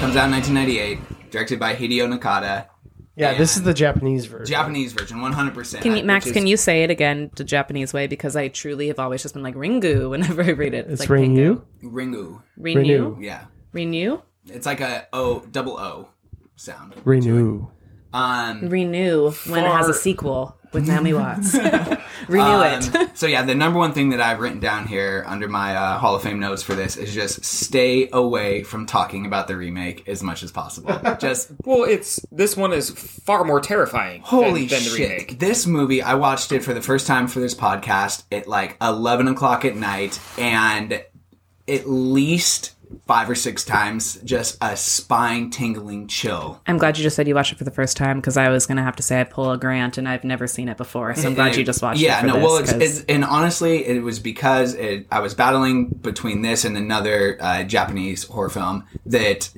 Comes 0.09 0.16
out 0.16 0.24
in 0.28 0.32
1998, 0.32 1.30
directed 1.30 1.59
by 1.61 1.74
Hideo 1.74 2.09
Nakata. 2.09 2.64
Yeah, 3.14 3.34
this 3.34 3.59
is 3.59 3.62
the 3.62 3.74
Japanese 3.74 4.24
version. 4.24 4.46
Japanese 4.46 4.94
version, 4.94 5.18
100%. 5.18 5.82
Can 5.82 5.96
you, 5.96 6.02
Max? 6.02 6.24
which 6.24 6.30
is- 6.30 6.34
Can 6.38 6.46
you 6.46 6.56
say 6.56 6.82
it 6.82 6.88
again 6.90 7.30
the 7.36 7.44
Japanese 7.44 7.92
way? 7.92 8.06
Because 8.06 8.34
I 8.34 8.48
truly 8.48 8.88
have 8.88 8.98
always 8.98 9.20
just 9.20 9.34
been 9.34 9.42
like 9.42 9.54
Ringu 9.54 10.09
whenever 10.12 10.42
I 10.42 10.52
read 10.52 10.72
it. 10.72 10.86
It's 10.88 11.00
like 11.00 11.11
Ringu. 11.11 11.62
Ringu. 11.82 12.40
Renew. 12.56 13.18
Yeah. 13.20 13.44
Renew. 13.72 14.22
It's 14.46 14.64
like 14.64 14.80
a 14.80 15.06
O, 15.12 15.40
double 15.40 15.78
O 15.78 16.09
sound. 16.56 16.94
Renew. 17.04 17.66
Um, 18.14 18.70
Renew 18.70 19.32
when 19.46 19.62
it 19.66 19.70
has 19.70 19.88
a 19.90 19.94
sequel 19.94 20.57
with 20.73 20.87
Naomi 20.87 21.12
Watts. 21.14 21.55
Renew 22.29 22.43
Um, 22.45 22.81
it. 22.83 23.16
so 23.16 23.27
yeah, 23.27 23.43
the 23.43 23.55
number 23.55 23.79
one 23.79 23.93
thing 23.93 24.11
that 24.11 24.21
I've 24.21 24.41
written 24.41 24.61
down 24.61 24.87
here 24.87 25.25
under 25.27 25.49
my 25.49 25.75
uh, 25.77 25.99
Hall 25.99 26.14
of 26.14 26.23
Fame 26.23 26.41
notes 26.41 26.62
for 26.62 26.75
this 26.75 26.97
is 26.97 27.14
just 27.14 27.45
stay 27.45 28.09
away 28.12 28.62
from 28.64 28.87
talking 28.87 29.25
about 29.27 29.49
the 29.49 29.57
remake 29.57 30.07
as 30.09 30.23
much 30.23 30.43
as 30.43 30.51
possible. 30.53 30.99
Just 31.21 31.51
Well, 31.64 31.85
it's 31.85 32.21
this 32.33 32.57
one 32.57 32.73
is 32.73 32.91
far 32.91 33.45
more 33.45 33.61
terrifying. 33.61 34.21
holy 34.23 34.66
than, 34.66 34.83
than 34.83 34.85
the 34.85 34.97
shit! 34.97 35.11
remake. 35.11 35.39
This 35.39 35.66
movie, 35.66 36.03
I 36.03 36.14
watched 36.14 36.53
it 36.53 36.62
for 36.64 36.75
the 36.75 36.83
first 36.83 37.07
time 37.07 37.29
for 37.29 37.41
this 37.41 37.55
podcast 37.55 38.25
at 38.33 38.47
like 38.49 38.77
eleven 38.83 39.29
o'clock 39.29 39.64
at 39.64 39.77
night, 39.77 40.19
and 40.39 41.03
at 41.66 41.89
least 41.89 42.75
five 43.07 43.28
or 43.28 43.34
six 43.34 43.64
times, 43.64 44.20
just 44.22 44.59
a 44.61 44.76
spine 44.76 45.51
tingling 45.51 46.09
chill. 46.09 46.61
I'm 46.66 46.78
glad 46.78 46.99
you 46.99 47.03
just 47.03 47.16
said 47.16 47.28
you 47.28 47.34
watched 47.34 47.53
it 47.53 47.59
for 47.59 47.64
the 47.64 47.70
first 47.70 47.97
time 47.97 48.18
because 48.18 48.36
I 48.36 48.49
was 48.49 48.66
going 48.66 48.76
to 48.76 48.82
have 48.82 48.97
to 48.97 49.03
say 49.03 49.20
I 49.20 49.24
pull 49.24 49.51
a 49.51 49.59
Grant 49.59 49.99
and 49.99 50.09
I've 50.09 50.24
never 50.24 50.47
seen 50.47 50.68
it 50.68 50.76
before. 50.76 51.14
So 51.14 51.28
I'm 51.28 51.34
glad 51.34 51.57
you 51.57 51.64
just 51.64 51.82
watched 51.82 52.01
yeah, 52.01 52.18
it. 52.18 52.20
for 52.20 52.26
no, 52.26 52.34
this, 52.34 52.43
well, 52.43 52.57
it's, 52.59 52.72
it's 52.72 53.05
and 53.09 53.24
honestly, 53.24 53.84
it 53.86 54.03
was 54.03 54.18
because 54.18 54.74
it, 54.74 55.07
I 55.11 55.20
was 55.20 55.34
battling 55.34 55.89
between 55.89 56.43
this 56.43 56.64
and 56.64 56.76
another 56.76 57.39
uh, 57.41 57.64
Japanese 57.64 58.24
horror 58.24 58.51
film 58.51 58.84
that 59.07 59.51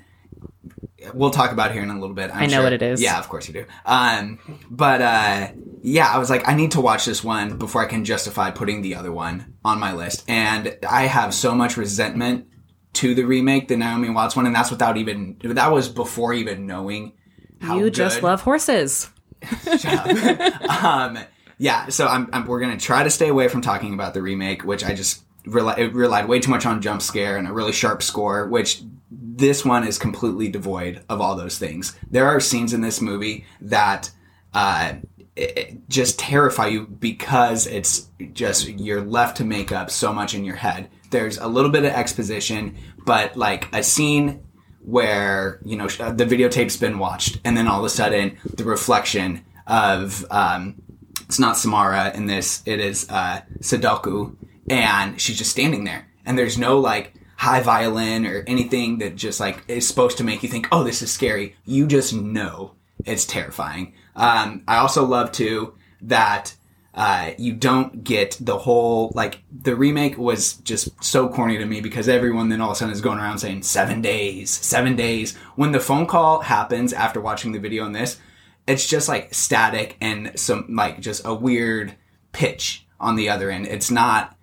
we'll 1.14 1.30
talk 1.30 1.52
about 1.52 1.72
here 1.72 1.82
in 1.82 1.90
a 1.90 1.98
little 1.98 2.14
bit. 2.14 2.30
I'm 2.30 2.42
I 2.42 2.46
know 2.46 2.56
sure. 2.56 2.62
what 2.64 2.72
it 2.72 2.82
is. 2.82 3.02
Yeah, 3.02 3.18
of 3.18 3.28
course 3.28 3.48
you 3.48 3.54
do. 3.54 3.64
Um, 3.84 4.38
but 4.70 5.00
uh, 5.02 5.48
yeah, 5.82 6.08
I 6.08 6.18
was 6.18 6.30
like, 6.30 6.48
I 6.48 6.54
need 6.54 6.72
to 6.72 6.80
watch 6.80 7.04
this 7.04 7.24
one 7.24 7.58
before 7.58 7.82
I 7.82 7.86
can 7.86 8.04
justify 8.04 8.50
putting 8.50 8.82
the 8.82 8.94
other 8.94 9.12
one 9.12 9.54
on 9.64 9.78
my 9.78 9.92
list, 9.92 10.24
and 10.28 10.76
I 10.88 11.04
have 11.04 11.34
so 11.34 11.54
much 11.54 11.76
resentment 11.76 12.46
to 12.94 13.14
the 13.14 13.22
remake, 13.24 13.68
the 13.68 13.76
Naomi 13.76 14.10
Watts 14.10 14.34
one, 14.36 14.46
and 14.46 14.54
that's 14.54 14.70
without 14.70 14.96
even 14.96 15.36
that 15.42 15.72
was 15.72 15.88
before 15.88 16.32
even 16.34 16.66
knowing. 16.66 17.12
How 17.60 17.78
you 17.78 17.90
just 17.90 18.16
good- 18.16 18.24
love 18.24 18.42
horses. 18.42 19.10
um, 20.68 21.18
yeah, 21.58 21.88
so 21.88 22.06
I'm, 22.06 22.28
I'm, 22.32 22.46
we're 22.46 22.60
gonna 22.60 22.78
try 22.78 23.02
to 23.04 23.10
stay 23.10 23.28
away 23.28 23.48
from 23.48 23.60
talking 23.60 23.94
about 23.94 24.14
the 24.14 24.22
remake, 24.22 24.64
which 24.64 24.84
I 24.84 24.94
just 24.94 25.22
relied 25.46 26.28
way 26.28 26.38
too 26.40 26.50
much 26.50 26.66
on 26.66 26.82
jump 26.82 27.00
scare 27.02 27.36
and 27.36 27.48
a 27.48 27.52
really 27.52 27.72
sharp 27.72 28.02
score, 28.02 28.46
which 28.48 28.82
this 29.10 29.64
one 29.64 29.86
is 29.86 29.98
completely 29.98 30.48
devoid 30.48 31.02
of 31.08 31.20
all 31.20 31.34
those 31.36 31.58
things. 31.58 31.96
There 32.10 32.26
are 32.26 32.40
scenes 32.40 32.72
in 32.72 32.80
this 32.82 33.00
movie 33.00 33.44
that 33.62 34.10
uh, 34.54 34.94
it- 35.36 35.58
it 35.58 35.88
just 35.88 36.18
terrify 36.18 36.66
you 36.66 36.86
because 36.86 37.66
it's 37.66 38.08
just 38.32 38.68
you're 38.68 39.00
left 39.00 39.38
to 39.38 39.44
make 39.44 39.72
up 39.72 39.90
so 39.90 40.12
much 40.12 40.34
in 40.34 40.44
your 40.44 40.56
head. 40.56 40.90
There's 41.10 41.38
a 41.38 41.46
little 41.46 41.70
bit 41.70 41.84
of 41.84 41.92
exposition, 41.92 42.76
but 43.04 43.36
like 43.36 43.68
a 43.74 43.82
scene 43.82 44.42
where 44.82 45.60
you 45.64 45.76
know 45.76 45.86
the 45.86 46.24
videotape's 46.24 46.76
been 46.76 46.98
watched 46.98 47.38
and 47.44 47.56
then 47.56 47.68
all 47.68 47.80
of 47.80 47.84
a 47.84 47.90
sudden 47.90 48.38
the 48.54 48.64
reflection 48.64 49.44
of 49.66 50.24
um, 50.30 50.80
it's 51.20 51.38
not 51.38 51.56
Samara 51.56 52.12
in 52.14 52.26
this 52.26 52.62
it 52.66 52.80
is 52.80 53.08
uh, 53.10 53.42
Sadako 53.60 54.36
and 54.68 55.20
she's 55.20 55.38
just 55.38 55.50
standing 55.50 55.84
there. 55.84 56.08
And 56.24 56.38
there's 56.38 56.58
no 56.58 56.78
like 56.78 57.14
high 57.36 57.60
violin 57.60 58.26
or 58.26 58.44
anything 58.46 58.98
that 58.98 59.16
just 59.16 59.40
like 59.40 59.64
is 59.68 59.86
supposed 59.86 60.18
to 60.18 60.24
make 60.24 60.42
you 60.42 60.48
think 60.48 60.68
oh 60.72 60.82
this 60.82 61.02
is 61.02 61.12
scary. 61.12 61.56
You 61.64 61.86
just 61.86 62.14
know 62.14 62.74
it's 63.04 63.24
terrifying. 63.24 63.94
Um, 64.16 64.62
I 64.66 64.76
also 64.76 65.04
love 65.04 65.32
too 65.32 65.74
that 66.02 66.54
uh, 66.94 67.30
you 67.38 67.52
don't 67.52 68.02
get 68.02 68.36
the 68.40 68.58
whole 68.58 69.12
like 69.14 69.42
the 69.50 69.76
remake 69.76 70.18
was 70.18 70.54
just 70.54 71.02
so 71.02 71.28
corny 71.28 71.56
to 71.56 71.64
me 71.64 71.80
because 71.80 72.08
everyone 72.08 72.48
then 72.48 72.60
all 72.60 72.70
of 72.70 72.76
a 72.76 72.78
sudden 72.78 72.92
is 72.92 73.00
going 73.00 73.18
around 73.18 73.38
saying 73.38 73.62
seven 73.62 74.02
days, 74.02 74.50
seven 74.50 74.96
days. 74.96 75.36
When 75.54 75.72
the 75.72 75.80
phone 75.80 76.06
call 76.06 76.40
happens 76.40 76.92
after 76.92 77.20
watching 77.20 77.52
the 77.52 77.60
video 77.60 77.84
on 77.84 77.92
this, 77.92 78.18
it's 78.66 78.88
just 78.88 79.08
like 79.08 79.32
static 79.32 79.96
and 80.00 80.32
some 80.38 80.66
like 80.68 81.00
just 81.00 81.24
a 81.24 81.34
weird 81.34 81.94
pitch 82.32 82.86
on 82.98 83.14
the 83.14 83.28
other 83.28 83.50
end. 83.50 83.66
It's 83.68 83.90
not 83.90 84.36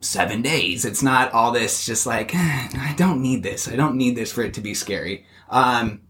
seven 0.00 0.42
days. 0.42 0.84
It's 0.84 1.02
not 1.02 1.32
all 1.32 1.52
this 1.52 1.86
just 1.86 2.04
like 2.04 2.32
I 2.34 2.94
don't 2.96 3.22
need 3.22 3.44
this. 3.44 3.68
I 3.68 3.76
don't 3.76 3.96
need 3.96 4.16
this 4.16 4.32
for 4.32 4.42
it 4.42 4.54
to 4.54 4.60
be 4.60 4.74
scary. 4.74 5.24
Um, 5.48 6.00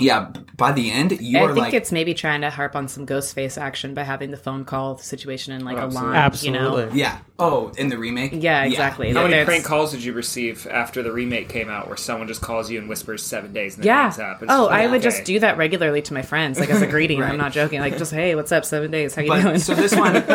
yeah, 0.00 0.32
by 0.56 0.72
the 0.72 0.90
end 0.90 1.20
you 1.20 1.38
were 1.38 1.46
like 1.46 1.48
I 1.48 1.50
are 1.50 1.54
think 1.54 1.64
like 1.66 1.74
it's 1.74 1.92
maybe 1.92 2.14
trying 2.14 2.40
to 2.42 2.50
harp 2.50 2.74
on 2.76 2.88
some 2.88 3.04
ghost 3.06 3.34
face 3.34 3.56
action 3.56 3.94
by 3.94 4.02
having 4.02 4.30
the 4.30 4.36
phone 4.36 4.64
call 4.64 4.98
situation 4.98 5.52
in 5.54 5.64
like 5.64 5.76
a 5.76 5.84
oh, 5.84 5.88
line. 5.88 6.14
Absolutely. 6.16 6.82
You 6.82 6.88
know? 6.88 6.94
yeah. 6.94 7.18
Oh, 7.38 7.72
in 7.78 7.88
the 7.88 7.96
remake. 7.96 8.32
Yeah, 8.34 8.64
exactly. 8.64 9.08
How 9.14 9.22
That 9.22 9.30
many 9.30 9.44
prank 9.46 9.64
calls 9.64 9.92
did 9.92 10.04
you 10.04 10.12
receive 10.12 10.66
after 10.66 11.02
the 11.02 11.10
remake 11.10 11.48
came 11.48 11.70
out, 11.70 11.88
where 11.88 11.96
someone 11.96 12.28
just 12.28 12.42
calls 12.42 12.70
you 12.70 12.78
and 12.78 12.86
whispers 12.88 13.22
seven 13.22 13.52
days 13.54 13.76
and 13.76 13.84
then 13.84 13.88
Yeah. 13.88 14.02
hangs 14.02 14.18
up? 14.18 14.42
It's 14.42 14.52
Oh, 14.52 14.62
just 14.64 14.70
like, 14.70 14.80
I 14.82 14.86
would 14.88 15.00
okay. 15.00 15.04
just 15.04 15.24
do 15.24 15.38
that 15.40 15.56
regularly 15.56 16.02
to 16.02 16.12
my 16.14 16.20
friends, 16.22 16.60
like 16.60 16.68
as 16.70 16.82
a 16.82 16.86
greeting. 16.90 17.20
Right. 17.20 17.30
I'm 17.30 17.38
not 17.38 17.52
joking. 17.52 17.80
Like, 17.80 17.96
just 17.96 18.12
hey, 18.12 18.34
what's 18.34 18.52
up? 18.52 18.66
Seven 18.66 18.90
days. 18.90 19.14
How 19.14 19.22
you 19.22 19.28
But 19.28 19.42
doing? 19.42 19.58
so 19.58 19.74
this 19.74 19.94
one, 19.96 20.12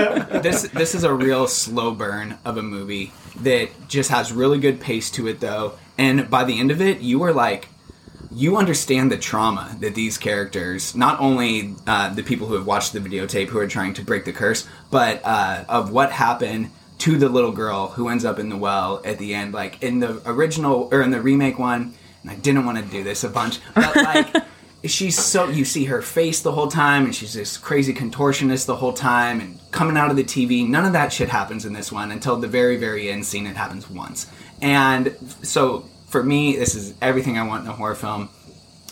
this 0.41 0.63
this 0.69 0.95
is 0.95 1.03
a 1.03 1.13
real 1.13 1.47
slow 1.47 1.91
burn 1.93 2.37
of 2.43 2.57
a 2.57 2.63
movie 2.63 3.11
that 3.41 3.69
just 3.87 4.09
has 4.09 4.31
really 4.33 4.59
good 4.59 4.79
pace 4.79 5.11
to 5.11 5.27
it, 5.27 5.39
though. 5.41 5.73
And 5.97 6.29
by 6.29 6.43
the 6.43 6.59
end 6.59 6.71
of 6.71 6.81
it, 6.81 7.01
you 7.01 7.21
are 7.23 7.33
like, 7.33 7.67
you 8.35 8.57
understand 8.57 9.11
the 9.11 9.17
trauma 9.17 9.77
that 9.79 9.95
these 9.95 10.17
characters, 10.17 10.93
not 10.93 11.19
only 11.21 11.73
uh, 11.87 12.13
the 12.13 12.21
people 12.21 12.47
who 12.47 12.55
have 12.55 12.67
watched 12.67 12.91
the 12.91 12.99
videotape 12.99 13.47
who 13.47 13.57
are 13.57 13.67
trying 13.67 13.93
to 13.93 14.01
break 14.01 14.25
the 14.25 14.33
curse, 14.33 14.67
but 14.91 15.21
uh, 15.23 15.63
of 15.69 15.91
what 15.91 16.11
happened 16.11 16.69
to 16.97 17.17
the 17.17 17.29
little 17.29 17.53
girl 17.53 17.87
who 17.87 18.09
ends 18.09 18.25
up 18.25 18.37
in 18.37 18.49
the 18.49 18.57
well 18.57 19.01
at 19.05 19.19
the 19.19 19.33
end. 19.33 19.53
Like 19.53 19.81
in 19.81 19.99
the 19.99 20.21
original 20.25 20.89
or 20.91 21.01
in 21.01 21.11
the 21.11 21.21
remake 21.21 21.57
one, 21.57 21.93
and 22.23 22.31
I 22.31 22.35
didn't 22.35 22.65
want 22.65 22.77
to 22.77 22.83
do 22.83 23.03
this 23.03 23.23
a 23.23 23.29
bunch, 23.29 23.59
but 23.73 23.95
like. 23.95 24.35
she's 24.83 25.17
so 25.17 25.49
you 25.49 25.65
see 25.65 25.85
her 25.85 25.99
face 25.99 26.41
the 26.41 26.51
whole 26.51 26.67
time 26.67 27.05
and 27.05 27.15
she's 27.15 27.33
this 27.33 27.57
crazy 27.57 27.91
contortionist 27.91 28.67
the 28.67 28.75
whole 28.75 28.93
time 28.93 29.39
and 29.39 29.59
coming 29.71 29.97
out 29.97 30.11
of 30.11 30.15
the 30.15 30.23
tv 30.23 30.67
none 30.67 30.85
of 30.85 30.93
that 30.93 31.11
shit 31.11 31.27
happens 31.27 31.65
in 31.65 31.73
this 31.73 31.91
one 31.91 32.11
until 32.11 32.35
the 32.35 32.47
very 32.47 32.77
very 32.77 33.09
end 33.09 33.25
scene 33.25 33.47
it 33.47 33.55
happens 33.55 33.89
once 33.89 34.27
and 34.61 35.15
so 35.41 35.89
for 36.15 36.23
me 36.23 36.55
this 36.55 36.75
is 36.75 36.93
everything 37.01 37.37
i 37.37 37.45
want 37.45 37.65
in 37.65 37.69
a 37.69 37.73
horror 37.73 37.93
film 37.93 38.29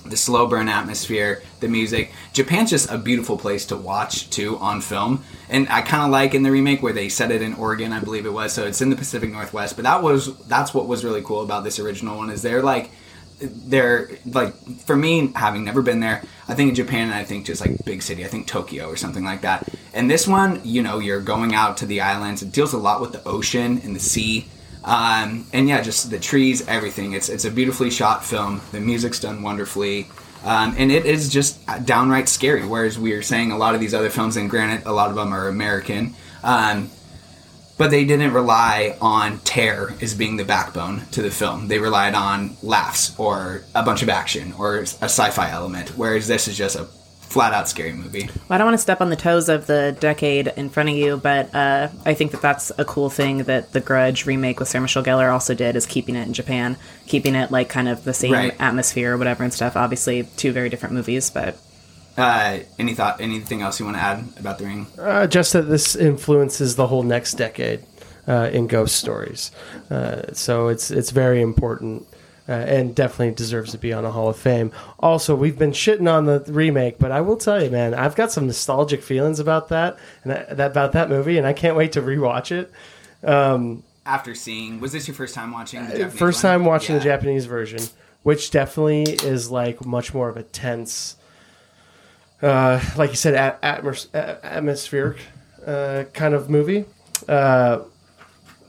the 0.05 0.17
slow 0.17 0.47
burn 0.47 0.67
atmosphere, 0.67 1.41
the 1.61 1.69
music. 1.69 2.11
Japan's 2.33 2.69
just 2.69 2.91
a 2.91 2.97
beautiful 2.97 3.37
place 3.37 3.67
to 3.67 3.77
watch 3.77 4.29
too 4.29 4.57
on 4.57 4.81
film, 4.81 5.23
and 5.47 5.69
I 5.69 5.81
kind 5.81 6.03
of 6.03 6.09
like 6.09 6.35
in 6.35 6.43
the 6.43 6.51
remake 6.51 6.83
where 6.83 6.91
they 6.91 7.07
set 7.07 7.31
it 7.31 7.41
in 7.41 7.53
Oregon, 7.53 7.93
I 7.93 8.01
believe 8.01 8.25
it 8.25 8.33
was. 8.33 8.51
So 8.51 8.65
it's 8.65 8.81
in 8.81 8.89
the 8.89 8.97
Pacific 8.97 9.31
Northwest. 9.31 9.77
But 9.77 9.83
that 9.83 10.03
was 10.03 10.37
that's 10.47 10.73
what 10.73 10.87
was 10.87 11.05
really 11.05 11.21
cool 11.21 11.41
about 11.41 11.63
this 11.63 11.79
original 11.79 12.17
one 12.17 12.29
is 12.29 12.41
they're 12.41 12.61
like 12.61 12.91
they're 13.39 14.09
like 14.25 14.53
for 14.81 14.97
me 14.97 15.31
having 15.35 15.65
never 15.65 15.81
been 15.81 15.99
there 15.99 16.23
i 16.47 16.53
think 16.53 16.69
in 16.69 16.75
japan 16.75 17.11
i 17.11 17.23
think 17.23 17.45
just 17.45 17.59
like 17.59 17.83
big 17.83 18.01
city 18.01 18.23
i 18.23 18.27
think 18.27 18.47
tokyo 18.47 18.87
or 18.87 18.95
something 18.95 19.25
like 19.25 19.41
that 19.41 19.67
and 19.93 20.09
this 20.09 20.27
one 20.27 20.61
you 20.63 20.81
know 20.81 20.99
you're 20.99 21.19
going 21.19 21.53
out 21.53 21.75
to 21.75 21.85
the 21.85 21.99
islands 21.99 22.41
it 22.41 22.51
deals 22.51 22.73
a 22.73 22.77
lot 22.77 23.01
with 23.01 23.11
the 23.11 23.23
ocean 23.27 23.81
and 23.83 23.95
the 23.95 23.99
sea 23.99 24.47
um, 24.83 25.45
and 25.53 25.67
yeah 25.67 25.81
just 25.81 26.09
the 26.09 26.19
trees 26.19 26.67
everything. 26.67 27.13
It's 27.13 27.29
it's 27.29 27.45
a 27.45 27.51
beautifully 27.51 27.89
shot 27.89 28.23
film. 28.23 28.61
The 28.71 28.79
music's 28.79 29.19
done 29.19 29.41
wonderfully. 29.43 30.07
Um, 30.45 30.75
and 30.77 30.91
it 30.91 31.05
is 31.05 31.29
just 31.29 31.65
downright 31.85 32.27
scary 32.27 32.67
whereas 32.67 32.99
we 32.99 33.13
are 33.13 33.21
saying 33.21 33.53
a 33.53 33.57
lot 33.57 33.75
of 33.75 33.79
these 33.79 33.93
other 33.93 34.09
films 34.09 34.35
and 34.35 34.49
granted 34.49 34.85
a 34.85 34.91
lot 34.91 35.09
of 35.09 35.15
them 35.15 35.31
are 35.31 35.47
american 35.47 36.15
um, 36.43 36.89
but 37.77 37.91
they 37.91 38.05
didn't 38.05 38.33
rely 38.33 38.95
on 39.01 39.39
terror 39.39 39.93
as 40.01 40.13
being 40.13 40.37
the 40.37 40.45
backbone 40.45 41.01
to 41.11 41.21
the 41.21 41.31
film. 41.31 41.67
They 41.67 41.79
relied 41.79 42.13
on 42.13 42.55
laughs 42.61 43.17
or 43.17 43.63
a 43.73 43.83
bunch 43.83 44.03
of 44.03 44.09
action 44.09 44.53
or 44.57 44.77
a 44.77 44.85
sci-fi 44.85 45.49
element, 45.49 45.89
whereas 45.97 46.27
this 46.27 46.47
is 46.47 46.57
just 46.57 46.75
a 46.75 46.87
flat-out 47.33 47.67
scary 47.67 47.91
movie. 47.93 48.25
Well, 48.27 48.41
I 48.51 48.57
don't 48.59 48.65
want 48.67 48.75
to 48.75 48.81
step 48.81 49.01
on 49.01 49.09
the 49.09 49.15
toes 49.15 49.49
of 49.49 49.65
the 49.65 49.95
decade 49.99 50.47
in 50.55 50.69
front 50.69 50.89
of 50.89 50.95
you, 50.95 51.17
but 51.17 51.53
uh, 51.55 51.89
I 52.05 52.13
think 52.13 52.31
that 52.31 52.41
that's 52.41 52.71
a 52.77 52.85
cool 52.85 53.09
thing 53.09 53.39
that 53.45 53.73
the 53.73 53.81
Grudge 53.81 54.25
remake 54.27 54.59
with 54.59 54.69
Sarah 54.69 54.83
Michelle 54.83 55.03
Gellar 55.03 55.31
also 55.33 55.53
did 55.55 55.75
is 55.75 55.85
keeping 55.87 56.15
it 56.15 56.27
in 56.27 56.33
Japan, 56.33 56.77
keeping 57.07 57.33
it 57.35 57.49
like 57.51 57.69
kind 57.69 57.87
of 57.89 58.03
the 58.03 58.13
same 58.13 58.31
Right. 58.33 58.55
atmosphere 58.59 59.13
or 59.13 59.17
whatever 59.17 59.43
and 59.43 59.51
stuff. 59.51 59.75
Obviously, 59.75 60.23
two 60.37 60.51
very 60.51 60.69
different 60.69 60.93
movies, 60.93 61.29
but 61.31 61.57
Uh, 62.15 62.59
any 62.77 62.93
thought? 62.93 63.19
Anything 63.19 63.61
else 63.63 63.79
you 63.79 63.85
want 63.85 63.97
to 63.97 64.03
add 64.03 64.23
about 64.39 64.59
the 64.59 64.65
ring? 64.65 64.85
Uh, 64.99 65.25
just 65.25 65.53
that 65.53 65.63
this 65.63 65.95
influences 65.95 66.75
the 66.75 66.85
whole 66.85 67.01
next 67.01 67.33
decade 67.33 67.79
uh, 68.27 68.49
in 68.53 68.67
ghost 68.67 68.95
stories. 68.97 69.49
Uh, 69.89 70.21
so 70.33 70.67
it's 70.67 70.91
it's 70.91 71.09
very 71.09 71.41
important 71.41 72.05
uh, 72.49 72.51
and 72.51 72.93
definitely 72.93 73.31
deserves 73.33 73.71
to 73.71 73.77
be 73.77 73.93
on 73.93 74.03
a 74.05 74.11
Hall 74.11 74.29
of 74.29 74.37
Fame. 74.37 74.71
Also, 74.99 75.35
we've 75.35 75.57
been 75.57 75.71
shitting 75.71 76.11
on 76.11 76.25
the 76.25 76.43
remake, 76.47 76.97
but 76.99 77.11
I 77.11 77.21
will 77.21 77.37
tell 77.37 77.63
you, 77.63 77.69
man, 77.69 77.93
I've 77.93 78.15
got 78.15 78.31
some 78.31 78.47
nostalgic 78.47 79.01
feelings 79.01 79.39
about 79.39 79.69
that 79.69 79.97
and 80.23 80.33
I, 80.33 80.53
that 80.53 80.71
about 80.71 80.91
that 80.93 81.09
movie, 81.09 81.37
and 81.37 81.47
I 81.47 81.53
can't 81.53 81.77
wait 81.77 81.93
to 81.93 82.01
rewatch 82.01 82.51
it. 82.51 82.71
Um, 83.27 83.83
After 84.05 84.35
seeing, 84.35 84.79
was 84.81 84.91
this 84.91 85.07
your 85.07 85.15
first 85.15 85.33
time 85.35 85.51
watching? 85.51 85.83
The 85.85 85.91
Japanese 85.99 86.19
first 86.19 86.43
one? 86.43 86.51
time 86.51 86.65
watching 86.65 86.95
the 86.95 87.01
Japanese 87.01 87.45
version, 87.45 87.79
which 88.23 88.51
definitely 88.51 89.03
is 89.03 89.49
like 89.49 89.85
much 89.85 90.13
more 90.13 90.27
of 90.27 90.35
a 90.35 90.43
tense, 90.43 91.15
uh, 92.41 92.81
like 92.97 93.11
you 93.11 93.15
said, 93.15 93.35
at- 93.35 93.61
atmos- 93.61 94.13
atmospheric 94.13 95.17
uh, 95.65 96.03
kind 96.13 96.33
of 96.33 96.49
movie. 96.49 96.83
Uh, 97.27 97.79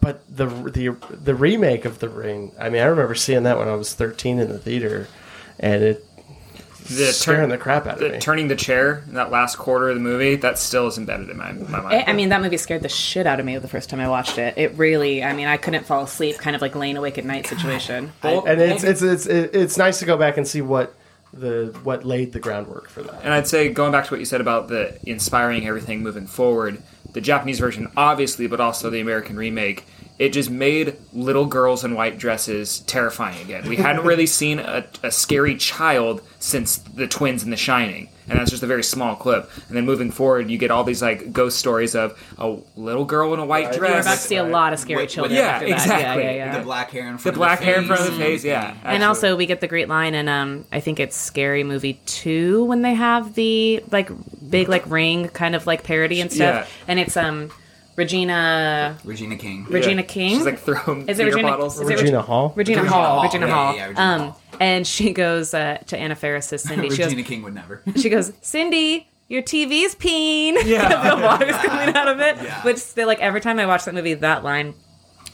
but 0.04 0.36
the 0.36 0.46
the 0.46 0.96
the 1.10 1.34
remake 1.34 1.84
of 1.86 1.98
The 1.98 2.08
Ring, 2.08 2.52
I 2.60 2.68
mean, 2.68 2.82
I 2.82 2.84
remember 2.84 3.14
seeing 3.14 3.44
that 3.44 3.58
when 3.58 3.68
I 3.68 3.74
was 3.74 3.94
thirteen 3.94 4.38
in 4.38 4.48
the 4.50 4.58
theater, 4.58 5.08
and 5.58 5.82
it 5.82 6.04
The 6.88 7.12
scaring 7.12 7.48
the 7.48 7.56
crap 7.56 7.86
out 7.86 7.94
of 7.94 8.00
the, 8.00 8.10
me. 8.10 8.18
Turning 8.18 8.48
the 8.48 8.56
chair 8.56 9.02
in 9.08 9.14
that 9.14 9.30
last 9.30 9.56
quarter 9.56 9.88
of 9.88 9.94
the 9.94 10.02
movie, 10.02 10.36
that 10.36 10.58
still 10.58 10.86
is 10.86 10.98
embedded 10.98 11.30
in 11.30 11.38
my, 11.38 11.52
my 11.52 11.80
mind. 11.80 12.04
I, 12.06 12.10
I 12.10 12.12
mean, 12.12 12.28
that 12.28 12.42
movie 12.42 12.58
scared 12.58 12.82
the 12.82 12.90
shit 12.90 13.26
out 13.26 13.40
of 13.40 13.46
me 13.46 13.56
the 13.56 13.68
first 13.68 13.88
time 13.88 14.00
I 14.00 14.08
watched 14.08 14.36
it. 14.36 14.58
It 14.58 14.72
really, 14.72 15.24
I 15.24 15.32
mean, 15.32 15.46
I 15.46 15.56
couldn't 15.56 15.86
fall 15.86 16.04
asleep, 16.04 16.36
kind 16.36 16.54
of 16.54 16.60
like 16.60 16.74
laying 16.76 16.98
awake 16.98 17.16
at 17.16 17.24
night 17.24 17.46
situation. 17.46 18.12
and 18.22 18.60
it's 18.60 18.84
it's 18.84 19.00
it's 19.00 19.26
it's 19.26 19.78
nice 19.78 19.98
to 20.00 20.04
go 20.04 20.18
back 20.18 20.36
and 20.36 20.46
see 20.46 20.60
what 20.60 20.94
the 21.32 21.74
what 21.82 22.04
laid 22.04 22.32
the 22.32 22.40
groundwork 22.40 22.88
for 22.90 23.02
that. 23.02 23.22
And 23.24 23.32
I'd 23.32 23.48
say 23.48 23.70
going 23.70 23.92
back 23.92 24.04
to 24.04 24.10
what 24.10 24.20
you 24.20 24.26
said 24.26 24.42
about 24.42 24.68
the 24.68 24.98
inspiring 25.04 25.66
everything 25.66 26.02
moving 26.02 26.26
forward, 26.26 26.82
the 27.14 27.20
Japanese 27.20 27.58
version 27.58 27.90
obviously, 27.96 28.46
but 28.46 28.60
also 28.60 28.90
the 28.90 29.00
American 29.00 29.36
remake, 29.36 29.86
it 30.18 30.28
just 30.28 30.50
made 30.50 30.96
little 31.12 31.46
girls 31.46 31.82
in 31.84 31.94
white 31.94 32.18
dresses 32.18 32.80
terrifying 32.80 33.40
again. 33.40 33.68
We 33.68 33.76
hadn't 33.76 34.04
really 34.06 34.26
seen 34.26 34.58
a, 34.60 34.86
a 35.02 35.10
scary 35.10 35.56
child 35.56 36.20
since 36.38 36.76
the 36.76 37.08
twins 37.08 37.42
in 37.42 37.50
The 37.50 37.56
Shining. 37.56 38.10
And 38.26 38.38
that's 38.38 38.50
just 38.50 38.62
a 38.62 38.66
very 38.66 38.82
small 38.82 39.16
clip. 39.16 39.50
And 39.68 39.76
then 39.76 39.84
moving 39.84 40.10
forward, 40.10 40.48
you 40.48 40.56
get 40.56 40.70
all 40.70 40.82
these 40.82 41.02
like 41.02 41.30
ghost 41.30 41.58
stories 41.58 41.94
of 41.94 42.18
a 42.38 42.56
little 42.74 43.04
girl 43.04 43.34
in 43.34 43.40
a 43.40 43.44
white 43.44 43.64
dress. 43.72 43.76
You're 43.76 43.86
dress. 43.88 44.06
about 44.06 44.14
to 44.14 44.20
see 44.20 44.36
a 44.36 44.44
lot 44.44 44.72
of 44.72 44.78
scary 44.78 45.06
children. 45.06 45.36
yeah, 45.36 45.42
after 45.48 45.68
that. 45.68 45.74
exactly. 45.74 46.22
Yeah, 46.24 46.30
yeah, 46.30 46.36
yeah. 46.36 46.58
The 46.58 46.64
black 46.64 46.90
hair 46.90 47.06
in 47.06 47.12
The 47.14 47.18
front. 47.18 47.36
black 47.36 47.58
of 47.58 47.58
the 47.58 47.64
hair 47.66 47.78
in 47.80 47.86
front 47.86 48.00
of 48.00 48.06
the 48.06 48.12
face. 48.18 48.40
face, 48.40 48.44
yeah. 48.46 48.76
And 48.82 49.02
also, 49.02 49.36
we 49.36 49.44
get 49.44 49.60
the 49.60 49.68
great 49.68 49.88
line, 49.90 50.14
and 50.14 50.30
um, 50.30 50.64
I 50.72 50.80
think 50.80 51.00
it's 51.00 51.16
Scary 51.16 51.64
Movie 51.64 52.00
two 52.06 52.64
when 52.64 52.80
they 52.80 52.94
have 52.94 53.34
the 53.34 53.84
like 53.90 54.08
big 54.58 54.68
like 54.68 54.84
ring 54.90 55.28
kind 55.28 55.54
of 55.54 55.66
like 55.66 55.82
parody 55.84 56.20
and 56.20 56.32
stuff, 56.32 56.66
Yeah. 56.68 56.84
and 56.88 56.98
it's 57.00 57.16
um 57.16 57.50
Regina 57.96 58.98
Regina 59.04 59.36
King. 59.36 59.64
Regina 59.68 60.02
King. 60.02 60.36
She's 60.36 60.44
like 60.44 60.58
throwing 60.58 61.08
Is 61.08 61.18
it 61.18 61.24
beer 61.24 61.26
Regina? 61.34 61.48
bottles. 61.48 61.80
Is 61.80 61.88
it 61.88 61.98
Regina 62.00 62.22
Hall? 62.22 62.52
Regina, 62.56 62.80
Regina 62.82 62.94
Hall. 62.96 63.14
Hall. 63.14 63.22
Regina 63.24 63.46
Yeah, 63.46 63.52
Hall. 63.54 63.76
yeah, 63.76 63.86
Regina 63.86 64.00
um, 64.24 64.34
and 64.60 64.86
she 64.86 65.12
goes 65.12 65.54
uh, 65.54 65.78
to 65.86 65.96
Anna 65.98 66.14
Faris 66.16 66.52
as 66.52 66.62
Cindy. 66.62 66.90
She 66.90 67.02
Regina 67.02 67.22
goes, 67.22 67.28
King 67.28 67.42
would 67.42 67.54
never. 67.54 67.82
she 67.96 68.08
goes, 68.08 68.32
Cindy, 68.40 69.08
your 69.28 69.42
TV's 69.42 69.94
peeing. 69.94 70.56
Yeah. 70.64 71.14
the 71.16 71.22
water's 71.22 71.56
coming 71.56 71.94
out 71.94 72.08
of 72.08 72.20
it. 72.20 72.36
Yeah. 72.42 72.62
Which 72.62 72.78
still, 72.78 73.06
like 73.06 73.20
every 73.20 73.40
time 73.40 73.58
I 73.58 73.66
watch 73.66 73.84
that 73.84 73.94
movie, 73.94 74.14
that 74.14 74.42
line 74.44 74.74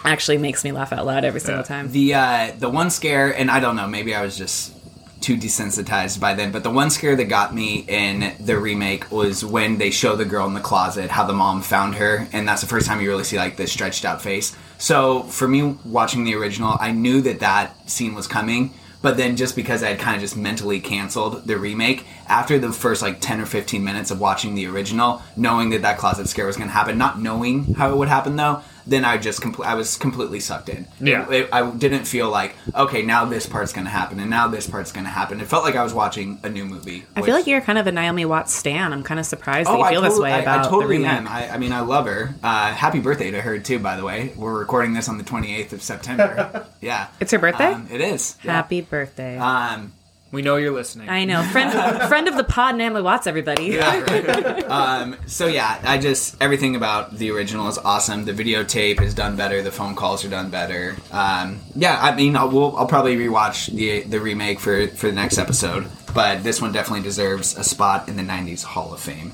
actually 0.05 0.39
makes 0.39 0.63
me 0.65 0.73
laugh 0.73 0.93
out 0.93 1.05
loud 1.07 1.25
every 1.25 1.41
single 1.41 1.65
time. 1.65 1.91
The 1.93 2.15
uh, 2.15 2.53
the 2.59 2.69
one 2.71 2.91
scare, 2.91 3.35
and 3.35 3.51
I 3.51 3.61
don't 3.61 3.77
know, 3.77 3.87
maybe 3.89 4.15
I 4.15 4.23
was 4.23 4.37
just 4.37 4.75
too 5.21 5.37
desensitized 5.37 6.19
by 6.19 6.35
then, 6.35 6.51
but 6.51 6.63
the 6.63 6.71
one 6.71 6.91
scare 6.91 7.17
that 7.17 7.25
got 7.25 7.55
me 7.55 7.85
in 7.87 8.35
the 8.41 8.59
remake 8.59 9.11
was 9.11 9.45
when 9.45 9.79
they 9.79 9.91
show 9.91 10.17
the 10.17 10.25
girl 10.25 10.47
in 10.47 10.55
the 10.55 10.61
closet, 10.61 11.11
how 11.11 11.25
the 11.27 11.33
mom 11.33 11.63
found 11.63 11.97
her, 11.97 12.27
and 12.33 12.49
that's 12.49 12.63
the 12.63 12.67
first 12.67 12.87
time 12.87 13.01
you 13.01 13.09
really 13.09 13.25
see 13.25 13.37
like 13.37 13.57
the 13.57 13.67
stretched 13.67 14.05
out 14.05 14.23
face. 14.23 14.57
So 14.79 15.25
for 15.25 15.47
me, 15.47 15.77
watching 15.85 16.25
the 16.25 16.35
original, 16.35 16.77
I 16.81 16.93
knew 16.93 17.21
that 17.23 17.41
that 17.41 17.91
scene 17.91 18.15
was 18.15 18.27
coming. 18.27 18.73
But 19.03 19.17
then, 19.17 19.37
just 19.37 19.57
because 19.57 19.83
I 19.83 19.89
had 19.89 19.99
kind 19.99 20.17
of 20.17 20.21
just 20.21 20.37
mentally 20.37 20.79
canceled 20.79 21.47
the 21.47 21.57
remake, 21.57 22.07
after 22.29 22.59
the 22.59 22.71
first 22.71 23.01
like 23.01 23.21
10 23.21 23.41
or 23.41 23.47
15 23.47 23.83
minutes 23.83 24.11
of 24.11 24.21
watching 24.21 24.55
the 24.55 24.67
original, 24.67 25.23
knowing 25.37 25.71
that 25.71 25.83
that 25.83 25.97
closet 25.97 26.29
scare 26.29 26.47
was 26.47 26.59
going 26.59 26.69
to 26.69 26.75
happen, 26.75 26.99
not 26.99 27.19
knowing 27.19 27.73
how 27.75 27.91
it 27.91 27.97
would 27.97 28.09
happen 28.09 28.37
though, 28.37 28.63
then 28.91 29.05
I 29.05 29.17
just 29.17 29.41
compl- 29.41 29.65
I 29.65 29.75
was 29.75 29.97
completely 29.97 30.41
sucked 30.41 30.69
in. 30.69 30.87
Yeah. 31.01 31.31
It- 31.31 31.49
I 31.53 31.71
didn't 31.71 32.05
feel 32.05 32.29
like 32.29 32.55
okay, 32.75 33.03
now 33.03 33.25
this 33.25 33.47
part's 33.47 33.73
going 33.73 33.85
to 33.87 33.91
happen, 33.91 34.21
and 34.21 34.29
now 34.29 34.49
this 34.49 34.67
part's 34.69 34.93
going 34.93 35.05
to 35.07 35.11
happen. 35.11 35.41
It 35.41 35.47
felt 35.49 35.65
like 35.65 35.77
I 35.77 35.83
was 35.83 35.95
watching 35.95 36.39
a 36.43 36.49
new 36.51 36.65
movie. 36.65 37.05
I 37.17 37.23
feel 37.23 37.35
like 37.35 37.47
you're 37.47 37.61
kind 37.63 37.79
of 37.79 37.87
a 37.87 37.93
Naomi 37.93 38.25
Watts 38.25 38.53
stan. 38.53 38.93
I'm 38.93 39.03
kind 39.03 39.19
of 39.19 39.25
surprised 39.27 39.69
that 39.69 39.75
Oh, 39.75 39.79
you 39.79 39.85
I 39.85 39.91
feel 39.93 40.03
this 40.03 40.11
totally- 40.11 40.31
way 40.31 40.35
I- 40.35 40.41
about 40.43 40.67
I, 40.67 40.69
totally 40.69 40.99
the 40.99 41.03
remake. 41.05 41.19
am. 41.19 41.29
I, 41.29 41.51
I 41.55 41.59
mean, 41.59 41.73
I 41.73 41.81
love 41.81 42.07
her. 42.07 42.35
Uh, 42.43 42.73
happy 42.73 43.01
birthday 43.01 43.31
to 43.31 43.41
her 43.41 43.59
too, 43.59 43.79
by 43.79 43.97
the 43.97 44.05
way. 44.05 44.33
We're 44.37 44.59
recording 44.59 44.93
this 44.93 45.09
on 45.09 45.17
the 45.19 45.25
28th 45.25 45.73
of 45.73 45.83
September. 45.83 46.67
yeah, 46.81 47.07
It's 47.21 47.33
her 47.33 47.39
birthday? 47.39 47.73
Um, 47.73 47.89
it 47.91 48.01
is. 48.01 48.37
Yeah. 48.43 48.53
Happy 48.53 48.81
birthday. 48.83 49.39
Um, 49.39 49.93
we 50.33 50.43
know 50.43 50.57
you're 50.57 50.73
listening. 50.73 51.09
I 51.09 51.25
know. 51.25 51.43
Friend 51.43 51.73
friend 52.09 52.29
of 52.29 52.37
the 52.37 52.45
pod, 52.45 52.77
Naomi 52.77 53.01
Watts, 53.01 53.27
everybody. 53.27 53.67
Yeah, 53.67 54.01
right. 54.01 54.65
um, 54.71 55.17
so 55.27 55.47
yeah, 55.47 55.81
I 55.83 55.99
just 55.99 56.41
everything 56.41 56.77
about 56.77 57.17
the 57.17 57.31
original 57.33 57.69
is 57.69 57.79
awesome. 57.79 58.25
The 58.25 58.33
videotape 58.33 59.01
is 59.01 59.13
done 59.13 59.37
better. 59.37 59.61
The 59.63 59.73
phone 59.73 59.97
calls 59.97 60.25
are 60.25 60.29
done 60.31 60.51
better. 60.51 60.97
Um, 61.11 61.61
yeah, 61.75 61.99
I 62.01 62.15
mean, 62.15 62.37
I'll, 62.37 62.49
we'll, 62.49 62.77
I'll 62.77 62.87
probably 62.87 63.17
rewatch 63.17 63.75
the 63.75 64.03
the 64.03 64.21
remake 64.21 64.61
for 64.61 64.87
for 64.89 65.09
the 65.09 65.15
next 65.15 65.39
episode, 65.39 65.91
but 66.15 66.45
this 66.45 66.61
one 66.63 66.73
definitely 66.73 67.03
deserves 67.03 67.57
a 67.57 67.65
spot 67.65 68.09
in 68.09 68.17
the 68.17 68.23
'90s 68.23 68.63
Hall 68.63 68.95
of 68.95 69.01
Fame. 69.01 69.33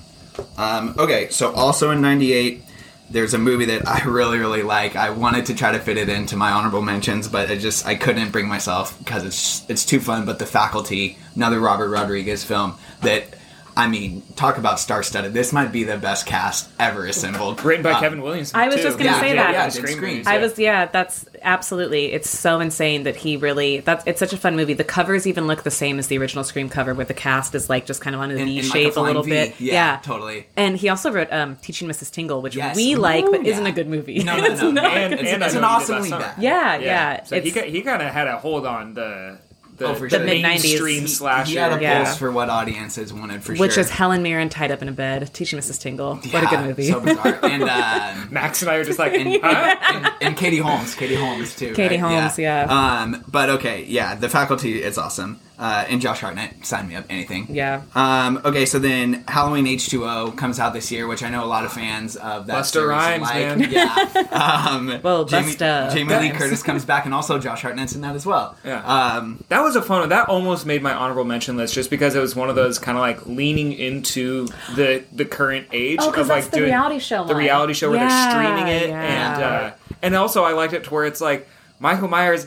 Um, 0.57 0.95
okay, 0.99 1.29
so 1.29 1.53
also 1.53 1.91
in 1.91 2.01
'98. 2.01 2.63
There's 3.09 3.35
a 3.35 3.39
movie 3.39 3.67
that 3.67 3.87
I 3.87 4.05
really, 4.07 4.39
really 4.39 4.63
like. 4.63 4.97
I 4.97 5.11
wanted 5.11 5.47
to 5.47 5.55
try 5.55 5.73
to 5.73 5.79
fit 5.79 5.97
it 5.97 6.09
into 6.09 6.37
my 6.37 6.51
honorable 6.51 6.83
mentions, 6.83 7.29
but 7.29 7.51
I 7.51 7.57
just 7.57 7.87
I 7.87 7.95
couldn't 7.95 8.31
bring 8.33 8.49
myself 8.49 8.99
because 8.99 9.25
it's 9.25 9.71
it's 9.71 9.85
too 9.85 10.01
fun. 10.01 10.25
But 10.27 10.39
The 10.39 10.47
Faculty, 10.47 11.19
another 11.35 11.61
Robert 11.61 11.89
Rodriguez 11.89 12.45
film 12.45 12.77
that 13.03 13.37
I 13.79 13.89
mean, 13.89 14.23
talk 14.37 14.57
about 14.57 14.81
star-studded. 14.81 15.35
This 15.35 15.53
might 15.53 15.71
be 15.71 15.85
the 15.85 15.99
best 15.99 16.25
cast 16.25 16.71
ever 16.79 17.05
assembled. 17.05 17.63
Written 17.65 17.83
by 17.83 17.93
Uh, 17.93 18.01
Kevin 18.01 18.23
Williamson. 18.23 18.59
I 18.59 18.67
was 18.69 18.77
too. 18.77 18.83
just 18.85 18.97
gonna 18.97 19.11
Yeah, 19.11 19.21
say 19.21 19.35
yeah, 19.35 19.43
that. 19.43 19.53
yeah, 19.53 19.61
The 19.61 19.67
it's 19.67 19.77
Scream 19.77 19.97
Scream. 19.97 20.11
movies, 20.13 20.27
I 20.27 20.39
was 20.39 20.59
yeah, 20.59 20.87
that's 20.87 21.27
absolutely. 21.43 22.13
It's 22.13 22.31
so 22.31 22.61
insane 22.61 23.03
that 23.03 23.17
he 23.17 23.37
really 23.37 23.81
that's 23.81 24.03
it's 24.07 24.19
such 24.19 24.33
a 24.33 24.39
fun 24.39 24.57
movie. 24.57 24.73
The 24.73 24.83
covers 24.85 25.27
even 25.27 25.47
look 25.47 25.63
the 25.63 25.71
same 25.71 25.99
as 25.99 26.07
the 26.07 26.17
original 26.17 26.43
Scream 26.43 26.69
cover 26.71 26.95
where 26.95 27.05
the 27.05 27.13
cast 27.15 27.55
is 27.55 27.69
like 27.69 27.85
just 27.85 28.01
kind 28.01 28.17
of 28.17 28.23
on 28.23 28.31
a 28.31 28.35
In- 28.37 28.47
V 28.47 28.59
in 28.61 28.65
like 28.65 28.65
a 28.65 28.69
shape 28.69 28.97
a, 28.97 29.01
little 29.01 29.23
V. 29.23 29.31
bit. 29.31 29.61
Yeah, 29.61 30.01
totally. 30.03 30.47
And 30.57 30.77
he 30.79 30.89
also 30.89 31.13
wrote 31.13 31.31
um, 31.31 31.57
Teaching 31.57 31.87
Mrs. 31.87 32.11
Tingle, 32.11 32.41
which 32.41 32.57
Yes. 32.57 32.77
we 32.77 32.95
like 32.95 33.27
but 33.27 33.41
Ooh, 33.41 33.45
isn't 33.45 33.67
a 33.67 33.73
good 33.73 33.89
movie. 33.89 34.25
No, 34.25 34.39
no, 34.39 34.45
It's 34.53 34.63
no. 34.63 34.71
not 34.71 34.85
And, 34.87 35.15
good. 35.19 35.27
and 35.27 35.43
it's 35.43 35.55
an 35.55 35.61
Know 35.61 35.69
You 35.73 35.77
Did 35.79 35.83
awesomely 35.83 36.01
Last 36.09 36.23
Summer. 36.23 36.35
bad. 36.35 36.43
yeah, 36.43 36.77
yeah. 36.79 37.25
So 37.25 37.41
he 37.41 37.49
it's- 37.51 37.71
he 37.71 37.83
kind 37.83 38.01
of 38.01 38.09
had 38.09 38.27
a 38.27 38.39
hold 38.39 38.65
on 38.67 38.95
the 38.95 39.39
the, 39.77 39.87
Oh, 39.89 39.95
for 39.95 40.09
the 40.09 40.17
sure. 40.17 40.25
mainstream 40.25 41.03
He- 41.03 41.07
slasher. 41.07 41.51
He 41.51 41.57
had 41.57 41.73
a 41.73 41.81
Yeah. 41.81 42.05
pulse 42.05 42.17
for 42.17 42.31
what 42.33 42.49
audiences 42.49 43.13
wanted 43.13 43.43
for 43.43 43.55
Which 43.55 43.73
sure. 43.75 43.81
is 43.83 43.91
Helen 43.91 44.23
Mirren 44.23 44.49
tied 44.49 44.71
up 44.71 44.83
in 44.83 44.89
a 44.89 44.93
bed, 44.93 45.31
teaching 45.35 45.59
Mrs. 45.59 45.81
Tingle. 45.81 46.17
what 46.17 46.43
a 46.45 46.47
good 46.47 46.61
movie. 46.61 46.91
So 46.91 47.01
bizarre. 47.01 47.39
And 47.43 47.63
um, 47.65 48.29
Max 48.31 48.63
and 48.63 48.71
I 48.71 48.77
are 48.77 48.85
just 48.85 48.99
like, 48.99 49.13
and, 49.15 49.41
huh? 49.43 49.77
and, 49.93 50.13
and 50.21 50.37
Katie 50.37 50.59
Holmes, 50.59 50.95
Katie 50.95 51.15
Holmes 51.15 51.55
too. 51.55 51.73
Katie 51.75 52.01
right? 52.01 52.01
Holmes, 52.21 52.39
yeah. 52.39 52.65
Um, 53.03 53.25
but 53.29 53.51
okay, 53.51 53.85
yeah, 53.85 54.15
the 54.15 54.29
faculty 54.29 54.83
is 54.83 54.99
awesome. 54.99 55.41
Uh, 55.59 55.87
and 55.89 56.03
Josh 56.03 56.21
Hartnett, 56.21 56.67
sign 56.67 56.87
me 56.87 56.97
up, 56.97 57.07
anything. 57.09 57.47
yeah. 57.49 57.81
Um, 57.95 58.43
okay, 58.45 58.67
so 58.67 58.79
then 58.79 59.25
Halloween 59.27 59.65
H2O 59.65 60.37
comes 60.37 60.61
out 60.61 60.75
this 60.75 60.93
year, 60.93 61.07
which 61.07 61.23
I 61.23 61.31
know 61.31 61.45
a 61.45 61.47
lot 61.47 61.65
of 61.65 61.73
fans 61.73 62.15
of 62.17 62.47
that 62.49 62.65
Busta 62.65 62.87
Rhymes, 62.87 63.23
like. 63.23 63.35
man. 63.35 63.71
Yeah. 63.71 64.23
Um, 64.69 65.01
Well, 65.03 65.25
Jamie, 65.25 65.53
Busta 65.53 65.93
Jamie 65.95 66.11
Lee 66.15 66.29
Rhymes. 66.29 66.37
Curtis 66.39 66.63
comes 66.63 66.85
back, 66.85 67.07
and 67.07 67.15
also 67.15 67.39
Josh 67.39 67.63
Hartnett's 67.63 67.95
in 67.95 68.03
that 68.03 68.15
as 68.15 68.27
well. 68.27 68.55
Yeah. 68.65 68.83
Um, 68.85 69.43
That 69.49 69.61
was 69.63 69.77
a 69.77 69.83
fun 69.83 70.01
one. 70.01 70.09
That 70.11 70.29
almost 70.29 70.67
made 70.67 70.83
my 70.83 70.93
honorable 70.93 71.25
mention 71.25 71.57
list 71.57 71.73
just 71.75 71.89
because 71.89 72.15
it 72.15 72.21
was 72.21 72.37
one 72.37 72.51
of 72.51 72.55
those 72.57 72.79
kind 72.79 72.99
of 72.99 73.01
like 73.01 73.25
leaning 73.27 73.73
into 73.73 74.47
the 74.75 75.05
the 75.13 75.25
current 75.25 75.69
age 75.73 76.01
Oh, 76.03 76.11
'cause 76.13 76.23
of 76.25 76.29
like 76.29 76.45
the 76.51 76.59
doing 76.59 76.71
reality 76.71 76.99
show 76.99 77.25
the 77.25 77.33
one. 77.33 77.43
reality 77.43 77.73
show 77.73 77.91
where 77.91 78.01
Yeah, 78.01 78.09
they're 78.09 78.31
streaming 78.31 78.69
it 78.69 78.89
yeah. 78.91 79.35
and 79.35 79.43
uh, 79.43 79.71
and 80.03 80.15
also 80.15 80.45
I 80.45 80.53
liked 80.53 80.75
it 80.75 80.85
to 80.85 80.91
where 80.93 81.05
it's 81.07 81.21
like 81.23 81.49
Michael 81.81 82.09
Myers 82.09 82.47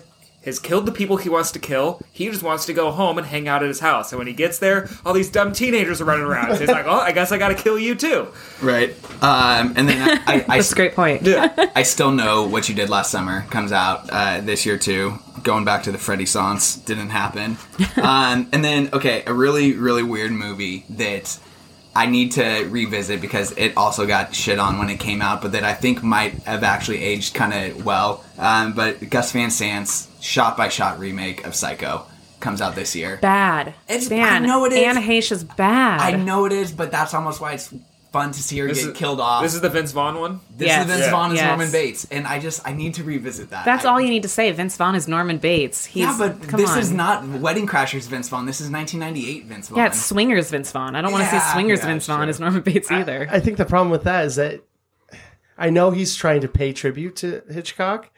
has 0.50 0.60
killed 0.60 0.86
the 0.86 0.92
people 0.92 1.18
he 1.18 1.30
wants 1.30 1.52
to 1.52 1.60
kill. 1.60 2.02
He 2.12 2.30
just 2.30 2.44
wants 2.44 2.66
to 2.66 2.74
go 2.74 2.92
home 2.92 3.18
and 3.18 3.26
hang 3.26 3.48
out 3.48 3.64
at 3.64 3.68
his 3.68 3.80
house. 3.80 4.12
And 4.12 4.20
when 4.20 4.28
he 4.28 4.34
gets 4.34 4.60
there, 4.60 4.90
all 5.06 5.14
these 5.14 5.30
dumb 5.30 5.54
teenagers 5.54 6.02
are 6.02 6.06
running 6.06 6.26
around. 6.26 6.54
So 6.54 6.60
he's 6.60 6.70
like, 6.70 6.86
"Oh, 6.86 7.00
I 7.00 7.12
guess 7.12 7.32
I 7.32 7.38
got 7.38 7.50
to 7.50 7.56
kill 7.56 7.80
you 7.80 7.96
too." 7.96 8.28
right. 8.62 8.96
Um, 9.24 9.74
and 9.76 9.88
then 9.88 10.20
I, 10.26 10.34
I, 10.34 10.46
I, 10.48 10.58
That's 10.58 10.72
a 10.72 10.76
great 10.76 10.96
point. 10.96 11.24
Yeah. 11.24 11.72
I 11.76 11.84
still 11.84 12.12
know 12.12 12.48
what 12.48 12.70
you 12.70 12.76
did 12.76 12.90
last 12.90 13.12
summer 13.12 13.46
comes 13.50 13.72
out 13.72 14.10
uh, 14.12 14.42
this 14.42 14.66
year 14.66 14.78
too. 14.78 15.20
Going 15.44 15.64
back 15.64 15.84
to 15.84 15.92
the 15.92 15.98
Freddy 15.98 16.26
Sans 16.26 16.76
didn't 16.78 17.10
happen. 17.10 17.58
um, 17.98 18.50
and 18.52 18.64
then 18.64 18.90
okay, 18.94 19.24
a 19.26 19.34
really 19.34 19.74
really 19.74 20.04
weird 20.04 20.32
movie 20.32 20.86
that 20.90 21.40
I 22.00 22.06
need 22.06 22.32
to 22.34 22.66
revisit 22.70 23.20
because 23.20 23.52
it 23.58 23.76
also 23.76 24.08
got 24.08 24.34
shit 24.34 24.58
on 24.58 24.78
when 24.80 24.90
it 24.90 25.00
came 25.02 25.22
out, 25.22 25.42
but 25.42 25.52
that 25.52 25.66
I 25.66 25.74
think 25.74 26.02
might 26.02 26.34
have 26.44 26.64
actually 26.64 27.04
aged 27.04 27.34
kind 27.34 27.54
of 27.54 27.86
well. 27.86 28.24
Um, 28.38 28.72
but 28.74 29.10
Gus 29.10 29.34
Van 29.34 29.52
Sant's 29.52 30.08
shot 30.22 30.56
by 30.56 30.70
shot 30.70 30.98
remake 30.98 31.46
of 31.46 31.54
Psycho 31.56 32.06
comes 32.40 32.62
out 32.62 32.74
this 32.76 32.96
year. 32.96 33.20
Bad. 33.22 33.74
It's- 33.90 34.10
Man, 34.10 34.44
I 34.44 34.48
know 34.48 34.64
it 34.64 34.72
is. 34.72 34.96
Anne 34.96 35.04
Heche 35.04 35.34
is 35.34 35.44
bad. 35.44 36.00
I 36.00 36.12
know 36.16 36.46
it 36.46 36.54
is, 36.54 36.72
but 36.72 36.90
that's 36.90 37.14
almost 37.14 37.42
why 37.42 37.52
it's 37.54 37.74
fun 38.12 38.32
to 38.32 38.42
see 38.42 38.58
her 38.58 38.68
This 38.68 38.80
get 38.84 38.92
is- 38.92 38.98
killed 38.98 39.20
off. 39.20 39.44
This 39.44 39.54
is 39.54 39.62
the 39.62 39.70
Vince 39.70 39.92
Vaughn 39.92 40.20
one. 40.20 40.40
This 40.58 40.68
Yes. 40.68 40.82
is 40.86 40.92
Vince 40.92 41.06
Yeah. 41.06 41.12
Vaughn 41.12 41.32
as 41.32 41.38
Yes. 41.38 41.46
Norman 41.48 41.72
Bates, 41.72 42.08
and 42.10 42.26
I 42.26 42.40
just 42.40 42.62
I 42.68 42.74
need 42.74 42.96
to 42.96 43.04
revisit 43.04 43.52
that. 43.52 43.66
That's 43.66 43.86
I- 43.86 43.90
all 43.92 44.02
you 44.02 44.10
need 44.10 44.24
to 44.24 44.30
say. 44.30 44.52
Vince 44.52 44.76
Vaughn 44.78 44.96
is 44.96 45.08
Norman 45.08 45.38
Bates. 45.38 45.86
He's, 45.86 46.04
yeah, 46.04 46.16
but 46.18 46.48
come 46.48 46.60
this 46.60 46.72
on. 46.72 46.80
is 46.80 46.92
not 46.92 47.28
Wedding 47.28 47.68
Crashers 47.68 48.08
Vince 48.08 48.28
Vaughn. 48.30 48.46
This 48.46 48.60
is 48.62 48.70
1998 48.70 49.46
Vince 49.46 49.68
Vaughn. 49.70 49.78
Yeah, 49.78 49.86
it's 49.88 50.04
Swingers 50.04 50.50
Vince 50.50 50.72
Vaughn. 50.72 50.96
I 50.96 51.02
don't 51.02 51.12
want 51.12 51.24
to 51.28 51.36
Yeah, 51.36 51.40
see 51.40 51.52
Swingers 51.54 51.80
yeah, 51.80 51.86
Vince 51.86 52.06
Vaughn 52.08 52.22
sure. 52.22 52.30
as 52.30 52.40
Norman 52.40 52.62
Bates 52.62 52.90
either. 52.92 53.28
I 53.32 53.40
think 53.40 53.58
the 53.58 53.66
problem 53.66 53.90
with 53.92 54.04
that 54.04 54.26
is 54.26 54.36
that 54.38 54.62
I 55.58 55.70
know 55.70 55.92
he's 55.92 56.16
trying 56.16 56.42
to 56.42 56.48
pay 56.48 56.74
tribute 56.74 57.16
to 57.18 57.42
Hitchcock, 57.52 58.10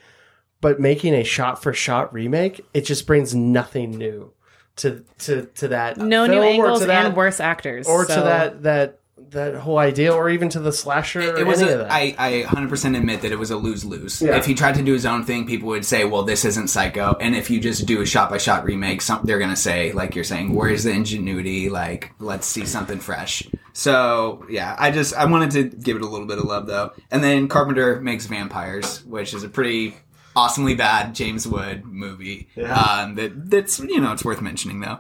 but 0.62 0.80
making 0.80 1.14
a 1.16 1.24
shot 1.24 1.62
for 1.62 1.74
shot 1.74 2.14
remake, 2.14 2.64
it 2.74 2.82
just 2.86 3.08
brings 3.08 3.34
nothing 3.36 3.92
new 3.92 4.32
to 4.78 5.04
to 5.20 5.48
to 5.56 5.68
that 5.68 5.98
no 5.98 6.26
film 6.28 6.38
new 6.38 6.44
angles 6.44 6.80
to 6.80 6.86
that, 6.86 7.08
and 7.08 7.16
worse 7.16 7.40
actors. 7.42 7.88
or 7.88 8.06
to 8.06 8.14
that 8.14 8.64
that 8.64 9.00
that 9.30 9.56
whole 9.56 9.78
idea, 9.78 10.14
or 10.14 10.30
even 10.30 10.50
to 10.50 10.60
the 10.60 10.72
slasher. 10.72 11.22
It, 11.22 11.40
it 11.40 11.48
was 11.48 11.62
any 11.62 11.72
a, 11.72 11.74
of 11.74 11.80
that. 11.88 11.92
I, 11.92 12.16
I 12.18 12.32
100% 12.44 12.98
admit 12.98 13.22
that 13.22 13.32
it 13.32 13.40
was 13.40 13.52
a 13.52 13.56
lose 13.56 13.86
lose. 13.86 14.22
Yeah. 14.22 14.36
If 14.36 14.46
he 14.46 14.54
tried 14.54 14.76
to 14.76 14.84
do 14.84 14.94
his 14.94 15.06
own 15.06 15.24
thing, 15.24 15.46
people 15.46 15.70
would 15.70 15.86
say, 15.86 16.06
"Well, 16.06 16.24
this 16.24 16.46
isn't 16.46 16.70
Psycho." 16.70 17.16
And 17.20 17.36
if 17.36 17.50
you 17.50 17.60
just 17.60 17.86
do 17.86 18.02
a 18.02 18.06
shot 18.06 18.30
by 18.30 18.38
shot 18.38 18.66
remake, 18.66 19.02
some, 19.02 19.22
they're 19.24 19.40
gonna 19.40 19.56
say, 19.56 19.92
like 19.92 20.16
you're 20.16 20.24
saying, 20.24 20.54
"Where's 20.54 20.84
the 20.84 20.92
ingenuity?" 20.92 21.70
Like, 21.70 22.12
let's 22.20 22.48
see 22.48 22.66
something 22.66 23.00
fresh. 23.00 23.48
So 23.74 24.46
yeah, 24.50 24.76
I 24.78 24.92
just 24.92 25.14
I 25.14 25.26
wanted 25.26 25.52
to 25.52 25.64
give 25.78 25.98
it 25.98 26.04
a 26.04 26.08
little 26.08 26.28
bit 26.28 26.38
of 26.38 26.46
love 26.46 26.68
though. 26.68 26.92
And 27.10 27.24
then 27.24 27.48
Carpenter 27.48 28.02
makes 28.02 28.26
Vampires, 28.26 29.04
which 29.06 29.34
is 29.34 29.44
a 29.44 29.50
pretty 29.50 29.96
awesomely 30.36 30.76
bad 30.76 31.16
James 31.16 31.48
Wood 31.48 31.86
movie. 31.86 32.50
Um, 32.58 33.16
that 33.16 33.50
that's 33.50 33.80
you 33.80 34.00
know 34.00 34.12
it's 34.14 34.26
worth 34.26 34.42
mentioning 34.42 34.80
though. 34.82 35.00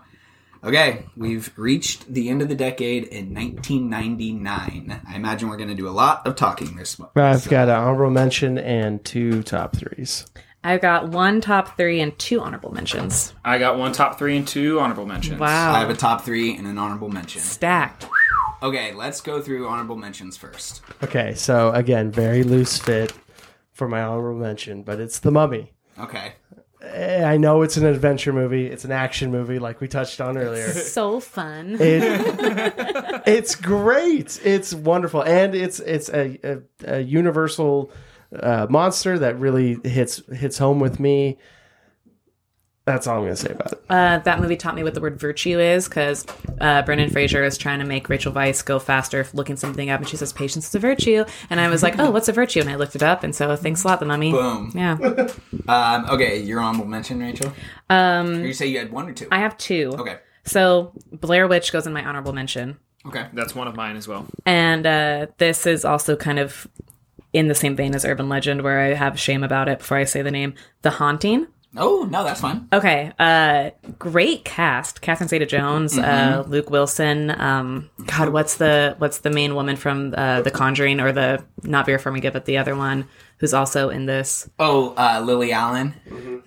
Okay, 0.64 1.06
we've 1.18 1.52
reached 1.58 2.14
the 2.14 2.30
end 2.30 2.44
of 2.44 2.50
the 2.50 2.56
decade 2.56 3.06
in 3.06 3.34
1999. 3.34 5.02
I 5.08 5.16
imagine 5.16 5.50
we're 5.50 5.58
going 5.58 5.70
to 5.70 5.76
do 5.76 5.88
a 5.88 5.90
lot 5.90 6.28
of 6.28 6.36
talking 6.36 6.76
this 6.76 7.00
month. 7.00 7.18
I've 7.18 7.48
got 7.50 7.68
an 7.68 7.76
honorable 7.76 8.12
mention 8.12 8.60
and 8.60 9.04
two 9.04 9.42
top 9.42 9.76
threes. 9.76 10.28
I've 10.64 10.82
got 10.82 11.08
one 11.08 11.42
top 11.42 11.76
three 11.76 12.00
and 12.00 12.18
two 12.20 12.42
honorable 12.42 12.72
mentions. 12.72 13.34
I 13.44 13.58
got 13.58 13.80
one 13.80 13.92
top 13.92 14.20
three 14.20 14.38
and 14.38 14.48
two 14.48 14.80
honorable 14.80 15.08
mentions. 15.08 15.40
Wow. 15.40 15.74
I 15.74 15.80
have 15.80 15.90
a 15.90 15.96
top 15.96 16.22
three 16.22 16.56
and 16.56 16.68
an 16.68 16.78
honorable 16.78 17.10
mention. 17.10 17.42
Stacked. 17.42 18.08
Okay, 18.62 18.94
let's 18.94 19.22
go 19.22 19.42
through 19.42 19.68
honorable 19.68 19.96
mentions 19.96 20.38
first. 20.38 20.84
Okay, 21.02 21.34
so 21.34 21.72
again, 21.72 22.12
very 22.12 22.44
loose 22.44 22.78
fit 22.78 23.12
for 23.74 23.88
my 23.88 24.04
honorable 24.04 24.40
mention, 24.40 24.84
but 24.84 25.00
it's 25.00 25.18
The 25.18 25.32
Mummy. 25.32 25.74
Okay. 25.98 26.34
Eh, 26.82 27.24
I 27.24 27.38
know 27.38 27.62
it's 27.62 27.78
an 27.78 27.86
adventure 27.86 28.34
movie, 28.34 28.66
it's 28.66 28.86
an 28.86 28.92
action 28.92 29.32
movie, 29.32 29.60
like 29.60 29.82
we 29.82 29.88
touched 29.88 30.20
on 30.20 30.38
earlier. 30.38 30.72
So 30.72 31.20
fun. 31.20 31.78
It, 31.80 33.24
it's 33.28 33.56
great. 33.56 34.40
It's 34.44 34.74
wonderful, 34.74 35.22
and 35.24 35.54
it's 35.54 35.80
it's 35.80 36.10
a, 36.10 36.40
a, 36.44 36.96
a 36.98 37.00
universal 37.02 37.92
uh, 38.38 38.66
monster 38.70 39.20
that 39.20 39.40
really 39.40 39.78
hits 39.84 40.24
hits 40.34 40.58
home 40.58 40.80
with 40.80 41.00
me. 41.00 41.38
That's 42.86 43.06
all 43.06 43.18
I'm 43.18 43.24
gonna 43.24 43.36
say 43.36 43.52
about 43.52 43.74
it. 43.74 43.84
Uh, 43.90 44.18
that 44.20 44.40
movie 44.40 44.56
taught 44.58 44.74
me 44.74 44.84
what 44.84 44.96
the 44.96 45.02
word 45.02 45.20
virtue 45.20 45.60
is 45.60 45.88
because 45.88 46.26
uh, 46.60 46.82
Brendan 46.82 47.12
Fraser 47.12 47.44
is 47.44 47.56
trying 47.58 47.78
to 47.78 47.86
make 47.86 48.10
Rachel 48.10 48.34
Weisz 48.34 48.66
go 48.66 48.80
faster, 48.80 49.26
looking 49.34 49.56
something 49.56 49.92
up, 49.92 50.00
and 50.00 50.10
she 50.10 50.18
says 50.18 50.34
patience 50.34 50.68
is 50.68 50.74
a 50.76 50.80
virtue. 50.80 51.24
And 51.52 51.62
I 51.62 51.70
was 51.70 51.84
like, 51.84 52.00
oh, 52.00 52.10
what's 52.10 52.28
a 52.28 52.34
virtue? 52.34 52.60
And 52.60 52.70
I 52.72 52.76
looked 52.76 52.96
it 52.96 53.04
up, 53.04 53.24
and 53.24 53.36
so 53.36 53.56
thanks 53.56 53.84
a 53.84 53.88
lot, 53.88 54.00
the 54.00 54.08
mummy. 54.08 54.32
Boom. 54.32 54.72
Yeah. 54.76 54.98
Um, 55.68 56.06
okay, 56.10 56.40
your 56.40 56.60
honorable 56.60 56.88
mention, 56.88 57.20
Rachel? 57.20 57.54
Um, 57.90 58.42
Or 58.42 58.46
you 58.48 58.54
say 58.54 58.66
you 58.66 58.80
had 58.80 58.92
one 58.92 59.08
or 59.08 59.14
two? 59.14 59.28
I 59.32 59.40
have 59.40 59.56
two. 59.58 59.94
Okay. 60.00 60.18
So 60.44 60.92
Blair 61.12 61.48
Witch 61.48 61.72
goes 61.72 61.86
in 61.86 61.94
my 61.94 62.04
honorable 62.04 62.34
mention. 62.34 62.78
Okay. 63.06 63.28
That's 63.32 63.54
one 63.56 63.68
of 63.68 63.76
mine 63.76 63.96
as 63.96 64.08
well. 64.08 64.26
And 64.46 64.86
uh, 64.88 65.28
this 65.38 65.68
is 65.68 65.86
also 65.86 66.16
kind 66.16 66.40
of 66.40 66.68
in 67.32 67.48
the 67.48 67.56
same 67.56 67.76
vein 67.76 67.94
as 67.96 68.04
Urban 68.06 68.28
Legend, 68.28 68.64
where 68.64 68.80
I 68.80 68.94
have 68.96 69.20
shame 69.20 69.44
about 69.44 69.70
it 69.70 69.80
before 69.80 69.98
I 69.98 70.04
say 70.04 70.24
the 70.24 70.32
name. 70.32 70.56
The 70.82 70.90
Haunting. 70.90 71.48
Oh, 71.78 72.06
no, 72.12 72.24
that's 72.26 72.42
fine. 72.42 72.68
Okay, 72.74 73.14
uh, 73.18 73.70
great 73.98 74.44
cast: 74.44 75.02
Catherine 75.02 75.30
Zeta-Jones, 75.30 75.98
uh, 75.98 76.44
Mhm. 76.44 76.50
Luke 76.50 76.70
Wilson. 76.70 77.34
Um, 77.40 77.90
God, 78.08 78.30
what's 78.30 78.58
the 78.58 78.96
what's 78.98 79.20
the 79.20 79.30
main 79.30 79.56
woman 79.56 79.78
from 79.78 80.14
uh, 80.18 80.42
The 80.42 80.52
Conjuring, 80.52 81.00
or 81.00 81.14
the 81.14 81.42
not 81.64 81.86
Vera 81.86 81.98
Farmiga, 82.00 82.34
but 82.34 82.44
the 82.46 82.58
other 82.58 82.76
one 82.76 83.06
who's 83.42 83.54
also 83.54 83.90
in 83.90 84.06
this? 84.06 84.50
Oh, 84.58 84.94
uh, 84.96 85.22
Lily 85.24 85.52
Allen. 85.52 85.94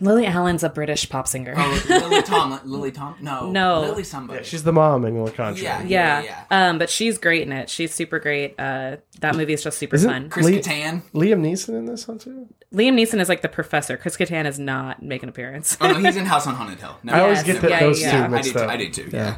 Lily 0.01 0.25
Allen's 0.27 0.63
a 0.65 0.71
British 0.71 1.09
pop 1.11 1.29
singer. 1.29 1.53
Oh, 1.57 1.85
Lily 1.91 2.23
Tom. 2.23 2.59
Lily 2.65 2.91
Tom. 2.91 3.17
No. 3.21 3.51
No. 3.51 3.81
Lily 3.83 4.05
somebody. 4.05 4.43
She's 4.45 4.63
the 4.65 4.73
mom 4.73 5.05
in 5.05 5.23
The 5.23 5.31
Conjuring. 5.31 5.89
Yeah. 5.89 6.23
yeah, 6.23 6.45
Um, 6.51 6.79
but 6.79 6.89
she's 6.89 7.19
great 7.19 7.43
in 7.43 7.53
it. 7.53 7.69
She's 7.69 7.93
super 7.93 8.19
great. 8.19 8.55
Uh, 8.59 8.97
that 9.21 9.37
movie 9.37 9.53
is 9.53 9.63
just 9.63 9.77
super 9.79 9.97
Isn't 9.97 10.11
fun. 10.11 10.31
Chris 10.31 10.47
Lee- 10.47 10.61
Kattan. 10.61 11.03
Liam 11.13 11.41
Neeson 11.43 11.71
in 11.77 11.85
this 11.85 12.09
one 12.09 12.19
too. 12.19 12.49
Liam 12.73 12.95
Neeson 12.95 13.21
is 13.21 13.29
like 13.29 13.43
the 13.43 13.49
professor. 13.49 13.97
Chris 13.97 14.17
Kattan 14.17 14.47
is 14.47 14.59
not 14.59 15.03
make 15.03 15.23
an 15.23 15.29
appearance. 15.29 15.77
Oh 15.81 15.89
no, 15.93 15.99
he's 15.99 16.17
in 16.17 16.25
House 16.27 16.47
on 16.47 16.55
Haunted 16.55 16.81
Hill. 16.81 16.97
No, 17.03 17.13
I 17.13 17.21
always 17.21 17.39
Yes, 17.39 17.47
get 17.47 17.63
the, 17.63 17.69
yeah, 17.69 17.81
those 17.81 18.01
yeah. 18.01 18.11
two 18.11 18.17
I 18.25 18.29
mixed 18.29 18.53
do. 18.55 18.59
up. 18.61 18.71
I 18.71 18.77
do 18.77 18.91
too. 18.91 19.11
Yeah. 19.13 19.37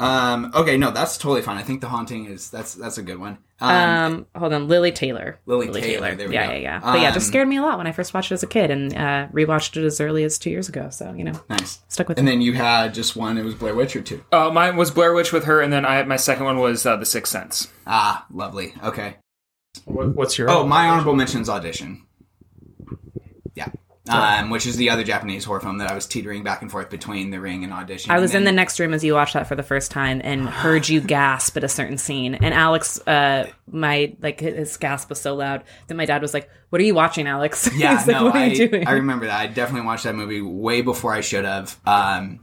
Um. 0.00 0.52
Okay. 0.54 0.76
No, 0.76 0.90
that's 0.90 1.18
totally 1.18 1.42
fine. 1.42 1.56
I 1.58 1.62
think 1.62 1.80
the 1.80 1.88
haunting 1.88 2.26
is 2.26 2.50
that's 2.50 2.74
that's 2.74 2.98
a 2.98 3.02
good 3.02 3.18
one. 3.18 3.38
Um. 3.60 3.70
Um, 3.70 4.26
hold 4.36 4.52
on, 4.52 4.68
Lili 4.68 4.92
Taylor. 4.92 5.38
Lili 5.46 5.68
Taylor, 5.80 6.14
there 6.14 6.28
we 6.28 6.34
yeah, 6.34 6.46
go. 6.46 6.52
yeah, 6.52 6.58
yeah. 6.58 6.80
Yeah. 6.82 6.92
But 6.92 7.00
yeah, 7.00 7.10
just 7.10 7.26
Um, 7.26 7.30
scared 7.30 7.48
me 7.48 7.56
a 7.56 7.62
lot 7.62 7.76
when 7.78 7.86
I 7.86 7.92
first 7.92 8.14
watched 8.14 8.30
it 8.30 8.34
as 8.34 8.42
a 8.42 8.46
kid, 8.46 8.70
and 8.70 8.94
uh, 8.96 9.26
rewatched 9.32 9.76
it 9.76 9.84
as 9.84 10.00
early 10.00 10.22
as 10.24 10.38
two 10.38 10.50
years 10.50 10.68
ago. 10.68 10.90
So 10.90 11.12
you 11.12 11.24
know, 11.24 11.40
nice. 11.50 11.80
stuck 11.88 12.08
with 12.08 12.18
it. 12.18 12.20
And 12.20 12.28
it. 12.28 12.32
then 12.32 12.40
you 12.40 12.52
had 12.52 12.94
just 12.94 13.16
one. 13.16 13.36
It 13.36 13.44
was 13.44 13.54
Blair 13.54 13.74
Witch 13.74 13.96
or 13.96 14.02
two. 14.02 14.24
Uh, 14.30 14.50
mine 14.50 14.76
was 14.76 14.90
Blair 14.90 15.12
Witch 15.12 15.32
with 15.32 15.44
her, 15.44 15.60
and 15.60 15.72
then 15.72 15.84
I 15.84 16.02
my 16.04 16.16
second 16.16 16.44
one 16.44 16.58
was 16.58 16.86
uh, 16.86 16.96
The 16.96 17.06
Sixth 17.06 17.32
Sense. 17.32 17.68
Ah, 17.86 18.26
lovely. 18.32 18.74
Okay. 18.84 19.16
What, 19.84 20.14
what's 20.14 20.38
your? 20.38 20.50
Oh, 20.50 20.66
my 20.66 20.88
honorable 20.88 21.14
mentions 21.14 21.48
audition. 21.48 22.02
Um, 24.14 24.50
which 24.50 24.66
is 24.66 24.76
the 24.76 24.90
other 24.90 25.04
Japanese 25.04 25.44
horror 25.44 25.60
film 25.60 25.78
that 25.78 25.90
I 25.90 25.94
was 25.94 26.06
teetering 26.06 26.42
back 26.42 26.62
and 26.62 26.70
forth 26.70 26.90
between 26.90 27.30
The 27.30 27.40
Ring 27.40 27.64
and 27.64 27.72
Audition. 27.72 28.10
I 28.10 28.18
was 28.18 28.32
And 28.34 28.38
in 28.38 28.44
the 28.44 28.52
next 28.52 28.78
room 28.80 28.94
as 28.94 29.02
you 29.04 29.14
watched 29.14 29.34
that 29.34 29.46
for 29.46 29.54
the 29.56 29.62
first 29.62 29.90
time 29.90 30.20
and 30.24 30.48
heard 30.48 30.88
you 30.88 31.00
gasp 31.00 31.56
at 31.56 31.64
a 31.64 31.68
certain 31.68 31.98
scene. 31.98 32.34
And 32.36 32.54
Alex, 32.54 33.00
uh, 33.06 33.48
my 33.70 34.14
like 34.20 34.40
his 34.40 34.76
gasp 34.76 35.08
was 35.10 35.20
so 35.20 35.34
loud 35.34 35.64
that 35.88 35.94
my 35.94 36.04
dad 36.06 36.22
was 36.22 36.32
like, 36.34 36.48
"What 36.70 36.80
are 36.80 36.84
you 36.84 36.94
watching, 36.94 37.26
Alex?" 37.26 37.68
Yeah, 37.76 37.94
like, 37.94 38.06
no, 38.08 38.24
"What 38.24 38.34
are 38.36 38.38
I, 38.38 38.44
you 38.46 38.68
doing?" 38.68 38.86
I 38.86 38.92
remember 38.92 39.26
that. 39.26 39.38
I 39.40 39.46
definitely 39.46 39.86
watched 39.86 40.04
that 40.04 40.14
movie 40.14 40.40
way 40.42 40.82
before 40.82 41.12
I 41.12 41.20
should 41.20 41.44
have. 41.44 41.76
Um, 41.86 42.40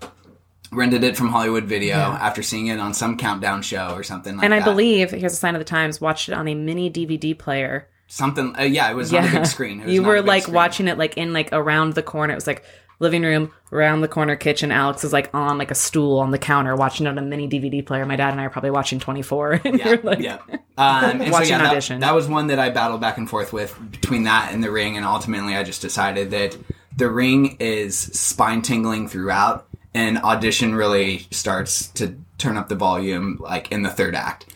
rented 0.71 1.03
it 1.03 1.15
from 1.15 1.29
Hollywood 1.29 1.63
Video 1.65 1.95
Yeah. 1.95 2.17
after 2.19 2.43
seeing 2.43 2.67
it 2.67 2.79
on 2.79 2.93
some 2.93 3.17
countdown 3.17 3.61
show 3.61 3.93
or 3.95 4.03
something 4.03 4.35
like 4.35 4.43
and 4.43 4.53
I 4.53 4.59
that. 4.59 4.65
believe 4.65 5.11
here's 5.11 5.31
a 5.31 5.37
sign 5.37 5.55
of 5.55 5.59
the 5.59 5.65
times. 5.65 6.01
Watched 6.01 6.27
it 6.27 6.33
on 6.33 6.47
a 6.47 6.55
mini 6.55 6.89
DVD 6.89 7.37
player. 7.37 7.87
Something. 8.07 8.55
Uh, 8.57 8.63
yeah, 8.63 8.89
it 8.89 8.95
was 8.95 9.13
on 9.13 9.25
a 9.25 9.31
big 9.31 9.45
screen. 9.45 9.87
You 9.87 10.03
were 10.03 10.21
like 10.21 10.43
screen. 10.43 10.55
watching 10.55 10.87
it 10.87 10.97
like 10.97 11.17
in 11.17 11.33
like 11.33 11.49
around 11.51 11.93
the 11.93 12.03
corner. 12.03 12.33
It 12.33 12.35
was 12.35 12.47
like 12.47 12.63
living 12.99 13.23
room, 13.23 13.51
around 13.73 14.01
the 14.01 14.07
corner 14.07 14.35
kitchen. 14.37 14.71
Alex 14.71 15.03
is 15.03 15.11
like 15.11 15.29
on 15.33 15.57
like 15.57 15.69
a 15.71 15.75
stool 15.75 16.19
on 16.19 16.31
the 16.31 16.37
counter 16.37 16.75
watching 16.75 17.05
it 17.05 17.09
on 17.09 17.17
a 17.17 17.21
mini 17.21 17.47
DVD 17.47 17.85
player. 17.85 18.05
My 18.05 18.15
dad 18.15 18.31
and 18.31 18.39
I 18.39 18.45
are 18.45 18.49
probably 18.49 18.71
watching 18.71 18.99
24. 18.99 19.61
And 19.65 19.79
Yeah, 19.79 19.95
like, 20.01 20.19
yeah. 20.19 20.39
Um, 20.77 21.21
and 21.21 21.23
so, 21.25 21.31
Watching 21.31 21.49
yeah, 21.51 21.57
that- 21.59 21.71
audition. 21.71 21.99
That, 21.99 22.13
was 22.15 22.27
one 22.27 22.47
that 22.47 22.59
I 22.59 22.69
battled 22.69 23.01
back 23.01 23.17
and 23.17 23.29
forth 23.29 23.51
with 23.53 23.77
between 23.91 24.23
that 24.23 24.53
and 24.53 24.63
The 24.63 24.71
Ring, 24.71 24.95
and 24.97 25.05
ultimately 25.05 25.55
I 25.55 25.63
just 25.63 25.81
decided 25.81 26.31
that 26.31 26.57
The 26.95 27.09
Ring 27.09 27.57
is 27.59 27.97
spine 27.97 28.61
tingling 28.61 29.07
throughout, 29.09 29.67
and 29.93 30.17
audition 30.19 30.73
really 30.75 31.27
starts 31.31 31.87
to 31.93 32.17
turn 32.37 32.57
up 32.57 32.67
the 32.69 32.75
volume 32.75 33.37
like 33.41 33.71
in 33.71 33.83
the 33.83 33.89
third 33.89 34.15
act. 34.15 34.53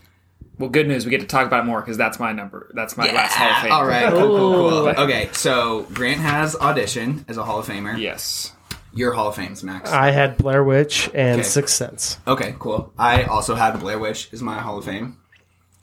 Well, 0.60 0.70
good 0.70 0.88
news. 0.88 1.06
We 1.06 1.12
get 1.12 1.22
to 1.22 1.28
talk 1.28 1.48
about 1.48 1.64
it 1.64 1.68
more 1.68 1.80
because 1.82 1.98
that's 1.98 2.20
my 2.20 2.34
number. 2.34 2.70
That's 2.76 2.98
my 2.98 3.10
last 3.12 3.34
Hall 3.36 3.50
of 3.50 3.58
Fame. 3.64 3.72
All 3.72 3.86
right, 3.86 4.10
cool, 4.10 4.20
cool, 4.38 4.70
cool. 4.94 5.04
Okay, 5.06 5.30
so 5.32 5.88
Grant 5.94 6.20
has 6.20 6.56
audition 6.58 7.24
as 7.30 7.38
a 7.38 7.44
Hall 7.44 7.60
of 7.60 7.66
Famer. 7.68 7.98
Yes. 7.98 8.54
Your 8.94 9.14
Hall 9.14 9.30
of 9.30 9.36
Fames, 9.36 9.64
Max. 9.64 9.90
I 9.92 10.12
had 10.12 10.36
Blair 10.38 10.64
Witch 10.64 11.10
and 11.14 11.40
Okay. 11.40 11.48
Sixth 11.48 11.76
Sense. 11.76 12.18
Okay, 12.28 12.56
cool. 12.60 12.92
I 12.98 13.24
also 13.24 13.56
had 13.56 13.80
Blair 13.80 13.98
Witch 14.00 14.30
as 14.34 14.42
my 14.42 14.60
Hall 14.60 14.78
of 14.80 14.86
Fame. 14.86 15.18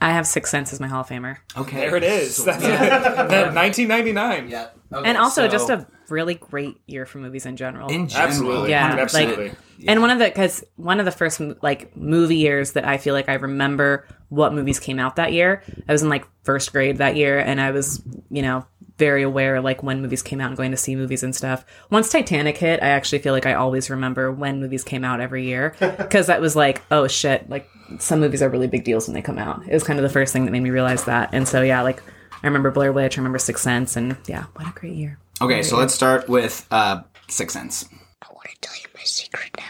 I 0.00 0.10
have 0.12 0.26
Six 0.26 0.50
Sense 0.50 0.72
as 0.74 0.80
my 0.80 0.88
Hall 0.88 1.00
of 1.00 1.08
Famer. 1.08 1.38
Okay, 1.56 1.76
There 1.88 1.96
it 1.96 2.02
is. 2.02 2.44
That's 2.44 2.62
Yeah. 2.62 3.52
1999. 3.54 4.48
Yeah. 4.50 4.66
and 4.92 5.16
also 5.16 5.42
so- 5.46 5.48
just 5.48 5.70
a 5.70 5.86
really 6.10 6.34
great 6.34 6.80
year 6.86 7.06
for 7.06 7.18
movies 7.18 7.46
in 7.46 7.56
general. 7.56 7.88
In 7.88 8.08
general, 8.08 8.28
Absolutely. 8.28 8.70
yeah, 8.70 8.96
Absolutely. 8.98 9.48
like, 9.48 9.58
and 9.86 10.00
one 10.00 10.10
of 10.10 10.18
the 10.18 10.26
because 10.26 10.64
one 10.76 10.98
of 10.98 11.04
the 11.04 11.12
first 11.12 11.40
like 11.62 11.96
movie 11.96 12.36
years 12.36 12.72
that 12.72 12.84
I 12.84 12.98
feel 12.98 13.14
like 13.14 13.28
I 13.28 13.34
remember 13.34 14.06
what 14.28 14.54
movies 14.54 14.80
came 14.80 14.98
out 14.98 15.16
that 15.16 15.32
year. 15.32 15.62
I 15.88 15.92
was 15.92 16.02
in 16.02 16.08
like 16.08 16.26
first 16.42 16.72
grade 16.72 16.98
that 16.98 17.16
year, 17.16 17.38
and 17.38 17.60
I 17.60 17.70
was 17.70 18.02
you 18.30 18.42
know 18.42 18.66
very 18.98 19.22
aware 19.22 19.60
like 19.60 19.82
when 19.82 20.00
movies 20.00 20.22
came 20.22 20.40
out 20.40 20.48
and 20.48 20.56
going 20.56 20.70
to 20.70 20.76
see 20.76 20.96
movies 20.96 21.22
and 21.22 21.34
stuff. 21.36 21.64
Once 21.90 22.10
Titanic 22.10 22.56
hit, 22.56 22.82
I 22.82 22.88
actually 22.88 23.18
feel 23.18 23.34
like 23.34 23.44
I 23.46 23.54
always 23.54 23.90
remember 23.90 24.32
when 24.32 24.60
movies 24.60 24.84
came 24.84 25.04
out 25.04 25.20
every 25.20 25.44
year 25.44 25.74
because 25.98 26.28
that 26.28 26.40
was 26.40 26.56
like 26.56 26.82
oh 26.90 27.06
shit, 27.06 27.48
like 27.50 27.68
some 27.98 28.20
movies 28.20 28.42
are 28.42 28.48
really 28.48 28.68
big 28.68 28.84
deals 28.84 29.06
when 29.06 29.14
they 29.14 29.22
come 29.22 29.38
out. 29.38 29.62
It 29.66 29.74
was 29.74 29.84
kind 29.84 29.98
of 29.98 30.02
the 30.02 30.08
first 30.08 30.32
thing 30.32 30.46
that 30.46 30.50
made 30.52 30.62
me 30.62 30.70
realize 30.70 31.04
that, 31.04 31.30
and 31.32 31.46
so 31.46 31.62
yeah, 31.62 31.82
like. 31.82 32.02
I 32.46 32.48
remember 32.48 32.70
Blair 32.70 32.92
Witch. 32.92 33.18
I 33.18 33.20
remember 33.20 33.40
Sixth 33.40 33.64
Sense, 33.64 33.96
and 33.96 34.16
yeah, 34.28 34.44
what 34.54 34.68
a 34.68 34.70
great 34.70 34.94
year. 34.94 35.18
Okay, 35.42 35.64
so 35.64 35.76
let's 35.76 35.92
start 35.92 36.28
with 36.28 36.64
uh, 36.70 37.02
Sixth 37.26 37.54
Sense. 37.54 37.88
I 38.22 38.32
want 38.32 38.46
to 38.50 38.56
tell 38.60 38.76
you 38.76 38.86
my 38.94 39.02
secret 39.02 39.50
now. 39.58 39.64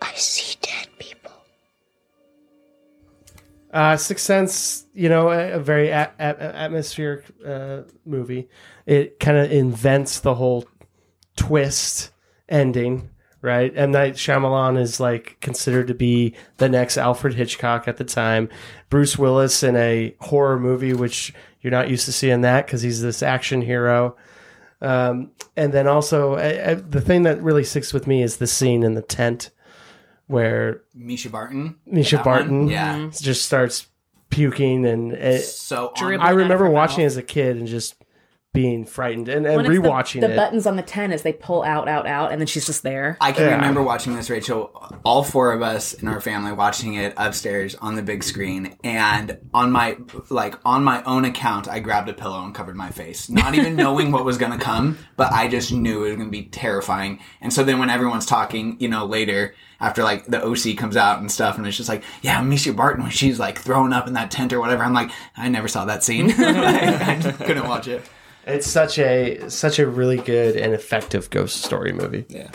I 0.00 0.14
see 0.14 0.49
Uh, 3.72 3.96
Sixth 3.96 4.24
Sense, 4.24 4.86
you 4.94 5.08
know, 5.08 5.30
a, 5.30 5.52
a 5.52 5.58
very 5.60 5.90
a- 5.90 6.12
a- 6.18 6.56
atmospheric 6.56 7.24
uh, 7.46 7.82
movie. 8.04 8.48
It 8.84 9.20
kind 9.20 9.38
of 9.38 9.52
invents 9.52 10.20
the 10.20 10.34
whole 10.34 10.66
twist 11.36 12.10
ending, 12.48 13.10
right? 13.42 13.72
M 13.76 13.92
Night 13.92 14.14
Shyamalan 14.14 14.76
is 14.78 14.98
like 14.98 15.36
considered 15.40 15.86
to 15.86 15.94
be 15.94 16.34
the 16.56 16.68
next 16.68 16.98
Alfred 16.98 17.34
Hitchcock 17.34 17.86
at 17.86 17.96
the 17.96 18.04
time. 18.04 18.48
Bruce 18.88 19.16
Willis 19.16 19.62
in 19.62 19.76
a 19.76 20.16
horror 20.20 20.58
movie, 20.58 20.92
which 20.92 21.32
you're 21.60 21.70
not 21.70 21.90
used 21.90 22.06
to 22.06 22.12
seeing 22.12 22.40
that 22.40 22.66
because 22.66 22.82
he's 22.82 23.02
this 23.02 23.22
action 23.22 23.62
hero. 23.62 24.16
Um, 24.82 25.30
and 25.56 25.72
then 25.72 25.86
also, 25.86 26.34
I, 26.34 26.70
I, 26.70 26.74
the 26.74 27.00
thing 27.02 27.22
that 27.22 27.42
really 27.42 27.64
sticks 27.64 27.92
with 27.92 28.06
me 28.06 28.22
is 28.22 28.38
the 28.38 28.46
scene 28.46 28.82
in 28.82 28.94
the 28.94 29.02
tent 29.02 29.50
where 30.30 30.82
Mischa 30.96 31.30
Barton. 31.30 31.76
Mischa 31.92 32.12
That 32.12 32.16
one? 32.18 32.24
Barton 32.24 32.68
Yeah. 32.68 33.10
just 33.20 33.44
starts 33.44 33.86
puking 34.30 34.86
and 34.86 35.12
it, 35.12 35.42
So 35.42 35.92
I 35.98 36.30
remember 36.30 36.70
watching 36.70 37.04
as 37.04 37.16
a 37.16 37.22
kid 37.22 37.56
and 37.56 37.66
just 37.66 37.96
being 38.52 38.84
frightened 38.84 39.28
and, 39.28 39.46
and 39.46 39.56
When 39.56 39.64
it's 39.66 39.74
the- 39.74 39.80
rewatching 39.88 40.20
the, 40.22 40.32
it. 40.32 40.36
buttons 40.36 40.66
on 40.66 40.74
the 40.74 40.82
ten 40.82 41.12
as 41.12 41.22
they 41.22 41.32
pull 41.32 41.62
out, 41.62 41.86
out, 41.88 42.04
out, 42.06 42.32
and 42.32 42.40
then 42.40 42.48
she's 42.48 42.66
just 42.66 42.82
there. 42.82 43.16
I 43.20 43.30
can 43.30 43.44
Yeah. 43.46 43.54
remember 43.54 43.80
watching 43.80 44.16
this, 44.16 44.28
Rachel, 44.28 44.72
all 45.04 45.22
four 45.22 45.52
of 45.52 45.62
us 45.62 45.92
in 45.92 46.08
our 46.08 46.20
family 46.20 46.50
watching 46.50 46.94
it 46.94 47.14
upstairs 47.16 47.76
on 47.76 47.94
the 47.94 48.02
big 48.02 48.24
screen. 48.24 48.76
And 48.82 49.38
on 49.54 49.70
my, 49.70 49.98
like, 50.30 50.56
on 50.64 50.82
my 50.82 51.00
own 51.04 51.24
account, 51.24 51.68
I 51.68 51.78
grabbed 51.78 52.08
a 52.08 52.12
pillow 52.12 52.42
and 52.44 52.52
covered 52.52 52.74
my 52.74 52.90
face, 52.90 53.30
not 53.30 53.54
even 53.54 53.76
knowing 53.76 54.10
what 54.10 54.24
was 54.24 54.36
going 54.36 54.52
to 54.52 54.58
come, 54.58 54.98
but 55.16 55.32
I 55.32 55.46
just 55.46 55.70
knew 55.70 56.04
it 56.04 56.08
was 56.08 56.16
going 56.16 56.28
to 56.28 56.32
be 56.36 56.46
terrifying. 56.46 57.20
And 57.40 57.52
so 57.52 57.62
then 57.62 57.78
when 57.78 57.88
everyone's 57.88 58.26
talking, 58.26 58.76
you 58.80 58.88
know, 58.88 59.06
later, 59.06 59.54
after 59.78 60.02
like 60.02 60.26
the 60.26 60.44
OC 60.44 60.76
comes 60.76 60.96
out 60.96 61.20
and 61.20 61.30
stuff, 61.30 61.56
and 61.56 61.64
it's 61.68 61.76
just 61.76 61.88
like, 61.88 62.02
yeah, 62.20 62.40
Mischa 62.42 62.74
Barton, 62.74 63.04
when 63.04 63.12
she's 63.12 63.38
like 63.38 63.58
throwing 63.60 63.92
up 63.92 64.08
in 64.08 64.14
that 64.14 64.32
tent 64.32 64.52
or 64.52 64.58
whatever, 64.58 64.82
I'm 64.82 64.92
like, 64.92 65.12
I 65.36 65.48
never 65.48 65.68
saw 65.68 65.84
that 65.84 66.02
scene. 66.02 66.32
I, 66.36 67.16
I 67.28 67.32
couldn't 67.32 67.68
watch 67.68 67.86
it. 67.86 68.02
It's 68.50 68.66
such 68.66 68.98
a 68.98 69.48
such 69.50 69.78
a 69.78 69.86
really 69.86 70.18
good 70.18 70.56
and 70.56 70.74
effective 70.74 71.30
ghost 71.30 71.62
story 71.62 71.92
movie. 71.92 72.24
Yeah. 72.28 72.50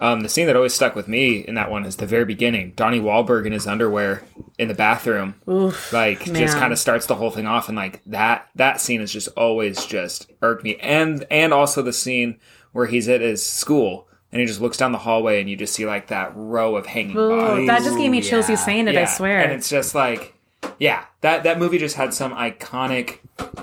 Um, 0.00 0.22
the 0.22 0.30
scene 0.30 0.46
that 0.46 0.56
always 0.56 0.72
stuck 0.72 0.94
with 0.94 1.08
me 1.08 1.40
in 1.40 1.56
that 1.56 1.70
one 1.70 1.84
is 1.84 1.96
the 1.96 2.06
very 2.06 2.24
beginning. 2.24 2.72
Donnie 2.74 3.00
Wahlberg 3.00 3.44
in 3.44 3.52
his 3.52 3.66
underwear 3.66 4.22
in 4.58 4.68
the 4.68 4.74
bathroom, 4.74 5.34
Oof, 5.46 5.92
like 5.92 6.26
man. 6.26 6.36
just 6.36 6.56
kind 6.56 6.72
of 6.72 6.78
starts 6.78 7.04
the 7.04 7.16
whole 7.16 7.30
thing 7.30 7.46
off, 7.46 7.68
and 7.68 7.76
like 7.76 8.00
that 8.06 8.48
that 8.54 8.80
scene 8.80 9.02
is 9.02 9.12
just 9.12 9.28
always 9.36 9.84
just 9.84 10.30
irked 10.40 10.64
me. 10.64 10.76
And 10.76 11.26
and 11.30 11.52
also 11.52 11.82
the 11.82 11.92
scene 11.92 12.38
where 12.72 12.86
he's 12.86 13.10
at 13.10 13.20
his 13.20 13.44
school 13.44 14.08
and 14.32 14.40
he 14.40 14.46
just 14.46 14.60
looks 14.60 14.78
down 14.78 14.92
the 14.92 14.98
hallway 14.98 15.40
and 15.40 15.50
you 15.50 15.56
just 15.56 15.74
see 15.74 15.84
like 15.84 16.06
that 16.06 16.32
row 16.34 16.76
of 16.76 16.86
hanging 16.86 17.16
Ooh, 17.18 17.28
bodies. 17.36 17.66
that 17.66 17.82
just 17.82 17.98
gave 17.98 18.10
me 18.10 18.22
chills. 18.22 18.48
You 18.48 18.56
saying 18.56 18.88
it, 18.88 18.96
I 18.96 19.04
swear. 19.04 19.40
And 19.42 19.52
it's 19.52 19.68
just 19.68 19.94
like, 19.94 20.34
yeah, 20.78 21.04
that 21.20 21.42
that 21.42 21.58
movie 21.58 21.76
just 21.76 21.96
had 21.96 22.14
some 22.14 22.32
iconic, 22.32 23.18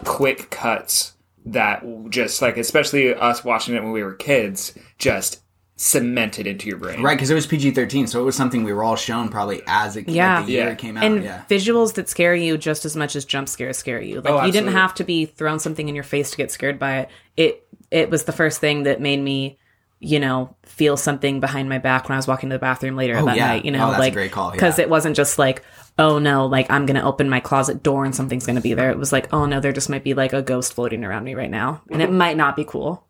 quick 0.06 0.52
cuts 0.52 1.14
that 1.52 1.84
just 2.10 2.42
like, 2.42 2.58
especially 2.58 3.14
us 3.14 3.44
watching 3.44 3.76
it 3.76 3.84
when 3.84 3.92
we 3.92 4.04
were 4.04 4.14
kids, 4.14 4.74
just 4.98 5.42
cemented 5.80 6.48
into 6.48 6.68
your 6.68 6.78
brain. 6.78 7.02
Right, 7.04 7.16
because 7.16 7.30
it 7.30 7.36
was 7.36 7.46
PG 7.46 7.72
13, 7.72 8.08
so 8.08 8.20
it 8.20 8.24
was 8.26 8.36
something 8.36 8.64
we 8.64 8.74
were 8.74 8.84
all 8.84 8.96
shown 8.96 9.30
probably 9.30 9.62
as 9.68 9.96
it, 9.96 10.10
Yeah. 10.10 10.38
like, 10.40 10.48
the 10.48 10.52
year 10.54 10.64
Yeah. 10.66 10.72
it 10.72 10.78
came 10.80 10.98
out. 10.98 11.04
and 11.04 11.24
yeah. 11.24 11.44
visuals 11.50 11.94
that 11.94 12.10
scare 12.10 12.34
you 12.34 12.58
just 12.58 12.84
as 12.84 12.96
much 12.96 13.16
as 13.16 13.26
jump 13.26 13.48
scares 13.48 13.78
scare 13.78 14.02
you. 14.02 14.22
Like 14.22 14.34
Oh, 14.34 14.44
you 14.46 14.52
didn't 14.52 14.72
have 14.74 14.96
to 14.96 15.04
be 15.04 15.26
thrown 15.26 15.60
something 15.60 15.88
in 15.88 15.94
your 15.94 16.04
face 16.04 16.32
to 16.32 16.38
get 16.38 16.52
scared 16.52 16.80
by 16.80 16.98
it. 17.02 17.10
It 17.38 17.64
it 17.92 18.10
was 18.10 18.24
the 18.24 18.32
first 18.34 18.60
thing 18.60 18.84
that 18.84 19.00
made 19.00 19.22
me, 19.22 19.58
you 20.00 20.20
know, 20.20 20.56
feel 20.64 20.96
something 20.98 21.40
behind 21.40 21.70
my 21.70 21.78
back 21.80 22.08
when 22.08 22.16
I 22.16 22.18
was 22.18 22.28
walking 22.28 22.50
to 22.50 22.56
the 22.56 22.60
bathroom 22.60 22.96
later 22.96 23.18
Oh, 23.18 23.26
that 23.26 23.36
yeah. 23.38 23.48
night. 23.48 23.66
You 23.66 23.72
Oh, 23.74 23.78
know, 23.78 23.90
a 23.90 23.98
like 23.98 24.14
because 24.14 24.78
yeah. 24.78 24.84
it 24.84 24.90
wasn't 24.90 25.16
just 25.16 25.40
like. 25.40 25.64
Oh 26.00 26.20
no, 26.20 26.46
like 26.46 26.70
I'm 26.70 26.86
gonna 26.86 27.04
open 27.04 27.28
my 27.28 27.40
closet 27.40 27.82
door 27.82 28.06
and 28.06 28.14
something's 28.14 28.46
gonna 28.46 28.62
be 28.62 28.76
there. 28.76 28.92
It 28.92 29.00
was 29.00 29.12
like, 29.12 29.34
oh 29.34 29.48
no, 29.48 29.60
there 29.60 29.72
just 29.74 29.90
might 29.90 30.04
be 30.04 30.14
like 30.14 30.32
a 30.32 30.44
ghost 30.44 30.74
floating 30.76 31.04
around 31.04 31.24
me 31.24 31.34
right 31.34 31.50
now. 31.50 31.82
And 31.90 32.04
it 32.04 32.12
might 32.12 32.38
not 32.38 32.56
be 32.56 32.64
cool. 32.66 33.04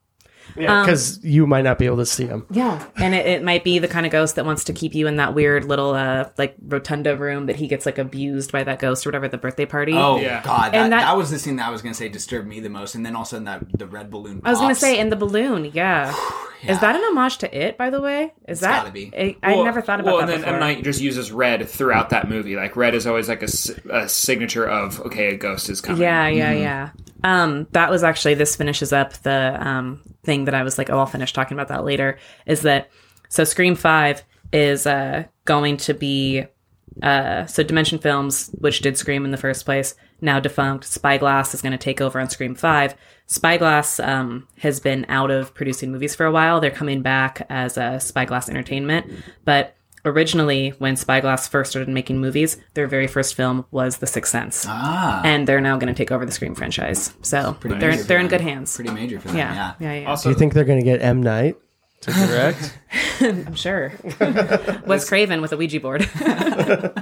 Yeah, 0.56 0.82
because 0.84 1.24
you 1.24 1.46
might 1.46 1.64
not 1.64 1.78
be 1.78 1.86
able 1.86 1.98
to 1.98 2.06
see 2.06 2.26
them. 2.26 2.46
Yeah. 2.50 2.84
And 2.96 3.14
it, 3.14 3.26
it 3.26 3.44
might 3.44 3.64
be 3.64 3.80
the 3.80 3.88
kind 3.88 4.06
of 4.06 4.12
ghost 4.12 4.36
that 4.36 4.46
wants 4.46 4.64
to 4.66 4.74
keep 4.74 4.96
you 4.96 5.06
in 5.08 5.18
that 5.18 5.36
weird 5.36 5.66
little 5.66 5.92
uh 5.94 6.30
like 6.38 6.56
rotunda 6.68 7.16
room 7.18 7.46
that 7.48 7.56
he 7.58 7.68
gets 7.68 7.86
like 7.86 7.98
abused 7.98 8.52
by 8.52 8.64
that 8.64 8.80
ghost 8.80 9.06
or 9.06 9.10
whatever 9.10 9.26
at 9.26 9.32
the 9.32 9.38
birthday 9.38 9.66
party. 9.66 9.94
Oh 9.94 10.20
Yeah. 10.20 10.42
god, 10.44 10.74
And 10.74 10.92
that, 10.94 11.02
that- 11.02 11.18
was 11.18 11.30
the 11.30 11.40
scene 11.40 11.58
that 11.58 11.68
I 11.68 11.72
was 11.72 11.82
gonna 11.82 11.94
say 11.94 12.10
disturbed 12.10 12.48
me 12.48 12.60
the 12.60 12.70
most, 12.70 12.96
and 12.96 13.06
then 13.06 13.16
all 13.16 13.22
of 13.24 13.28
a 13.28 13.30
sudden 13.30 13.46
that 13.46 13.78
the 13.78 13.86
red 13.88 14.10
balloon. 14.10 14.42
I 14.44 14.50
was 14.52 14.60
gonna 14.60 14.74
say 14.76 15.00
in 15.00 15.10
the 15.10 15.16
balloon, 15.16 15.66
yeah. 15.74 16.16
Is 16.68 16.80
that 16.80 16.96
an 16.96 17.02
homage 17.04 17.38
to 17.40 17.56
it, 17.56 17.78
by 17.78 17.92
the 17.92 18.02
way? 18.02 18.34
Is 18.48 18.62
that 18.62 18.80
gotta 18.82 18.92
be. 18.92 19.12
I, 19.16 19.36
I 19.44 19.54
Well- 19.56 19.64
never 19.66 19.80
thought 19.82 20.00
about 20.00 20.16
well, 20.16 20.26
that 20.26 20.34
and 20.34 20.44
then 20.44 20.54
before. 20.54 20.54
M 20.56 20.60
Night 20.60 20.84
just 20.84 21.00
uses 21.00 21.32
red 21.32 21.68
throughout 21.70 22.10
that 22.10 22.28
movie. 22.28 22.56
Like 22.56 22.76
red 22.76 22.96
is 22.96 23.06
always 23.06 23.30
like 23.30 23.44
a 23.44 24.10
signature 24.10 24.68
of 24.68 25.00
okay, 25.02 25.34
a 25.34 25.38
ghost 25.38 25.70
is 25.70 25.82
coming. 25.82 26.02
Yeah, 26.02 26.28
yeah, 26.28 26.54
Mm-hmm. 26.54 26.62
yeah. 26.64 26.90
Um, 27.24 27.68
that 27.72 27.90
was 27.90 28.04
actually 28.04 28.36
this 28.36 28.56
finishes 28.56 28.94
up 28.94 29.14
the 29.24 29.58
um 29.60 30.02
thing 30.28 30.46
that 30.46 30.54
I 30.54 30.62
was 30.62 30.78
like, 30.78 30.92
oh, 30.92 31.00
I'll 31.00 31.08
finish 31.08 31.34
talking 31.34 31.56
about 31.58 31.70
that 31.70 31.86
later. 31.86 32.20
Is 32.46 32.62
that 32.62 32.92
so? 33.30 33.44
Scream 33.46 33.76
Five 33.76 34.24
is 34.54 34.86
uh 34.86 35.24
going 35.46 35.78
to 35.78 35.94
be 35.94 36.44
uh 37.02 37.46
so 37.48 37.64
Dimension 37.64 37.98
Films, 37.98 38.52
which 38.60 38.82
did 38.82 38.98
Scream 38.98 39.26
in 39.26 39.32
the 39.32 39.38
first 39.38 39.66
place, 39.66 39.96
now 40.22 40.40
defunct. 40.40 40.84
Spyglass 40.86 41.54
is 41.56 41.62
going 41.62 41.78
to 41.80 41.86
take 41.90 42.02
over 42.02 42.20
on 42.20 42.30
Scream 42.30 42.56
Five. 42.56 42.94
Spyglass 43.26 44.00
um 44.00 44.48
has 44.60 44.80
been 44.80 45.06
out 45.10 45.32
of 45.32 45.54
producing 45.54 45.92
movies 45.92 46.14
for 46.14 46.26
a 46.26 46.32
while. 46.32 46.60
They're 46.60 46.72
coming 46.82 47.02
back 47.02 47.46
as 47.50 47.78
a 47.78 48.00
Spyglass 48.00 48.50
Entertainment, 48.50 49.10
but 49.46 49.77
originally 50.06 50.70
when 50.80 50.96
Spyglass 50.96 51.48
first 51.48 51.72
started 51.72 51.90
making 51.90 52.20
movies, 52.20 52.58
their 52.74 52.88
very 52.88 53.08
first 53.08 53.36
film 53.36 53.66
was 53.72 53.98
The 53.98 54.08
Sixth 54.08 54.32
Sense 54.32 54.66
Ah, 54.68 55.22
and 55.24 55.48
they're 55.48 55.62
now 55.62 55.78
going 55.78 55.94
to 55.94 55.98
take 55.98 56.12
over 56.12 56.26
the 56.26 56.32
Scream 56.32 56.56
franchise. 56.56 57.14
So 57.22 57.58
they're 57.62 57.98
they're 57.98 58.20
in 58.20 58.28
good 58.28 58.42
hands. 58.42 58.76
pretty 58.76 58.92
major 58.92 59.20
for 59.20 59.30
them. 59.30 59.38
yeah, 59.38 59.54
Yeah. 59.54 59.74
yeah, 59.80 60.02
yeah. 60.02 60.10
Also, 60.10 60.30
Do 60.30 60.34
you 60.34 60.40
think 60.40 60.54
they're 60.54 60.64
going 60.64 60.80
to 60.80 60.86
get 60.86 61.02
M 61.02 61.22
Night? 61.22 61.56
To 62.02 62.12
direct. 62.12 62.78
I'm 63.22 63.56
sure. 63.56 63.92
Wes 64.86 65.08
Craven 65.10 65.42
with 65.42 65.52
a 65.52 65.58
Ouija 65.58 65.80
board. 65.80 66.08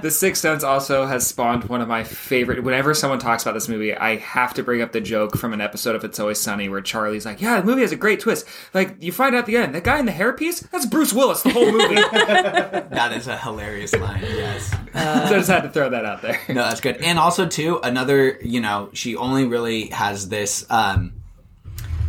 The 0.06 0.12
Sixth 0.12 0.42
Sense 0.42 0.64
also 0.64 1.06
has 1.08 1.26
spawned 1.26 1.64
one 1.66 1.82
of 1.82 1.88
my 1.88 2.04
favorite. 2.04 2.64
Whenever 2.64 2.94
someone 2.94 3.18
talks 3.20 3.44
about 3.44 3.54
this 3.54 3.68
movie, 3.68 3.94
I 3.96 4.18
have 4.18 4.54
to 4.54 4.64
bring 4.64 4.82
up 4.82 4.92
the 4.92 5.02
joke 5.02 5.36
from 5.36 5.52
an 5.54 5.62
episode 5.62 5.96
of 5.96 6.04
It's 6.04 6.20
Always 6.20 6.40
Sunny 6.40 6.70
where 6.70 6.82
Charlie's 6.82 7.26
like, 7.26 7.42
"Yeah, 7.42 7.60
the 7.60 7.66
movie 7.66 7.82
has 7.82 7.92
a 7.92 7.96
great 7.96 8.20
twist. 8.20 8.46
Like, 8.74 9.02
you 9.02 9.12
find 9.12 9.34
out 9.36 9.40
at 9.40 9.46
the 9.48 9.58
end, 9.58 9.74
that 9.74 9.84
guy 9.84 9.98
in 10.00 10.06
the 10.06 10.12
hairpiece, 10.12 10.70
that's 10.70 10.86
Bruce 10.86 11.12
Willis 11.12 11.42
the 11.42 11.50
whole 11.52 11.72
movie." 11.72 11.96
That 12.96 13.12
is 13.14 13.28
a 13.28 13.38
hilarious 13.38 13.94
line. 13.96 14.22
Yes. 14.22 14.70
so 14.72 14.78
I 14.94 15.30
just 15.30 15.50
had 15.50 15.64
to 15.64 15.70
throw 15.70 15.90
that 15.90 16.06
out 16.06 16.22
there. 16.22 16.40
No, 16.48 16.56
that's 16.64 16.82
good. 16.82 16.98
And 16.98 17.18
also 17.20 17.46
too, 17.48 17.80
another, 17.84 18.38
you 18.42 18.62
know, 18.62 18.90
she 18.94 19.16
only 19.16 19.46
really 19.46 19.88
has 19.88 20.30
this 20.30 20.66
um 20.70 21.14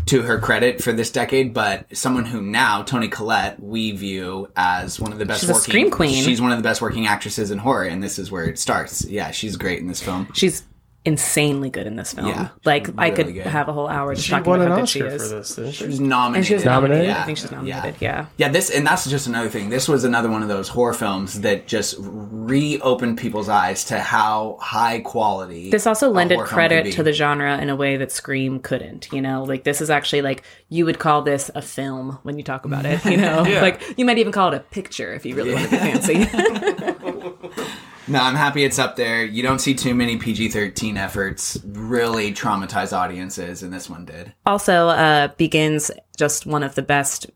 to 0.06 0.22
her 0.22 0.38
credit 0.38 0.82
for 0.82 0.92
this 0.92 1.10
decade, 1.10 1.52
but 1.52 1.84
someone 1.96 2.24
who 2.24 2.40
now, 2.40 2.82
Toni 2.82 3.08
Collette, 3.08 3.60
we 3.60 3.90
view 3.92 4.48
as 4.56 5.00
one 5.00 5.12
of 5.12 5.18
the 5.18 5.26
best 5.26 5.40
She's 5.40 5.50
a 5.50 5.54
scream 5.54 5.90
queen. 5.90 6.22
She's 6.22 6.40
one 6.40 6.52
of 6.52 6.58
the 6.58 6.62
best 6.62 6.80
working 6.80 7.06
actresses 7.06 7.50
in 7.50 7.58
horror, 7.58 7.84
and 7.84 8.02
this 8.02 8.18
is 8.18 8.30
where 8.30 8.44
it 8.44 8.58
starts. 8.58 9.04
Yeah, 9.04 9.32
she's 9.32 9.56
great 9.56 9.80
in 9.80 9.88
this 9.88 10.00
film. 10.00 10.28
She's 10.32 10.62
insanely 11.06 11.70
good 11.70 11.86
in 11.86 11.96
this 11.96 12.12
film. 12.12 12.26
Yeah, 12.26 12.48
like 12.64 12.88
I 12.98 13.10
could 13.10 13.32
good. 13.32 13.46
have 13.46 13.68
a 13.68 13.72
whole 13.72 13.86
hour 13.88 14.14
just 14.14 14.26
She 14.26 14.32
talking 14.32 14.52
about 14.52 14.60
an 14.66 14.70
how 14.72 14.76
good 14.80 14.88
she 14.88 15.00
is. 15.00 15.22
for 15.22 15.36
this, 15.36 15.54
she? 15.54 15.72
She 15.72 15.86
was 15.86 16.00
nominated. 16.00 16.36
And 16.38 16.46
she 16.46 16.54
was 16.54 16.64
Nominated? 16.64 16.98
nominated. 17.06 17.22
I 17.22 17.24
think 17.26 17.38
she's 17.38 17.50
nominated. 17.50 17.94
Yeah. 18.00 18.26
Yeah, 18.36 18.48
this 18.48 18.70
and 18.70 18.86
that's 18.86 19.08
just 19.08 19.26
another 19.28 19.48
thing. 19.48 19.70
This 19.70 19.88
was 19.88 20.04
another 20.04 20.28
one 20.28 20.42
of 20.42 20.48
those 20.48 20.68
horror 20.68 20.92
films 20.92 21.40
that 21.42 21.66
just 21.68 21.94
reopened 22.00 23.18
people's 23.18 23.48
eyes 23.48 23.84
to 23.84 24.00
how 24.00 24.58
high 24.60 25.00
quality. 25.00 25.70
This 25.70 25.86
also 25.86 26.08
a 26.08 26.10
lended 26.10 26.36
horror 26.36 26.46
film 26.48 26.58
can 26.60 26.68
credit 26.68 26.92
to 26.94 27.02
the 27.02 27.12
genre 27.12 27.56
in 27.58 27.70
a 27.70 27.76
way 27.76 27.96
that 27.96 28.10
Scream 28.12 28.58
couldn't. 28.58 29.08
You 29.12 29.22
know, 29.22 29.44
like 29.44 29.64
this 29.64 29.80
is 29.80 29.90
actually 29.90 30.22
like 30.22 30.42
you 30.68 30.84
would 30.84 30.98
call 30.98 31.22
this 31.22 31.50
a 31.54 31.62
film 31.62 32.18
when 32.24 32.36
you 32.36 32.42
talk 32.42 32.64
about 32.64 32.84
it. 32.84 33.04
You 33.04 33.16
know, 33.16 33.44
Yeah. 33.46 33.62
like 33.62 33.80
you 33.96 34.04
might 34.04 34.18
even 34.18 34.32
call 34.32 34.52
it 34.52 34.56
a 34.56 34.60
picture 34.60 35.14
if 35.14 35.24
you 35.24 35.34
really 35.36 35.54
want 35.54 35.64
to 35.64 35.70
be 35.70 35.76
fancy. 35.76 37.62
No, 38.08 38.20
I'm 38.20 38.34
happy 38.34 38.64
it's 38.64 38.78
up 38.78 38.96
there. 38.96 39.24
You 39.24 39.42
don't 39.42 39.58
see 39.58 39.74
too 39.74 39.94
many 39.94 40.16
PG-13 40.16 40.96
efforts 40.96 41.58
really 41.64 42.32
traumatize 42.32 42.96
audiences, 42.96 43.62
and 43.62 43.72
this 43.72 43.90
one 43.90 44.04
did. 44.04 44.32
also, 44.44 44.88
uh, 44.88 45.28
begins 45.36 45.90
just 46.16 46.46
one 46.46 46.62
of 46.62 46.74
the 46.74 46.82
best 46.82 47.26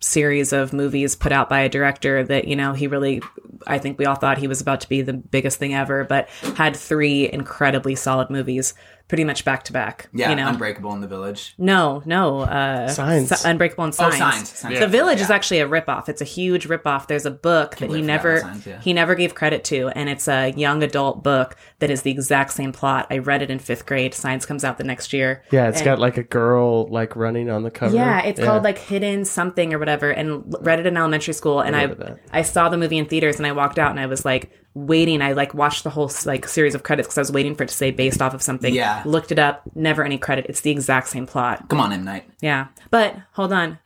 series 0.00 0.52
of 0.52 0.72
movies 0.72 1.16
put 1.16 1.32
out 1.32 1.48
by 1.48 1.60
a 1.60 1.68
director 1.68 2.22
that 2.22 2.46
you 2.46 2.54
know 2.54 2.74
he 2.74 2.86
really 2.86 3.22
i 3.66 3.78
think 3.78 3.98
we 3.98 4.04
all 4.04 4.14
thought 4.14 4.36
he 4.36 4.46
was 4.46 4.60
about 4.60 4.82
to 4.82 4.88
be 4.90 5.00
the 5.00 5.14
biggest 5.14 5.58
thing 5.58 5.74
ever 5.74 6.04
but 6.04 6.28
had 6.56 6.76
three 6.76 7.32
incredibly 7.32 7.94
solid 7.94 8.28
movies 8.28 8.74
pretty 9.06 9.22
much 9.24 9.44
back 9.44 9.62
to 9.64 9.72
back 9.72 10.08
Yeah, 10.14 10.30
you 10.30 10.36
know 10.36 10.48
Unbreakable 10.48 10.92
in 10.94 11.00
the 11.02 11.06
Village. 11.06 11.54
No, 11.58 12.02
no. 12.06 12.40
Uh, 12.40 12.88
Signs. 12.88 13.28
Si- 13.38 13.48
Unbreakable 13.48 13.84
and 13.84 13.92
Oh, 13.92 14.10
Signs. 14.10 14.16
Signs. 14.18 14.48
Signs. 14.48 14.74
The 14.74 14.80
Yeah. 14.80 14.86
Village 14.86 15.20
is 15.20 15.30
actually 15.30 15.60
a 15.60 15.68
ripoff. 15.68 16.08
It's 16.08 16.22
a 16.22 16.24
huge 16.24 16.68
ripoff. 16.68 17.06
There's 17.06 17.26
a 17.26 17.30
book 17.30 17.76
that 17.76 17.90
he 17.90 18.00
never 18.00 18.40
Signs, 18.40 18.66
yeah. 18.66 18.80
he 18.80 18.92
never 18.94 19.14
gave 19.14 19.34
credit 19.34 19.62
to, 19.64 19.88
and 19.88 20.08
it's 20.08 20.26
a 20.26 20.52
young 20.56 20.82
adult 20.82 21.22
book 21.22 21.54
that 21.80 21.90
is 21.90 22.02
the 22.02 22.10
exact 22.10 22.52
same 22.52 22.72
plot. 22.72 23.06
I 23.10 23.18
read 23.18 23.42
it 23.42 23.50
in 23.50 23.58
fifth 23.58 23.84
grade. 23.84 24.14
Signs 24.14 24.46
comes 24.46 24.64
out 24.64 24.78
the 24.78 24.84
next 24.84 25.12
year. 25.12 25.42
Yeah, 25.52 25.68
it's 25.68 25.78
And- 25.80 25.84
got 25.84 25.98
like 25.98 26.16
a 26.16 26.22
girl 26.22 26.86
like 26.88 27.14
running 27.14 27.50
on 27.50 27.62
the 27.62 27.70
cover. 27.70 27.94
yeah, 27.94 28.22
it's 28.22 28.40
called 28.40 28.64
like 28.64 28.78
Hidden 28.78 29.26
Something 29.26 29.74
or 29.74 29.78
whatever, 29.78 30.10
and 30.10 30.54
read 30.62 30.80
it 30.80 30.86
in 30.86 30.96
elementary 30.96 31.34
school. 31.34 31.60
And 31.60 31.76
I, 31.76 31.82
remember 31.82 32.04
that. 32.04 32.18
I 32.32 32.40
saw 32.42 32.68
the 32.70 32.78
movie 32.78 32.96
in 32.98 33.04
theaters, 33.06 33.36
and 33.36 33.46
I 33.46 33.52
walked 33.52 33.78
out, 33.78 33.90
and 33.90 34.00
I 34.00 34.06
was 34.06 34.24
like 34.24 34.50
waiting. 34.74 35.22
I 35.22 35.32
like 35.32 35.54
watched 35.54 35.84
the 35.84 35.90
whole 35.90 36.10
like 36.26 36.48
series 36.48 36.74
of 36.74 36.82
credits 36.82 37.06
because 37.06 37.18
I 37.18 37.20
was 37.22 37.32
waiting 37.32 37.54
for 37.54 37.62
it 37.62 37.68
to 37.68 37.74
say 37.74 37.90
based 37.90 38.20
off 38.20 38.34
of 38.34 38.42
something. 38.42 38.74
Yeah. 38.74 39.02
looked 39.06 39.30
it 39.32 39.38
up, 39.38 39.62
never 39.74 40.04
any 40.04 40.18
credit. 40.18 40.46
It's 40.48 40.60
the 40.62 40.70
exact 40.70 41.08
same 41.08 41.26
plot. 41.26 41.68
Come 41.68 41.80
on, 41.80 41.92
M 41.92 42.04
Night. 42.04 42.28
Yeah, 42.40 42.66
but 42.90 43.16
hold 43.32 43.52
on, 43.52 43.78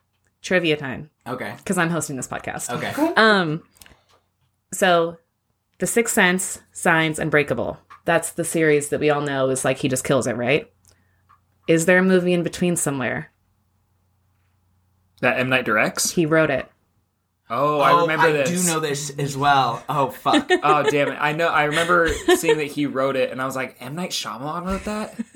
trivia 0.43 0.77
time 0.77 1.10
Okay. 1.27 1.55
because 1.59 1.77
I'm 1.78 1.90
hosting 1.90 2.16
this 2.16 2.27
podcast. 2.28 2.70
Okay. 2.70 2.93
Um, 3.16 3.62
so 4.73 5.19
The 5.78 5.86
Sixth 5.86 6.15
Sense, 6.15 6.60
Signs, 6.73 7.19
Unbreakable. 7.19 7.78
That's 8.05 8.32
the 8.32 8.44
series 8.44 8.89
that 8.89 9.01
we 9.01 9.10
all 9.10 9.20
know 9.20 9.51
is 9.51 9.65
like 9.66 9.78
he 9.78 9.89
just 9.89 10.05
kills 10.05 10.27
it, 10.27 10.36
right? 10.36 10.70
Is 11.66 11.85
there 11.85 11.98
a 11.98 12.02
movie 12.02 12.32
in 12.32 12.43
between 12.43 12.77
somewhere? 12.77 13.31
That 15.20 15.39
M 15.39 15.51
Night 15.51 15.65
directs. 15.66 16.12
He 16.12 16.24
wrote 16.24 16.48
it. 16.51 16.70
Oh, 17.50 17.80
I 17.80 18.02
remember 18.02 18.26
I 18.26 18.32
this. 18.32 18.48
I 18.48 18.52
do 18.52 18.74
know 18.74 18.80
this 18.80 19.10
as 19.18 19.36
well. 19.36 19.82
Oh 19.88 20.10
fuck. 20.10 20.50
oh 20.62 20.82
damn 20.90 21.08
it! 21.08 21.16
I 21.18 21.32
know. 21.32 21.48
I 21.48 21.64
remember 21.64 22.08
seeing 22.36 22.58
that 22.58 22.64
he 22.66 22.86
wrote 22.86 23.16
it, 23.16 23.30
and 23.30 23.40
I 23.40 23.46
was 23.46 23.56
like, 23.56 23.76
M 23.80 23.94
Night 23.94 24.10
Shyamalan 24.10 24.66
wrote 24.66 24.84
that. 24.84 25.14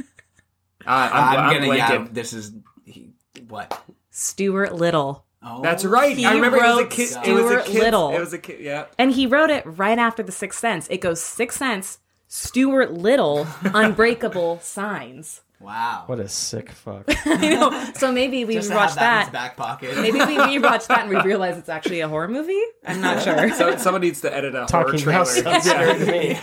Uh, 0.84 0.90
I'm, 1.12 1.12
I'm, 1.12 1.38
I'm, 1.38 1.60
gonna. 1.60 1.76
Yeah, 1.76 2.08
this 2.10 2.32
is 2.32 2.54
he, 2.84 3.12
what. 3.46 3.84
Stuart 4.10 4.74
Little. 4.74 5.24
Oh, 5.40 5.62
That's 5.62 5.84
right. 5.84 6.16
He 6.16 6.24
I 6.24 6.34
remember 6.34 6.58
it 6.58 6.62
was 6.62 6.78
a 6.78 6.82
wrote 6.82 6.90
kid. 6.90 7.16
It 7.24 7.32
was 7.32 7.44
a 7.44 7.48
Stuart 7.48 7.64
kid. 7.66 7.78
Little. 7.82 8.10
It 8.10 8.20
was 8.20 8.32
a 8.32 8.38
kid. 8.38 8.60
Yeah. 8.60 8.86
And 8.98 9.12
he 9.12 9.26
wrote 9.26 9.50
it 9.50 9.64
right 9.64 9.98
after 9.98 10.22
The 10.22 10.32
Sixth 10.32 10.58
Sense. 10.58 10.88
It 10.88 11.00
goes 11.00 11.22
Sixth 11.22 11.58
Sense, 11.58 11.98
Stuart 12.28 12.92
Little, 12.92 13.46
Unbreakable, 13.62 14.60
Signs. 14.60 15.42
Wow. 15.62 16.04
What 16.06 16.18
a 16.20 16.28
sick 16.28 16.70
fuck. 16.70 17.04
I 17.26 17.48
know. 17.54 17.92
So 17.94 18.10
maybe 18.12 18.44
we 18.44 18.54
Just 18.54 18.68
to 18.68 18.74
have 18.74 18.88
watch 18.90 18.94
that 18.96 19.14
in 19.20 19.26
his 19.26 19.32
back 19.32 19.56
pocket. 19.56 19.96
Maybe 19.96 20.18
we, 20.18 20.36
we 20.46 20.58
watch 20.58 20.86
that 20.88 21.00
and 21.06 21.08
we 21.10 21.20
realize 21.22 21.56
it's 21.56 21.68
actually 21.68 22.00
a 22.00 22.08
horror 22.08 22.28
movie. 22.28 22.60
I'm 22.86 23.00
not 23.00 23.22
sure. 23.22 23.52
So 23.54 23.76
someone 23.76 24.00
needs 24.02 24.20
to 24.22 24.34
edit 24.34 24.54
a 24.54 24.66
horror 24.66 24.84
Talking 24.84 25.02
about 25.02 25.26
trailer. 25.28 25.60
sounds 25.60 25.64
scary 25.64 25.98
to 25.98 26.06
me. 26.10 26.38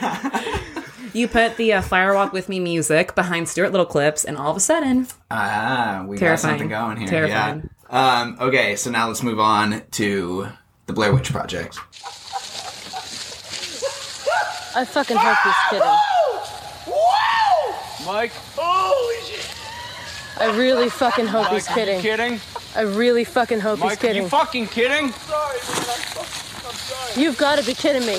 You 1.12 1.28
put 1.28 1.58
the 1.58 1.74
uh, 1.74 1.82
Fire 1.82 2.14
Walk 2.14 2.34
with 2.34 2.50
Me 2.50 2.60
music 2.60 3.16
behind 3.16 3.50
Stuart 3.50 3.72
Little 3.72 3.86
clips, 3.88 4.24
and 4.24 4.38
all 4.38 4.52
of 4.52 4.58
a 4.58 4.60
sudden, 4.60 5.08
Ah, 5.32 6.06
we 6.08 6.18
Terrifying. 6.18 6.20
got 6.20 6.40
something 6.40 6.70
going 6.70 6.98
here. 6.98 7.08
Terrifying. 7.08 7.70
Yeah. 7.92 8.20
Um, 8.22 8.38
okay, 8.40 8.76
so 8.76 8.92
now 8.92 9.08
let's 9.08 9.24
move 9.24 9.40
on 9.40 9.82
to 9.92 10.50
the 10.86 10.94
Blair 10.94 11.12
Witch 11.12 11.32
Project. 11.32 11.80
I 14.76 14.86
fucking 14.86 15.18
hope 15.18 15.38
he's 15.44 15.56
kidding. 15.72 15.98
Mike? 18.10 18.32
Holy 18.58 19.22
shit! 19.24 19.46
I 20.42 20.58
really 20.58 20.90
fucking 20.90 21.28
hope 21.28 21.50
he's 21.50 21.68
Mike, 21.70 21.78
are 21.78 21.80
you 21.94 22.02
kidding. 22.02 22.40
kidding? 22.40 22.40
I 22.76 22.82
really 22.82 23.24
fucking 23.24 23.60
hope 23.60 23.78
he's 23.78 23.84
Mike, 23.86 23.98
are 24.00 24.02
kidding. 24.02 24.24
you 24.24 24.30
fucking 24.30 24.68
kidding? 24.68 25.12
Sorry, 25.12 25.58
I'm 25.60 26.74
sorry. 26.74 27.22
You've 27.22 27.38
got 27.38 27.60
to 27.60 27.66
be 27.66 27.76
kidding 27.76 28.02
me. 28.08 28.18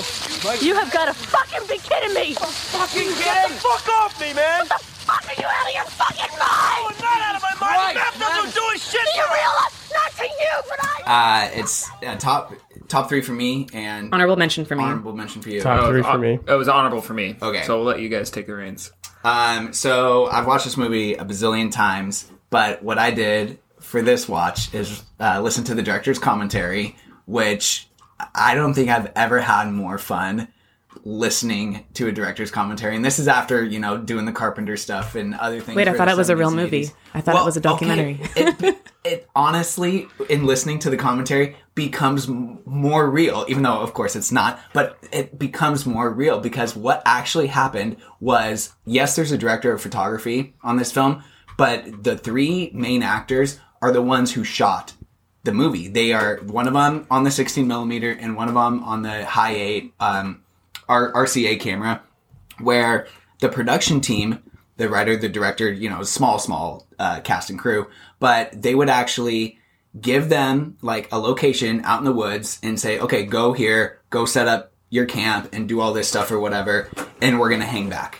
You 0.65 0.75
have 0.75 0.91
got 0.93 1.05
to 1.05 1.13
fucking 1.13 1.67
be 1.67 1.77
kidding 1.79 2.13
me. 2.13 2.35
Fucking 2.35 3.01
kidding. 3.01 3.19
Get 3.19 3.49
the 3.49 3.55
fuck 3.55 3.87
off 3.89 4.21
me, 4.21 4.33
man! 4.33 4.65
What 4.65 4.69
the 4.69 4.83
fuck 4.85 5.27
are 5.27 5.41
you 5.41 5.47
out 5.47 5.67
of 5.67 5.73
your 5.75 5.83
fucking 5.83 6.39
mind? 6.39 6.87
I'm 6.87 7.03
not 7.03 7.21
out 7.27 7.35
of 7.35 7.41
my 7.41 7.55
mind. 7.59 7.61
Right, 7.61 7.93
the 7.93 7.99
map 7.99 8.15
doesn't 8.17 8.53
do 8.55 8.61
a 8.73 8.77
shit. 8.79 9.01
Do 9.01 9.19
you 9.19 9.27
realize? 9.27 9.91
Not 9.91 10.11
to 10.15 10.23
you, 10.23 10.61
but 10.69 10.79
I. 11.07 11.49
Uh, 11.51 11.59
it's 11.59 11.89
uh, 12.05 12.15
top 12.15 12.53
top 12.87 13.09
three 13.09 13.19
for 13.21 13.33
me 13.33 13.67
and 13.73 14.13
honorable 14.13 14.37
mention 14.37 14.63
for 14.63 14.77
me. 14.77 14.83
honorable 14.85 15.11
mention 15.13 15.41
for 15.41 15.49
you. 15.49 15.59
Top 15.59 15.89
three 15.89 16.01
for 16.01 16.11
Uh, 16.11 16.17
me. 16.17 16.39
It 16.47 16.53
was 16.53 16.69
honorable 16.69 17.01
for 17.01 17.13
me. 17.13 17.35
Okay. 17.41 17.63
So 17.63 17.75
we'll 17.77 17.85
let 17.87 17.99
you 17.99 18.07
guys 18.07 18.29
take 18.31 18.47
the 18.47 18.55
reins. 18.55 18.91
Um, 19.23 19.73
so 19.73 20.27
I've 20.27 20.47
watched 20.47 20.65
this 20.65 20.77
movie 20.77 21.13
a 21.13 21.25
bazillion 21.25 21.71
times, 21.71 22.29
but 22.49 22.81
what 22.83 22.97
I 22.97 23.11
did 23.11 23.59
for 23.79 24.01
this 24.01 24.27
watch 24.27 24.73
is 24.73 25.03
uh, 25.19 25.41
listen 25.41 25.63
to 25.65 25.75
the 25.75 25.83
director's 25.83 26.19
commentary, 26.19 26.95
which 27.25 27.87
I 28.35 28.55
don't 28.55 28.73
think 28.73 28.89
I've 28.89 29.11
ever 29.15 29.39
had 29.39 29.71
more 29.71 29.97
fun 29.97 30.47
listening 31.03 31.85
to 31.93 32.07
a 32.07 32.11
director's 32.11 32.51
commentary. 32.51 32.95
And 32.95 33.03
this 33.03 33.19
is 33.19 33.27
after 33.27 33.63
you 33.63 33.79
know 33.79 33.97
doing 33.97 34.25
the 34.25 34.31
Carpenter 34.31 34.77
stuff 34.77 35.15
and 35.15 35.35
other 35.35 35.59
things. 35.59 35.75
Wait, 35.75 35.87
I 35.87 35.93
thought 35.93 36.07
it 36.07 36.17
was 36.17 36.29
a 36.29 36.35
real 36.35 36.51
movie. 36.51 36.83
80s. 36.83 36.93
I 37.13 37.21
thought 37.21 37.41
it 37.41 37.45
was 37.45 37.57
a 37.57 37.61
documentary. 37.61 38.19
it, 38.35 38.77
it 39.03 39.29
honestly, 39.35 40.07
in 40.29 40.45
listening 40.45 40.79
to 40.79 40.89
the 40.89 40.97
commentary, 40.97 41.55
becomes 41.75 42.27
more 42.27 43.09
real, 43.09 43.45
even 43.47 43.63
though, 43.63 43.79
of 43.79 43.93
course, 43.93 44.15
it's 44.15 44.31
not, 44.31 44.59
but 44.73 44.97
it 45.11 45.39
becomes 45.39 45.85
more 45.85 46.09
real 46.09 46.39
because 46.39 46.75
what 46.75 47.01
actually 47.05 47.47
happened 47.47 47.97
was 48.19 48.73
yes, 48.85 49.15
there's 49.15 49.31
a 49.31 49.37
director 49.37 49.71
of 49.73 49.81
photography 49.81 50.53
on 50.63 50.77
this 50.77 50.91
film, 50.91 51.23
but 51.57 52.03
the 52.03 52.17
three 52.17 52.71
main 52.73 53.03
actors 53.03 53.59
are 53.81 53.91
the 53.91 54.01
ones 54.01 54.33
who 54.33 54.43
shot 54.43 54.93
the 55.43 55.51
movie. 55.51 55.87
They 55.87 56.13
are 56.13 56.37
one 56.37 56.67
of 56.67 56.73
them 56.73 57.07
on 57.09 57.23
the 57.23 57.31
16 57.31 57.67
millimeter 57.67 58.11
and 58.11 58.35
one 58.35 58.47
of 58.47 58.53
them 58.53 58.83
on 58.83 59.01
the 59.01 59.25
high 59.25 59.55
eight 59.55 59.93
um, 59.99 60.40
R- 60.91 61.13
RCA 61.13 61.59
camera, 61.59 62.01
where 62.59 63.07
the 63.39 63.49
production 63.49 64.01
team, 64.01 64.43
the 64.77 64.89
writer, 64.89 65.15
the 65.15 65.29
director, 65.29 65.71
you 65.71 65.89
know, 65.89 66.03
small, 66.03 66.37
small 66.37 66.85
uh, 66.99 67.21
cast 67.21 67.49
and 67.49 67.57
crew, 67.57 67.87
but 68.19 68.61
they 68.61 68.75
would 68.75 68.89
actually 68.89 69.57
give 69.99 70.29
them 70.29 70.77
like 70.81 71.11
a 71.11 71.17
location 71.17 71.81
out 71.83 71.99
in 71.99 72.05
the 72.05 72.11
woods 72.11 72.59
and 72.61 72.79
say, 72.79 72.99
okay, 72.99 73.25
go 73.25 73.53
here, 73.53 73.99
go 74.09 74.25
set 74.25 74.47
up 74.47 74.71
your 74.89 75.05
camp 75.05 75.49
and 75.53 75.67
do 75.67 75.79
all 75.79 75.93
this 75.93 76.07
stuff 76.07 76.31
or 76.31 76.39
whatever, 76.39 76.89
and 77.21 77.39
we're 77.39 77.49
gonna 77.49 77.65
hang 77.65 77.89
back. 77.89 78.19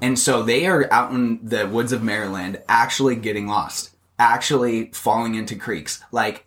And 0.00 0.18
so 0.18 0.42
they 0.42 0.66
are 0.66 0.92
out 0.92 1.12
in 1.12 1.40
the 1.42 1.66
woods 1.66 1.92
of 1.92 2.02
Maryland 2.02 2.60
actually 2.68 3.16
getting 3.16 3.46
lost, 3.46 3.96
actually 4.18 4.90
falling 4.92 5.34
into 5.34 5.56
creeks, 5.56 6.02
like 6.12 6.44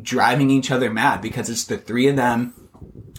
driving 0.00 0.50
each 0.50 0.70
other 0.70 0.90
mad 0.90 1.20
because 1.20 1.48
it's 1.48 1.64
the 1.64 1.78
three 1.78 2.08
of 2.08 2.16
them. 2.16 2.54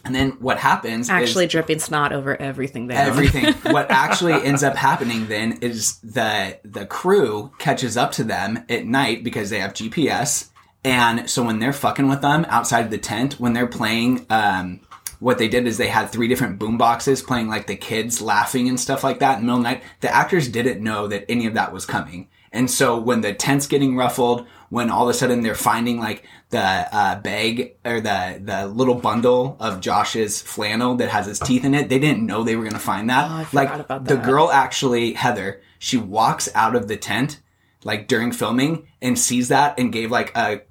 And 0.05 0.13
then 0.13 0.31
what 0.39 0.59
happens 0.59 1.09
Actually, 1.09 1.47
dripping 1.47 1.79
snot 1.79 2.11
over 2.11 2.39
everything 2.41 2.87
they 2.87 2.95
everything. 2.95 3.53
what 3.71 3.89
actually 3.89 4.33
ends 4.33 4.61
up 4.61 4.75
happening 4.75 5.27
then 5.27 5.59
is 5.61 5.97
the 5.99 6.59
the 6.65 6.85
crew 6.85 7.51
catches 7.57 7.95
up 7.95 8.11
to 8.13 8.23
them 8.23 8.65
at 8.69 8.85
night 8.85 9.23
because 9.23 9.49
they 9.49 9.59
have 9.59 9.73
GPS 9.73 10.49
And 10.83 11.29
so 11.29 11.43
when 11.43 11.59
they're 11.59 11.73
fucking 11.73 12.09
with 12.09 12.21
them 12.21 12.45
outside 12.49 12.85
of 12.85 12.91
the 12.91 12.97
tent, 12.97 13.39
when 13.39 13.53
they're 13.53 13.67
playing, 13.67 14.25
um, 14.29 14.81
what 15.19 15.37
they 15.37 15.47
did 15.47 15.65
is 15.65 15.77
they 15.77 15.87
had 15.87 16.07
three 16.07 16.27
different 16.27 16.59
boom 16.59 16.77
boxes 16.77 17.21
playing 17.21 17.47
like 17.47 17.67
the 17.67 17.77
kids 17.77 18.21
laughing 18.21 18.67
and 18.67 18.77
stuff 18.77 19.03
like 19.03 19.19
that 19.19 19.39
in 19.39 19.41
the 19.41 19.45
middle 19.45 19.59
of 19.59 19.63
the 19.63 19.69
night. 19.69 19.83
The 20.01 20.13
actors 20.13 20.49
didn't 20.49 20.83
know 20.83 21.07
that 21.07 21.23
any 21.29 21.45
of 21.45 21.53
that 21.53 21.71
was 21.71 21.85
coming. 21.85 22.27
And 22.51 22.69
so 22.69 22.99
when 22.99 23.21
the 23.21 23.33
tent's 23.33 23.65
getting 23.65 23.95
ruffled, 23.95 24.45
when 24.73 24.89
all 24.89 25.03
of 25.03 25.09
a 25.09 25.13
sudden 25.13 25.41
they're 25.41 25.53
finding 25.53 25.99
like 25.99 26.25
the 26.49 26.59
uh, 26.59 27.19
bag 27.21 27.75
or 27.85 28.01
the 28.01 28.41
the 28.43 28.65
little 28.65 28.95
bundle 28.95 29.55
of 29.59 29.79
Josh's 29.79 30.41
flannel 30.41 30.95
that 30.95 31.09
has 31.09 31.27
his 31.27 31.37
teeth 31.37 31.63
in 31.63 31.75
it, 31.75 31.89
they 31.89 31.99
didn't 31.99 32.25
know 32.25 32.43
they 32.43 32.55
were 32.55 32.63
going 32.63 32.73
to 32.73 32.79
find 32.79 33.07
that. 33.11 33.29
Oh, 33.29 33.47
like 33.53 33.71
about 33.71 34.05
the 34.05 34.15
girl 34.15 34.51
actually 34.51 35.13
Heather, 35.13 35.61
she 35.77 35.97
walks 35.97 36.49
out 36.55 36.75
of 36.75 36.87
the 36.87 36.97
tent 36.97 37.39
like 37.83 38.07
during 38.07 38.31
filming 38.31 38.87
and 38.99 39.17
sees 39.19 39.49
that 39.49 39.77
and 39.77 39.93
gave 39.93 40.09
like 40.09 40.35
a 40.35 40.61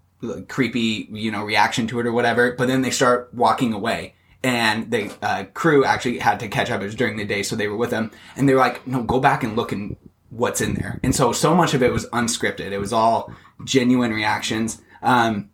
creepy 0.48 1.06
you 1.12 1.30
know 1.30 1.44
reaction 1.44 1.86
to 1.86 2.00
it 2.00 2.06
or 2.06 2.12
whatever. 2.12 2.56
But 2.58 2.66
then 2.66 2.82
they 2.82 2.90
start 2.90 3.32
walking 3.32 3.72
away. 3.72 4.16
And 4.42 4.90
the 4.90 5.14
uh, 5.22 5.44
crew 5.54 5.84
actually 5.84 6.18
had 6.18 6.40
to 6.40 6.48
catch 6.48 6.72
up. 6.72 6.80
It 6.80 6.86
was 6.86 6.96
during 6.96 7.16
the 7.16 7.24
day, 7.24 7.44
so 7.44 7.54
they 7.54 7.68
were 7.68 7.76
with 7.76 7.90
them. 7.90 8.10
And 8.34 8.48
they 8.48 8.54
were 8.54 8.58
like, 8.58 8.84
"No, 8.84 9.04
go 9.04 9.20
back 9.20 9.44
and 9.44 9.54
look 9.54 9.70
and 9.70 9.96
what's 10.32 10.62
in 10.62 10.74
there. 10.74 10.98
And 11.02 11.14
so, 11.14 11.32
so 11.32 11.54
much 11.54 11.74
of 11.74 11.82
it 11.82 11.92
was 11.92 12.08
unscripted. 12.08 12.72
It 12.72 12.78
was 12.78 12.92
all 12.92 13.32
genuine 13.64 14.12
reactions. 14.12 14.80
Um, 15.02 15.50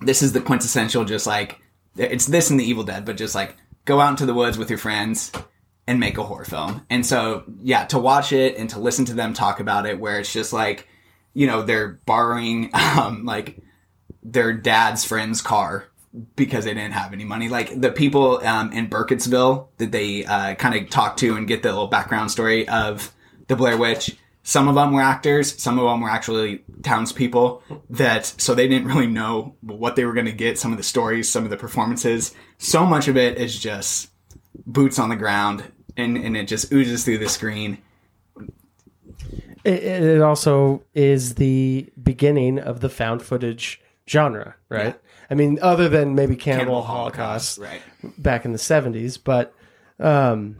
this 0.00 0.22
is 0.22 0.32
the 0.32 0.40
quintessential, 0.40 1.04
just 1.04 1.26
like, 1.26 1.60
it's 1.96 2.26
this 2.26 2.48
and 2.48 2.58
the 2.58 2.64
Evil 2.64 2.84
Dead, 2.84 3.04
but 3.04 3.16
just 3.16 3.34
like, 3.34 3.56
go 3.84 4.00
out 4.00 4.10
into 4.10 4.26
the 4.26 4.34
woods 4.34 4.56
with 4.56 4.70
your 4.70 4.78
friends 4.78 5.32
and 5.88 5.98
make 5.98 6.18
a 6.18 6.22
horror 6.22 6.44
film. 6.44 6.86
And 6.88 7.04
so, 7.04 7.42
yeah, 7.60 7.84
to 7.86 7.98
watch 7.98 8.32
it 8.32 8.56
and 8.56 8.70
to 8.70 8.78
listen 8.78 9.04
to 9.06 9.14
them 9.14 9.34
talk 9.34 9.58
about 9.58 9.86
it, 9.86 9.98
where 9.98 10.20
it's 10.20 10.32
just 10.32 10.52
like, 10.52 10.88
you 11.34 11.48
know, 11.48 11.62
they're 11.62 12.00
borrowing, 12.06 12.70
um, 12.74 13.24
like, 13.24 13.58
their 14.22 14.52
dad's 14.52 15.04
friend's 15.04 15.42
car 15.42 15.88
because 16.36 16.64
they 16.64 16.74
didn't 16.74 16.92
have 16.92 17.12
any 17.12 17.24
money. 17.24 17.48
Like 17.48 17.80
the 17.80 17.90
people 17.90 18.46
um, 18.46 18.72
in 18.72 18.88
Burkittsville 18.88 19.68
that 19.78 19.90
they 19.90 20.24
uh, 20.24 20.54
kind 20.54 20.76
of 20.76 20.90
talk 20.90 21.16
to 21.16 21.36
and 21.36 21.48
get 21.48 21.62
the 21.62 21.70
little 21.70 21.88
background 21.88 22.30
story 22.30 22.68
of 22.68 23.12
the 23.52 23.56
Blair 23.56 23.76
Witch. 23.76 24.16
Some 24.44 24.66
of 24.66 24.74
them 24.74 24.92
were 24.92 25.02
actors. 25.02 25.60
Some 25.62 25.78
of 25.78 25.84
them 25.84 26.00
were 26.00 26.10
actually 26.10 26.64
townspeople 26.82 27.62
that, 27.90 28.26
so 28.26 28.54
they 28.54 28.66
didn't 28.66 28.88
really 28.88 29.06
know 29.06 29.54
what 29.60 29.94
they 29.94 30.04
were 30.04 30.14
going 30.14 30.26
to 30.26 30.32
get. 30.32 30.58
Some 30.58 30.72
of 30.72 30.78
the 30.78 30.84
stories, 30.84 31.28
some 31.28 31.44
of 31.44 31.50
the 31.50 31.56
performances. 31.56 32.34
So 32.58 32.84
much 32.84 33.06
of 33.06 33.16
it 33.16 33.38
is 33.38 33.58
just 33.58 34.10
boots 34.66 34.98
on 34.98 35.10
the 35.10 35.16
ground 35.16 35.64
and, 35.96 36.16
and 36.16 36.36
it 36.36 36.48
just 36.48 36.72
oozes 36.72 37.04
through 37.04 37.18
the 37.18 37.28
screen. 37.28 37.78
It, 39.64 39.84
it 39.84 40.22
also 40.22 40.82
is 40.92 41.36
the 41.36 41.88
beginning 42.02 42.58
of 42.58 42.80
the 42.80 42.88
found 42.88 43.22
footage 43.22 43.80
genre, 44.08 44.56
right? 44.68 44.98
I 45.30 45.34
mean, 45.34 45.60
other 45.62 45.88
than 45.88 46.16
maybe 46.16 46.34
Cannibal, 46.34 46.64
Cannibal 46.64 46.82
Holocaust, 46.82 47.58
Holocaust, 47.58 47.82
right. 48.02 48.22
back 48.22 48.44
in 48.44 48.52
the 48.52 48.58
70s. 48.58 49.18
But 49.22 49.54
um, 50.00 50.56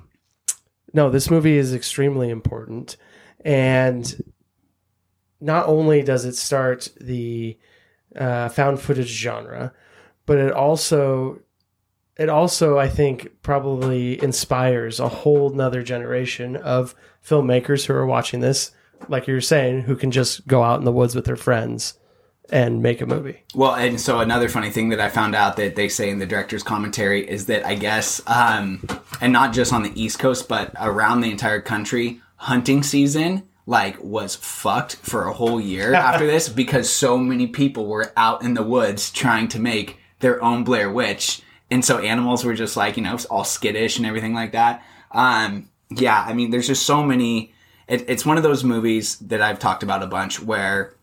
no, 0.92 1.10
this 1.10 1.30
movie 1.30 1.56
is 1.56 1.74
extremely 1.74 2.30
important. 2.30 2.96
And 3.44 4.32
not 5.40 5.66
only 5.66 6.02
does 6.02 6.24
it 6.24 6.36
start 6.36 6.88
the 7.00 7.58
uh, 8.16 8.48
found 8.48 8.80
footage 8.80 9.08
genre, 9.08 9.72
but 10.26 10.38
it 10.38 10.52
also 10.52 11.40
it 12.16 12.28
also 12.28 12.78
I 12.78 12.88
think 12.88 13.42
probably 13.42 14.22
inspires 14.22 15.00
a 15.00 15.08
whole 15.08 15.50
nother 15.50 15.82
generation 15.82 16.56
of 16.56 16.94
filmmakers 17.24 17.86
who 17.86 17.94
are 17.94 18.06
watching 18.06 18.40
this, 18.40 18.72
like 19.08 19.26
you're 19.26 19.40
saying, 19.40 19.82
who 19.82 19.96
can 19.96 20.10
just 20.10 20.46
go 20.46 20.62
out 20.62 20.78
in 20.78 20.84
the 20.84 20.92
woods 20.92 21.14
with 21.14 21.24
their 21.24 21.36
friends 21.36 21.98
and 22.52 22.82
make 22.82 23.00
a 23.00 23.06
movie. 23.06 23.42
Well, 23.54 23.74
and 23.74 23.98
so 23.98 24.20
another 24.20 24.48
funny 24.48 24.70
thing 24.70 24.90
that 24.90 25.00
I 25.00 25.08
found 25.08 25.34
out 25.34 25.56
that 25.56 25.74
they 25.74 25.88
say 25.88 26.10
in 26.10 26.18
the 26.18 26.26
director's 26.26 26.62
commentary 26.62 27.28
is 27.28 27.46
that 27.46 27.66
I 27.66 27.74
guess, 27.74 28.20
um, 28.26 28.86
and 29.20 29.32
not 29.32 29.54
just 29.54 29.72
on 29.72 29.82
the 29.82 30.00
East 30.00 30.18
Coast, 30.18 30.48
but 30.48 30.72
around 30.78 31.22
the 31.22 31.30
entire 31.30 31.62
country, 31.62 32.20
hunting 32.36 32.82
season 32.82 33.48
like 33.64 34.02
was 34.02 34.34
fucked 34.34 34.96
for 34.96 35.26
a 35.26 35.32
whole 35.32 35.60
year 35.60 35.94
after 35.94 36.26
this 36.26 36.48
because 36.48 36.92
so 36.92 37.16
many 37.16 37.46
people 37.46 37.86
were 37.86 38.12
out 38.16 38.42
in 38.42 38.54
the 38.54 38.62
woods 38.62 39.10
trying 39.10 39.48
to 39.48 39.58
make 39.58 39.98
their 40.20 40.42
own 40.44 40.62
Blair 40.62 40.90
Witch, 40.90 41.40
and 41.70 41.82
so 41.82 41.98
animals 41.98 42.44
were 42.44 42.54
just 42.54 42.76
like 42.76 42.98
you 42.98 43.02
know 43.02 43.16
all 43.30 43.44
skittish 43.44 43.96
and 43.96 44.06
everything 44.06 44.34
like 44.34 44.52
that. 44.52 44.84
Um, 45.10 45.70
yeah, 45.88 46.22
I 46.26 46.34
mean, 46.34 46.50
there's 46.50 46.66
just 46.66 46.84
so 46.84 47.02
many. 47.02 47.54
It, 47.88 48.08
it's 48.08 48.26
one 48.26 48.36
of 48.36 48.42
those 48.42 48.62
movies 48.62 49.18
that 49.20 49.40
I've 49.40 49.58
talked 49.58 49.82
about 49.82 50.02
a 50.02 50.06
bunch 50.06 50.40
where 50.40 50.94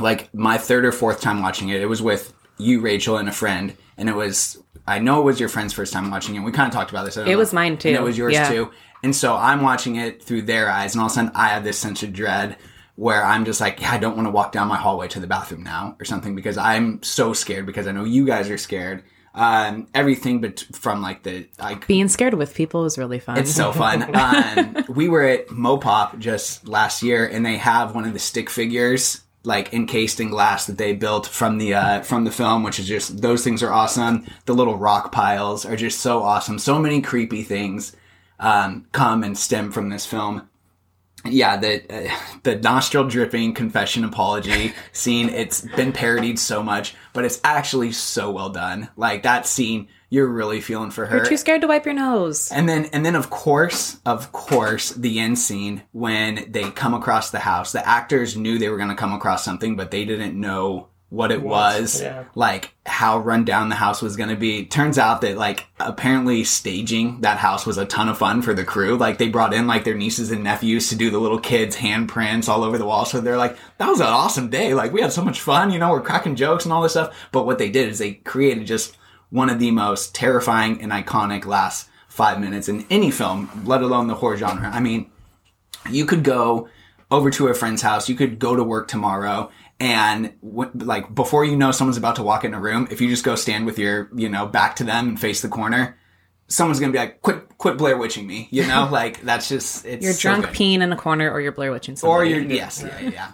like 0.00 0.32
my 0.34 0.58
third 0.58 0.84
or 0.84 0.92
fourth 0.92 1.20
time 1.20 1.42
watching 1.42 1.68
it, 1.68 1.80
it 1.80 1.86
was 1.86 2.02
with 2.02 2.32
you, 2.58 2.80
Rachel, 2.80 3.16
and 3.16 3.28
a 3.28 3.32
friend, 3.32 3.76
and 3.96 4.08
it 4.08 4.14
was 4.14 4.58
I 4.86 4.98
know 4.98 5.20
it 5.20 5.24
was 5.24 5.40
your 5.40 5.48
friend's 5.48 5.72
first 5.72 5.92
time 5.92 6.10
watching 6.10 6.34
it. 6.34 6.40
We 6.40 6.52
kind 6.52 6.66
of 6.68 6.74
talked 6.74 6.90
about 6.90 7.06
this. 7.06 7.16
It 7.16 7.26
know. 7.26 7.38
was 7.38 7.52
mine, 7.52 7.78
too. 7.78 7.88
And 7.88 7.96
it 7.96 8.02
was 8.02 8.18
yours 8.18 8.34
Yeah. 8.34 8.48
too. 8.48 8.70
And 9.02 9.14
so 9.16 9.34
I'm 9.34 9.62
watching 9.62 9.96
it 9.96 10.22
through 10.22 10.42
their 10.42 10.70
eyes, 10.70 10.94
and 10.94 11.00
all 11.00 11.06
of 11.06 11.12
a 11.12 11.14
sudden 11.14 11.30
I 11.34 11.48
have 11.48 11.64
this 11.64 11.78
sense 11.78 12.02
of 12.02 12.12
dread 12.12 12.56
where 12.96 13.24
I'm 13.24 13.44
just 13.44 13.60
like, 13.60 13.80
yeah, 13.80 13.92
I 13.92 13.98
don't 13.98 14.14
want 14.16 14.26
to 14.28 14.30
walk 14.30 14.52
down 14.52 14.68
my 14.68 14.76
hallway 14.76 15.08
to 15.08 15.20
the 15.20 15.26
bathroom 15.26 15.64
now 15.64 15.96
or 15.98 16.04
something 16.04 16.36
because 16.36 16.56
I'm 16.56 17.02
so 17.02 17.32
scared 17.32 17.66
because 17.66 17.86
I 17.88 17.92
know 17.92 18.04
you 18.04 18.24
guys 18.24 18.48
are 18.50 18.58
scared. 18.58 19.02
Um, 19.34 19.88
everything 19.94 20.40
but 20.40 20.60
from 20.74 21.02
like 21.02 21.24
the 21.24 21.48
like 21.58 21.88
Being 21.88 22.06
scared 22.06 22.34
with 22.34 22.54
people 22.54 22.84
is 22.84 22.96
really 22.96 23.18
fun. 23.18 23.36
it's 23.36 23.52
so 23.52 23.72
fun. 23.72 24.14
um, 24.14 24.84
we 24.88 25.08
were 25.08 25.22
at 25.24 25.48
Mopop 25.48 26.20
just 26.20 26.68
last 26.68 27.02
year, 27.02 27.26
and 27.26 27.44
they 27.44 27.56
have 27.56 27.96
one 27.96 28.04
of 28.04 28.12
the 28.12 28.20
stick 28.20 28.48
figures 28.48 29.22
like 29.44 29.74
encased 29.74 30.20
in 30.20 30.30
glass 30.30 30.66
that 30.66 30.78
they 30.78 30.94
built 30.94 31.26
from 31.26 31.58
the 31.58 31.74
uh, 31.74 32.00
from 32.02 32.24
the 32.24 32.30
film, 32.30 32.62
which 32.62 32.78
is 32.80 32.88
just 32.88 33.20
those 33.20 33.44
things 33.44 33.62
are 33.62 33.72
awesome. 33.72 34.26
The 34.46 34.54
little 34.54 34.76
rock 34.76 35.12
piles 35.12 35.64
are 35.66 35.76
just 35.76 36.00
so 36.00 36.22
awesome. 36.22 36.58
So 36.58 36.78
many 36.78 37.00
creepy 37.00 37.42
things 37.42 37.94
um, 38.40 38.86
come 38.92 39.22
and 39.22 39.36
stem 39.36 39.70
from 39.70 39.90
this 39.90 40.06
film. 40.06 40.48
Yeah, 41.26 41.56
the 41.56 41.84
uh, 41.88 42.16
the 42.42 42.56
nostril 42.56 43.08
dripping 43.08 43.54
confession 43.54 44.04
apology 44.04 44.74
scene. 44.92 45.28
It's 45.28 45.62
been 45.62 45.92
parodied 45.92 46.38
so 46.38 46.62
much, 46.62 46.94
but 47.12 47.24
it's 47.24 47.40
actually 47.44 47.92
so 47.92 48.30
well 48.30 48.50
done. 48.50 48.88
Like 48.96 49.22
that 49.22 49.46
scene, 49.46 49.88
you're 50.10 50.28
really 50.28 50.60
feeling 50.60 50.90
for 50.90 51.06
her. 51.06 51.16
You're 51.16 51.26
too 51.26 51.36
scared 51.36 51.62
to 51.62 51.66
wipe 51.66 51.84
your 51.84 51.94
nose. 51.94 52.50
And 52.52 52.68
then, 52.68 52.86
and 52.86 53.04
then, 53.04 53.16
of 53.16 53.30
course, 53.30 53.98
of 54.06 54.32
course, 54.32 54.90
the 54.90 55.18
end 55.18 55.38
scene 55.38 55.82
when 55.92 56.50
they 56.50 56.70
come 56.70 56.94
across 56.94 57.30
the 57.30 57.40
house. 57.40 57.72
The 57.72 57.86
actors 57.86 58.36
knew 58.36 58.58
they 58.58 58.68
were 58.68 58.76
going 58.76 58.90
to 58.90 58.94
come 58.94 59.12
across 59.12 59.44
something, 59.44 59.76
but 59.76 59.90
they 59.90 60.04
didn't 60.04 60.38
know 60.38 60.88
what 61.10 61.30
it 61.30 61.42
was. 61.42 62.02
yeah. 62.02 62.24
Like 62.34 62.74
how 62.86 63.18
run 63.18 63.44
down 63.44 63.68
the 63.68 63.76
house 63.76 64.02
was 64.02 64.16
going 64.16 64.30
to 64.30 64.36
be. 64.36 64.66
Turns 64.66 64.98
out 64.98 65.20
that 65.20 65.36
like 65.36 65.64
apparently 65.78 66.42
staging 66.42 67.20
that 67.20 67.38
house 67.38 67.64
was 67.64 67.78
a 67.78 67.86
ton 67.86 68.08
of 68.08 68.18
fun 68.18 68.42
for 68.42 68.52
the 68.52 68.64
crew. 68.64 68.96
Like 68.96 69.18
they 69.18 69.28
brought 69.28 69.54
in 69.54 69.68
like 69.68 69.84
their 69.84 69.94
nieces 69.94 70.32
and 70.32 70.42
nephews 70.42 70.88
to 70.88 70.96
do 70.96 71.10
the 71.10 71.18
little 71.18 71.38
kids' 71.38 71.76
handprints 71.76 72.48
all 72.48 72.64
over 72.64 72.78
the 72.78 72.84
wall. 72.84 73.04
So 73.04 73.20
they're 73.20 73.36
like, 73.36 73.56
that 73.78 73.88
was 73.88 74.00
an 74.00 74.06
awesome 74.06 74.50
day. 74.50 74.74
Like 74.74 74.92
we 74.92 75.02
had 75.02 75.12
so 75.12 75.24
much 75.24 75.40
fun. 75.40 75.70
You 75.70 75.78
know, 75.78 75.90
we're 75.90 76.00
cracking 76.02 76.34
jokes 76.34 76.64
and 76.64 76.72
all 76.72 76.82
this 76.82 76.92
stuff. 76.92 77.14
But 77.30 77.46
what 77.46 77.58
they 77.58 77.70
did 77.70 77.88
is 77.88 77.98
they 77.98 78.14
created 78.14 78.66
just 78.66 78.96
one 79.34 79.50
of 79.50 79.58
the 79.58 79.72
most 79.72 80.14
terrifying 80.14 80.80
and 80.80 80.92
iconic 80.92 81.44
last 81.44 81.88
five 82.06 82.38
minutes 82.38 82.68
in 82.68 82.86
any 82.88 83.10
film, 83.10 83.50
let 83.64 83.82
alone 83.82 84.06
the 84.06 84.14
horror 84.14 84.36
genre. 84.36 84.70
I 84.72 84.78
mean, 84.78 85.10
you 85.90 86.06
could 86.06 86.22
go 86.22 86.68
over 87.10 87.30
to 87.30 87.48
a 87.48 87.54
friend's 87.54 87.82
house, 87.82 88.08
you 88.08 88.14
could 88.14 88.38
go 88.38 88.54
to 88.54 88.62
work 88.62 88.86
tomorrow, 88.86 89.50
and 89.80 90.32
w- 90.40 90.70
like 90.76 91.12
before 91.12 91.44
you 91.44 91.56
know 91.56 91.72
someone's 91.72 91.96
about 91.96 92.14
to 92.14 92.22
walk 92.22 92.44
in 92.44 92.54
a 92.54 92.60
room, 92.60 92.86
if 92.92 93.00
you 93.00 93.08
just 93.08 93.24
go 93.24 93.34
stand 93.34 93.66
with 93.66 93.76
your, 93.76 94.08
you 94.14 94.28
know, 94.28 94.46
back 94.46 94.76
to 94.76 94.84
them 94.84 95.08
and 95.08 95.20
face 95.20 95.42
the 95.42 95.48
corner, 95.48 95.98
someone's 96.46 96.78
gonna 96.78 96.92
be 96.92 96.98
like, 96.98 97.20
"Quit, 97.20 97.58
quit 97.58 97.76
Blair 97.76 97.98
Witching 97.98 98.28
me," 98.28 98.46
you 98.52 98.64
know, 98.64 98.88
like 98.92 99.20
that's 99.22 99.48
just 99.48 99.84
it's 99.84 100.04
You're 100.04 100.12
so 100.14 100.28
drunk 100.28 100.44
good. 100.46 100.54
peeing 100.54 100.80
in 100.80 100.90
the 100.90 100.96
corner 100.96 101.28
or 101.28 101.40
you're 101.40 101.50
Blair 101.50 101.72
Witching 101.72 101.94
or 101.94 101.96
somebody. 101.96 102.30
you're 102.30 102.40
yes, 102.42 102.84
yeah, 102.86 103.00
yeah. 103.10 103.32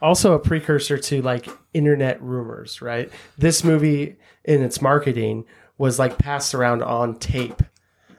also 0.00 0.32
a 0.32 0.38
precursor 0.38 0.96
to 0.96 1.20
like 1.20 1.48
internet 1.74 2.22
rumors, 2.22 2.80
right? 2.80 3.12
This 3.36 3.62
movie 3.62 4.16
in 4.44 4.62
its 4.62 4.80
marketing 4.82 5.44
was 5.78 5.98
like 5.98 6.18
passed 6.18 6.54
around 6.54 6.82
on 6.82 7.16
tape. 7.18 7.62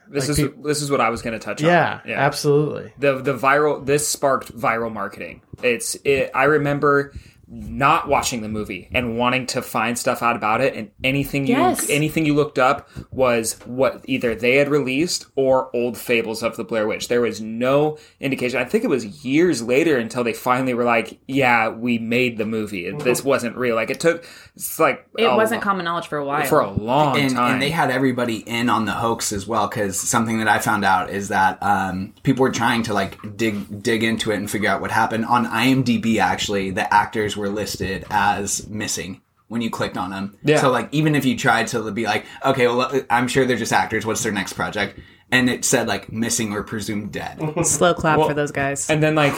This 0.08 0.28
Like 0.28 0.30
is 0.30 0.36
peop- 0.36 0.62
this 0.62 0.82
is 0.82 0.90
what 0.90 1.00
I 1.00 1.10
was 1.10 1.20
going 1.22 1.32
to 1.32 1.44
touch 1.44 1.60
Yeah, 1.62 2.00
on. 2.04 2.08
Yeah, 2.10 2.20
absolutely. 2.20 2.92
The 2.98 3.20
the 3.20 3.34
viral 3.34 3.84
this 3.84 4.06
sparked 4.06 4.56
viral 4.56 4.92
marketing. 4.92 5.42
It's 5.62 5.96
it, 6.04 6.30
I 6.34 6.44
remember 6.44 7.12
not 7.48 8.08
watching 8.08 8.40
the 8.42 8.48
movie 8.48 8.88
and 8.92 9.16
wanting 9.16 9.46
to 9.46 9.62
find 9.62 9.96
stuff 9.98 10.20
out 10.22 10.34
about 10.34 10.60
it 10.60 10.74
and 10.74 10.90
anything 11.04 11.46
you 11.46 11.54
Yes. 11.56 11.88
anything 11.88 12.26
you 12.26 12.34
looked 12.34 12.58
up 12.58 12.88
was 13.12 13.58
what 13.66 14.04
either 14.06 14.34
they 14.34 14.56
had 14.56 14.68
released 14.68 15.26
or 15.36 15.70
old 15.74 15.96
fables 15.96 16.42
of 16.42 16.56
the 16.56 16.64
Blair 16.64 16.86
Witch. 16.88 17.08
There 17.08 17.20
was 17.20 17.40
no 17.40 17.98
indication. 18.20 18.60
I 18.60 18.64
think 18.64 18.82
it 18.82 18.88
was 18.90 19.24
years 19.24 19.62
later 19.62 19.96
until 19.96 20.24
they 20.24 20.32
finally 20.32 20.74
were 20.74 20.84
like, 20.84 21.20
"Yeah, 21.28 21.68
we 21.68 21.98
made 21.98 22.36
the 22.38 22.46
movie. 22.46 22.90
This 22.90 23.22
wasn't 23.22 23.56
real." 23.56 23.76
Like 23.76 23.90
it 23.90 24.00
took 24.00 24.24
it's 24.56 24.80
like 24.80 25.06
It 25.16 25.28
wasn't 25.28 25.60
lo- 25.60 25.64
common 25.64 25.84
knowledge 25.84 26.08
for 26.08 26.18
a 26.18 26.24
while. 26.24 26.46
for 26.46 26.60
a 26.60 26.70
long 26.70 27.16
and, 27.18 27.30
time. 27.32 27.52
and 27.54 27.62
they 27.62 27.70
had 27.70 27.90
everybody 27.90 28.38
in 28.38 28.68
on 28.70 28.86
the 28.86 28.92
hoax 28.92 29.32
as 29.32 29.46
well 29.46 29.68
because 29.68 30.00
something 30.00 30.38
that 30.38 30.48
i 30.48 30.58
found 30.58 30.82
out 30.84 31.10
is 31.10 31.28
that 31.28 31.62
um, 31.62 32.14
people 32.22 32.42
were 32.42 32.50
trying 32.50 32.82
to 32.82 32.94
like 32.94 33.18
dig 33.36 33.82
dig 33.82 34.02
into 34.02 34.30
it 34.30 34.36
and 34.36 34.50
figure 34.50 34.70
out 34.70 34.80
what 34.80 34.90
happened 34.90 35.26
on 35.26 35.44
imdb 35.46 36.18
actually 36.18 36.70
the 36.70 36.92
actors 36.92 37.35
were 37.36 37.48
listed 37.48 38.04
as 38.10 38.66
missing 38.68 39.20
when 39.48 39.60
you 39.60 39.70
clicked 39.70 39.96
on 39.96 40.10
them. 40.10 40.36
Yeah. 40.42 40.60
So 40.60 40.70
like 40.70 40.88
even 40.92 41.14
if 41.14 41.24
you 41.24 41.36
tried 41.36 41.68
to 41.68 41.90
be 41.92 42.04
like, 42.04 42.26
okay, 42.44 42.66
well 42.66 43.02
I'm 43.10 43.28
sure 43.28 43.44
they're 43.46 43.56
just 43.56 43.72
actors. 43.72 44.04
What's 44.04 44.22
their 44.22 44.32
next 44.32 44.54
project? 44.54 44.98
And 45.30 45.50
it 45.50 45.64
said 45.64 45.88
like 45.88 46.12
missing 46.12 46.52
or 46.52 46.62
presumed 46.62 47.12
dead. 47.12 47.40
Slow 47.64 47.94
clap 47.94 48.18
Well, 48.18 48.28
for 48.28 48.34
those 48.34 48.52
guys. 48.52 48.88
And 48.90 49.02
then 49.02 49.14
like 49.14 49.34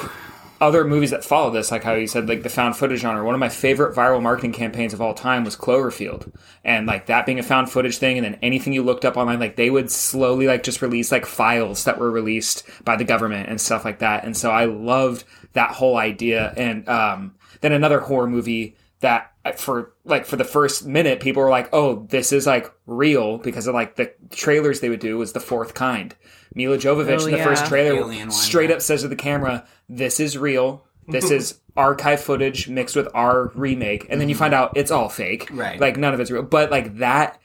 other 0.60 0.84
movies 0.84 1.10
that 1.10 1.24
follow 1.24 1.50
this, 1.50 1.70
like 1.70 1.84
how 1.84 1.94
you 1.94 2.06
said, 2.06 2.28
like 2.28 2.42
the 2.42 2.48
found 2.48 2.76
footage 2.76 3.00
genre. 3.00 3.24
One 3.24 3.34
of 3.34 3.38
my 3.38 3.48
favorite 3.48 3.94
viral 3.94 4.20
marketing 4.20 4.52
campaigns 4.52 4.92
of 4.92 5.00
all 5.00 5.14
time 5.14 5.44
was 5.44 5.56
Cloverfield, 5.56 6.32
and 6.64 6.86
like 6.86 7.06
that 7.06 7.26
being 7.26 7.38
a 7.38 7.42
found 7.42 7.70
footage 7.70 7.98
thing. 7.98 8.18
And 8.18 8.24
then 8.24 8.38
anything 8.42 8.72
you 8.72 8.82
looked 8.82 9.04
up 9.04 9.16
online, 9.16 9.38
like 9.38 9.56
they 9.56 9.70
would 9.70 9.90
slowly 9.90 10.46
like 10.46 10.62
just 10.62 10.82
release 10.82 11.12
like 11.12 11.26
files 11.26 11.84
that 11.84 11.98
were 11.98 12.10
released 12.10 12.64
by 12.84 12.96
the 12.96 13.04
government 13.04 13.48
and 13.48 13.60
stuff 13.60 13.84
like 13.84 14.00
that. 14.00 14.24
And 14.24 14.36
so 14.36 14.50
I 14.50 14.64
loved 14.64 15.24
that 15.52 15.70
whole 15.70 15.96
idea. 15.96 16.52
And 16.56 16.88
um, 16.88 17.34
then 17.60 17.72
another 17.72 18.00
horror 18.00 18.26
movie 18.26 18.76
that 19.00 19.32
uh, 19.44 19.52
for 19.52 19.92
like 20.04 20.26
for 20.26 20.36
the 20.36 20.44
first 20.44 20.84
minute 20.84 21.20
people 21.20 21.40
were 21.42 21.50
like 21.50 21.68
oh 21.72 22.04
this 22.10 22.32
is 22.32 22.46
like 22.46 22.72
real 22.86 23.38
because 23.38 23.66
of 23.68 23.74
like 23.74 23.94
the 23.94 24.12
trailers 24.30 24.80
they 24.80 24.88
would 24.88 25.00
do 25.00 25.18
was 25.18 25.32
the 25.32 25.40
fourth 25.40 25.74
kind. 25.74 26.14
Milla 26.54 26.76
Jovovich 26.78 27.20
Oh, 27.22 27.26
in 27.26 27.32
the 27.32 27.44
first 27.44 27.62
yeah. 27.64 27.68
trailer 27.68 27.96
Alien 27.98 28.28
one, 28.28 28.30
straight 28.32 28.70
up 28.70 28.82
says 28.82 29.02
to 29.02 29.08
the 29.08 29.16
camera 29.16 29.66
this 29.88 30.18
is 30.18 30.36
real. 30.36 30.84
This 31.06 31.30
is 31.30 31.60
archive 31.76 32.20
footage 32.20 32.68
mixed 32.68 32.96
with 32.96 33.06
our 33.14 33.52
remake. 33.54 34.06
And 34.10 34.20
then 34.20 34.28
you 34.28 34.34
find 34.34 34.52
out 34.52 34.72
it's 34.76 34.90
all 34.90 35.08
fake. 35.08 35.48
Right. 35.52 35.78
like 35.80 35.96
none 35.96 36.12
of 36.14 36.20
it's 36.20 36.30
real. 36.30 36.42
But 36.42 36.70
like 36.72 36.96
that 36.98 37.40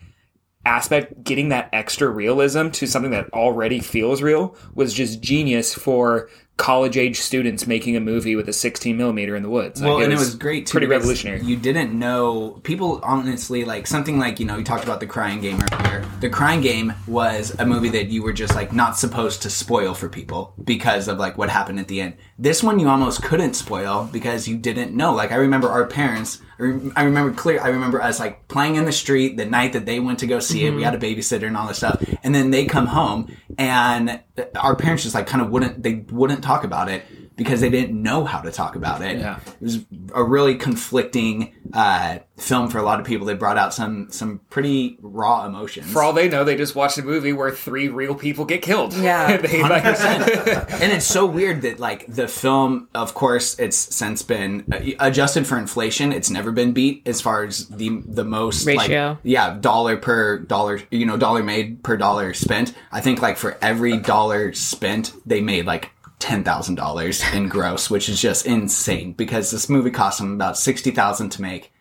aspect 0.65 1.23
getting 1.23 1.49
that 1.49 1.69
extra 1.73 2.09
realism 2.09 2.69
to 2.69 2.87
something 2.87 3.11
that 3.11 3.31
already 3.33 3.79
feels 3.81 4.21
real 4.21 4.55
was 4.73 4.93
just 4.93 5.21
genius 5.21 5.73
for 5.73 6.29
college 6.55 6.97
age 6.97 7.19
students 7.19 7.65
making 7.65 7.95
a 7.95 7.99
movie 7.99 8.35
with 8.35 8.47
a 8.47 8.53
16 8.53 8.95
millimeter 8.95 9.35
in 9.35 9.41
the 9.43 9.49
woods 9.49 9.81
Like, 9.81 9.89
well, 9.89 10.03
and 10.03 10.13
it 10.13 10.19
was 10.19 10.35
great 10.35 10.67
too. 10.67 10.71
pretty 10.73 10.87
revolutionary 10.87 11.41
You 11.41 11.57
didn't 11.57 11.97
know 11.97 12.61
people 12.63 12.99
honestly 13.03 13.65
like 13.65 13.87
something 13.87 14.19
like 14.19 14.39
you 14.39 14.45
know 14.45 14.57
you 14.57 14.63
talked 14.63 14.83
about 14.83 14.99
the 14.99 15.07
Crying 15.07 15.41
Game 15.41 15.59
earlier. 15.73 16.05
The 16.21 16.29
Crying 16.29 16.61
Game 16.61 16.93
was 17.07 17.55
a 17.59 17.65
movie 17.65 17.89
that 17.89 18.07
you 18.09 18.21
were 18.23 18.33
just 18.33 18.53
like 18.55 18.71
not 18.71 18.97
supposed 18.97 19.41
to 19.41 19.49
spoil 19.49 19.93
for 19.93 20.07
people 20.09 20.53
because 20.63 21.07
of 21.07 21.17
like 21.17 21.37
what 21.37 21.49
happened 21.49 21.79
at 21.79 21.87
the 21.87 21.99
end. 22.01 22.15
This 22.37 22.61
one 22.63 22.79
you 22.79 22.87
almost 22.87 23.23
couldn't 23.23 23.55
spoil 23.55 24.07
because 24.13 24.47
you 24.47 24.55
didn't 24.55 24.95
know. 24.95 25.13
Like 25.13 25.31
I 25.31 25.35
remember 25.35 25.69
our 25.69 25.87
parents. 25.87 26.39
I 26.59 26.63
rem- 26.63 26.93
I 26.95 27.03
remember 27.03 27.33
clear. 27.33 27.61
I 27.61 27.69
remember 27.69 28.01
us 28.01 28.19
like 28.19 28.47
playing 28.47 28.75
in 28.75 28.85
the 28.85 28.91
street 28.91 29.37
the 29.37 29.45
night 29.45 29.73
that 29.73 29.85
they 29.85 29.99
went 29.99 30.19
to 30.19 30.27
go 30.27 30.39
see 30.39 30.65
it. 30.65 30.71
We 30.71 30.77
mm-hmm. 30.77 30.85
had 30.85 30.95
a 30.95 30.97
babysitter 30.97 31.47
and 31.47 31.57
all 31.57 31.67
this 31.67 31.77
stuff, 31.77 32.03
and 32.23 32.33
then 32.33 32.51
they 32.51 32.65
come 32.65 32.87
home 32.87 33.35
and 33.57 34.21
uh, 34.37 34.43
our 34.55 34.75
parents 34.75 35.03
just 35.03 35.15
like 35.15 35.27
kind 35.27 35.41
of 35.41 35.49
wouldn't. 35.49 35.81
They 35.83 36.05
wouldn't 36.09 36.43
talk 36.43 36.63
about 36.63 36.89
it 36.89 37.03
because 37.35 37.61
they 37.61 37.69
didn't 37.69 37.99
know 38.01 38.25
how 38.25 38.39
to 38.41 38.51
talk 38.51 38.75
about 38.75 39.01
it. 39.01 39.17
Yeah. 39.17 39.39
It 39.45 39.61
was 39.61 39.85
a 40.13 40.23
really 40.23 40.55
conflicting 40.55 41.53
uh, 41.73 42.19
film 42.37 42.69
for 42.69 42.77
a 42.77 42.83
lot 42.83 42.99
of 42.99 43.05
people. 43.05 43.25
They 43.25 43.33
brought 43.33 43.57
out 43.57 43.73
some 43.73 44.09
some 44.11 44.39
pretty 44.49 44.97
raw 45.01 45.45
emotions. 45.45 45.91
For 45.91 46.03
all 46.03 46.13
they 46.13 46.29
know, 46.29 46.43
they 46.43 46.55
just 46.55 46.75
watched 46.75 46.97
a 46.97 47.01
movie 47.03 47.33
where 47.33 47.49
three 47.51 47.87
real 47.89 48.13
people 48.15 48.45
get 48.45 48.61
killed. 48.61 48.93
Yeah. 48.93 49.37
They, 49.43 49.61
like- 49.61 49.83
and 49.83 50.91
it's 50.91 51.05
so 51.05 51.25
weird 51.25 51.63
that 51.63 51.79
like 51.79 52.05
the 52.07 52.27
film, 52.27 52.87
of 52.93 53.13
course, 53.13 53.57
it's 53.59 53.77
since 53.77 54.21
been 54.21 54.65
uh, 54.71 54.79
adjusted 54.99 55.47
for 55.47 55.57
inflation. 55.57 56.11
It's 56.11 56.29
never 56.29 56.51
been 56.51 56.71
beat 56.71 57.01
as 57.07 57.19
far 57.21 57.43
as 57.43 57.67
the 57.67 58.01
the 58.05 58.23
most 58.23 58.65
like, 58.65 58.79
Ratio. 58.79 59.17
yeah, 59.23 59.57
dollar 59.59 59.97
per 59.97 60.39
dollar, 60.39 60.81
you 60.91 61.05
know, 61.05 61.17
dollar 61.17 61.43
made 61.43 61.83
per 61.83 61.97
dollar 61.97 62.33
spent. 62.33 62.73
I 62.91 63.01
think 63.01 63.21
like 63.21 63.37
for 63.37 63.57
every 63.61 63.97
dollar 63.97 64.53
spent, 64.53 65.13
they 65.25 65.41
made 65.41 65.65
like 65.65 65.89
ten 66.23 66.43
thousand 66.43 66.75
dollars 66.75 67.23
in 67.33 67.49
gross, 67.49 67.89
which 67.89 68.07
is 68.07 68.21
just 68.21 68.45
insane 68.45 69.13
because 69.13 69.51
this 69.51 69.69
movie 69.69 69.91
cost 69.91 70.19
them 70.19 70.33
about 70.33 70.57
sixty 70.57 70.91
thousand 70.91 71.29
to 71.31 71.41
make. 71.41 71.71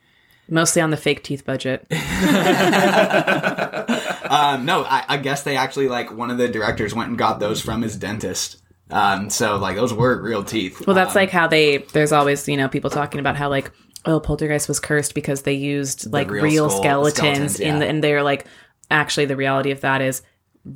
Mostly 0.48 0.82
on 0.82 0.90
the 0.90 0.96
fake 0.96 1.22
teeth 1.22 1.44
budget. 1.44 1.86
Um, 4.32 4.64
no, 4.64 4.82
I, 4.84 5.04
I 5.08 5.16
guess 5.18 5.42
they 5.42 5.58
actually 5.58 5.88
like 5.88 6.10
one 6.10 6.30
of 6.30 6.38
the 6.38 6.48
directors 6.48 6.94
went 6.94 7.10
and 7.10 7.18
got 7.18 7.38
those 7.38 7.60
from 7.60 7.82
his 7.82 7.96
dentist. 7.96 8.62
Um, 8.90 9.28
so 9.28 9.58
like 9.58 9.76
those 9.76 9.92
were 9.92 10.22
real 10.22 10.42
teeth. 10.42 10.86
Well, 10.86 10.96
that's 10.96 11.14
Um, 11.14 11.20
like 11.20 11.30
how 11.30 11.48
they. 11.48 11.78
There's 11.78 12.12
always 12.12 12.48
you 12.48 12.56
know 12.56 12.68
people 12.68 12.88
talking 12.88 13.20
about 13.20 13.36
how 13.36 13.50
like 13.50 13.70
oh 14.06 14.20
Poltergeist 14.20 14.68
was 14.68 14.80
cursed 14.80 15.14
because 15.14 15.42
they 15.42 15.52
used 15.52 16.10
like 16.10 16.30
real 16.30 16.44
real, 16.44 16.70
skull- 16.70 16.82
skeletons, 16.82 17.56
skeletons, 17.56 17.60
in 17.60 17.78
the 17.78 17.84
yeah. 17.84 17.90
and 17.90 18.02
they're 18.04 18.22
like 18.22 18.46
actually 18.90 19.26
the 19.26 19.36
reality 19.36 19.70
of 19.70 19.82
that 19.82 20.00
is 20.00 20.22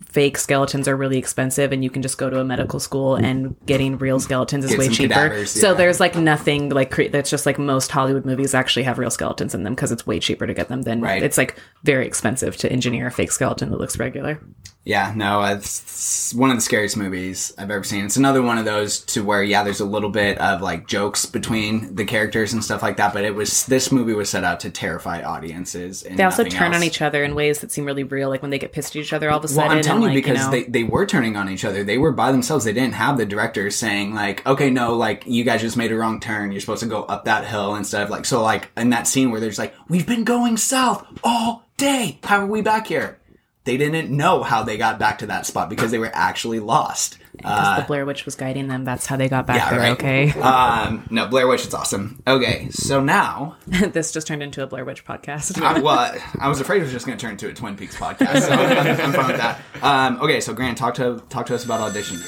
fake 0.05 0.37
skeletons 0.37 0.89
are 0.89 0.97
really 0.97 1.17
expensive 1.17 1.71
and 1.73 1.85
you 1.85 1.91
can 1.91 2.03
just 2.03 2.19
go 2.19 2.29
to 2.29 2.41
a 2.41 2.45
medical 2.45 2.81
school 2.81 3.15
and 3.15 3.55
getting 3.67 3.97
real 3.99 4.19
skeletons 4.19 4.65
is 4.65 4.71
Get 4.73 4.79
way 4.81 4.89
cheaper. 4.89 5.15
cadavers, 5.15 5.51
So 5.53 5.75
there's 5.75 6.01
like 6.01 6.17
nothing 6.17 6.71
like 6.71 6.91
cre- 6.91 7.05
that's 7.05 7.31
just 7.31 7.47
like 7.47 7.57
most 7.57 7.93
Hollywood 7.93 8.25
movies 8.25 8.53
actually 8.53 8.83
have 8.83 8.99
real 8.99 9.11
skeletons 9.11 9.55
in 9.55 9.63
them 9.63 9.75
because 9.77 9.93
it's 9.93 10.05
way 10.05 10.19
cheaper 10.19 10.45
to 10.47 10.55
get 10.55 10.67
them 10.69 10.83
than 10.83 11.01
Right. 11.01 11.23
it's 11.23 11.39
like 11.39 11.57
very 11.85 12.05
expensive 12.05 12.57
to 12.59 12.73
engineer 12.73 13.07
a 13.07 13.11
fake 13.13 13.31
skeleton 13.31 13.71
that 13.71 13.79
looks 13.79 13.97
regular. 13.97 14.41
Yeah, 14.87 15.13
no, 15.17 15.43
it's, 15.43 16.33
one 16.33 16.51
of 16.51 16.57
the 16.57 16.61
scariest 16.61 16.97
movies 16.97 17.53
I've 17.59 17.73
ever 17.73 17.83
seen. 17.83 18.05
It's 18.05 18.17
another 18.17 18.41
one 18.41 18.57
of 18.57 18.65
those 18.65 19.01
to 19.07 19.25
where, 19.25 19.43
yeah, 19.43 19.65
there's 19.65 19.81
a 19.81 19.85
little 19.85 20.11
bit 20.11 20.39
of 20.39 20.63
like 20.63 20.87
jokes 20.87 21.27
between 21.27 21.97
the 21.97 22.05
characters 22.05 22.53
and 22.53 22.63
stuff 22.63 22.83
like 22.83 22.97
that, 22.99 23.13
but 23.13 23.25
it 23.25 23.35
was, 23.35 23.67
this 23.67 23.91
movie 23.91 24.15
was 24.15 24.31
set 24.31 24.45
out 24.45 24.61
to 24.61 24.71
terrify 24.71 25.23
audiences. 25.23 26.05
And 26.05 26.17
They 26.17 26.23
also 26.23 26.45
turn 26.45 26.73
on 26.73 26.85
each 26.85 27.03
other 27.03 27.25
in 27.25 27.35
ways 27.35 27.59
that 27.63 27.73
seem 27.73 27.85
really 27.85 28.05
real, 28.05 28.29
like 28.29 28.43
when 28.43 28.53
they 28.53 28.61
get 28.61 28.71
pissed 28.71 28.95
at 28.95 29.01
each 29.03 29.13
other 29.13 29.29
all 29.29 29.39
of 29.39 29.45
a 29.45 29.49
sudden. 29.49 29.71
Well. 29.71 29.77
I'm 29.77 29.83
telling 29.83 30.05
and, 30.05 30.13
you 30.13 30.19
like, 30.21 30.25
because 30.25 30.45
know, 30.45 30.51
they, 30.53 30.63
they 30.63 30.85
were 30.85 31.05
turning 31.05 31.37
on 31.37 31.49
each 31.49 31.65
other. 31.65 31.83
They 31.83 31.99
were 31.99 32.13
by 32.13 32.31
themselves. 32.31 32.65
They 32.65 32.73
didn't 32.73 32.95
have 32.95 33.17
the 33.17 33.27
director 33.27 33.69
saying 33.73 34.15
like, 34.15 34.47
okay, 34.47 34.71
no, 34.71 34.95
like 34.95 35.25
you 35.27 35.43
guys 35.43 35.63
just 35.63 35.77
made 35.77 35.91
a 35.91 35.97
wrong 35.97 36.21
turn. 36.21 36.53
You're 36.53 36.61
supposed 36.61 36.85
to 36.85 36.89
go 36.89 37.03
up 37.03 37.25
that 37.25 37.45
hill 37.45 37.75
instead 37.75 38.05
of 38.05 38.11
like, 38.11 38.25
so 38.25 38.41
like 38.41 38.71
in 38.77 38.91
that 38.91 39.09
scene 39.09 39.33
where 39.33 39.41
there's 39.41 39.59
like, 39.59 39.75
we've 39.89 40.07
been 40.07 40.23
going 40.23 40.57
south 40.57 41.05
all 41.25 41.65
day. 41.77 42.21
How 42.23 42.39
are 42.39 42.47
we 42.47 42.63
back 42.63 42.87
here? 42.87 43.19
They 43.67 43.77
didn't 43.77 44.11
know 44.11 44.43
how 44.43 44.63
they 44.63 44.79
got 44.79 44.99
back 44.99 45.19
to 45.19 45.27
that 45.27 45.45
spot 45.45 45.69
because 45.69 45.91
they 45.91 45.99
were 45.99 46.11
actually 46.15 46.61
lost. 46.61 47.19
because 47.37 47.79
the 47.81 47.85
Blair 47.87 48.07
Witch 48.07 48.25
was 48.25 48.35
guiding 48.35 48.69
them. 48.69 48.85
That's 48.85 49.05
how 49.07 49.17
they 49.17 49.29
got 49.29 49.47
back 49.47 49.57
Uh, 49.57 49.65
Yeah, 49.65 49.71
there. 49.71 49.81
right. 49.81 49.93
Okay, 49.93 50.31
Um, 50.41 51.07
no, 51.11 51.27
Blair 51.27 51.47
Witch 51.49 51.67
is 51.67 51.75
awesome. 51.75 52.23
Okay, 52.27 52.69
so 52.71 53.01
now, 53.03 53.57
this 53.67 54.13
just 54.13 54.27
turned 54.27 54.43
into 54.43 54.63
a 54.63 54.67
Blair 54.67 54.85
Witch 54.85 55.05
podcast. 55.05 55.61
I, 55.61 55.81
well, 55.81 56.15
I 56.41 56.49
was 56.49 56.61
afraid 56.61 56.79
it 56.79 56.85
was 56.85 56.93
just 56.93 57.05
going 57.07 57.19
to 57.19 57.23
turn 57.23 57.33
into 57.33 57.49
a 57.49 57.53
Twin 57.53 57.77
Peaks 57.77 57.97
podcast. 57.97 58.43
So 58.43 58.53
I'm, 58.53 58.79
I'm, 58.79 59.01
I'm 59.01 59.13
fine 59.13 59.27
with 59.27 59.37
that. 59.37 59.61
Um, 59.83 60.21
okay, 60.23 60.41
so 60.41 60.55
Grant, 60.55 60.79
talk 60.79 60.95
to 60.95 61.23
talk 61.29 61.47
to 61.47 61.55
us 61.55 61.65
about 61.65 61.81
audition. 61.81 62.19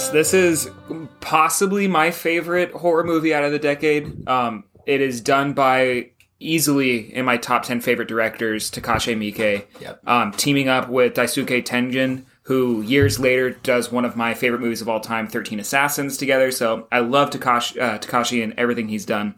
Yes, 0.00 0.08
this 0.08 0.32
is 0.32 0.70
possibly 1.20 1.86
my 1.86 2.10
favorite 2.10 2.72
horror 2.72 3.04
movie 3.04 3.34
out 3.34 3.44
of 3.44 3.52
the 3.52 3.58
decade. 3.58 4.26
Um, 4.26 4.64
it 4.86 5.02
is 5.02 5.20
done 5.20 5.52
by 5.52 6.12
easily 6.38 7.14
in 7.14 7.26
my 7.26 7.36
top 7.36 7.64
10 7.64 7.82
favorite 7.82 8.08
directors, 8.08 8.70
Takashi 8.70 9.14
Miike. 9.14 9.66
Yep. 9.78 10.00
Um, 10.08 10.32
teaming 10.32 10.68
up 10.68 10.88
with 10.88 11.12
Daisuke 11.12 11.62
Tengan, 11.66 12.24
who 12.44 12.80
years 12.80 13.20
later 13.20 13.50
does 13.50 13.92
one 13.92 14.06
of 14.06 14.16
my 14.16 14.32
favorite 14.32 14.62
movies 14.62 14.80
of 14.80 14.88
all 14.88 15.00
time, 15.00 15.26
13 15.28 15.60
Assassins, 15.60 16.16
together. 16.16 16.50
So 16.50 16.88
I 16.90 17.00
love 17.00 17.28
Takashi, 17.28 17.78
uh, 17.78 17.98
Takashi 17.98 18.42
and 18.42 18.54
everything 18.56 18.88
he's 18.88 19.04
done. 19.04 19.34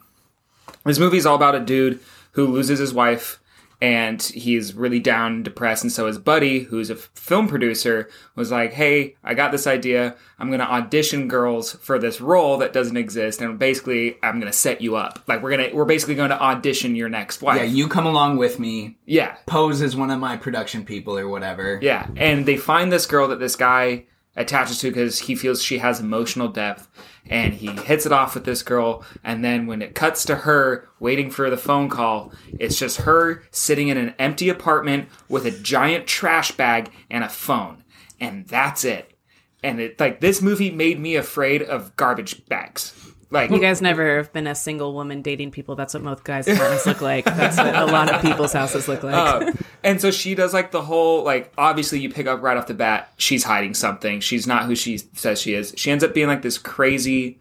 This 0.85 1.01
movie 1.01 1.19
is 1.19 1.27
all 1.27 1.35
about 1.35 1.57
a 1.57 1.61
dude 1.61 1.99
who 2.35 2.47
loses 2.47 2.79
his 2.79 2.95
wife 2.95 3.41
and 3.83 4.23
he's 4.23 4.75
really 4.75 5.01
down 5.01 5.33
and 5.33 5.45
depressed. 5.45 5.83
And 5.83 5.91
so 5.91 6.07
his 6.07 6.17
buddy, 6.17 6.61
who's 6.61 6.89
a 6.89 6.95
f- 6.95 7.11
film 7.15 7.49
producer, 7.49 8.09
was 8.37 8.53
like, 8.53 8.73
Hey, 8.73 9.17
I 9.25 9.35
got 9.35 9.51
this 9.51 9.67
idea. 9.67 10.15
I'm 10.39 10.51
going 10.51 10.61
to 10.61 10.71
audition 10.71 11.27
girls 11.27 11.73
for 11.73 11.99
this 11.99 12.21
role 12.21 12.59
that 12.59 12.73
doesn't 12.73 12.97
exist. 12.97 13.41
And 13.41 13.59
basically, 13.59 14.19
I'm 14.23 14.39
going 14.39 14.51
to 14.51 14.57
set 14.57 14.81
you 14.83 14.95
up. 14.95 15.25
Like, 15.27 15.43
we're 15.43 15.57
going 15.57 15.71
to, 15.71 15.77
we're 15.77 15.85
basically 15.85 16.15
going 16.15 16.31
to 16.31 16.41
audition 16.41 16.95
your 16.95 17.09
next 17.09 17.43
wife. 17.43 17.57
Yeah, 17.57 17.65
you 17.65 17.89
come 17.89 18.07
along 18.07 18.37
with 18.37 18.61
me. 18.61 18.99
Yeah. 19.05 19.35
Pose 19.47 19.83
as 19.83 19.97
one 19.97 20.13
of 20.13 20.21
my 20.21 20.37
production 20.37 20.85
people 20.85 21.19
or 21.19 21.29
whatever. 21.29 21.81
Yeah, 21.83 22.07
and 22.15 22.47
they 22.47 22.57
find 22.57 22.93
this 22.93 23.07
girl 23.07 23.27
that 23.29 23.41
this 23.41 23.57
guy 23.57 24.05
attaches 24.37 24.79
to 24.79 24.91
because 24.91 25.19
he 25.19 25.35
feels 25.35 25.61
she 25.61 25.79
has 25.79 25.99
emotional 25.99 26.47
depth, 26.47 26.89
and 27.29 27.55
he 27.55 27.69
hits 27.69 28.07
it 28.07 28.13
off 28.13 28.35
with 28.35 28.45
this 28.45 28.63
girl. 28.63 29.05
And 29.23 29.45
then 29.45 29.67
when 29.67 29.83
it 29.83 29.95
cuts 29.95 30.25
to 30.27 30.37
her 30.37 30.89
waiting 31.01 31.31
for 31.31 31.51
the 31.51 31.57
phone 31.57 31.89
call, 31.89 32.33
it's 32.59 32.79
just 32.79 33.03
her 33.03 33.45
sitting 33.51 33.89
in 33.89 33.97
an 33.97 34.15
empty 34.19 34.49
apartment 34.49 35.09
with 35.29 35.47
a 35.47 35.51
giant 35.51 36.07
trash 36.07 36.53
bag 36.53 36.91
and 37.11 37.25
a 37.25 37.29
phone, 37.29 37.85
and 38.21 38.47
that's 38.47 38.85
it. 38.85 39.17
And 39.63 39.81
it 39.81 40.01
like 40.01 40.21
this 40.21 40.43
movie 40.43 40.71
made 40.71 40.99
me 40.99 41.15
afraid 41.17 41.63
of 41.63 41.97
garbage 41.97 42.45
bags. 42.47 43.12
Like 43.33 43.51
You 43.51 43.59
guys 43.59 43.81
never 43.81 44.19
have 44.19 44.33
been 44.33 44.47
a 44.47 44.55
single 44.55 44.95
woman 44.95 45.23
dating 45.23 45.51
people. 45.51 45.75
That's 45.75 45.95
what 45.95 46.03
most 46.03 46.23
guys' 46.23 46.47
apartments 46.47 46.87
look 46.87 47.01
like. 47.01 47.25
That's 47.25 47.57
what 47.57 47.75
a 47.75 47.87
lot 47.87 48.15
of 48.15 48.21
people's 48.21 48.53
houses 48.53 48.87
look 48.87 49.03
like. 49.03 49.15
Uh, 49.15 49.53
and 49.83 50.01
so 50.01 50.11
she 50.11 50.35
does 50.35 50.53
like 50.53 50.71
the 50.71 50.83
whole 50.83 51.25
like 51.25 51.53
obviously 51.59 51.99
you 51.99 52.11
pick 52.11 52.27
up 52.27 52.43
right 52.43 52.57
off 52.57 52.67
the 52.67 52.75
bat 52.75 53.13
she's 53.17 53.43
hiding 53.43 53.75
something 53.75 54.21
she's 54.21 54.47
not 54.47 54.67
who 54.67 54.77
she 54.77 54.99
says 54.99 55.41
she 55.41 55.55
is 55.55 55.75
she 55.77 55.91
ends 55.91 56.05
up 56.05 56.15
being 56.15 56.29
like 56.29 56.43
this 56.43 56.59
crazy 56.59 57.41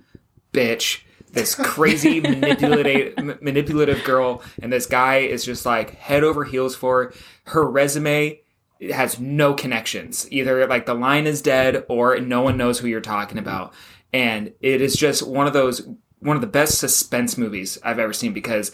bitch 0.53 1.01
this 1.33 1.55
crazy 1.55 2.19
manipulative 2.21 3.13
m- 3.17 3.37
manipulative 3.41 4.03
girl, 4.03 4.41
and 4.61 4.71
this 4.71 4.85
guy 4.85 5.17
is 5.17 5.45
just 5.45 5.65
like 5.65 5.91
head 5.95 6.23
over 6.23 6.43
heels 6.43 6.75
for 6.75 7.03
her. 7.03 7.13
her 7.45 7.69
resume. 7.69 8.39
It 8.79 8.91
has 8.91 9.19
no 9.19 9.53
connections. 9.53 10.27
Either 10.31 10.65
like 10.67 10.85
the 10.87 10.95
line 10.95 11.27
is 11.27 11.41
dead 11.41 11.85
or 11.87 12.19
no 12.19 12.41
one 12.41 12.57
knows 12.57 12.79
who 12.79 12.87
you're 12.87 12.99
talking 12.99 13.37
about. 13.37 13.73
And 14.13 14.53
it 14.59 14.81
is 14.81 14.95
just 14.95 15.25
one 15.25 15.47
of 15.47 15.53
those 15.53 15.87
one 16.19 16.37
of 16.37 16.41
the 16.41 16.47
best 16.47 16.77
suspense 16.77 17.37
movies 17.37 17.79
I've 17.83 17.97
ever 17.97 18.13
seen 18.13 18.31
because 18.31 18.71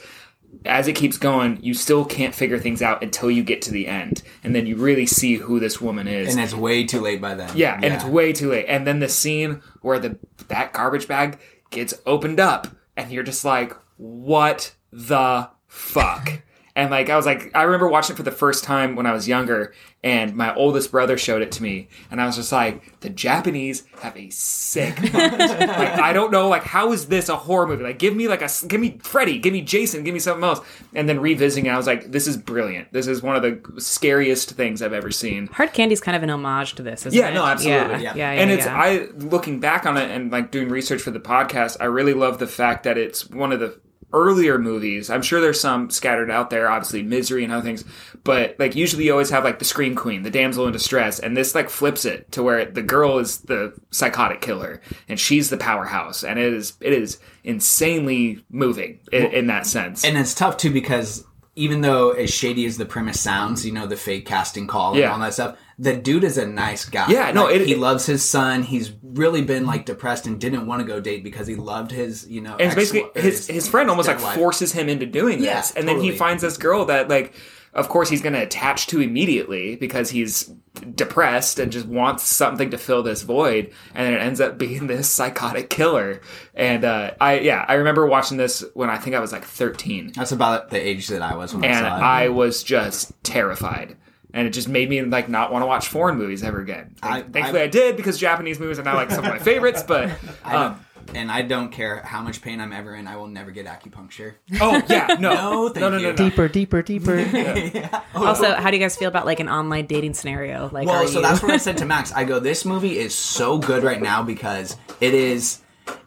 as 0.65 0.87
it 0.87 0.93
keeps 0.93 1.17
going, 1.17 1.61
you 1.61 1.73
still 1.73 2.05
can't 2.05 2.33
figure 2.33 2.59
things 2.59 2.81
out 2.81 3.03
until 3.03 3.29
you 3.29 3.43
get 3.43 3.61
to 3.63 3.71
the 3.71 3.87
end. 3.87 4.23
And 4.43 4.55
then 4.55 4.65
you 4.65 4.75
really 4.75 5.05
see 5.05 5.35
who 5.35 5.59
this 5.59 5.79
woman 5.81 6.07
is. 6.07 6.33
And 6.33 6.43
it's 6.43 6.53
way 6.53 6.85
too 6.85 7.01
late 7.01 7.21
by 7.21 7.35
then. 7.35 7.51
Yeah, 7.55 7.75
and 7.75 7.93
it's 7.93 8.03
way 8.03 8.33
too 8.33 8.51
late. 8.51 8.65
And 8.67 8.87
then 8.87 8.99
the 8.99 9.09
scene 9.09 9.61
where 9.81 9.99
the 9.99 10.17
that 10.47 10.73
garbage 10.73 11.07
bag 11.07 11.39
gets 11.69 11.93
opened 12.05 12.39
up, 12.39 12.67
and 12.95 13.11
you're 13.11 13.23
just 13.23 13.45
like, 13.45 13.73
"What 13.97 14.73
the 14.91 15.49
fuck?" 15.67 16.41
And 16.77 16.91
like 16.91 17.09
I 17.09 17.15
was 17.15 17.25
like, 17.25 17.49
I 17.55 17.63
remember 17.63 17.87
watching 17.87 18.13
it 18.13 18.17
for 18.17 18.23
the 18.23 18.31
first 18.31 18.63
time 18.63 18.95
when 18.95 19.07
I 19.07 19.11
was 19.11 19.27
younger, 19.27 19.73
and 20.03 20.35
my 20.35 20.53
oldest 20.53 20.91
brother 20.91 21.17
showed 21.17 21.41
it 21.41 21.51
to 21.53 21.63
me, 21.63 21.87
and 22.11 22.21
I 22.21 22.27
was 22.27 22.35
just 22.35 22.51
like, 22.51 22.99
"The 22.99 23.09
Japanese 23.09 23.83
have 24.01 24.15
a 24.15 24.29
sick 24.29 25.01
like 25.13 25.15
I 25.15 26.13
don't 26.13 26.31
know, 26.31 26.47
like 26.47 26.63
how 26.63 26.93
is 26.93 27.07
this 27.07 27.29
a 27.29 27.35
horror 27.35 27.65
movie? 27.65 27.83
Like 27.83 27.97
give 27.97 28.15
me 28.15 28.27
like 28.27 28.43
a 28.43 28.49
give 28.67 28.79
me 28.79 28.99
Freddy, 29.01 29.39
give 29.39 29.53
me 29.53 29.61
Jason, 29.61 30.03
give 30.03 30.13
me 30.13 30.19
something 30.19 30.43
else. 30.43 30.61
And 30.93 31.09
then 31.09 31.19
revisiting, 31.19 31.65
it, 31.65 31.71
I 31.71 31.77
was 31.77 31.87
like, 31.87 32.11
"This 32.11 32.27
is 32.27 32.37
brilliant. 32.37 32.93
This 32.93 33.07
is 33.07 33.23
one 33.23 33.35
of 33.35 33.41
the 33.41 33.81
scariest 33.81 34.51
things 34.51 34.83
I've 34.83 34.93
ever 34.93 35.09
seen." 35.09 35.47
Hard 35.47 35.73
Candy's 35.73 35.99
kind 35.99 36.15
of 36.15 36.21
an 36.21 36.29
homage 36.29 36.75
to 36.75 36.83
this, 36.83 37.07
isn't 37.07 37.19
yeah, 37.19 37.29
it? 37.29 37.33
no, 37.33 37.43
absolutely. 37.43 38.03
Yeah, 38.03 38.13
yeah, 38.15 38.33
yeah. 38.33 38.41
and 38.41 38.51
it's 38.51 38.67
yeah. 38.67 38.79
I 38.79 39.07
looking 39.15 39.59
back 39.59 39.87
on 39.87 39.97
it 39.97 40.11
and 40.11 40.31
like 40.31 40.51
doing 40.51 40.69
research 40.69 41.01
for 41.01 41.09
the 41.09 41.19
podcast, 41.19 41.77
I 41.79 41.85
really 41.85 42.13
love 42.13 42.37
the 42.37 42.45
fact 42.45 42.83
that 42.83 42.99
it's 42.99 43.27
one 43.31 43.51
of 43.51 43.59
the 43.59 43.79
earlier 44.13 44.57
movies. 44.57 45.09
I'm 45.09 45.21
sure 45.21 45.41
there's 45.41 45.59
some 45.59 45.89
scattered 45.89 46.31
out 46.31 46.49
there, 46.49 46.69
obviously 46.69 47.03
Misery 47.03 47.43
and 47.43 47.51
other 47.51 47.63
things, 47.63 47.83
but 48.23 48.55
like 48.57 48.75
usually 48.75 49.05
you 49.05 49.11
always 49.11 49.29
have 49.31 49.43
like 49.43 49.59
the 49.59 49.65
scream 49.65 49.95
queen, 49.95 50.23
the 50.23 50.29
damsel 50.29 50.65
in 50.65 50.71
distress, 50.73 51.19
and 51.19 51.35
this 51.35 51.53
like 51.53 51.69
flips 51.69 52.05
it 52.05 52.31
to 52.31 52.41
where 52.41 52.63
the 52.65 52.81
girl 52.81 53.19
is 53.19 53.39
the 53.41 53.73
psychotic 53.91 54.39
killer 54.41 54.81
and 55.09 55.19
she's 55.19 55.49
the 55.49 55.57
powerhouse, 55.57 56.23
and 56.23 56.39
it 56.39 56.53
is 56.53 56.73
it 56.81 56.93
is 56.93 57.19
insanely 57.43 58.43
moving 58.49 58.99
in, 59.11 59.25
in 59.27 59.47
that 59.47 59.65
sense. 59.65 60.03
And 60.05 60.17
it's 60.17 60.33
tough 60.33 60.57
too 60.57 60.71
because 60.71 61.25
even 61.55 61.81
though 61.81 62.11
as 62.11 62.31
shady 62.33 62.65
as 62.65 62.77
the 62.77 62.85
premise 62.85 63.19
sounds, 63.19 63.65
you 63.65 63.71
know, 63.71 63.87
the 63.87 63.97
fake 63.97 64.25
casting 64.25 64.67
call 64.67 64.91
and 64.91 64.99
Yeah. 65.01 65.11
all 65.11 65.19
that 65.19 65.33
stuff, 65.33 65.57
the 65.79 65.95
dude 65.95 66.23
is 66.23 66.37
a 66.37 66.47
nice 66.47 66.85
guy. 66.85 67.05
Yeah, 67.09 67.31
no, 67.31 67.45
Like, 67.45 67.55
it- 67.57 67.67
he 67.67 67.73
it- 67.73 67.79
loves 67.79 68.05
his 68.07 68.27
son. 68.27 68.63
He's 68.63 68.91
really 69.03 69.41
been 69.43 69.65
like 69.65 69.85
depressed 69.85 70.25
and 70.25 70.39
didn't 70.39 70.65
want 70.65 70.81
to 70.81 70.87
go 70.87 70.99
date 70.99 71.23
because 71.23 71.45
he 71.47 71.55
loved 71.55 71.91
his, 71.91 72.27
you 72.27 72.41
know, 72.41 72.53
and 72.53 72.61
ex- 72.71 72.75
basically 72.75 73.21
his 73.21 73.47
his 73.47 73.67
friend 73.67 73.89
almost 73.89 74.07
like 74.07 74.21
wife. 74.21 74.35
forces 74.35 74.71
him 74.71 74.89
into 74.89 75.05
doing 75.05 75.41
Yeah, 75.43 75.57
this, 75.57 75.71
and 75.71 75.87
then 75.87 76.01
he 76.01 76.11
finds 76.11 76.41
this 76.41 76.57
girl 76.57 76.85
that 76.85 77.09
like, 77.09 77.33
of 77.73 77.89
course, 77.89 78.09
he's 78.09 78.21
going 78.23 78.33
to 78.33 78.41
attach 78.41 78.87
to 78.87 79.01
immediately 79.01 79.75
because 79.75 80.09
he's 80.09 80.49
depressed 80.95 81.59
and 81.59 81.71
just 81.71 81.85
wants 81.85 82.23
something 82.23 82.71
to 82.71 82.77
fill 82.77 83.03
this 83.03 83.21
void, 83.21 83.71
and 83.93 84.05
then 84.07 84.13
it 84.13 84.21
ends 84.25 84.41
up 84.41 84.57
being 84.57 84.87
this 84.87 85.09
psychotic 85.09 85.69
killer. 85.69 86.21
And 86.55 86.83
uh, 86.85 87.11
I 87.21 87.39
yeah, 87.39 87.65
I 87.67 87.75
remember 87.75 88.07
watching 88.07 88.37
this 88.37 88.63
when 88.73 88.89
I 88.89 88.97
think 88.97 89.15
I 89.15 89.19
was 89.19 89.31
like 89.31 89.45
thirteen, 89.45 90.11
That's 90.15 90.31
about 90.31 90.71
the 90.71 90.79
age 90.79 91.07
that 91.09 91.21
I 91.21 91.35
was 91.35 91.53
when 91.53 91.63
I 91.63 91.67
and 91.67 91.77
saw 91.85 91.97
it. 91.97 92.01
I 92.01 92.29
was 92.29 92.63
just 92.63 93.11
terrified. 93.23 93.95
And 94.33 94.45
it 94.45 94.51
just 94.51 94.67
made 94.67 94.89
me 94.89 95.01
like 95.01 95.29
not 95.29 95.51
want 95.51 95.63
to 95.63 95.67
watch 95.67 95.87
foreign 95.87 96.17
movies 96.17 96.43
ever 96.43 96.59
again. 96.59 96.95
I- 97.01 97.21
Thankfully, 97.21 97.61
I, 97.61 97.67
did 97.67 97.95
because 97.97 98.17
Japanese 98.17 98.59
movies 98.59 98.77
are 98.79 98.83
now 98.83 98.95
like 98.95 99.09
some 99.09 99.23
of 99.23 99.31
my 99.31 99.39
favorites. 99.39 99.83
But 99.83 100.11
I 100.43 100.55
um, 100.55 100.85
and 101.15 101.31
I 101.31 101.41
don't 101.41 101.71
care 101.71 102.01
how 102.01 102.21
much 102.21 102.41
pain 102.41 102.59
I'm 102.59 102.73
ever 102.73 102.93
in. 102.93 103.07
I 103.07 103.15
will 103.15 103.27
never 103.27 103.51
get 103.51 103.65
acupuncture. 103.65 104.33
oh 104.59 104.81
yeah, 104.89 105.07
no, 105.19 105.33
No, 105.33 105.69
thank 105.69 105.81
no, 105.81 105.89
no, 105.89 105.97
you. 105.97 106.03
no, 106.03 106.09
no. 106.11 106.15
Deeper, 106.17 106.47
deeper, 106.49 106.81
deeper. 106.81 107.89
also, 108.15 108.53
how 108.55 108.69
do 108.69 108.77
you 108.77 108.83
guys 108.83 108.97
feel 108.97 109.07
about 109.07 109.25
like 109.25 109.39
an 109.39 109.47
online 109.49 109.85
dating 109.85 110.13
scenario? 110.13 110.69
Like, 110.71 110.87
Well, 110.87 111.07
so 111.07 111.19
you... 111.19 111.21
that's 111.21 111.41
what 111.41 111.51
I 111.51 111.57
said 111.57 111.77
to 111.77 111.85
Max. 111.85 112.11
I 112.11 112.23
go, 112.25 112.39
this 112.39 112.65
movie 112.65 112.97
is 112.99 113.15
so 113.15 113.57
good 113.57 113.83
right 113.83 114.01
now 114.01 114.23
because 114.23 114.75
it 114.99 115.13
is. 115.13 115.61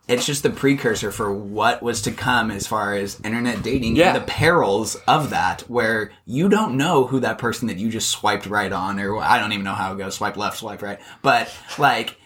It's 0.09 0.27
just 0.27 0.43
the 0.43 0.51
precursor 0.51 1.13
for 1.13 1.33
what 1.33 1.83
was 1.83 2.03
to 2.03 2.11
come 2.11 2.51
as 2.51 2.67
far 2.67 2.95
as 2.95 3.21
internet 3.23 3.63
dating 3.63 3.95
Yeah. 3.97 4.09
and 4.09 4.17
the 4.17 4.27
perils 4.27 4.97
of 5.07 5.31
that, 5.31 5.63
where 5.63 6.11
you 6.27 6.49
don't 6.49 6.77
know 6.77 7.07
who 7.07 7.21
that 7.21 7.39
person 7.39 7.69
that 7.69 7.77
you 7.79 7.89
just 7.91 8.09
swiped 8.11 8.47
right 8.47 8.73
on, 8.73 8.99
or 8.99 9.19
I 9.19 9.39
don't 9.39 9.53
even 9.53 9.65
know 9.65 9.75
how 9.75 9.93
it 9.95 9.99
goes, 9.99 10.15
swipe 10.17 10.37
left, 10.37 10.59
swipe 10.59 10.83
right, 10.83 10.99
but 11.23 11.49
like 11.79 12.17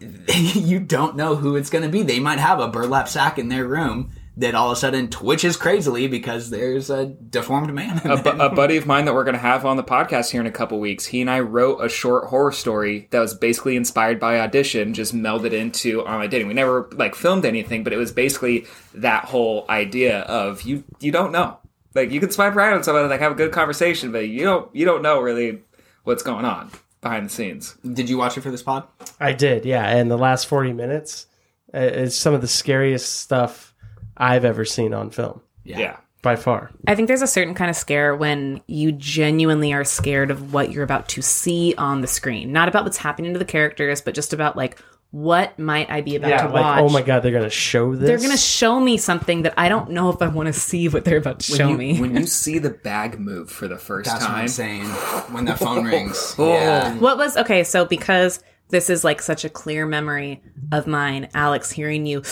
you 0.34 0.80
don't 0.80 1.16
know 1.16 1.36
who 1.36 1.54
it's 1.56 1.70
going 1.70 1.84
to 1.84 1.90
be. 1.90 2.02
They 2.02 2.18
might 2.18 2.38
have 2.38 2.58
a 2.60 2.68
burlap 2.68 3.08
sack 3.08 3.38
in 3.38 3.48
their 3.48 3.66
room 3.66 4.10
that 4.36 4.54
all 4.54 4.70
of 4.70 4.76
a 4.76 4.80
sudden 4.80 5.08
twitches 5.08 5.56
crazily 5.56 6.06
because 6.06 6.50
there's 6.50 6.88
a 6.88 7.06
deformed 7.06 7.72
man. 7.74 8.00
a, 8.04 8.16
bu- 8.22 8.40
a 8.40 8.48
buddy 8.48 8.76
of 8.78 8.86
mine 8.86 9.04
that 9.04 9.14
we're 9.14 9.24
going 9.24 9.34
to 9.34 9.40
have 9.40 9.66
on 9.66 9.76
the 9.76 9.84
podcast 9.84 10.30
here 10.30 10.40
in 10.40 10.46
a 10.46 10.52
couple 10.52 10.80
weeks. 10.80 11.04
He 11.04 11.20
and 11.20 11.28
I 11.30 11.40
wrote 11.40 11.84
a 11.84 11.88
short 11.88 12.28
horror 12.28 12.52
story 12.52 13.08
that 13.10 13.20
was 13.20 13.34
basically 13.34 13.76
inspired 13.76 14.18
by 14.18 14.40
audition, 14.40 14.94
just 14.94 15.14
melded 15.14 15.52
into 15.52 16.00
online 16.02 16.30
dating. 16.30 16.48
We 16.48 16.54
never 16.54 16.88
like 16.92 17.14
filmed 17.14 17.44
anything, 17.44 17.84
but 17.84 17.92
it 17.92 17.98
was 17.98 18.10
basically 18.10 18.66
that 18.94 19.26
whole 19.26 19.66
idea 19.68 20.20
of 20.20 20.62
you 20.62 20.84
you 21.00 21.12
don't 21.12 21.32
know. 21.32 21.58
Like 21.94 22.10
you 22.10 22.20
can 22.20 22.30
swipe 22.30 22.54
right 22.54 22.72
on 22.72 22.82
somebody, 22.82 23.08
like 23.08 23.20
have 23.20 23.32
a 23.32 23.36
good 23.36 23.52
conversation, 23.52 24.12
but 24.12 24.28
you 24.28 24.44
don't 24.44 24.74
you 24.74 24.86
don't 24.86 25.02
know 25.02 25.20
really 25.20 25.60
what's 26.04 26.22
going 26.22 26.46
on 26.46 26.70
behind 27.02 27.26
the 27.26 27.30
scenes. 27.30 27.76
Did 27.84 28.08
you 28.08 28.16
watch 28.16 28.38
it 28.38 28.40
for 28.40 28.50
this 28.50 28.62
pod? 28.62 28.84
I 29.20 29.32
did, 29.32 29.66
yeah. 29.66 29.86
And 29.86 30.10
the 30.10 30.16
last 30.16 30.46
40 30.46 30.72
minutes 30.72 31.26
uh, 31.74 31.78
is 31.78 32.16
some 32.16 32.32
of 32.32 32.40
the 32.40 32.48
scariest 32.48 33.20
stuff 33.20 33.71
I've 34.16 34.44
ever 34.44 34.64
seen 34.64 34.92
on 34.94 35.10
film, 35.10 35.40
Yeah. 35.64 35.96
by 36.22 36.36
far. 36.36 36.70
I 36.86 36.94
think 36.94 37.08
there's 37.08 37.22
a 37.22 37.26
certain 37.26 37.54
kind 37.54 37.70
of 37.70 37.76
scare 37.76 38.14
when 38.14 38.60
you 38.66 38.92
genuinely 38.92 39.72
are 39.72 39.84
scared 39.84 40.30
of 40.30 40.52
what 40.52 40.70
you're 40.72 40.84
about 40.84 41.08
to 41.10 41.22
see 41.22 41.74
on 41.78 42.00
the 42.00 42.06
screen. 42.06 42.52
Not 42.52 42.68
about 42.68 42.84
what's 42.84 42.98
happening 42.98 43.32
to 43.32 43.38
the 43.38 43.44
characters, 43.44 44.00
but 44.00 44.14
just 44.14 44.32
about 44.32 44.56
like 44.56 44.78
what 45.10 45.58
might 45.58 45.90
I 45.90 46.00
be 46.00 46.16
about 46.16 46.30
Yeah, 46.30 46.46
to 46.46 46.52
like, 46.52 46.62
watch. 46.62 46.80
oh 46.80 46.88
my 46.88 47.02
god, 47.02 47.20
they're 47.22 47.32
going 47.32 47.42
to 47.44 47.50
show 47.50 47.94
this. 47.94 48.06
They're 48.06 48.16
gonna 48.18 48.36
show 48.38 48.80
me 48.80 48.96
something 48.96 49.42
that 49.42 49.52
I 49.58 49.68
don't 49.68 49.90
know 49.90 50.08
if 50.08 50.22
I 50.22 50.28
want 50.28 50.46
to 50.46 50.54
see 50.54 50.88
what 50.88 51.04
they're 51.04 51.18
about 51.18 51.40
to 51.40 51.54
show 51.54 51.68
you, 51.68 51.76
me. 51.76 52.00
when 52.00 52.16
you 52.16 52.26
see 52.26 52.58
the 52.58 52.70
bag 52.70 53.20
move 53.20 53.50
for 53.50 53.68
the 53.68 53.76
first 53.76 54.08
That's 54.08 54.22
what 54.24 54.30
time. 54.30 54.40
I'm 54.42 54.48
saying. 54.48 54.84
When 55.32 55.44
the 55.44 55.54
phone 55.54 55.84
rings. 55.92 56.34
Oh. 56.38 56.48
Yeah. 56.54 56.94
What 56.96 57.18
was 57.18 57.36
okay? 57.36 57.62
So 57.62 57.84
because 57.84 58.42
this 58.70 58.88
is 58.88 59.04
like 59.04 59.20
such 59.20 59.44
a 59.44 59.50
clear 59.50 59.84
memory 59.84 60.42
of 60.72 60.86
mine, 60.86 61.28
Alex, 61.34 61.70
hearing 61.70 62.06
you 62.06 62.22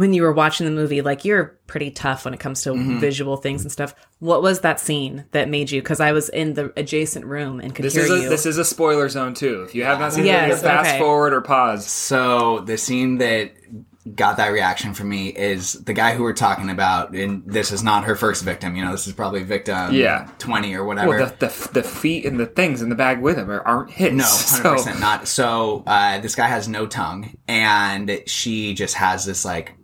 when 0.00 0.14
you 0.14 0.22
were 0.22 0.32
watching 0.32 0.64
the 0.64 0.72
movie, 0.72 1.02
like 1.02 1.26
you're 1.26 1.58
pretty 1.66 1.90
tough 1.90 2.24
when 2.24 2.32
it 2.32 2.40
comes 2.40 2.62
to 2.62 2.70
Mm-hmm. 2.70 2.98
visual 3.00 3.36
things 3.36 3.62
and 3.62 3.70
stuff. 3.70 3.94
What 4.18 4.40
was 4.42 4.60
that 4.60 4.80
scene 4.80 5.26
that 5.32 5.48
made 5.50 5.70
you? 5.70 5.82
Because 5.82 6.00
I 6.00 6.12
was 6.12 6.28
in 6.30 6.54
the 6.54 6.72
adjacent 6.76 7.26
room 7.26 7.60
and 7.60 7.74
could 7.74 7.84
This 7.84 7.94
hear 7.94 8.04
is 8.04 8.10
a, 8.10 8.18
you. 8.22 8.28
this 8.30 8.46
is 8.46 8.56
a 8.58 8.64
spoiler 8.64 9.08
zone 9.10 9.34
too. 9.34 9.62
If 9.64 9.74
you 9.74 9.84
have 9.84 10.00
not 10.00 10.14
seen 10.14 10.24
Yes, 10.24 10.42
it, 10.44 10.52
either 10.52 10.62
fast 10.62 10.88
okay. 10.90 10.98
forward 10.98 11.34
or 11.34 11.42
pause. 11.42 11.86
So 11.86 12.60
the 12.60 12.78
scene 12.78 13.18
that 13.18 13.52
got 14.14 14.38
that 14.38 14.48
reaction 14.48 14.94
from 14.94 15.10
me 15.10 15.28
is 15.28 15.74
the 15.74 15.92
guy 15.92 16.14
who 16.14 16.22
we're 16.22 16.32
talking 16.32 16.70
about, 16.70 17.14
and 17.14 17.42
this 17.46 17.70
is 17.70 17.82
not 17.82 18.04
her 18.04 18.16
first 18.16 18.42
victim. 18.42 18.74
You 18.74 18.82
know, 18.84 18.92
this 18.92 19.06
is 19.06 19.12
probably 19.12 19.42
victim 19.42 19.92
Yeah. 19.92 20.26
twenty 20.38 20.74
or 20.74 20.84
whatever. 20.84 21.08
Well, 21.08 21.26
the, 21.38 21.46
the 21.46 21.70
the 21.74 21.82
feet 21.82 22.24
and 22.24 22.40
the 22.40 22.46
things 22.46 22.80
in 22.80 22.88
the 22.88 22.94
bag 22.94 23.20
with 23.20 23.36
him 23.36 23.50
are, 23.50 23.60
aren't 23.60 23.90
hits. 23.90 24.14
no, 24.14 24.24
hundred 24.64 24.76
percent 24.78 25.00
not. 25.00 25.28
So 25.28 25.82
uh, 25.86 26.18
this 26.20 26.34
guy 26.34 26.46
has 26.48 26.66
no 26.68 26.86
tongue, 26.86 27.36
and 27.46 28.22
she 28.26 28.72
just 28.72 28.94
has 28.94 29.26
this 29.26 29.44
like 29.44 29.74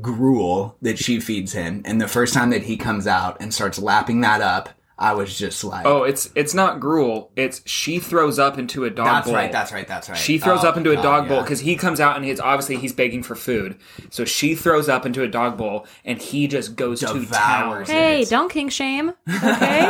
gruel 0.00 0.76
that 0.82 0.98
she 0.98 1.20
feeds 1.20 1.52
him. 1.52 1.82
And 1.84 2.00
the 2.00 2.08
first 2.08 2.34
time 2.34 2.50
that 2.50 2.62
he 2.64 2.76
comes 2.76 3.06
out 3.06 3.36
and 3.40 3.52
starts 3.52 3.78
lapping 3.78 4.20
that 4.22 4.40
up, 4.40 4.68
I 4.98 5.14
was 5.14 5.36
just 5.36 5.64
like, 5.64 5.84
Oh, 5.84 6.04
it's 6.04 6.30
it's 6.36 6.54
not 6.54 6.78
gruel. 6.78 7.32
It's 7.34 7.60
she 7.66 7.98
throws 7.98 8.38
up 8.38 8.56
into 8.58 8.84
a 8.84 8.90
dog 8.90 9.06
that's 9.06 9.26
bowl. 9.26 9.34
That's 9.34 9.42
right, 9.44 9.52
that's 9.52 9.72
right, 9.72 9.88
that's 9.88 10.08
right. 10.08 10.16
She 10.18 10.38
throws 10.38 10.64
Oh, 10.64 10.68
up 10.68 10.76
into 10.76 10.92
a 10.92 10.94
God, 10.96 11.02
dog 11.02 11.28
bowl 11.28 11.36
yeah. 11.38 11.42
because 11.42 11.60
he 11.60 11.74
comes 11.76 11.98
out 11.98 12.14
and 12.16 12.24
he's 12.24 12.38
obviously 12.38 12.76
he's 12.76 12.92
begging 12.92 13.22
for 13.24 13.34
food. 13.34 13.78
So 14.10 14.24
she 14.24 14.54
throws 14.54 14.88
up 14.88 15.04
into 15.04 15.22
a 15.22 15.28
dog 15.28 15.56
bowl 15.56 15.86
and 16.04 16.20
he 16.22 16.46
just 16.46 16.76
goes 16.76 17.00
to 17.00 17.06
town. 17.06 17.20
Devours 17.20 17.90
hey, 17.90 18.24
don't 18.26 18.48
king 18.50 18.68
shame. 18.68 19.12
Okay. 19.28 19.82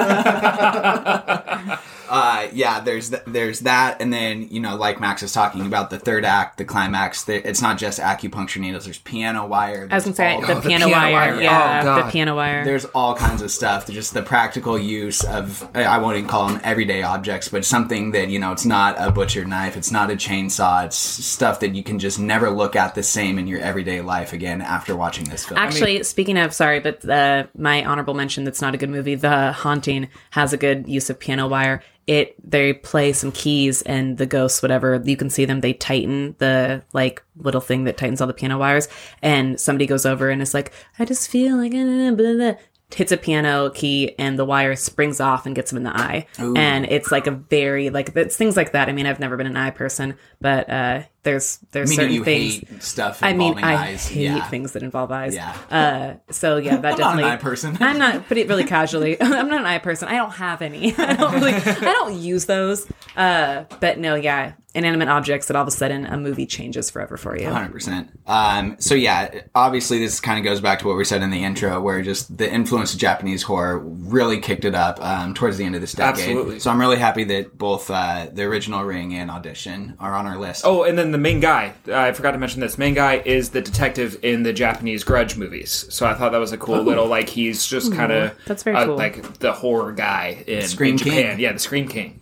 uh 2.12 2.46
yeah 2.52 2.78
there's 2.80 3.08
th- 3.10 3.22
there's 3.26 3.60
that 3.60 4.00
and 4.02 4.12
then 4.12 4.46
you 4.50 4.60
know 4.60 4.76
like 4.76 5.00
max 5.00 5.22
is 5.22 5.32
talking 5.32 5.66
about 5.66 5.88
the 5.90 5.98
third 5.98 6.24
act 6.24 6.58
the 6.58 6.64
climax 6.64 7.24
there, 7.24 7.40
it's 7.44 7.62
not 7.62 7.78
just 7.78 7.98
acupuncture 7.98 8.60
needles 8.60 8.84
there's 8.84 8.98
piano 8.98 9.46
wire 9.46 9.88
I 9.90 9.94
was 9.94 10.04
gonna 10.04 10.14
say 10.14 10.36
there's 10.36 10.46
the, 10.46 10.54
all- 10.56 10.60
piano, 10.62 10.86
piano 10.86 10.92
wire. 10.92 11.12
wire. 11.32 11.40
Yeah, 11.42 11.80
Oh, 11.80 11.84
God. 11.84 12.06
the 12.06 12.10
piano 12.12 12.36
wire. 12.36 12.64
there's 12.64 12.84
all 12.86 13.14
kinds 13.16 13.40
of 13.42 13.50
stuff 13.50 13.86
just 13.88 14.12
the 14.14 14.22
practical 14.22 14.78
use 14.78 15.24
of 15.24 15.68
i 15.74 15.82
I 15.84 15.98
won't 15.98 16.16
even 16.18 16.28
call 16.28 16.48
them 16.48 16.60
everyday 16.62 17.02
objects 17.02 17.48
but 17.48 17.64
something 17.64 18.10
that 18.12 18.28
you 18.28 18.38
know 18.38 18.52
it's 18.52 18.66
not 18.66 18.96
a 18.98 19.10
butcher 19.10 19.44
knife 19.44 19.76
it's 19.76 19.90
not 19.90 20.10
a 20.10 20.14
chainsaw 20.14 20.84
it's 20.84 20.96
stuff 20.96 21.60
that 21.60 21.74
you 21.74 21.82
can 21.82 21.98
just 21.98 22.18
never 22.18 22.50
look 22.50 22.76
at 22.76 22.94
the 22.94 23.02
same 23.02 23.38
in 23.38 23.46
your 23.46 23.60
everyday 23.60 24.00
life 24.02 24.32
again 24.32 24.60
after 24.60 24.94
watching 24.94 25.24
this 25.24 25.44
film 25.46 25.58
Actually, 25.58 26.02
speaking 26.02 26.36
of, 26.38 26.52
sorry, 26.52 26.80
but 26.80 27.08
uh, 27.08 27.44
my 27.56 27.84
honorable 27.84 28.14
mention 28.14 28.44
that's 28.44 28.60
not 28.60 28.74
a 28.74 28.76
good 28.78 28.90
movie, 28.90 29.14
The 29.14 29.52
Haunting, 29.52 30.08
has 30.30 30.52
a 30.52 30.56
good 30.56 30.88
use 30.88 31.08
of 31.08 31.18
piano 31.18 31.46
wire. 31.48 31.82
It 32.06 32.34
they 32.48 32.72
play 32.72 33.12
some 33.12 33.30
keys 33.32 33.82
and 33.82 34.18
the 34.18 34.26
ghosts 34.26 34.60
whatever 34.62 35.00
you 35.04 35.16
can 35.16 35.30
see 35.30 35.44
them 35.44 35.60
they 35.60 35.72
tighten 35.72 36.34
the 36.38 36.82
like 36.92 37.22
little 37.36 37.60
thing 37.60 37.84
that 37.84 37.96
tightens 37.96 38.20
all 38.20 38.26
the 38.26 38.34
piano 38.34 38.58
wires. 38.58 38.88
And 39.22 39.58
somebody 39.60 39.86
goes 39.86 40.04
over 40.04 40.28
and 40.30 40.42
is 40.42 40.54
like 40.54 40.72
i 40.98 41.04
just 41.04 41.30
feel 41.30 41.56
like 41.56 41.72
blah, 41.72 42.10
blah, 42.12 42.34
blah, 42.34 42.54
hits 42.94 43.12
a 43.12 43.16
piano 43.16 43.70
key 43.70 44.14
and 44.18 44.38
the 44.38 44.44
wire 44.44 44.76
springs 44.76 45.20
off 45.20 45.46
and 45.46 45.54
gets 45.54 45.72
him 45.72 45.78
in 45.78 45.84
the 45.84 45.96
eye. 45.96 46.26
Ooh. 46.40 46.54
and 46.56 46.86
it's 46.86 47.10
like 47.12 47.26
a 47.26 47.30
very 47.30 47.90
like 47.90 48.14
it's 48.16 48.36
things 48.36 48.56
like 48.56 48.72
that. 48.72 48.88
I 48.88 48.92
mean 48.92 49.06
i've 49.06 49.20
never 49.20 49.36
been 49.36 49.46
an 49.46 49.56
eye 49.56 49.70
person 49.70 50.16
but 50.40 50.68
uh 50.68 51.02
there's 51.24 51.58
there's 51.70 51.90
Meaning 51.90 51.96
certain 52.02 52.14
you 52.14 52.24
things 52.24 52.54
hate 52.68 52.82
stuff 52.82 53.18
i 53.22 53.32
mean 53.32 53.56
i 53.62 53.90
eyes. 53.90 54.08
hate 54.08 54.22
Yeah. 54.24 54.48
things 54.48 54.72
that 54.72 54.82
involve 54.82 55.12
eyes 55.12 55.34
Yeah. 55.34 55.56
uh 55.70 56.32
so 56.32 56.56
yeah 56.56 56.76
that 56.78 56.94
I'm 56.94 56.98
not 56.98 57.12
an 57.12 57.16
definitely 57.18 57.30
eye 57.30 57.36
person. 57.36 57.76
i'm 57.80 57.98
not 57.98 58.26
put 58.26 58.38
it 58.38 58.48
really 58.48 58.64
casually 58.64 59.16
i'm 59.22 59.48
not 59.48 59.60
an 59.60 59.66
eye 59.66 59.78
person 59.78 60.08
i 60.08 60.16
don't 60.16 60.32
have 60.32 60.62
any 60.62 60.94
i 60.96 61.12
don't 61.14 61.32
really 61.34 61.52
i 61.54 61.74
don't 61.80 62.16
use 62.18 62.46
those 62.46 62.86
uh 63.16 63.64
but 63.80 63.98
no 63.98 64.14
yeah 64.16 64.52
inanimate 64.74 65.06
objects 65.08 65.48
that 65.48 65.54
all 65.56 65.60
of 65.62 65.68
a 65.68 65.70
sudden 65.70 66.06
a 66.06 66.16
movie 66.16 66.46
changes 66.46 66.88
forever 66.90 67.18
for 67.18 67.36
you 67.38 67.46
100%. 67.46 68.08
Um, 68.26 68.76
so 68.78 68.94
yeah, 68.94 69.42
obviously 69.54 69.98
this 69.98 70.18
kind 70.18 70.38
of 70.38 70.44
goes 70.44 70.62
back 70.62 70.78
to 70.78 70.86
what 70.86 70.96
we 70.96 71.04
said 71.04 71.20
in 71.20 71.28
the 71.28 71.44
intro, 71.44 71.78
where 71.78 72.00
just 72.00 72.38
the 72.38 72.50
influence 72.50 72.94
of 72.94 72.98
Japanese 72.98 73.42
horror 73.42 73.80
really 73.80 74.40
kicked 74.40 74.64
it 74.64 74.74
up 74.74 74.98
um, 75.04 75.34
towards 75.34 75.58
the 75.58 75.64
end 75.66 75.74
of 75.74 75.82
this 75.82 75.92
decade. 75.92 76.20
Absolutely. 76.24 76.58
So 76.58 76.70
I'm 76.70 76.80
really 76.80 76.96
happy 76.96 77.24
that 77.24 77.58
both 77.58 77.90
uh, 77.90 78.28
the 78.32 78.44
original 78.44 78.82
Ring 78.82 79.12
and 79.12 79.30
Audition 79.30 79.94
are 80.00 80.14
on 80.14 80.26
our 80.26 80.38
list. 80.38 80.62
Oh, 80.64 80.84
and 80.84 80.96
then 80.96 81.11
the 81.12 81.18
main 81.18 81.40
guy. 81.40 81.74
I 81.86 82.12
forgot 82.12 82.32
to 82.32 82.38
mention 82.38 82.60
this. 82.60 82.78
Main 82.78 82.94
guy 82.94 83.22
is 83.24 83.50
the 83.50 83.60
detective 83.60 84.18
in 84.22 84.42
the 84.42 84.52
Japanese 84.52 85.04
Grudge 85.04 85.36
movies. 85.36 85.86
So 85.90 86.06
I 86.06 86.14
thought 86.14 86.32
that 86.32 86.38
was 86.38 86.52
a 86.52 86.58
cool 86.58 86.76
Ooh. 86.76 86.82
little 86.82 87.06
like 87.06 87.28
he's 87.28 87.66
just 87.66 87.92
kind 87.92 88.12
of 88.12 88.36
that's 88.46 88.62
very 88.62 88.84
cool. 88.84 88.96
like 88.96 89.38
the 89.38 89.52
horror 89.52 89.92
guy 89.92 90.44
in, 90.46 90.62
Scream 90.62 90.92
in 90.92 90.98
Japan. 90.98 91.30
King. 91.32 91.40
Yeah, 91.40 91.52
the 91.52 91.58
Scream 91.58 91.88
King. 91.88 92.18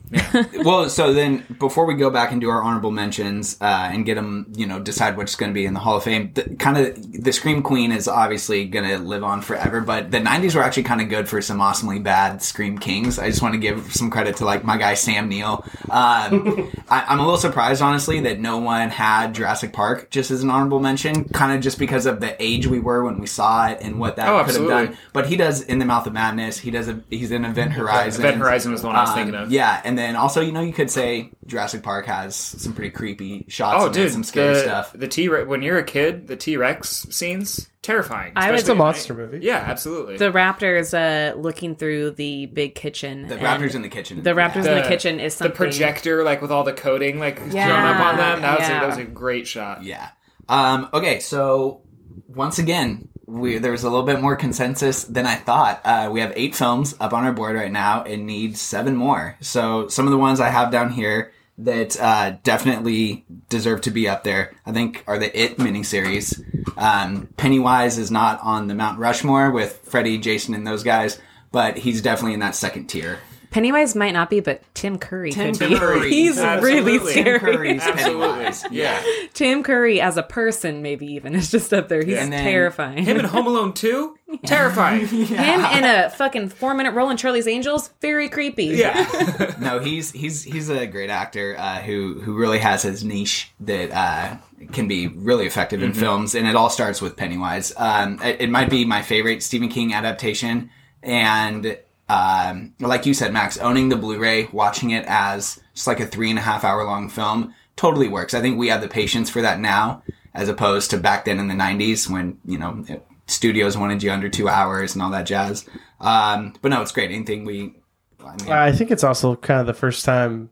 Well, 0.64 0.88
so 0.88 1.12
then 1.12 1.44
before 1.58 1.84
we 1.86 1.94
go 1.94 2.10
back 2.10 2.32
and 2.32 2.40
do 2.40 2.50
our 2.50 2.62
honorable 2.62 2.90
mentions 2.90 3.56
uh, 3.60 3.90
and 3.92 4.04
get 4.04 4.16
them, 4.16 4.46
you 4.56 4.66
know, 4.66 4.80
decide 4.80 5.16
what's 5.16 5.36
going 5.36 5.50
to 5.50 5.54
be 5.54 5.64
in 5.66 5.74
the 5.74 5.80
Hall 5.80 5.96
of 5.96 6.04
Fame, 6.04 6.32
the, 6.34 6.42
kind 6.56 6.76
of 6.78 7.12
the 7.24 7.32
Scream 7.32 7.62
Queen 7.62 7.92
is 7.92 8.08
obviously 8.08 8.64
going 8.66 8.88
to 8.88 8.98
live 8.98 9.22
on 9.22 9.40
forever. 9.40 9.80
But 9.80 10.10
the 10.10 10.18
'90s 10.18 10.54
were 10.54 10.62
actually 10.62 10.82
kind 10.84 11.00
of 11.00 11.08
good 11.08 11.28
for 11.28 11.40
some 11.40 11.60
awesomely 11.60 11.98
bad 12.00 12.42
Scream 12.42 12.78
Kings. 12.78 13.18
I 13.18 13.28
just 13.28 13.40
want 13.42 13.54
to 13.54 13.60
give 13.60 13.92
some 13.94 14.10
credit 14.10 14.36
to 14.38 14.44
like 14.44 14.64
my 14.64 14.76
guy 14.76 14.94
Sam 14.94 15.28
Neill. 15.28 15.64
Um, 15.90 16.70
I, 16.88 17.04
I'm 17.08 17.18
a 17.20 17.22
little 17.22 17.38
surprised, 17.38 17.82
honestly, 17.82 18.20
that 18.20 18.40
no 18.40 18.58
one 18.58 18.88
had 18.90 19.34
Jurassic 19.34 19.72
Park 19.72 20.10
just 20.10 20.30
as 20.30 20.42
an 20.42 20.50
honorable 20.50 20.80
mention, 20.80 21.24
kind 21.28 21.52
of 21.52 21.60
just 21.60 21.78
because 21.78 22.06
of 22.06 22.20
the 22.20 22.40
age 22.42 22.66
we 22.66 22.80
were 22.80 23.04
when 23.04 23.18
we 23.20 23.26
saw 23.26 23.68
it 23.68 23.78
and 23.80 23.98
what 24.00 24.16
that 24.16 24.28
Oh, 24.28 24.44
could 24.44 24.56
have 24.56 24.68
done. 24.68 24.96
But 25.12 25.26
he 25.28 25.36
does 25.36 25.62
in 25.62 25.78
the 25.78 25.84
Mouth 25.84 26.06
of 26.06 26.12
Madness. 26.12 26.58
He 26.58 26.70
does. 26.70 26.88
A, 26.88 27.00
he's 27.10 27.30
in 27.30 27.44
Event 27.44 27.72
Horizon. 27.72 28.24
Event 28.24 28.38
Horizon 28.38 28.72
was 28.72 28.80
the 28.82 28.88
one 28.88 28.96
I 28.96 29.00
was 29.02 29.10
Um, 29.10 29.16
thinking 29.16 29.34
of. 29.34 29.50
Yeah, 29.52 29.80
and 29.84 29.99
then 30.00 30.16
also, 30.16 30.40
you 30.40 30.50
know, 30.52 30.62
you 30.62 30.72
could 30.72 30.90
say 30.90 31.30
Jurassic 31.46 31.82
Park 31.82 32.06
has 32.06 32.34
some 32.34 32.72
pretty 32.72 32.90
creepy 32.90 33.44
shots. 33.48 33.76
Oh, 33.82 33.86
in 33.86 33.92
dude, 33.92 34.10
some 34.10 34.24
scary 34.24 34.54
the, 34.54 34.60
stuff. 34.60 34.92
The 34.94 35.06
T 35.06 35.28
when 35.28 35.62
you're 35.62 35.78
a 35.78 35.84
kid, 35.84 36.26
the 36.26 36.36
T 36.36 36.56
Rex 36.56 37.06
scenes 37.10 37.68
terrifying. 37.82 38.32
I 38.36 38.50
would- 38.50 38.56
especially 38.56 38.60
It's 38.60 38.68
a 38.68 38.74
monster 38.74 39.14
night. 39.14 39.20
movie. 39.32 39.46
Yeah, 39.46 39.56
absolutely. 39.56 40.16
the 40.16 40.30
raptors 40.32 40.92
uh 40.94 41.36
looking 41.38 41.76
through 41.76 42.12
the 42.12 42.46
big 42.46 42.74
kitchen 42.74 43.28
The 43.28 43.36
raptors 43.36 43.74
in 43.74 43.82
the 43.82 43.88
kitchen. 43.88 44.22
the 44.22 44.32
raptors 44.32 44.66
in 44.66 44.74
the 44.82 44.88
kitchen 44.88 45.20
is 45.20 45.34
something. 45.34 45.52
the 45.52 45.56
projector, 45.56 46.24
like 46.24 46.42
with 46.42 46.50
all 46.50 46.64
the 46.64 46.72
coating, 46.72 47.18
like 47.18 47.38
thrown 47.38 47.68
up 47.68 48.00
on 48.00 48.16
them. 48.16 48.40
That 48.42 48.58
was, 48.58 48.68
a, 48.68 48.72
that 48.72 48.86
was 48.86 48.96
a 48.98 49.04
great 49.04 49.46
shot. 49.46 49.84
Yeah. 49.84 50.08
Um, 50.48 50.88
okay, 50.92 51.20
so 51.20 51.82
once 52.28 52.58
again, 52.58 53.08
we, 53.30 53.58
there 53.58 53.72
was 53.72 53.84
a 53.84 53.90
little 53.90 54.04
bit 54.04 54.20
more 54.20 54.34
consensus 54.34 55.04
than 55.04 55.24
I 55.24 55.36
thought. 55.36 55.80
Uh, 55.84 56.10
we 56.12 56.20
have 56.20 56.32
eight 56.34 56.54
films 56.54 56.96
up 56.98 57.12
on 57.12 57.24
our 57.24 57.32
board 57.32 57.54
right 57.54 57.70
now 57.70 58.02
and 58.02 58.26
need 58.26 58.56
seven 58.56 58.96
more. 58.96 59.36
So 59.40 59.88
some 59.88 60.06
of 60.06 60.10
the 60.10 60.18
ones 60.18 60.40
I 60.40 60.48
have 60.48 60.72
down 60.72 60.90
here 60.90 61.32
that 61.58 62.00
uh, 62.00 62.36
definitely 62.42 63.24
deserve 63.48 63.82
to 63.82 63.90
be 63.90 64.08
up 64.08 64.24
there, 64.24 64.54
I 64.66 64.72
think, 64.72 65.04
are 65.06 65.18
the 65.18 65.38
It 65.38 65.58
miniseries. 65.58 66.42
Um, 66.76 67.28
Pennywise 67.36 67.98
is 67.98 68.10
not 68.10 68.40
on 68.42 68.66
the 68.66 68.74
Mount 68.74 68.98
Rushmore 68.98 69.50
with 69.50 69.80
Freddy, 69.84 70.18
Jason, 70.18 70.54
and 70.54 70.66
those 70.66 70.82
guys, 70.82 71.20
but 71.52 71.78
he's 71.78 72.02
definitely 72.02 72.34
in 72.34 72.40
that 72.40 72.54
second 72.56 72.86
tier. 72.86 73.18
Pennywise 73.50 73.96
might 73.96 74.12
not 74.12 74.30
be, 74.30 74.40
but 74.40 74.62
Tim 74.74 74.96
Curry 74.98 75.32
Tim 75.32 75.54
could 75.54 75.68
be. 75.70 75.76
Curry. 75.76 76.10
He's 76.10 76.38
really 76.38 76.98
scary. 76.98 77.78
Tim 77.78 77.80
Absolutely. 77.80 78.28
Pennywise. 78.28 78.64
Yeah. 78.70 79.02
Tim 79.34 79.62
Curry 79.62 80.00
as 80.00 80.16
a 80.16 80.22
person, 80.22 80.82
maybe 80.82 81.06
even 81.14 81.34
is 81.34 81.50
just 81.50 81.74
up 81.74 81.88
there. 81.88 82.04
He's 82.04 82.16
And 82.16 82.32
then- 82.32 82.44
terrifying. 82.44 83.04
Him 83.04 83.18
in 83.18 83.24
Home 83.24 83.46
Alone 83.46 83.72
2? 83.72 84.16
Terrifying. 84.44 85.06
Him 85.06 85.64
in 85.64 85.84
a 85.84 86.10
fucking 86.10 86.50
four 86.50 86.74
minute 86.74 86.92
role 86.92 87.10
in 87.10 87.16
Charlie's 87.16 87.48
Angels, 87.48 87.90
very 88.00 88.28
creepy. 88.28 88.66
Yeah. 88.66 89.54
no, 89.60 89.80
he's 89.80 90.12
he's 90.12 90.44
he's 90.44 90.68
a 90.68 90.86
great 90.86 91.10
actor 91.10 91.56
uh, 91.58 91.80
who 91.80 92.20
who 92.20 92.34
really 92.36 92.60
has 92.60 92.82
his 92.84 93.02
niche 93.02 93.50
that 93.58 93.90
uh, 93.90 94.36
can 94.72 94.86
be 94.86 95.08
really 95.08 95.46
effective 95.46 95.82
in 95.82 95.92
films, 95.94 96.36
and 96.36 96.46
it 96.46 96.54
all 96.54 96.70
starts 96.70 97.02
with 97.02 97.16
Pennywise. 97.16 97.72
Um, 97.76 98.20
it, 98.22 98.42
it 98.42 98.50
might 98.50 98.70
be 98.70 98.84
my 98.84 99.02
favorite 99.02 99.42
Stephen 99.42 99.68
King 99.68 99.92
adaptation, 99.92 100.70
and 101.02 101.76
um, 102.10 102.74
like 102.80 103.06
you 103.06 103.14
said, 103.14 103.32
Max, 103.32 103.58
owning 103.58 103.88
the 103.88 103.96
Blu-ray, 103.96 104.48
watching 104.52 104.90
it 104.90 105.04
as 105.06 105.60
just 105.74 105.86
like 105.86 106.00
a 106.00 106.06
three 106.06 106.30
and 106.30 106.38
a 106.38 106.42
half 106.42 106.64
hour 106.64 106.84
long 106.84 107.08
film 107.08 107.54
totally 107.76 108.08
works. 108.08 108.34
I 108.34 108.40
think 108.40 108.58
we 108.58 108.68
have 108.68 108.80
the 108.80 108.88
patience 108.88 109.30
for 109.30 109.42
that 109.42 109.60
now, 109.60 110.02
as 110.34 110.48
opposed 110.48 110.90
to 110.90 110.98
back 110.98 111.24
then 111.24 111.38
in 111.38 111.48
the 111.48 111.54
'90s 111.54 112.10
when 112.10 112.38
you 112.44 112.58
know. 112.58 112.84
Studios 113.26 113.76
wanted 113.76 114.02
you 114.02 114.10
under 114.10 114.28
two 114.28 114.48
hours 114.48 114.94
and 114.94 115.02
all 115.04 115.10
that 115.12 115.24
jazz, 115.24 115.64
um, 116.00 116.52
but 116.62 116.70
no, 116.70 116.82
it's 116.82 116.90
great. 116.90 117.12
Anything 117.12 117.44
we, 117.44 117.76
I 118.18 118.36
mean, 118.42 118.50
I 118.50 118.72
think 118.72 118.90
it's 118.90 119.04
also 119.04 119.36
kind 119.36 119.60
of 119.60 119.68
the 119.68 119.72
first 119.72 120.04
time 120.04 120.50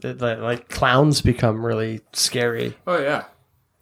that 0.00 0.18
that, 0.18 0.40
like 0.40 0.68
clowns 0.68 1.22
become 1.22 1.64
really 1.64 2.00
scary. 2.12 2.76
Oh, 2.86 2.98
yeah. 2.98 3.24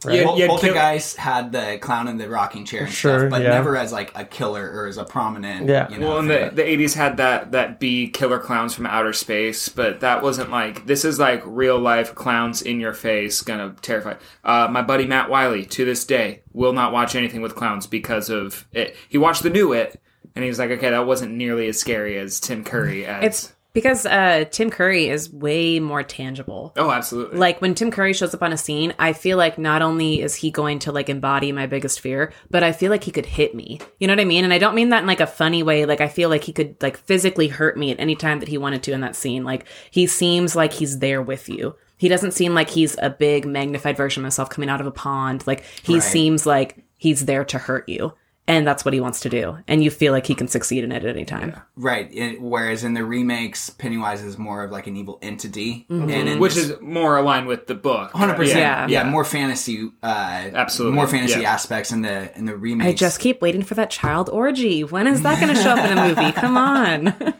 Right. 0.04 0.16
Yeah, 0.16 0.24
Pol- 0.24 0.38
yeah, 0.38 0.46
kill- 0.46 0.56
Poltergeist 0.58 1.16
had 1.16 1.52
the 1.52 1.78
clown 1.80 2.06
in 2.06 2.18
the 2.18 2.28
rocking 2.28 2.66
chair 2.66 2.84
and 2.84 2.92
Sure, 2.92 3.18
stuff, 3.20 3.30
but 3.30 3.40
yeah. 3.42 3.48
never 3.48 3.76
as 3.76 3.92
like 3.92 4.12
a 4.14 4.24
killer 4.26 4.70
or 4.70 4.86
as 4.88 4.98
a 4.98 5.04
prominent. 5.04 5.68
Yeah. 5.68 5.88
You 5.88 5.98
know, 5.98 6.08
well, 6.08 6.18
in 6.18 6.28
the, 6.28 6.50
the 6.52 6.62
80s 6.62 6.94
had 6.94 7.16
that, 7.16 7.52
that 7.52 7.80
B 7.80 8.08
killer 8.08 8.38
clowns 8.38 8.74
from 8.74 8.84
outer 8.86 9.14
space, 9.14 9.70
but 9.70 10.00
that 10.00 10.22
wasn't 10.22 10.50
like, 10.50 10.86
this 10.86 11.04
is 11.06 11.18
like 11.18 11.42
real 11.46 11.78
life 11.78 12.14
clowns 12.14 12.60
in 12.60 12.78
your 12.78 12.92
face, 12.92 13.40
gonna 13.40 13.74
terrify. 13.80 14.14
Uh, 14.44 14.68
my 14.70 14.82
buddy 14.82 15.06
Matt 15.06 15.30
Wiley, 15.30 15.64
to 15.64 15.84
this 15.86 16.04
day, 16.04 16.42
will 16.52 16.74
not 16.74 16.92
watch 16.92 17.14
anything 17.14 17.40
with 17.40 17.54
clowns 17.54 17.86
because 17.86 18.28
of 18.28 18.68
it. 18.72 18.94
He 19.08 19.16
watched 19.16 19.42
the 19.42 19.50
new 19.50 19.72
It, 19.72 19.98
and 20.34 20.42
he 20.44 20.48
was 20.50 20.58
like, 20.58 20.70
okay, 20.72 20.90
that 20.90 21.06
wasn't 21.06 21.32
nearly 21.32 21.68
as 21.68 21.78
scary 21.80 22.18
as 22.18 22.38
Tim 22.38 22.62
Curry 22.64 23.06
as. 23.06 23.24
It's 23.24 23.52
because 23.76 24.06
uh, 24.06 24.46
Tim 24.50 24.70
Curry 24.70 25.06
is 25.10 25.30
way 25.30 25.80
more 25.80 26.02
tangible. 26.02 26.72
oh, 26.76 26.90
absolutely. 26.90 27.38
Like 27.38 27.60
when 27.60 27.74
Tim 27.74 27.90
Curry 27.90 28.14
shows 28.14 28.34
up 28.34 28.42
on 28.42 28.50
a 28.50 28.56
scene, 28.56 28.94
I 28.98 29.12
feel 29.12 29.36
like 29.36 29.58
not 29.58 29.82
only 29.82 30.22
is 30.22 30.34
he 30.34 30.50
going 30.50 30.78
to 30.80 30.92
like 30.92 31.10
embody 31.10 31.52
my 31.52 31.66
biggest 31.66 32.00
fear, 32.00 32.32
but 32.50 32.62
I 32.62 32.72
feel 32.72 32.90
like 32.90 33.04
he 33.04 33.10
could 33.10 33.26
hit 33.26 33.54
me. 33.54 33.78
You 34.00 34.06
know 34.06 34.14
what 34.14 34.20
I 34.20 34.24
mean? 34.24 34.44
And 34.44 34.52
I 34.54 34.58
don't 34.58 34.74
mean 34.74 34.88
that 34.88 35.02
in 35.02 35.06
like 35.06 35.20
a 35.20 35.26
funny 35.26 35.62
way. 35.62 35.84
Like 35.84 36.00
I 36.00 36.08
feel 36.08 36.30
like 36.30 36.44
he 36.44 36.54
could 36.54 36.82
like 36.82 36.96
physically 36.96 37.48
hurt 37.48 37.76
me 37.76 37.90
at 37.90 38.00
any 38.00 38.16
time 38.16 38.40
that 38.40 38.48
he 38.48 38.56
wanted 38.56 38.82
to 38.84 38.92
in 38.92 39.02
that 39.02 39.14
scene. 39.14 39.44
Like 39.44 39.66
he 39.90 40.06
seems 40.06 40.56
like 40.56 40.72
he's 40.72 40.98
there 41.00 41.20
with 41.20 41.50
you. 41.50 41.76
He 41.98 42.08
doesn't 42.08 42.32
seem 42.32 42.54
like 42.54 42.70
he's 42.70 42.96
a 42.98 43.10
big 43.10 43.44
magnified 43.46 43.98
version 43.98 44.22
of 44.22 44.24
himself 44.24 44.48
coming 44.48 44.70
out 44.70 44.80
of 44.80 44.86
a 44.86 44.90
pond. 44.90 45.46
Like 45.46 45.62
he 45.82 45.94
Right. 45.94 46.02
seems 46.02 46.46
like 46.46 46.82
he's 46.96 47.26
there 47.26 47.44
to 47.44 47.58
hurt 47.58 47.86
you. 47.88 48.14
And 48.48 48.64
that's 48.66 48.84
what 48.84 48.94
he 48.94 49.00
wants 49.00 49.20
to 49.20 49.28
do. 49.28 49.58
And 49.66 49.82
you 49.82 49.90
feel 49.90 50.12
like 50.12 50.24
he 50.26 50.34
can 50.36 50.46
succeed 50.46 50.84
in 50.84 50.92
it 50.92 51.04
at 51.04 51.10
any 51.16 51.24
time. 51.24 51.54
right. 51.76 52.08
It- 52.12 52.40
whereas 52.40 52.84
in 52.84 52.94
the 52.94 53.04
remakes, 53.04 53.70
Pennywise 53.70 54.22
is 54.22 54.38
more 54.38 54.62
of 54.64 54.70
like 54.70 54.86
an 54.86 54.96
evil 54.96 55.18
entity, 55.20 55.84
Mhm. 55.90 56.12
and 56.12 56.28
in 56.28 56.38
Which 56.38 56.54
this- 56.54 56.70
is 56.70 56.80
more 56.80 57.16
aligned 57.16 57.46
with 57.48 57.66
the 57.66 57.74
book. 57.74 58.12
Hundred 58.12 58.36
percent, 58.36 58.60
Yeah. 58.60 58.86
yeah, 58.88 59.02
more 59.10 59.24
fantasy, 59.24 59.90
uh, 60.02 60.06
Absolutely, 60.54 60.94
more 60.96 61.08
fantasy 61.08 61.40
yeah. 61.40 61.52
aspects 61.52 61.90
in 61.90 62.02
the 62.02 62.36
in 62.38 62.44
the 62.44 62.56
remakes. 62.56 62.88
I 62.88 62.92
just 62.92 63.18
keep 63.18 63.42
waiting 63.42 63.62
for 63.62 63.74
that 63.74 63.90
child 63.90 64.28
orgy. 64.30 64.84
When 64.84 65.06
is 65.08 65.22
that 65.22 65.40
going 65.40 65.54
to 65.54 65.60
show 65.60 65.70
up 65.70 65.84
in 65.90 65.98
a 65.98 66.08
movie? 66.08 66.32
Come 66.32 66.56
on. 66.56 67.14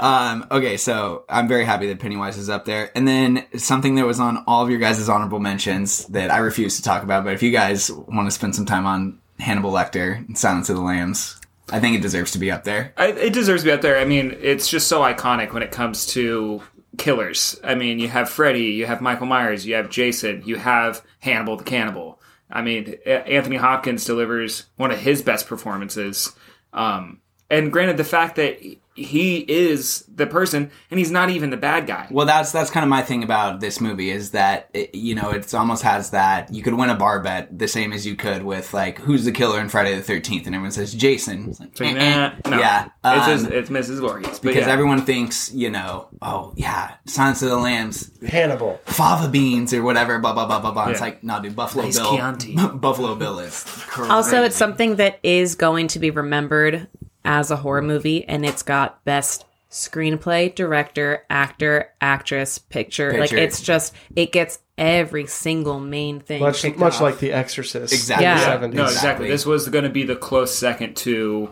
Um, 0.00 0.46
okay, 0.52 0.76
so 0.76 1.24
I'm 1.28 1.48
very 1.48 1.64
happy 1.64 1.88
that 1.88 1.98
Pennywise 1.98 2.38
is 2.38 2.48
up 2.48 2.64
there. 2.66 2.90
And 2.94 3.06
then 3.08 3.44
something 3.56 3.96
that 3.96 4.06
was 4.06 4.20
on 4.20 4.44
all 4.46 4.62
of 4.62 4.70
your 4.70 4.78
guys' 4.78 5.08
honorable 5.08 5.40
mentions 5.40 6.04
that 6.06 6.30
I 6.30 6.38
refuse 6.38 6.76
to 6.76 6.82
talk 6.82 7.02
about, 7.02 7.24
but 7.24 7.32
if 7.32 7.42
you 7.42 7.50
guys 7.50 7.90
want 7.90 8.26
to 8.28 8.30
spend 8.30 8.54
some 8.54 8.64
time 8.64 8.86
on 8.86 9.18
Hannibal 9.38 9.72
Lecter 9.72 10.26
and 10.26 10.36
Silence 10.36 10.68
of 10.68 10.76
the 10.76 10.82
Lambs, 10.82 11.40
I 11.70 11.80
think 11.80 11.96
it 11.96 12.02
deserves 12.02 12.32
to 12.32 12.38
be 12.38 12.50
up 12.50 12.64
there. 12.64 12.92
I, 12.96 13.08
it 13.08 13.32
deserves 13.32 13.62
to 13.62 13.68
be 13.68 13.72
up 13.72 13.82
there. 13.82 13.98
I 13.98 14.04
mean, 14.04 14.36
it's 14.40 14.68
just 14.68 14.88
so 14.88 15.00
iconic 15.00 15.52
when 15.52 15.62
it 15.62 15.70
comes 15.70 16.06
to 16.06 16.62
killers. 16.96 17.60
I 17.62 17.74
mean, 17.74 17.98
you 17.98 18.08
have 18.08 18.30
Freddy, 18.30 18.64
you 18.64 18.86
have 18.86 19.00
Michael 19.00 19.26
Myers, 19.26 19.66
you 19.66 19.74
have 19.74 19.90
Jason, 19.90 20.42
you 20.44 20.56
have 20.56 21.02
Hannibal 21.20 21.56
the 21.56 21.64
Cannibal. 21.64 22.20
I 22.50 22.62
mean, 22.62 22.96
Anthony 23.04 23.56
Hopkins 23.56 24.04
delivers 24.04 24.66
one 24.76 24.90
of 24.90 24.98
his 24.98 25.20
best 25.20 25.46
performances. 25.46 26.32
Um, 26.72 27.20
and 27.50 27.72
granted, 27.72 27.98
the 27.98 28.04
fact 28.04 28.36
that 28.36 28.58
he 28.98 29.38
is 29.38 30.04
the 30.12 30.26
person, 30.26 30.70
and 30.90 30.98
he's 30.98 31.10
not 31.10 31.30
even 31.30 31.50
the 31.50 31.56
bad 31.56 31.86
guy. 31.86 32.08
Well, 32.10 32.26
that's 32.26 32.52
that's 32.52 32.70
kind 32.70 32.84
of 32.84 32.90
my 32.90 33.02
thing 33.02 33.22
about 33.22 33.60
this 33.60 33.80
movie 33.80 34.10
is 34.10 34.32
that 34.32 34.68
it, 34.74 34.94
you 34.94 35.14
know 35.14 35.30
it's 35.30 35.54
almost 35.54 35.82
has 35.82 36.10
that 36.10 36.52
you 36.52 36.62
could 36.62 36.74
win 36.74 36.90
a 36.90 36.94
bar 36.94 37.20
bet 37.20 37.56
the 37.56 37.68
same 37.68 37.92
as 37.92 38.06
you 38.06 38.16
could 38.16 38.42
with 38.42 38.74
like 38.74 38.98
who's 38.98 39.24
the 39.24 39.32
killer 39.32 39.60
in 39.60 39.68
Friday 39.68 39.94
the 39.94 40.02
Thirteenth, 40.02 40.46
and 40.46 40.54
everyone 40.54 40.72
says 40.72 40.92
Jason. 40.94 41.50
It's 41.50 41.60
like, 41.60 41.68
It's 41.70 41.80
like, 41.80 41.96
eh, 41.96 42.30
eh. 42.44 42.50
no. 42.50 42.58
yeah, 42.58 42.88
it's, 43.04 43.26
um, 43.26 43.30
his- 43.30 43.44
it's 43.44 43.70
Mrs. 43.70 44.00
Voorhees. 44.00 44.38
Because 44.38 44.66
yeah. 44.66 44.72
everyone 44.72 45.02
thinks 45.02 45.52
you 45.52 45.70
know, 45.70 46.08
oh 46.20 46.52
yeah, 46.56 46.94
Silence 47.06 47.42
of 47.42 47.50
the 47.50 47.56
Lambs, 47.56 48.10
Hannibal, 48.26 48.80
fava 48.84 49.28
beans 49.28 49.72
or 49.72 49.82
whatever, 49.82 50.18
blah 50.18 50.32
blah 50.32 50.46
blah 50.46 50.60
blah 50.60 50.72
blah. 50.72 50.88
It's 50.88 51.00
like 51.00 51.22
no, 51.22 51.40
dude, 51.40 51.54
Buffalo 51.54 51.84
Nice 51.84 51.98
Bill, 51.98 52.16
Chianti. 52.16 52.56
Buffalo 52.74 53.14
Bill 53.14 53.38
is 53.38 53.64
Also, 53.98 54.42
it's 54.42 54.56
something 54.56 54.96
that 54.96 55.18
is 55.22 55.54
going 55.54 55.88
to 55.88 55.98
be 55.98 56.10
remembered 56.10 56.88
as 57.28 57.50
a 57.50 57.56
horror 57.56 57.82
movie, 57.82 58.24
and 58.24 58.44
it's 58.44 58.62
got 58.62 59.04
best 59.04 59.44
screenplay, 59.70 60.52
director, 60.54 61.24
actor, 61.28 61.90
actress, 62.00 62.56
picture. 62.58 63.20
Like 63.20 63.34
it's 63.34 63.60
just 63.60 63.94
it 64.16 64.32
gets 64.32 64.58
every 64.78 65.26
single 65.26 65.78
main 65.78 66.20
thing. 66.20 66.40
much 66.40 66.64
much 66.76 66.94
off. 66.94 67.00
like 67.02 67.18
The 67.18 67.32
Exorcist. 67.32 67.92
Exactly. 67.92 68.26
in 68.26 68.34
the 68.34 68.42
Yeah. 68.42 68.58
70s. 68.58 68.72
No, 68.74 68.84
exactly. 68.84 69.28
This 69.28 69.44
was 69.44 69.68
going 69.68 69.84
to 69.84 69.90
be 69.90 70.04
the 70.04 70.16
close 70.16 70.54
second 70.56 70.96
to 70.98 71.50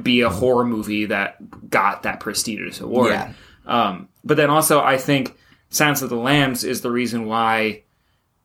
be 0.00 0.22
a 0.22 0.30
horror 0.30 0.64
movie 0.64 1.04
that 1.06 1.68
got 1.68 2.04
that 2.04 2.20
prestigious 2.20 2.80
award. 2.80 3.10
Yeah. 3.12 3.32
Um, 3.66 4.08
but 4.24 4.38
then 4.38 4.48
also, 4.48 4.80
I 4.80 4.96
think 4.96 5.36
Silence 5.68 6.00
of 6.00 6.08
the 6.08 6.16
Lambs 6.16 6.64
is 6.64 6.80
the 6.80 6.90
reason 6.90 7.26
why 7.26 7.82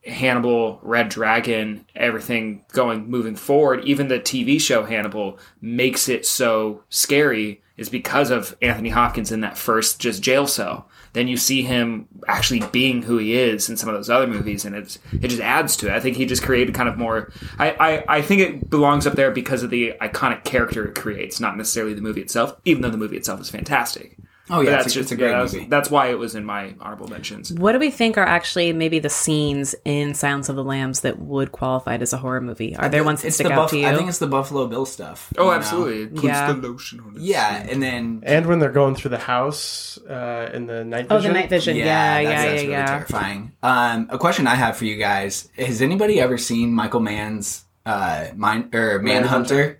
Hannibal, 0.06 0.80
Red 0.82 1.10
Dragon, 1.10 1.86
everything 1.96 2.66
going 2.74 3.10
moving 3.10 3.36
forward, 3.36 3.84
even 3.86 4.08
the 4.08 4.20
TV 4.20 4.60
show 4.60 4.84
Hannibal 4.84 5.40
makes 5.62 6.10
it 6.10 6.26
so 6.26 6.84
scary 6.90 7.62
is 7.78 7.90
because 7.90 8.30
of 8.30 8.56
Anthony 8.62 8.90
Hopkins 8.90 9.32
in 9.32 9.42
that 9.42 9.58
first 9.58 10.00
just 10.00 10.22
jail 10.22 10.46
cell. 10.46 10.88
Then 11.14 11.28
you 11.28 11.38
see 11.38 11.62
him 11.62 12.08
actually 12.28 12.62
being 12.72 13.04
who 13.04 13.18
he 13.18 13.36
is 13.38 13.70
in 13.70 13.78
some 13.78 13.90
of 13.90 13.96
those 13.96 14.10
other 14.10 14.28
movies, 14.28 14.66
and 14.66 14.76
it's 14.76 15.00
it 15.12 15.30
just 15.30 15.42
adds 15.42 15.78
to 15.78 15.88
it. 15.88 15.94
I 15.94 16.00
think 16.00 16.18
he 16.18 16.26
just 16.26 16.44
created 16.44 16.76
kind 16.76 16.90
of 16.90 16.98
more. 16.98 17.32
I 17.58 17.72
I, 17.72 18.18
I 18.18 18.22
think 18.22 18.42
it 18.42 18.70
belongs 18.70 19.08
up 19.08 19.16
there 19.16 19.32
because 19.32 19.64
of 19.64 19.70
the 19.70 19.94
iconic 20.02 20.44
character 20.44 20.86
it 20.86 20.96
creates, 20.96 21.40
not 21.40 21.58
necessarily 21.58 21.94
the 21.94 22.02
movie 22.02 22.22
itself. 22.22 22.56
Even 22.66 22.82
though 22.82 22.90
the 22.90 22.98
movie 22.98 23.18
itself 23.18 23.42
is 23.42 23.50
fantastic. 23.50 24.18
Oh, 24.49 24.60
yeah, 24.60 24.72
that's 24.72 24.88
it's 24.88 24.95
a- 24.98 24.99
it's 24.99 25.11
a 25.14 25.15
great 25.15 25.30
yeah, 25.32 25.40
that's, 25.40 25.53
movie. 25.53 25.65
That's 25.68 25.90
why 25.90 26.07
it 26.10 26.20
was 26.20 26.36
in 26.36 26.44
my 26.44 26.76
honorable 26.82 27.07
mentions. 27.07 27.53
What 27.53 27.72
do 27.72 27.80
we 27.80 27.90
think 27.90 28.18
are 28.18 28.26
actually 28.26 28.74
maybe 28.74 28.99
the 28.99 29.10
scenes 29.10 29.74
in 29.86 30.14
Silence 30.15 30.49
of 30.49 30.57
the 30.57 30.64
Lambs 30.65 30.99
that 31.02 31.18
would 31.20 31.53
qualify 31.53 31.95
it 31.95 32.02
as 32.02 32.11
a 32.11 32.18
horror 32.18 32.41
movie? 32.41 32.76
Are 32.76 32.90
there 32.90 33.06
ones 33.06 33.22
that 33.22 33.28
It's 33.28 33.38
stick 33.38 33.48
the 33.48 33.53
out 33.53 33.56
Buff- 33.56 33.70
to 33.72 33.78
you? 33.78 33.88
I 33.88 33.95
think 33.95 34.10
it's 34.10 34.18
the 34.18 34.28
Buffalo 34.28 34.68
Bill 34.68 34.86
stuff. 34.86 35.32
Oh, 35.38 35.45
you 35.45 35.49
know? 35.52 35.56
absolutely. 35.56 36.07
Puts 36.07 36.24
Yeah. 36.24 36.52
the 36.52 36.68
lotion 36.68 36.99
on 36.99 37.14
his 37.14 37.24
Yeah, 37.24 37.65
and 37.70 37.82
then 37.82 38.22
And 38.26 38.45
when 38.45 38.60
they're 38.60 38.70
going 38.72 38.95
through 38.95 39.11
the 39.11 39.18
house 39.18 39.98
uh, 40.10 40.49
in 40.53 40.65
the 40.68 40.84
night 40.84 41.07
oh, 41.10 41.15
vision. 41.18 41.34
the 41.34 41.40
night 41.40 41.49
vision. 41.49 41.78
Yeah, 41.78 41.86
yeah, 41.86 42.24
that's, 42.24 42.24
yeah, 42.24 42.44
that's 42.49 42.61
really 42.64 42.72
yeah. 42.74 42.86
terrifying. 42.86 43.52
Um, 43.64 44.07
a 44.11 44.18
question 44.18 44.45
I 44.48 44.56
have 44.56 44.76
for 44.76 44.84
you 44.84 44.98
guys: 44.98 45.48
Has 45.57 45.82
anybody 45.82 46.20
ever 46.20 46.38
seen 46.38 46.74
Michael 46.74 46.99
Mann's 46.99 47.64
uh, 47.86 48.28
Mind 48.36 48.76
or 48.76 48.99
Manhunter? 48.99 49.80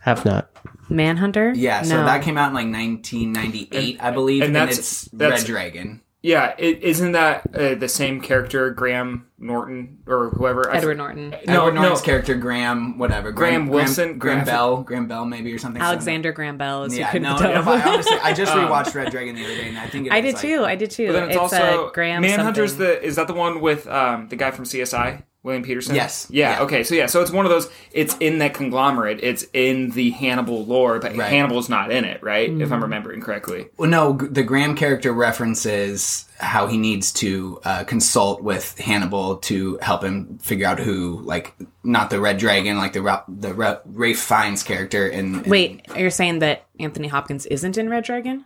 Have 0.00 0.24
not. 0.24 0.48
Manhunter. 0.88 1.52
Yeah, 1.54 1.82
so 1.82 1.96
No. 1.98 2.04
that 2.06 2.22
came 2.22 2.36
out 2.38 2.48
in 2.48 2.54
like 2.54 2.66
1998, 2.72 3.98
I 4.02 4.10
believe, 4.10 4.42
and 4.42 4.48
and, 4.48 4.56
that's- 4.56 4.78
it's 4.78 5.02
that's- 5.12 5.40
Red 5.42 5.46
Dragon. 5.46 6.00
Yeah, 6.22 6.54
it, 6.58 6.82
isn't 6.82 7.12
that 7.12 7.54
uh, 7.54 7.74
the 7.76 7.88
same 7.88 8.20
character, 8.20 8.70
Graham 8.70 9.26
Norton 9.38 9.98
or 10.08 10.30
whoever? 10.30 10.68
I- 10.68 10.78
Edward 10.78 10.96
Norton. 10.96 11.30
No, 11.30 11.36
Edward 11.66 11.74
Norton's 11.74 12.00
no. 12.00 12.04
character 12.04 12.34
Graham, 12.34 12.98
whatever, 12.98 13.30
Graham 13.30 13.68
Wilson, 13.68 14.18
Graham, 14.18 14.38
Graham- 14.38 14.44
Bell, 14.44 14.82
Graham 14.82 15.06
Bell, 15.06 15.24
maybe 15.24 15.52
or 15.54 15.58
something. 15.58 15.80
Alexander 15.80 16.32
Graham 16.32 16.56
Bell 16.58 16.82
is 16.84 16.98
Yeah, 16.98 17.06
who 17.06 17.12
couldn't 17.20 17.28
no, 17.28 17.38
tell. 17.38 17.64
no, 17.64 17.70
I 17.70 17.80
honestly, 17.94 18.16
I 18.24 18.32
just 18.32 18.50
Um, 18.56 18.58
rewatched 18.66 18.92
Red 18.96 19.12
Dragon 19.12 19.36
the 19.36 19.44
other 19.44 19.54
day, 19.54 19.68
and 19.68 19.78
I 19.78 19.86
think 19.86 20.06
it 20.08 20.12
I 20.12 20.16
is, 20.18 20.24
did 20.24 20.32
like- 20.34 20.42
too. 20.42 20.64
I 20.64 20.74
did 20.74 20.90
too. 20.90 21.06
But 21.06 21.12
then 21.12 21.22
it's, 21.24 21.30
it's 21.34 21.38
also 21.38 21.86
uh, 21.86 21.90
Graham. 21.92 22.22
Manhunter's 22.22 22.70
something. 22.72 22.86
the 22.88 23.04
is 23.04 23.14
that 23.16 23.28
the 23.28 23.34
one 23.34 23.60
with 23.60 23.86
um, 23.86 24.26
the 24.26 24.34
guy 24.36 24.50
from 24.50 24.64
CSI, 24.64 25.22
William 25.46 25.62
Petersen? 25.62 25.94
Yes. 25.94 26.26
Yeah, 26.28 26.54
Yeah. 26.58 26.62
Okay. 26.64 26.82
So 26.82 26.94
yeah. 26.96 27.06
So 27.06 27.22
it's 27.22 27.30
one 27.30 27.46
of 27.46 27.50
those. 27.50 27.70
It's 27.92 28.16
in 28.18 28.38
that 28.38 28.52
conglomerate. 28.52 29.20
It's 29.22 29.46
in 29.52 29.90
the 29.90 30.10
Hannibal 30.10 30.66
lore, 30.66 30.98
but 30.98 31.16
Right. 31.16 31.30
Hannibal's 31.30 31.68
not 31.68 31.92
in 31.92 32.04
it, 32.04 32.20
right? 32.22 32.50
If 32.50 32.68
Mm. 32.68 32.72
I'm 32.72 32.82
remembering 32.82 33.20
correctly. 33.20 33.68
Well, 33.78 33.88
no, 33.88 34.12
the 34.14 34.42
Graham 34.42 34.74
character 34.74 35.12
references 35.12 36.24
how 36.38 36.66
he 36.66 36.76
needs 36.76 37.12
to 37.12 37.60
uh, 37.64 37.84
consult 37.84 38.42
with 38.42 38.76
Hannibal 38.78 39.36
to 39.36 39.78
help 39.80 40.02
him 40.02 40.38
figure 40.42 40.66
out 40.66 40.78
who, 40.80 41.20
like, 41.22 41.54
not 41.84 42.10
the 42.10 42.20
Red 42.20 42.38
Dragon, 42.38 42.76
like 42.76 42.92
the 42.92 43.00
Ra- 43.00 43.22
the 43.28 43.54
Ra- 43.54 43.78
Ralph 43.86 44.16
Fiennes 44.18 44.62
character. 44.64 45.06
In, 45.06 45.44
in 45.44 45.50
Wait, 45.50 45.86
you're 45.96 46.10
saying 46.10 46.40
that 46.40 46.66
Anthony 46.80 47.08
Hopkins 47.08 47.46
isn't 47.46 47.78
in 47.78 47.88
Red 47.88 48.04
Dragon? 48.04 48.44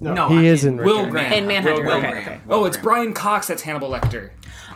no, 0.00 0.28
he 0.30 0.38
I- 0.48 0.50
is 0.50 0.64
in 0.64 0.78
Will 0.78 0.94
Dragon. 1.04 1.10
Graham 1.10 1.32
In 1.34 1.46
Manhunter, 1.46 1.84
Will 1.84 1.92
okay, 1.98 2.10
Graham. 2.10 2.22
okay. 2.26 2.40
Oh, 2.48 2.64
it's 2.64 2.78
Brian 2.78 3.12
Cox. 3.12 3.48
That's 3.48 3.60
Hannibal 3.62 3.90
Lecter. 3.90 4.30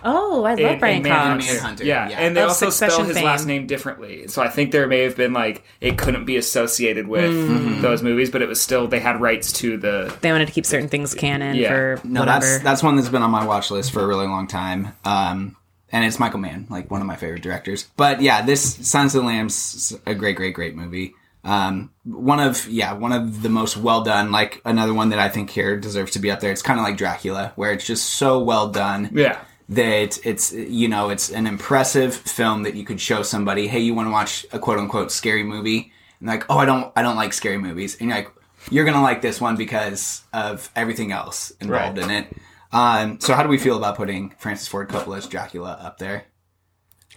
Oh, 0.05 0.44
I 0.44 0.51
love 0.55 0.60
in- 0.60 0.78
Brian 0.78 0.97
in 0.98 1.02
Man- 1.05 1.39
Cox. 1.40 1.52
Manhunter, 1.52 1.85
Yeah, 1.85 2.09
yeah. 2.09 2.18
and 2.20 2.36
they 2.36 2.43
Of 2.43 2.48
also 2.48 2.70
spell 2.70 3.05
his 3.05 3.16
fame. 3.16 3.24
last 3.24 3.47
name 3.47 3.66
differently. 3.66 4.28
So 4.28 4.43
I 4.43 4.48
think 4.48 4.70
there 4.73 4.86
may 4.86 5.01
have 5.01 5.16
been 5.16 5.32
like 5.32 5.64
it 5.81 5.98
couldn't 5.98 6.24
be 6.24 6.36
associated 6.36 7.09
with 7.09 7.31
Mm. 7.32 7.81
those 7.82 8.02
movies, 8.02 8.31
but 8.31 8.43
it 8.43 8.48
was 8.48 8.60
still 8.60 8.86
they 8.89 9.01
had 9.01 9.20
rights 9.20 9.52
to 9.55 9.77
the. 9.77 10.14
They 10.20 10.32
wanted 10.32 10.47
to 10.47 10.52
keep 10.52 10.66
certain 10.66 10.89
things 10.89 11.14
canon 11.14 11.56
Yeah. 11.56 11.68
for 11.68 12.01
No, 12.05 12.20
whatever. 12.20 12.40
that's 12.47 12.62
that's 12.62 12.82
one 12.82 12.97
that's 12.97 13.09
been 13.09 13.23
on 13.23 13.31
my 13.31 13.44
watch 13.44 13.70
list 13.70 13.93
for 13.93 14.02
a 14.02 14.06
really 14.06 14.27
long 14.27 14.47
time. 14.47 14.93
Um, 15.05 15.56
and 15.93 16.05
it's 16.05 16.18
Michael 16.18 16.40
Mann, 16.40 16.66
like 16.68 16.90
one 16.90 17.01
of 17.01 17.06
my 17.06 17.16
favorite 17.16 17.43
directors. 17.43 17.86
But 17.97 18.20
yeah, 18.20 18.43
this 18.43 18.62
Sons 18.89 19.14
of 19.14 19.23
the 19.23 19.27
Lambs 19.27 19.74
is 19.93 19.98
a 20.06 20.14
great, 20.14 20.36
great, 20.36 20.55
great 20.55 20.74
movie. 20.77 21.14
Um, 21.44 21.90
one 22.02 22.40
of 22.40 22.66
yeah, 22.68 22.93
one 22.93 23.12
of 23.12 23.43
the 23.43 23.48
most 23.48 23.77
well 23.77 24.02
done. 24.02 24.32
Like 24.32 24.60
another 24.64 24.93
one 24.93 25.10
that 25.10 25.20
I 25.20 25.28
think 25.28 25.51
here 25.51 25.77
deserves 25.77 26.10
to 26.12 26.18
be 26.18 26.28
up 26.28 26.40
there. 26.40 26.51
It's 26.51 26.60
kind 26.60 26.81
of 26.81 26.85
like 26.85 26.97
Dracula, 26.97 27.52
where 27.55 27.70
it's 27.70 27.86
just 27.86 28.05
so 28.14 28.40
well 28.40 28.66
done 28.68 29.10
Yeah. 29.12 29.36
That 29.68 30.18
it's 30.24 30.52
you 30.52 30.88
know 30.88 31.09
it's 31.09 31.30
an 31.30 31.47
impressive 31.47 32.14
film 32.14 32.62
that 32.62 32.74
you 32.74 32.84
could 32.84 33.01
show 33.01 33.22
somebody. 33.22 33.66
Hey, 33.66 33.80
you 33.80 33.94
want 33.94 34.06
to 34.06 34.12
watch 34.12 34.47
a 34.52 34.59
quote 34.59 34.78
unquote 34.78 35.10
scary 35.10 35.43
movie? 35.43 35.93
And 36.20 36.28
like, 36.28 36.44
oh, 36.48 36.56
I 36.59 36.64
don't, 36.64 36.93
I 36.97 37.02
don't 37.02 37.16
like 37.16 37.32
scary 37.32 37.59
movies. 37.59 37.97
And 38.01 38.09
you're 38.09 38.18
like, 38.18 38.30
you're 38.70 38.84
gonna 38.84 39.02
like 39.02 39.22
this 39.22 39.40
one 39.40 39.56
because 39.56 40.22
of 40.32 40.70
everything 40.74 41.12
else 41.12 41.51
involved 41.60 41.98
Right. 41.98 42.05
in 42.05 42.10
it. 42.10 42.36
Um, 42.72 43.20
so 43.20 43.34
how 43.34 43.43
do 43.43 43.48
we 43.48 43.59
feel 43.59 43.76
about 43.76 43.97
putting 43.97 44.30
Francis 44.38 44.66
Ford 44.68 44.88
Coppola's 44.88 45.26
Dracula 45.26 45.78
up 45.80 45.98
there? 45.98 46.24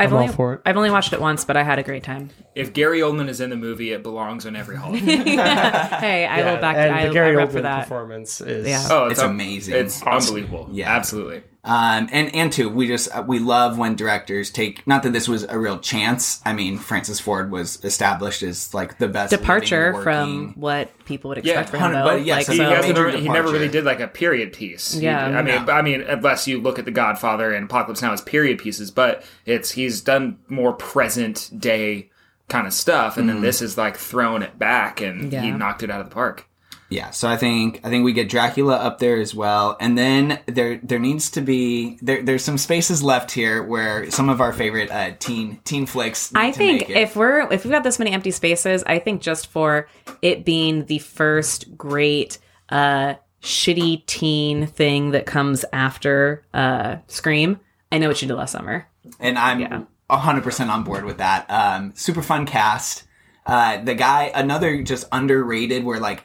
I've 0.01 0.13
I'm 0.13 0.19
only 0.19 0.33
for 0.33 0.53
it. 0.53 0.61
I've 0.65 0.77
only 0.77 0.91
watched 0.91 1.11
it 1.11 1.19
once, 1.19 1.43
but 1.43 1.57
I 1.57 1.63
had 1.63 1.77
a 1.77 1.83
great 1.83 2.03
time. 2.03 2.29
If 2.55 2.71
Gary 2.71 2.99
Oldman 2.99 3.27
is 3.27 3.41
in 3.41 3.49
the 3.49 3.57
movie, 3.57 3.91
it 3.91 4.01
belongs 4.01 4.45
on 4.45 4.55
every 4.55 4.77
Hall. 4.77 4.93
hey, 4.93 5.37
I 5.37 6.39
Yeah, 6.39 6.53
will 6.53 6.61
back. 6.61 6.75
and 6.77 6.95
I, 6.95 7.07
the 7.07 7.13
Gary 7.13 7.31
I 7.31 7.35
rep 7.35 7.49
Oldman 7.49 7.51
for 7.51 7.61
that. 7.61 7.83
performance 7.83 8.39
is 8.41 8.65
Yeah. 8.67 8.87
Oh, 8.89 9.07
It's 9.07 9.19
un- 9.19 9.31
amazing. 9.31 9.75
It's 9.75 10.01
Awesome. 10.03 10.35
unbelievable. 10.35 10.69
Yeah. 10.71 10.95
absolutely. 10.95 11.43
Um, 11.61 12.07
and 12.13 12.33
and 12.33 12.53
two, 12.53 12.69
we 12.69 12.87
just 12.87 13.09
we 13.25 13.37
love 13.39 13.77
when 13.77 13.95
directors 13.95 14.49
take. 14.49 14.87
Not 14.87 15.03
that 15.03 15.11
this 15.11 15.27
was 15.27 15.43
a 15.43 15.59
real 15.59 15.77
chance. 15.77 16.41
I 16.45 16.53
mean, 16.53 16.77
Francis 16.77 17.19
Ford 17.19 17.51
was 17.51 17.83
established 17.83 18.43
as 18.43 18.73
like 18.73 18.97
the 18.97 19.09
best 19.09 19.31
Departure 19.31 19.87
living, 19.89 20.03
from 20.03 20.53
what 20.55 20.89
people 21.03 21.29
would 21.29 21.43
Yeah, 21.43 21.59
expect 21.59 21.69
from 21.71 21.81
him. 21.81 21.91
Though. 21.91 22.05
but 22.05 22.23
yes, 22.25 22.47
like, 22.47 22.47
He, 22.47 22.57
so- 22.57 22.63
hasn't 22.63 23.15
he 23.19 23.27
never 23.27 23.51
really 23.51 23.67
did 23.67 23.83
like 23.83 23.99
a 23.99 24.07
period 24.07 24.53
piece. 24.53 24.93
He- 24.93 25.01
Yeah. 25.01 25.25
I 25.25 25.41
mean, 25.41 25.65
No. 25.65 25.73
I 25.73 25.81
mean, 25.81 26.01
unless 26.01 26.47
you 26.47 26.61
look 26.61 26.79
at 26.79 26.85
The 26.85 26.91
Godfather 26.91 27.53
and 27.53 27.65
Apocalypse 27.65 28.01
Now 28.01 28.13
as 28.13 28.21
period 28.21 28.57
pieces, 28.59 28.89
but 28.89 29.23
it's 29.45 29.71
he's 29.71 29.99
done 29.99 30.37
more 30.47 30.71
present 30.71 31.49
day 31.57 32.09
kind 32.47 32.67
of 32.67 32.73
stuff, 32.73 33.17
and 33.17 33.27
then 33.27 33.41
this 33.41 33.61
is 33.61 33.77
like 33.77 33.97
throwing 33.97 34.43
it 34.43 34.57
back, 34.57 35.01
and 35.01 35.33
he 35.33 35.51
knocked 35.51 35.83
it 35.83 35.91
out 35.91 35.99
of 35.99 36.07
the 36.09 36.15
park. 36.15 36.45
Yeah, 36.91 37.11
so 37.11 37.27
I 37.29 37.37
think 37.37 37.81
I 37.83 37.89
think 37.89 38.03
we 38.03 38.13
get 38.13 38.29
Dracula 38.29 38.75
up 38.75 38.97
there 38.97 39.17
as 39.21 39.35
well, 39.35 39.77
and 39.79 39.95
then 39.95 40.39
there 40.47 40.79
there 40.81 40.97
needs 40.97 41.29
to 41.31 41.41
be 41.41 41.99
there 42.01 42.23
there's 42.23 42.43
some 42.43 42.57
spaces 42.57 43.03
left 43.03 43.29
here 43.31 43.61
where 43.61 44.09
some 44.09 44.27
of 44.27 44.41
our 44.41 44.51
favorite 44.51 44.89
uh, 44.89 45.11
teen 45.19 45.59
teen 45.65 45.85
flicks. 45.85 46.33
Need 46.33 46.39
I 46.39 46.51
to 46.51 46.57
think 46.57 46.89
if 46.89 47.15
we're 47.15 47.41
if 47.51 47.63
we've 47.63 47.71
got 47.71 47.83
this 47.83 47.99
many 47.99 48.11
empty 48.11 48.31
spaces, 48.31 48.83
I 48.87 48.97
think 48.97 49.21
just 49.21 49.47
for 49.47 49.87
it 50.23 50.45
being 50.45 50.85
the 50.85 50.97
first 50.99 51.77
great 51.77 52.39
uh 52.69 53.15
shitty 53.43 54.05
teen 54.07 54.65
thing 54.65 55.11
that 55.11 55.25
comes 55.27 55.63
after 55.71 56.43
uh 56.55 56.97
Scream, 57.07 57.59
I 57.91 57.99
know 57.99 58.07
what 58.07 58.19
you 58.21 58.27
did 58.27 58.33
last 58.33 58.51
summer. 58.51 58.87
and 59.19 59.37
I'm 59.37 59.59
Yeah. 59.59 59.83
hundred 60.09 60.43
percent 60.43 60.71
on 60.71 60.83
board 60.83 61.05
with 61.05 61.19
that. 61.19 61.45
Um, 61.51 61.91
super 61.95 62.23
fun 62.23 62.47
cast. 62.47 63.03
Uh, 63.45 63.77
the 63.83 63.93
guy, 63.95 64.31
another 64.33 64.81
just 64.81 65.07
underrated. 65.11 65.83
Where 65.83 65.99
like 65.99 66.23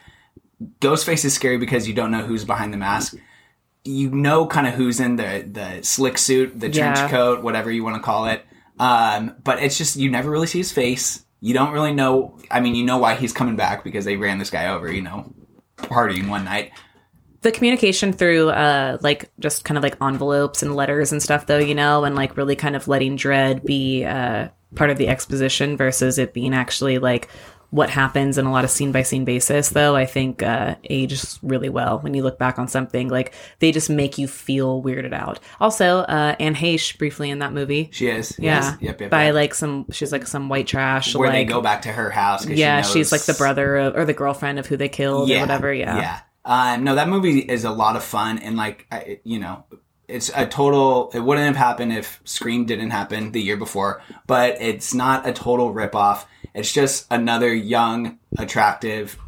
Ghostface 0.80 1.24
is 1.24 1.34
scary 1.34 1.58
because 1.58 1.86
you 1.88 1.94
don't 1.94 2.10
know 2.10 2.22
who's 2.22 2.44
behind 2.44 2.72
the 2.72 2.76
mask. 2.78 3.16
You 3.84 4.10
know, 4.10 4.46
kind 4.46 4.66
of 4.66 4.74
who's 4.74 5.00
in 5.00 5.16
the 5.16 5.46
the 5.50 5.82
slick 5.82 6.16
suit, 6.18 6.58
the 6.58 6.70
trench 6.70 6.96
Yeah. 6.98 7.08
coat, 7.10 7.42
whatever 7.42 7.70
you 7.70 7.84
want 7.84 7.96
to 7.96 8.02
call 8.02 8.26
it. 8.26 8.44
Um, 8.78 9.36
but 9.44 9.62
it's 9.62 9.76
just 9.78 9.96
you 9.96 10.10
never 10.10 10.30
really 10.30 10.46
see 10.46 10.58
his 10.58 10.72
face. 10.72 11.24
You 11.40 11.52
don't 11.54 11.72
really 11.72 11.92
know. 11.92 12.38
I 12.50 12.60
mean, 12.60 12.74
you 12.74 12.84
know 12.84 12.96
why 12.98 13.14
he's 13.14 13.32
coming 13.32 13.56
back 13.56 13.84
because 13.84 14.04
they 14.06 14.16
ran 14.16 14.38
this 14.38 14.50
guy 14.50 14.68
over. 14.68 14.90
You 14.90 15.02
know, 15.02 15.32
partying 15.76 16.28
one 16.28 16.44
night. 16.44 16.72
The 17.42 17.52
communication 17.52 18.14
through 18.14 18.48
uh 18.48 18.96
like 19.02 19.30
just 19.38 19.64
kind 19.66 19.76
of 19.76 19.84
like 19.84 20.00
envelopes 20.00 20.62
and 20.62 20.74
letters 20.74 21.12
and 21.12 21.22
stuff 21.22 21.46
though, 21.46 21.58
you 21.58 21.74
know, 21.74 22.04
and 22.04 22.14
like 22.16 22.38
really 22.38 22.56
kind 22.56 22.74
of 22.74 22.88
letting 22.88 23.16
Dread 23.16 23.64
be 23.66 24.02
uh 24.04 24.48
part 24.74 24.88
of 24.90 24.96
the 24.96 25.08
exposition 25.08 25.76
versus 25.76 26.18
it 26.18 26.32
being 26.32 26.54
actually 26.54 26.98
like 26.98 27.28
what 27.74 27.90
happens 27.90 28.38
in 28.38 28.46
a 28.46 28.52
lot 28.52 28.62
of 28.62 28.70
scene 28.70 28.92
by 28.92 29.02
scene 29.02 29.24
basis, 29.24 29.70
though, 29.70 29.96
I 29.96 30.06
think 30.06 30.44
uh, 30.44 30.76
ages 30.88 31.40
really 31.42 31.68
well 31.68 31.98
when 31.98 32.14
you 32.14 32.22
look 32.22 32.38
back 32.38 32.56
on 32.56 32.68
something. 32.68 33.08
Like 33.08 33.34
they 33.58 33.72
just 33.72 33.90
make 33.90 34.16
you 34.16 34.28
feel 34.28 34.80
weirded 34.80 35.12
out. 35.12 35.40
Also, 35.58 35.98
uh, 36.02 36.36
Anne 36.38 36.54
Heche 36.54 36.96
briefly 36.98 37.30
in 37.30 37.40
that 37.40 37.52
movie. 37.52 37.88
She 37.90 38.06
is. 38.06 38.38
Yeah. 38.38 38.60
Yes. 38.60 38.76
Yep, 38.80 39.00
yep, 39.00 39.10
By 39.10 39.24
yep. 39.24 39.34
like 39.34 39.54
some, 39.54 39.86
she's 39.90 40.12
like 40.12 40.24
some 40.28 40.48
white 40.48 40.68
trash. 40.68 41.16
Where 41.16 41.32
they 41.32 41.44
go 41.44 41.60
back 41.60 41.82
to 41.82 41.88
her 41.88 42.10
house. 42.10 42.46
Yeah, 42.46 42.82
she 42.82 43.00
she's 43.00 43.10
like 43.10 43.22
the 43.22 43.34
brother 43.34 43.76
of, 43.76 43.96
or 43.96 44.04
the 44.04 44.12
girlfriend 44.12 44.60
of 44.60 44.66
who 44.66 44.76
they 44.76 44.88
killed 44.88 45.28
or 45.28 45.40
whatever. 45.40 45.74
Yeah. 45.74 45.96
Yeah. 45.96 46.20
Um, 46.44 46.84
no, 46.84 46.94
that 46.94 47.08
movie 47.08 47.40
is 47.40 47.64
a 47.64 47.72
lot 47.72 47.96
of 47.96 48.04
fun, 48.04 48.38
and 48.38 48.56
like, 48.56 48.86
I, 48.92 49.18
you 49.24 49.40
know, 49.40 49.64
it's 50.06 50.30
a 50.36 50.46
total. 50.46 51.10
It 51.12 51.20
wouldn't 51.20 51.46
have 51.46 51.56
happened 51.56 51.92
if 51.92 52.20
Scream 52.24 52.66
didn't 52.66 52.90
happen 52.90 53.32
the 53.32 53.42
year 53.42 53.56
before, 53.56 54.02
but 54.26 54.60
it's 54.60 54.94
not 54.94 55.26
a 55.26 55.32
total 55.32 55.74
ripoff. 55.74 56.26
It's 56.54 56.72
just 56.72 57.06
another 57.10 57.52
young, 57.52 58.18
attractive 58.38 59.18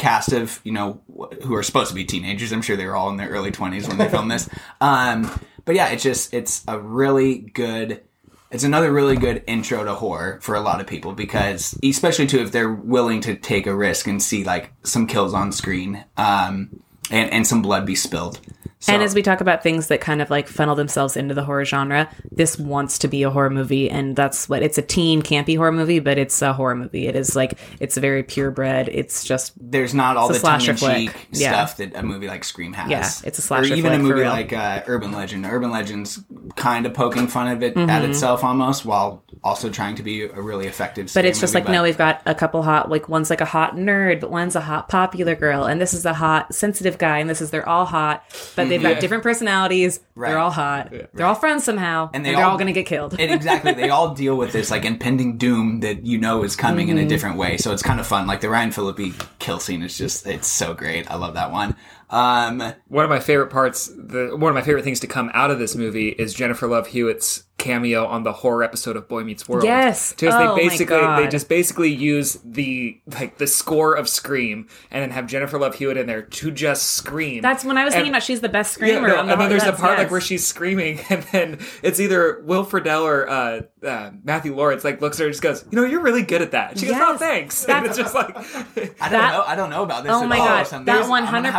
cast 0.00 0.32
of 0.32 0.60
you 0.64 0.72
know 0.72 1.00
who 1.42 1.54
are 1.54 1.62
supposed 1.62 1.90
to 1.90 1.94
be 1.94 2.04
teenagers. 2.04 2.52
I'm 2.52 2.62
sure 2.62 2.76
they 2.76 2.86
were 2.86 2.96
all 2.96 3.10
in 3.10 3.16
their 3.16 3.28
early 3.28 3.52
20s 3.52 3.86
when 3.86 3.98
they 3.98 4.08
filmed 4.08 4.30
this. 4.30 4.48
Um, 4.82 5.30
but 5.66 5.74
yeah, 5.74 5.88
it's 5.88 6.02
just 6.02 6.32
it's 6.34 6.64
a 6.66 6.78
really 6.78 7.38
good. 7.38 8.02
It's 8.50 8.64
another 8.64 8.90
really 8.90 9.16
good 9.16 9.44
intro 9.46 9.84
to 9.84 9.94
horror 9.94 10.40
for 10.42 10.56
a 10.56 10.60
lot 10.60 10.80
of 10.80 10.86
people 10.86 11.12
because, 11.12 11.78
especially 11.84 12.26
too, 12.26 12.40
if 12.40 12.50
they're 12.50 12.72
willing 12.72 13.20
to 13.20 13.36
take 13.36 13.66
a 13.66 13.76
risk 13.76 14.08
and 14.08 14.20
see 14.20 14.42
like 14.42 14.72
some 14.82 15.06
kills 15.06 15.34
on 15.34 15.52
screen, 15.52 16.04
um, 16.16 16.82
and 17.10 17.30
and 17.30 17.46
some 17.46 17.62
blood 17.62 17.86
be 17.86 17.94
spilled. 17.94 18.40
So, 18.82 18.94
And 18.94 19.02
as 19.02 19.14
we 19.14 19.20
talk 19.20 19.42
about 19.42 19.62
things 19.62 19.88
that 19.88 20.00
kind 20.00 20.22
of 20.22 20.30
like 20.30 20.48
funnel 20.48 20.74
themselves 20.74 21.14
into 21.14 21.34
the 21.34 21.44
horror 21.44 21.66
genre, 21.66 22.08
this 22.32 22.58
wants 22.58 22.96
to 23.00 23.08
be 23.08 23.22
a 23.24 23.30
horror 23.30 23.50
movie, 23.50 23.90
and 23.90 24.16
that's 24.16 24.48
what 24.48 24.62
it's 24.62 24.78
a 24.78 24.82
teen 24.82 25.20
campy 25.20 25.54
horror 25.58 25.70
movie, 25.70 25.98
but 25.98 26.16
it's 26.16 26.40
a 26.40 26.54
horror 26.54 26.74
movie. 26.74 27.06
It 27.06 27.14
is 27.14 27.36
like 27.36 27.58
it's 27.78 27.98
very 27.98 28.22
purebred. 28.22 28.88
It's 28.90 29.22
just 29.22 29.52
there's 29.60 29.92
not 29.92 30.16
all 30.16 30.28
the 30.28 30.38
tongue 30.38 30.60
slasher 30.60 31.12
Yeah. 31.30 31.52
stuff 31.52 31.76
that 31.76 31.94
a 31.94 32.02
movie 32.02 32.26
like 32.26 32.42
Scream 32.42 32.72
has. 32.72 32.90
Yeah, 32.90 33.28
it's 33.28 33.38
a 33.38 33.42
slasher 33.42 33.74
Or 33.74 33.76
even 33.76 33.92
a 33.92 33.98
movie 33.98 34.24
like 34.24 34.54
uh, 34.54 34.82
Urban 34.86 35.12
Legend. 35.12 35.44
Urban 35.44 35.70
Legend's 35.70 36.18
kind 36.56 36.86
of 36.86 36.94
poking 36.94 37.26
fun 37.28 37.48
of 37.48 37.62
it 37.62 37.76
at 37.76 38.02
Mhm. 38.02 38.08
itself 38.08 38.42
almost, 38.42 38.86
while 38.86 39.22
also 39.44 39.68
trying 39.68 39.96
to 39.96 40.02
be 40.02 40.22
a 40.22 40.40
really 40.40 40.66
effective. 40.66 41.10
But 41.14 41.26
it's 41.26 41.38
just 41.38 41.52
movie, 41.52 41.64
like 41.66 41.72
no, 41.72 41.82
we've 41.82 41.98
got 41.98 42.22
a 42.24 42.34
couple 42.34 42.62
hot 42.62 42.90
like 42.90 43.10
one's 43.10 43.28
like 43.28 43.42
a 43.42 43.46
hot 43.46 43.76
nerd, 43.76 44.20
but 44.20 44.30
one's 44.30 44.56
a 44.56 44.60
hot 44.62 44.88
popular 44.88 45.34
girl, 45.34 45.64
and 45.64 45.78
this 45.82 45.92
is 45.92 46.06
a 46.06 46.14
hot 46.14 46.54
sensitive 46.54 46.96
guy, 46.96 47.18
and 47.18 47.28
this 47.28 47.42
is 47.42 47.50
they're 47.50 47.68
all 47.68 47.84
hot, 47.84 48.24
but 48.56 48.69
they've 48.70 48.82
Yeah. 48.82 48.92
got 48.94 49.00
different 49.00 49.22
personalities. 49.22 50.00
Right. 50.14 50.28
They're 50.30 50.38
all 50.38 50.50
hot. 50.50 50.92
They're 51.14 51.26
all 51.26 51.34
friends 51.34 51.64
somehow, 51.64 52.10
and, 52.14 52.24
they 52.24 52.30
they 52.30 52.34
are 52.36 52.44
all, 52.44 52.50
all- 52.52 52.58
gonna 52.58 52.72
get 52.72 52.86
killed. 52.86 53.16
and 53.18 53.30
exactly 53.30 53.72
they 53.74 53.90
all 53.90 54.14
deal 54.14 54.36
with 54.36 54.52
this 54.52 54.70
like 54.70 54.84
impending 54.84 55.36
doom 55.36 55.80
that 55.80 56.06
you 56.06 56.16
know 56.18 56.42
is 56.42 56.56
coming 56.56 56.88
in 56.88 56.96
a 56.98 57.02
Mhm. 57.04 57.08
different 57.08 57.36
way 57.36 57.56
so 57.56 57.72
it's 57.72 57.82
kind 57.82 58.00
of 58.00 58.06
fun 58.06 58.26
like 58.26 58.40
the 58.40 58.48
ryan 58.48 58.70
phillippe 58.70 59.12
kill 59.38 59.58
scene 59.58 59.82
is 59.82 59.96
just 59.98 60.26
it's 60.26 60.46
so 60.48 60.74
great 60.74 61.10
i 61.10 61.16
love 61.16 61.34
that 61.34 61.50
one 61.52 61.74
um 62.10 62.72
one 62.88 63.04
of 63.04 63.10
my 63.10 63.20
favorite 63.20 63.48
parts, 63.50 63.86
the 63.86 64.30
one 64.36 64.50
of 64.50 64.54
my 64.54 64.62
favorite 64.62 64.82
things 64.84 65.00
to 65.00 65.06
come 65.06 65.30
out 65.34 65.50
of 65.50 65.58
this 65.58 65.76
movie 65.76 66.08
is 66.08 66.34
Jennifer 66.34 66.66
Love 66.66 66.88
Hewitt's 66.88 67.44
cameo 67.58 68.06
on 68.06 68.22
the 68.22 68.32
horror 68.32 68.62
episode 68.62 68.96
of 68.96 69.06
Boy 69.06 69.22
Meets 69.22 69.46
World. 69.46 69.64
Yes. 69.64 70.12
because 70.14 70.34
Oh 70.34 70.38
my 70.38 70.54
they 70.54 70.68
basically 70.68 70.96
they 70.96 71.02
God. 71.02 71.30
just 71.30 71.46
basically 71.48 71.90
use 71.90 72.38
the 72.44 72.98
like 73.18 73.36
the 73.36 73.46
score 73.46 73.94
of 73.94 74.08
Scream 74.08 74.66
and 74.90 75.02
then 75.02 75.10
have 75.10 75.26
Jennifer 75.26 75.58
Love 75.58 75.74
Hewitt 75.74 75.98
in 75.98 76.06
there 76.06 76.22
to 76.22 76.50
just 76.50 76.94
scream. 76.94 77.42
That's 77.42 77.62
when 77.64 77.76
I 77.76 77.84
was 77.84 77.92
And- 77.92 77.98
thinking 78.00 78.12
about 78.14 78.22
she's 78.22 78.40
the 78.40 78.48
best 78.48 78.78
Yeah, 78.80 78.86
screamer. 78.86 79.08
no, 79.08 79.18
on 79.18 79.26
the 79.26 79.32
and 79.32 79.40
then 79.42 79.48
there's 79.50 79.62
the 79.62 79.66
that's- 79.72 79.80
part 79.80 79.98
like 79.98 80.10
where 80.10 80.22
she's 80.22 80.46
screaming, 80.46 81.00
and 81.10 81.22
then 81.24 81.58
it's 81.82 82.00
either 82.00 82.40
Will 82.46 82.64
Friedle 82.64 83.02
or 83.02 83.28
uh, 83.28 83.60
uh, 83.86 84.10
Matthew 84.24 84.54
Lawrence 84.56 84.82
like 84.82 85.00
looks 85.02 85.18
at 85.18 85.24
her 85.24 85.26
and 85.26 85.34
just 85.34 85.42
goes, 85.42 85.64
"You 85.70 85.80
know, 85.80 85.84
you're 85.86 86.00
really 86.00 86.22
good 86.22 86.40
at 86.42 86.52
that." 86.52 86.78
She 86.78 86.86
goes, 86.86 86.96
"Oh, 86.98 87.18
thanks." 87.18 87.64
That's- 87.66 87.80
And 87.80 87.86
it's 87.90 87.98
just 87.98 88.14
like 88.14 88.36
i 88.36 89.08
don't 89.08 89.20
That- 89.20 89.32
know 89.32 89.44
i 89.46 89.54
don't 89.54 89.70
know 89.70 89.82
about 89.82 90.02
this 90.04 90.12
Oh 90.12 90.22
at 90.22 90.28
my 90.28 90.38
all 90.38 90.46
God, 90.46 90.66
so 90.66 90.76
that 90.78 90.84
there's- 90.86 91.08
I'm 91.10 91.24
gonna 91.26 91.52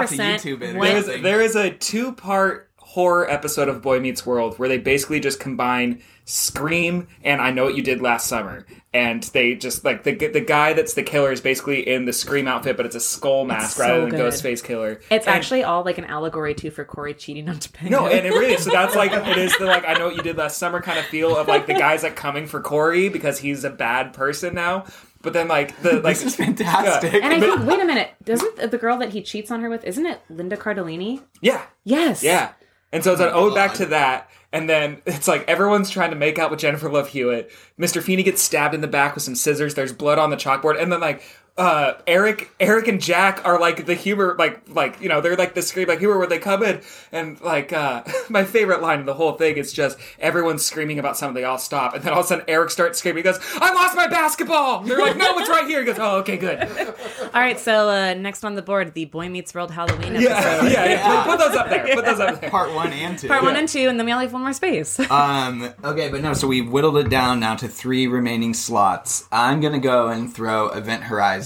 have 0.50 0.58
to 0.58 0.58
100% 0.58 0.62
YouTube 0.62 0.62
it 0.62 0.80
There 0.82 0.98
is, 1.18 1.22
there 1.22 1.42
is 1.42 1.56
a 1.56 1.72
two 1.72 2.14
part 2.14 2.70
horror 2.78 3.30
episode 3.30 3.70
of 3.70 3.82
Boy 3.82 4.00
Meets 4.00 4.26
World 4.26 4.60
where 4.60 4.68
they 4.68 4.78
basically 4.78 5.20
just 5.20 5.40
combine 5.40 6.02
Scream 6.26 7.08
and 7.24 7.42
I 7.42 7.52
Know 7.52 7.66
What 7.66 7.76
You 7.76 7.84
Did 7.84 8.02
Last 8.02 8.28
Summer. 8.28 8.66
And 8.94 9.24
they 9.24 9.56
just 9.56 9.86
like 9.86 10.04
the 10.04 10.14
the 10.14 10.42
guy 10.42 10.74
that's 10.74 10.94
the 10.96 11.04
killer 11.04 11.32
is 11.32 11.40
basically 11.40 11.88
in 11.88 12.04
the 12.06 12.12
Scream 12.12 12.46
outfit, 12.48 12.76
but 12.76 12.86
it's 12.86 12.96
a 12.96 13.00
skull 13.00 13.46
mask 13.46 13.78
so 13.78 13.84
rather 13.84 14.02
than 14.02 14.10
good. 14.12 14.34
Ghostface 14.34 14.62
Killer. 14.62 15.00
It's 15.10 15.26
And- 15.26 15.36
actually 15.36 15.64
all 15.64 15.84
like 15.86 15.98
an 15.98 16.04
allegory 16.06 16.54
too 16.54 16.72
for 16.72 16.84
Corey 16.84 17.14
cheating 17.14 17.48
on 17.48 17.56
Topanga. 17.56 17.90
no, 17.90 18.08
and 18.08 18.26
it 18.28 18.32
really. 18.32 18.58
So 18.58 18.70
that's 18.74 18.94
like 18.96 19.14
it 19.14 19.38
is 19.38 19.58
the 19.58 19.66
like 19.66 19.86
I 19.88 19.94
know 19.94 20.08
what 20.08 20.18
you 20.18 20.22
did 20.24 20.36
last 20.38 20.58
summer 20.58 20.82
kind 20.82 21.00
of 21.00 21.06
feel 21.06 21.38
of 21.38 21.48
like 21.48 21.68
the 21.68 21.74
guys 21.74 22.04
like 22.04 22.18
coming 22.18 22.48
for 22.48 22.60
Corey 22.60 23.08
because 23.08 23.40
he's 23.40 23.64
a 23.64 23.70
bad 23.70 24.12
person 24.12 24.54
now. 24.54 24.84
But 25.22 25.34
then 25.34 25.48
like 25.48 25.80
the 25.82 25.94
like 26.02 26.18
this 26.18 26.24
is 26.24 26.36
fantastic 26.36 27.14
And 27.14 27.34
I 27.34 27.40
think, 27.40 27.66
wait 27.66 27.80
a 27.80 27.86
minute, 27.86 28.12
doesn't 28.24 28.72
the 28.72 28.78
girl 28.78 28.98
that 28.98 29.10
he 29.10 29.22
cheats 29.22 29.52
on 29.52 29.62
her 29.62 29.70
with, 29.70 29.84
isn't 29.84 30.06
it 30.06 30.22
Linda 30.30 30.58
Cardellini? 30.58 31.22
Yeah. 31.42 31.64
Yes. 31.84 32.24
Yeah. 32.24 32.54
And 32.92 33.04
so 33.04 33.14
it's 33.14 33.22
an 33.22 33.30
Oh 33.30 33.46
ode 33.46 33.52
oh, 33.54 33.56
back 33.56 33.74
to 33.76 33.86
that. 33.88 34.30
And 34.54 34.70
then 34.70 35.02
it's 35.06 35.28
like 35.28 35.48
everyone's 35.48 35.90
trying 35.90 36.10
to 36.10 36.16
make 36.16 36.38
out 36.38 36.52
with 36.52 36.60
Jennifer 36.60 36.90
Love 36.90 37.10
Hewitt. 37.10 37.52
Mr. 37.80 38.02
Feeney 38.02 38.24
gets 38.24 38.42
stabbed 38.42 38.74
in 38.76 38.82
the 38.82 38.88
back 38.88 39.16
with 39.16 39.24
some 39.24 39.36
scissors. 39.36 39.76
There's 39.76 39.94
blood 39.94 40.20
on 40.20 40.30
the 40.30 40.36
chalkboard. 40.36 40.82
And 40.82 40.92
then 40.92 41.00
like 41.00 41.24
uh 41.58 41.94
Eric 42.08 42.50
Eric 42.62 42.88
and 42.88 43.02
Jack 43.02 43.46
are 43.46 43.60
like 43.60 43.86
the 43.86 43.94
humor 43.94 44.36
like 44.40 44.62
like 44.70 45.02
you 45.02 45.10
know 45.10 45.20
they're 45.20 45.36
like 45.36 45.54
the 45.54 45.62
scream 45.62 45.88
like 45.88 46.00
humor 46.00 46.18
where 46.18 46.28
they 46.28 46.40
come 46.40 46.64
in 46.64 46.82
and 47.12 47.40
like 47.42 47.74
uh 47.74 48.04
my 48.30 48.46
favorite 48.46 48.82
line 48.82 49.02
in 49.02 49.06
the 49.06 49.14
whole 49.14 49.34
thing 49.34 49.58
is 49.58 49.74
just 49.74 49.98
everyone's 50.20 50.66
screaming 50.66 50.98
about 50.98 51.18
something 51.18 51.36
they 51.36 51.44
all 51.44 51.58
stop. 51.58 51.94
And 51.94 52.04
then 52.04 52.14
all 52.14 52.20
of 52.20 52.26
a 52.26 52.30
sudden 52.30 52.46
Eric 52.48 52.70
starts 52.72 53.00
screaming 53.00 53.18
he 53.18 53.24
goes 53.24 53.38
I 53.56 53.74
lost 53.74 53.98
my 53.98 54.08
basketball! 54.08 54.82
They're 54.82 55.00
like 55.00 55.18
no 55.18 55.38
it's 55.40 55.50
right 55.50 55.68
here. 55.68 55.80
He 55.82 55.86
goes 55.86 56.00
oh 56.00 56.20
okay 56.20 56.38
good. 56.38 56.62
All 57.34 57.40
right, 57.40 57.60
so 57.60 57.90
uh, 57.90 58.14
next 58.14 58.44
on 58.44 58.56
the 58.56 58.62
board, 58.62 58.94
the 58.94 59.06
Boy 59.06 59.30
Meets 59.30 59.54
World 59.54 59.72
Halloween 59.72 60.16
episode. 60.16 60.22
yeah 60.30 60.64
yeah, 60.66 60.86
yeah. 60.86 61.24
Put, 61.24 61.32
put 61.32 61.40
those 61.40 61.56
up 61.56 61.70
there 61.70 61.96
put 61.96 62.06
those 62.06 62.20
up 62.20 62.42
there. 62.42 62.50
Part 62.50 62.74
one 62.74 62.92
and 62.94 63.18
two. 63.18 63.28
Part 63.28 63.44
one 63.44 63.56
and 63.56 63.68
two, 63.68 63.88
and 63.88 64.00
then 64.00 64.06
we 64.06 64.14
only 64.14 64.26
have 64.26 64.34
one 64.34 64.42
more 64.42 64.54
space. 64.54 65.00
um 65.12 65.74
okay 65.84 66.10
but 66.10 66.22
no 66.22 66.34
so 66.34 66.48
we've 66.48 66.70
whittled 66.72 66.98
it 66.98 67.10
down 67.10 67.40
now 67.40 67.56
to 67.56 67.68
three 67.68 68.08
remaining 68.08 68.54
slots. 68.54 69.28
I'm 69.32 69.62
gonna 69.62 69.80
go 69.80 70.08
and 70.08 70.34
throw 70.34 70.70
event 70.70 71.04
horizon 71.04 71.41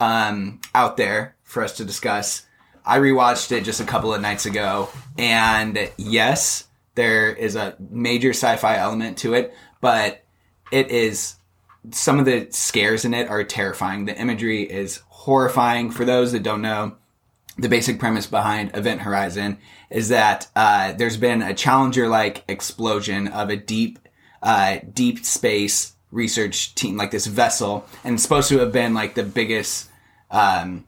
um 0.00 0.60
out 0.74 0.96
there 0.96 1.36
for 1.42 1.62
us 1.62 1.76
to 1.76 1.84
discuss. 1.84 2.46
I 2.84 2.98
rewatched 2.98 3.50
it 3.52 3.64
just 3.64 3.80
a 3.80 3.84
couple 3.84 4.14
of 4.14 4.20
nights 4.20 4.46
ago 4.46 4.88
and 5.18 5.90
yes 5.96 6.68
there 6.94 7.32
is 7.32 7.56
a 7.56 7.76
major 7.78 8.30
sci-fi 8.30 8.76
element 8.76 9.18
to 9.18 9.34
it 9.34 9.52
but 9.80 10.22
it 10.70 10.90
is 10.90 11.36
some 11.90 12.18
of 12.18 12.24
the 12.24 12.48
scares 12.50 13.04
in 13.04 13.14
it 13.14 13.28
are 13.28 13.44
terrifying. 13.44 14.04
The 14.04 14.18
imagery 14.18 14.62
is 14.62 15.02
horrifying. 15.08 15.90
For 15.90 16.04
those 16.04 16.32
that 16.32 16.42
don't 16.42 16.62
know 16.62 16.96
the 17.58 17.68
basic 17.68 17.98
premise 17.98 18.26
behind 18.26 18.76
Event 18.76 19.00
Horizon 19.00 19.58
is 19.90 20.10
that 20.10 20.48
uh, 20.54 20.92
there's 20.92 21.16
been 21.16 21.42
a 21.42 21.54
Challenger 21.54 22.08
like 22.08 22.44
explosion 22.48 23.28
of 23.28 23.48
a 23.48 23.56
deep, 23.56 23.98
uh, 24.42 24.78
deep 24.92 25.24
space 25.24 25.94
research 26.16 26.74
team, 26.74 26.96
like 26.96 27.10
this 27.10 27.26
vessel, 27.26 27.86
and 28.02 28.14
it's 28.14 28.22
supposed 28.22 28.48
to 28.48 28.58
have 28.58 28.72
been 28.72 28.94
like 28.94 29.14
the 29.14 29.22
biggest, 29.22 29.88
um, 30.30 30.86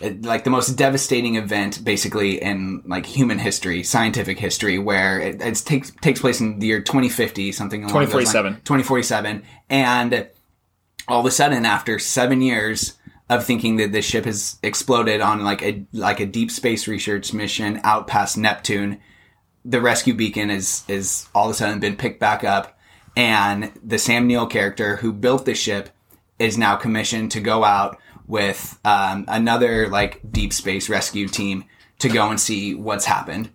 like 0.00 0.44
the 0.44 0.50
most 0.50 0.70
devastating 0.76 1.36
event 1.36 1.84
basically 1.84 2.40
in 2.40 2.82
like 2.86 3.04
human 3.04 3.38
history, 3.38 3.82
scientific 3.82 4.38
history, 4.38 4.78
where 4.78 5.20
it, 5.20 5.42
it 5.42 5.56
takes 5.56 5.90
takes 6.00 6.20
place 6.20 6.40
in 6.40 6.60
the 6.60 6.66
year 6.66 6.80
2050, 6.80 7.52
something 7.52 7.82
along 7.82 8.06
2047. 8.06 8.54
2047, 8.64 9.42
and 9.68 10.28
all 11.08 11.20
of 11.20 11.26
a 11.26 11.30
sudden 11.30 11.66
after 11.66 11.98
seven 11.98 12.40
years 12.40 12.94
of 13.28 13.44
thinking 13.44 13.76
that 13.76 13.92
this 13.92 14.04
ship 14.04 14.24
has 14.24 14.58
exploded 14.62 15.20
on 15.20 15.42
like 15.42 15.62
a 15.62 15.84
like 15.92 16.20
a 16.20 16.26
deep 16.26 16.50
space 16.50 16.86
research 16.86 17.32
mission 17.32 17.80
out 17.82 18.06
past 18.06 18.36
Neptune, 18.38 19.00
the 19.64 19.80
rescue 19.80 20.14
beacon 20.14 20.50
is 20.50 20.84
is 20.88 21.28
all 21.34 21.46
of 21.46 21.52
a 21.52 21.54
sudden 21.54 21.80
been 21.80 21.96
picked 21.96 22.20
back 22.20 22.44
up, 22.44 22.78
and 23.16 23.72
the 23.82 23.98
Sam 23.98 24.26
Neill 24.26 24.46
character 24.46 24.96
who 24.96 25.12
built 25.12 25.44
the 25.44 25.54
ship 25.54 25.90
is 26.38 26.58
now 26.58 26.76
commissioned 26.76 27.30
to 27.32 27.40
go 27.40 27.64
out 27.64 27.98
with 28.26 28.78
um, 28.84 29.24
another 29.28 29.88
like 29.88 30.20
deep 30.30 30.52
space 30.52 30.88
rescue 30.88 31.28
team 31.28 31.64
to 31.98 32.08
go 32.08 32.30
and 32.30 32.40
see 32.40 32.74
what's 32.74 33.04
happened. 33.04 33.50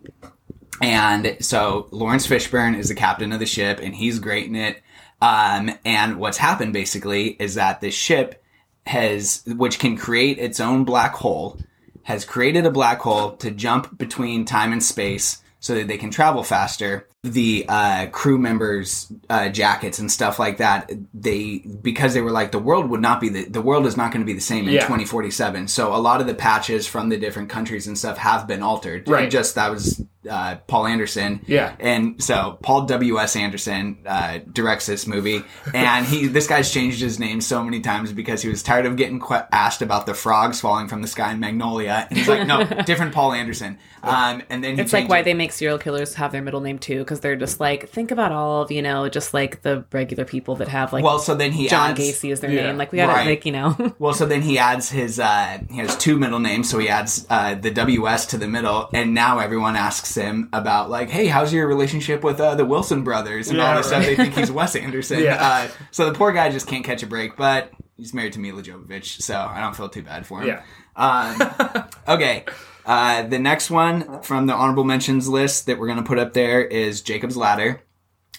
And 0.80 1.36
so 1.40 1.88
Laurence 1.90 2.26
Fishburne 2.26 2.78
is 2.78 2.88
the 2.88 2.94
captain 2.94 3.32
of 3.32 3.40
the 3.40 3.46
ship, 3.46 3.80
and 3.82 3.94
he's 3.94 4.20
great 4.20 4.46
in 4.46 4.56
it. 4.56 4.82
Um, 5.20 5.72
and 5.84 6.18
what's 6.18 6.38
happened 6.38 6.72
basically 6.72 7.30
is 7.40 7.56
that 7.56 7.80
the 7.80 7.90
ship 7.90 8.42
has, 8.86 9.42
which 9.46 9.78
can 9.78 9.96
create 9.96 10.38
its 10.38 10.60
own 10.60 10.84
black 10.84 11.14
hole, 11.14 11.58
has 12.04 12.24
created 12.24 12.64
a 12.64 12.70
black 12.70 13.00
hole 13.00 13.32
to 13.36 13.50
jump 13.50 13.98
between 13.98 14.44
time 14.44 14.72
and 14.72 14.82
space 14.82 15.42
so 15.60 15.74
that 15.74 15.88
they 15.88 15.98
can 15.98 16.10
travel 16.10 16.44
faster. 16.44 17.08
The 17.32 17.66
uh, 17.68 18.06
crew 18.06 18.38
members' 18.38 19.12
uh, 19.28 19.48
jackets 19.48 19.98
and 19.98 20.10
stuff 20.10 20.38
like 20.38 20.58
that, 20.58 20.90
they 21.14 21.58
because 21.58 22.14
they 22.14 22.20
were 22.20 22.30
like 22.30 22.52
the 22.52 22.58
world 22.58 22.88
would 22.90 23.00
not 23.02 23.20
be 23.20 23.28
the 23.28 23.44
the 23.44 23.62
world 23.62 23.86
is 23.86 23.96
not 23.96 24.12
going 24.12 24.20
to 24.22 24.26
be 24.26 24.32
the 24.32 24.40
same 24.40 24.66
in 24.66 24.74
Yeah. 24.74 24.80
2047. 24.82 25.68
So 25.68 25.94
a 25.94 25.98
lot 25.98 26.20
of 26.20 26.26
the 26.26 26.34
patches 26.34 26.86
from 26.86 27.08
the 27.08 27.16
different 27.16 27.48
countries 27.50 27.86
and 27.86 27.96
stuff 27.98 28.18
have 28.18 28.46
been 28.46 28.62
altered. 28.62 29.08
Right. 29.08 29.24
And 29.24 29.32
just 29.32 29.54
that 29.56 29.70
was 29.70 30.02
uh, 30.28 30.56
Paul 30.66 30.86
Anderson. 30.86 31.40
Yeah. 31.46 31.74
And 31.78 32.22
so 32.22 32.58
Paul 32.62 32.86
W. 32.86 33.18
S. 33.18 33.36
Anderson 33.36 33.98
uh, 34.06 34.38
directs 34.52 34.86
this 34.86 35.06
movie, 35.06 35.42
and 35.74 36.04
he 36.06 36.26
this 36.26 36.46
guy's 36.46 36.72
changed 36.72 37.00
his 37.00 37.18
name 37.18 37.40
so 37.40 37.62
many 37.62 37.80
times 37.80 38.12
because 38.12 38.42
he 38.42 38.48
was 38.48 38.62
tired 38.62 38.86
of 38.86 38.96
getting 38.96 39.20
que- 39.20 39.36
asked 39.52 39.82
about 39.82 40.06
the 40.06 40.14
frogs 40.14 40.60
falling 40.60 40.88
from 40.88 41.02
the 41.02 41.08
sky 41.08 41.32
in 41.32 41.40
Magnolia, 41.40 42.06
and 42.08 42.18
he's 42.18 42.28
like, 42.28 42.46
no, 42.46 42.64
different 42.86 43.14
Paul 43.14 43.32
Anderson. 43.32 43.78
Um, 44.02 44.42
and 44.50 44.62
then 44.62 44.76
he 44.76 44.80
It's 44.82 44.92
like 44.92 45.08
why 45.08 45.20
it- 45.20 45.24
they 45.24 45.34
make 45.34 45.52
serial 45.52 45.78
killers 45.78 46.14
have 46.14 46.32
their 46.32 46.42
middle 46.42 46.60
name 46.60 46.78
too, 46.78 46.98
because 46.98 47.20
they're 47.20 47.36
just 47.36 47.60
like 47.60 47.88
think 47.88 48.10
about 48.10 48.32
all 48.32 48.62
of 48.62 48.70
you 48.72 48.82
know 48.82 49.08
just 49.08 49.34
like 49.34 49.62
the 49.62 49.84
regular 49.92 50.24
people 50.24 50.56
that 50.56 50.68
have 50.68 50.92
like 50.92 51.04
Well, 51.04 51.18
so 51.18 51.34
then 51.34 51.52
he 51.52 51.68
John 51.68 51.90
adds- 51.90 52.00
Gacy 52.00 52.30
is 52.32 52.40
their 52.40 52.50
Yeah. 52.50 52.66
name. 52.68 52.78
Like 52.78 52.92
we 52.92 52.96
gotta 52.96 53.12
Right. 53.12 53.26
like 53.26 53.46
you 53.46 53.52
know 53.52 53.94
Well, 53.98 54.14
so 54.14 54.26
then 54.26 54.42
he 54.42 54.58
adds 54.58 54.90
his, 54.90 55.18
uh, 55.20 55.58
he 55.70 55.78
has 55.78 55.96
two 55.96 56.16
middle 56.18 56.38
names, 56.40 56.68
so 56.70 56.78
he 56.78 56.88
adds 56.88 57.26
uh, 57.30 57.54
the 57.54 57.70
WS 57.70 58.26
to 58.26 58.38
the 58.38 58.48
middle, 58.48 58.88
and 58.92 59.14
now 59.14 59.38
everyone 59.38 59.76
asks 59.76 60.07
him 60.14 60.48
about, 60.52 60.90
like, 60.90 61.10
hey, 61.10 61.26
how's 61.26 61.52
your 61.52 61.66
relationship 61.66 62.22
with 62.22 62.40
uh, 62.40 62.54
the 62.54 62.64
Wilson 62.64 63.02
brothers 63.04 63.48
and 63.48 63.60
all 63.60 63.68
Yeah, 63.68 63.76
this 63.76 63.86
stuff? 63.88 64.04
They 64.04 64.16
think 64.16 64.34
he's 64.34 64.50
Wes 64.50 64.76
Anderson. 64.76 65.22
Yeah. 65.22 65.36
Uh, 65.40 65.68
so 65.90 66.06
the 66.10 66.16
poor 66.16 66.32
guy 66.32 66.50
just 66.50 66.66
can't 66.66 66.84
catch 66.84 67.02
a 67.02 67.06
break, 67.06 67.36
but 67.36 67.72
he's 67.96 68.14
married 68.14 68.32
to 68.34 68.38
Milla 68.40 68.62
Jovovich, 68.62 69.20
so 69.20 69.36
I 69.36 69.60
don't 69.60 69.76
feel 69.76 69.88
too 69.88 70.02
bad 70.02 70.26
for 70.26 70.40
him. 70.42 70.48
Yeah. 70.48 70.62
Um, 70.96 71.84
okay. 72.08 72.44
Uh, 72.86 73.22
the 73.22 73.38
next 73.38 73.70
one 73.70 74.22
from 74.22 74.46
the 74.46 74.54
honorable 74.54 74.84
mentions 74.84 75.28
list 75.28 75.66
that 75.66 75.78
we're 75.78 75.86
going 75.86 75.98
to 75.98 76.04
put 76.04 76.18
up 76.18 76.32
there 76.32 76.62
is 76.64 77.02
Jacob's 77.02 77.36
Ladder. 77.36 77.82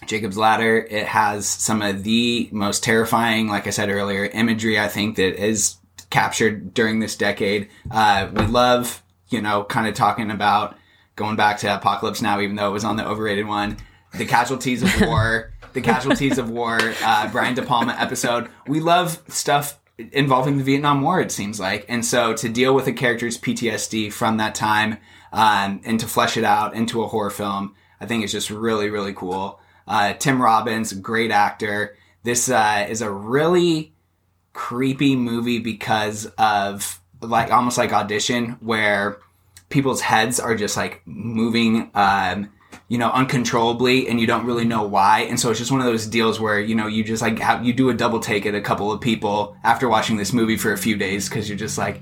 Jacob's 0.07 0.37
Ladder, 0.37 0.77
it 0.77 1.05
has 1.05 1.45
some 1.47 1.81
of 1.81 2.03
the 2.03 2.49
most 2.51 2.83
terrifying, 2.83 3.47
like 3.47 3.67
I 3.67 3.71
said 3.71 3.89
earlier, 3.89 4.25
imagery 4.25 4.79
I 4.79 4.87
think 4.87 5.17
that 5.17 5.35
is 5.35 5.75
captured 6.09 6.73
during 6.73 6.99
this 6.99 7.15
decade. 7.15 7.69
Uh, 7.91 8.29
we 8.33 8.45
love, 8.47 9.03
you 9.27 9.41
know, 9.41 9.63
kind 9.65 9.87
of 9.87 9.93
talking 9.93 10.31
about 10.31 10.77
going 11.19 11.35
back 11.35 11.57
to 11.59 11.75
Apocalypse 11.75 12.21
Now, 12.21 12.39
even 12.39 12.55
though 12.55 12.69
it 12.69 12.73
was 12.73 12.85
on 12.85 12.95
the 12.95 13.05
overrated 13.05 13.45
one, 13.45 13.77
the 14.17 14.25
casualties 14.25 14.81
of 14.81 15.01
war, 15.01 15.51
the 15.73 15.81
casualties 15.81 16.37
of 16.37 16.49
war, 16.49 16.79
uh, 17.03 17.29
Brian 17.29 17.53
De 17.53 17.61
Palma 17.61 17.95
episode. 17.99 18.49
We 18.65 18.79
love 18.79 19.21
stuff 19.27 19.77
involving 20.13 20.57
the 20.57 20.63
Vietnam 20.63 21.01
War, 21.01 21.19
it 21.19 21.31
seems 21.31 21.59
like. 21.59 21.85
And 21.89 22.05
so 22.05 22.33
to 22.33 22.47
deal 22.47 22.73
with 22.73 22.87
a 22.87 22.93
character's 22.93 23.37
PTSD 23.37 24.13
from 24.13 24.37
that 24.37 24.55
time, 24.55 24.97
um, 25.33 25.81
and 25.83 25.99
to 25.99 26.07
flesh 26.07 26.37
it 26.37 26.45
out 26.45 26.73
into 26.73 27.03
a 27.03 27.07
horror 27.07 27.29
film, 27.29 27.75
I 27.99 28.05
think 28.05 28.23
it's 28.23 28.31
just 28.31 28.49
really, 28.49 28.89
really 28.89 29.13
cool. 29.13 29.59
Uh, 29.85 30.13
Tim 30.13 30.41
Robbins, 30.41 30.93
great 30.93 31.31
actor. 31.31 31.97
This 32.23 32.49
uh, 32.49 32.87
is 32.89 33.01
a 33.01 33.11
really 33.11 33.93
creepy 34.53 35.17
movie 35.17 35.59
because 35.59 36.27
of 36.37 37.01
like 37.21 37.51
almost 37.51 37.77
like 37.77 37.91
audition 37.91 38.51
where 38.61 39.19
people's 39.69 40.01
heads 40.01 40.39
are 40.39 40.55
just 40.55 40.75
like 40.75 41.01
moving 41.05 41.89
um 41.93 42.49
you 42.87 42.97
know 42.97 43.09
uncontrollably 43.11 44.07
and 44.07 44.19
you 44.19 44.27
don't 44.27 44.45
really 44.45 44.65
know 44.65 44.83
why 44.83 45.21
and 45.21 45.39
so 45.39 45.49
it's 45.49 45.59
just 45.59 45.71
one 45.71 45.79
of 45.79 45.85
those 45.85 46.05
deals 46.07 46.39
where 46.39 46.59
you 46.59 46.75
know 46.75 46.87
you 46.87 47.03
just 47.03 47.21
like 47.21 47.37
have 47.39 47.63
you 47.65 47.71
do 47.73 47.89
a 47.89 47.93
double 47.93 48.19
take 48.19 48.45
at 48.45 48.55
a 48.55 48.61
couple 48.61 48.91
of 48.91 48.99
people 49.01 49.55
after 49.63 49.87
watching 49.87 50.17
this 50.17 50.33
movie 50.33 50.57
for 50.57 50.71
a 50.73 50.77
few 50.77 50.95
days 50.95 51.29
because 51.29 51.47
you're 51.47 51.57
just 51.57 51.77
like 51.77 52.01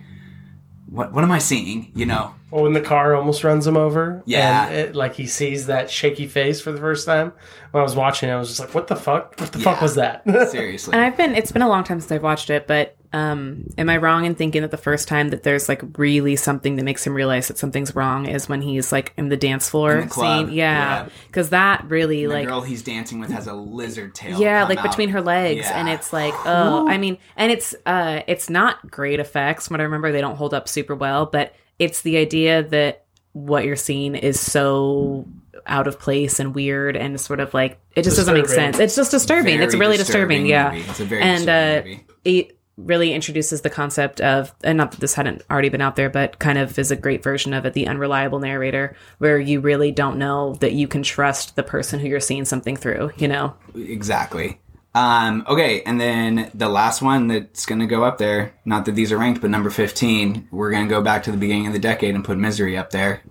what 0.90 1.12
what 1.14 1.24
am 1.24 1.32
i 1.32 1.40
seeing 1.40 1.92
you 1.96 2.06
know 2.06 2.34
Well, 2.52 2.64
when 2.64 2.72
the 2.74 2.82
car 2.82 3.14
almost 3.16 3.44
runs 3.44 3.68
him 3.68 3.76
over, 3.76 4.24
Yeah. 4.26 4.68
and 4.68 4.76
it, 4.76 4.96
like 4.96 5.16
he 5.16 5.28
sees 5.28 5.68
that 5.68 5.90
shaky 5.90 6.28
face 6.28 6.62
for 6.62 6.72
the 6.72 6.80
first 6.80 7.06
time. 7.06 7.34
When 7.72 7.82
I 7.82 7.84
was 7.84 7.94
watching, 7.94 8.30
it, 8.30 8.32
I 8.32 8.38
was 8.38 8.48
just 8.48 8.62
like, 8.62 8.74
"What 8.74 8.88
the 8.88 8.96
fuck? 8.96 9.36
What 9.38 9.52
the 9.52 9.60
fuck 9.60 9.82
was 9.82 9.96
that?" 9.96 10.24
seriously 10.52 10.94
And 10.94 11.02
I've 11.02 11.18
been 11.18 11.36
it's 11.36 11.52
been 11.52 11.62
a 11.62 11.68
long 11.68 11.84
time 11.84 12.00
since 12.00 12.10
I've 12.14 12.24
watched 12.24 12.50
it, 12.50 12.66
but 12.66 12.96
um 13.14 13.66
am 13.78 13.90
I 13.90 13.98
wrong 13.98 14.26
in 14.26 14.36
thinking 14.36 14.62
that 14.64 14.72
the 14.72 14.78
first 14.78 15.08
time 15.08 15.30
that 15.30 15.44
there's 15.44 15.70
like 15.70 15.82
really 15.98 16.36
something 16.36 16.76
that 16.76 16.84
makes 16.84 17.08
him 17.08 17.14
realize 17.14 17.48
that 17.48 17.58
something's 17.58 17.96
wrong 17.96 18.26
is 18.28 18.50
when 18.50 18.62
he's 18.62 18.92
like 18.92 19.14
in 19.18 19.30
the 19.30 19.38
dance 19.38 19.70
floor 19.70 19.94
In 19.98 20.08
the 20.08 20.14
club, 20.14 20.48
scene? 20.48 20.56
Yeah. 20.56 21.04
yeah. 21.04 21.10
Cuz 21.32 21.50
that 21.50 21.86
really 21.90 22.26
the 22.26 22.34
like 22.34 22.48
girl 22.48 22.62
he's 22.62 22.84
dancing 22.84 23.20
with 23.20 23.32
has 23.32 23.48
a 23.48 23.54
lizard 23.54 24.14
tail 24.14 24.40
yeah 24.40 24.66
like 24.66 24.80
out. 24.80 24.84
between 24.90 25.10
her 25.10 25.22
legs 25.22 25.62
Yeah. 25.66 25.80
and 25.80 25.88
it's 25.90 26.12
like 26.12 26.34
oh 26.46 26.88
i 26.88 26.98
mean 26.98 27.18
and 27.38 27.52
it's 27.52 27.74
uh 27.86 28.22
it's 28.28 28.50
not 28.50 28.92
great 28.92 29.20
effects 29.20 29.70
what 29.70 29.80
i 29.80 29.84
remember 29.84 30.12
they 30.12 30.22
don't 30.22 30.36
hold 30.36 30.54
up 30.54 30.68
super 30.68 30.96
well 30.96 31.26
but 31.26 31.54
it's 31.80 32.02
the 32.02 32.18
idea 32.18 32.64
that 32.64 33.06
what 33.34 33.64
you're 33.66 33.76
seeing 33.76 34.16
is 34.16 34.40
so 34.40 35.26
out 35.66 35.88
of 35.88 36.00
place 36.00 36.40
and 36.40 36.56
weird 36.56 36.96
and 36.98 37.20
sort 37.22 37.40
of 37.40 37.54
like 37.54 37.80
it 37.96 38.04
just 38.04 38.18
doesn't 38.18 38.34
make 38.34 38.48
sense 38.48 38.80
it's 38.80 38.96
just 38.96 39.12
disturbing 39.12 39.62
it's 39.62 39.76
really 39.76 39.98
disturbing, 39.98 40.44
disturbing 40.44 40.46
yeah. 40.46 40.90
It's 40.90 41.00
a 41.00 41.06
very 41.06 41.22
and 41.22 41.48
uh 41.50 41.76
disturbing 41.82 41.92
movie. 41.98 42.06
it 42.26 42.57
really 42.78 43.14
introduces 43.14 43.62
the 43.62 43.70
concept 43.70 44.22
of 44.22 44.54
and 44.64 44.78
not 44.78 44.92
that 44.92 45.00
this 45.00 45.16
hadn't 45.16 45.44
already 45.50 45.70
been 45.70 45.82
out 45.82 45.96
there 45.96 46.10
but 46.10 46.38
kind 46.40 46.58
of 46.58 46.78
is 46.78 46.92
a 46.92 46.96
great 46.96 47.24
version 47.24 47.54
of 47.54 47.66
it 47.66 47.74
the 47.74 47.88
unreliable 47.88 48.40
narrator 48.40 48.96
where 49.18 49.40
you 49.40 49.60
really 49.60 49.92
don't 49.92 50.18
know 50.18 50.54
that 50.56 50.74
you 50.74 50.88
can 50.88 51.02
trust 51.02 51.56
the 51.56 51.64
person 51.64 52.00
who 52.00 52.08
you're 52.08 52.20
seeing 52.20 52.46
something 52.46 52.76
through 52.76 53.12
you 53.18 53.28
know 53.28 53.56
Exactly. 53.76 54.60
Um, 54.96 55.46
okay, 55.48 55.84
and 55.84 56.02
then 56.02 56.50
the 56.56 56.70
last 56.70 57.02
one 57.02 57.28
that's 57.28 57.68
going 57.68 57.80
to 57.80 57.86
go 57.86 58.04
up 58.04 58.18
there, 58.18 58.54
not 58.66 58.86
that 58.86 58.94
these 58.96 59.12
are 59.12 59.18
ranked, 59.18 59.42
but 59.42 59.52
number 59.52 59.70
15, 59.70 60.48
we're 60.52 60.72
going 60.72 60.88
to 60.88 60.90
go 60.90 61.04
back 61.04 61.24
to 61.24 61.32
the 61.32 61.38
beginning 61.38 61.68
of 61.68 61.74
the 61.74 61.80
decade 61.80 62.16
and 62.16 62.26
put 62.26 62.38
Misery 62.38 62.76
up 62.76 62.90
there. 62.90 63.22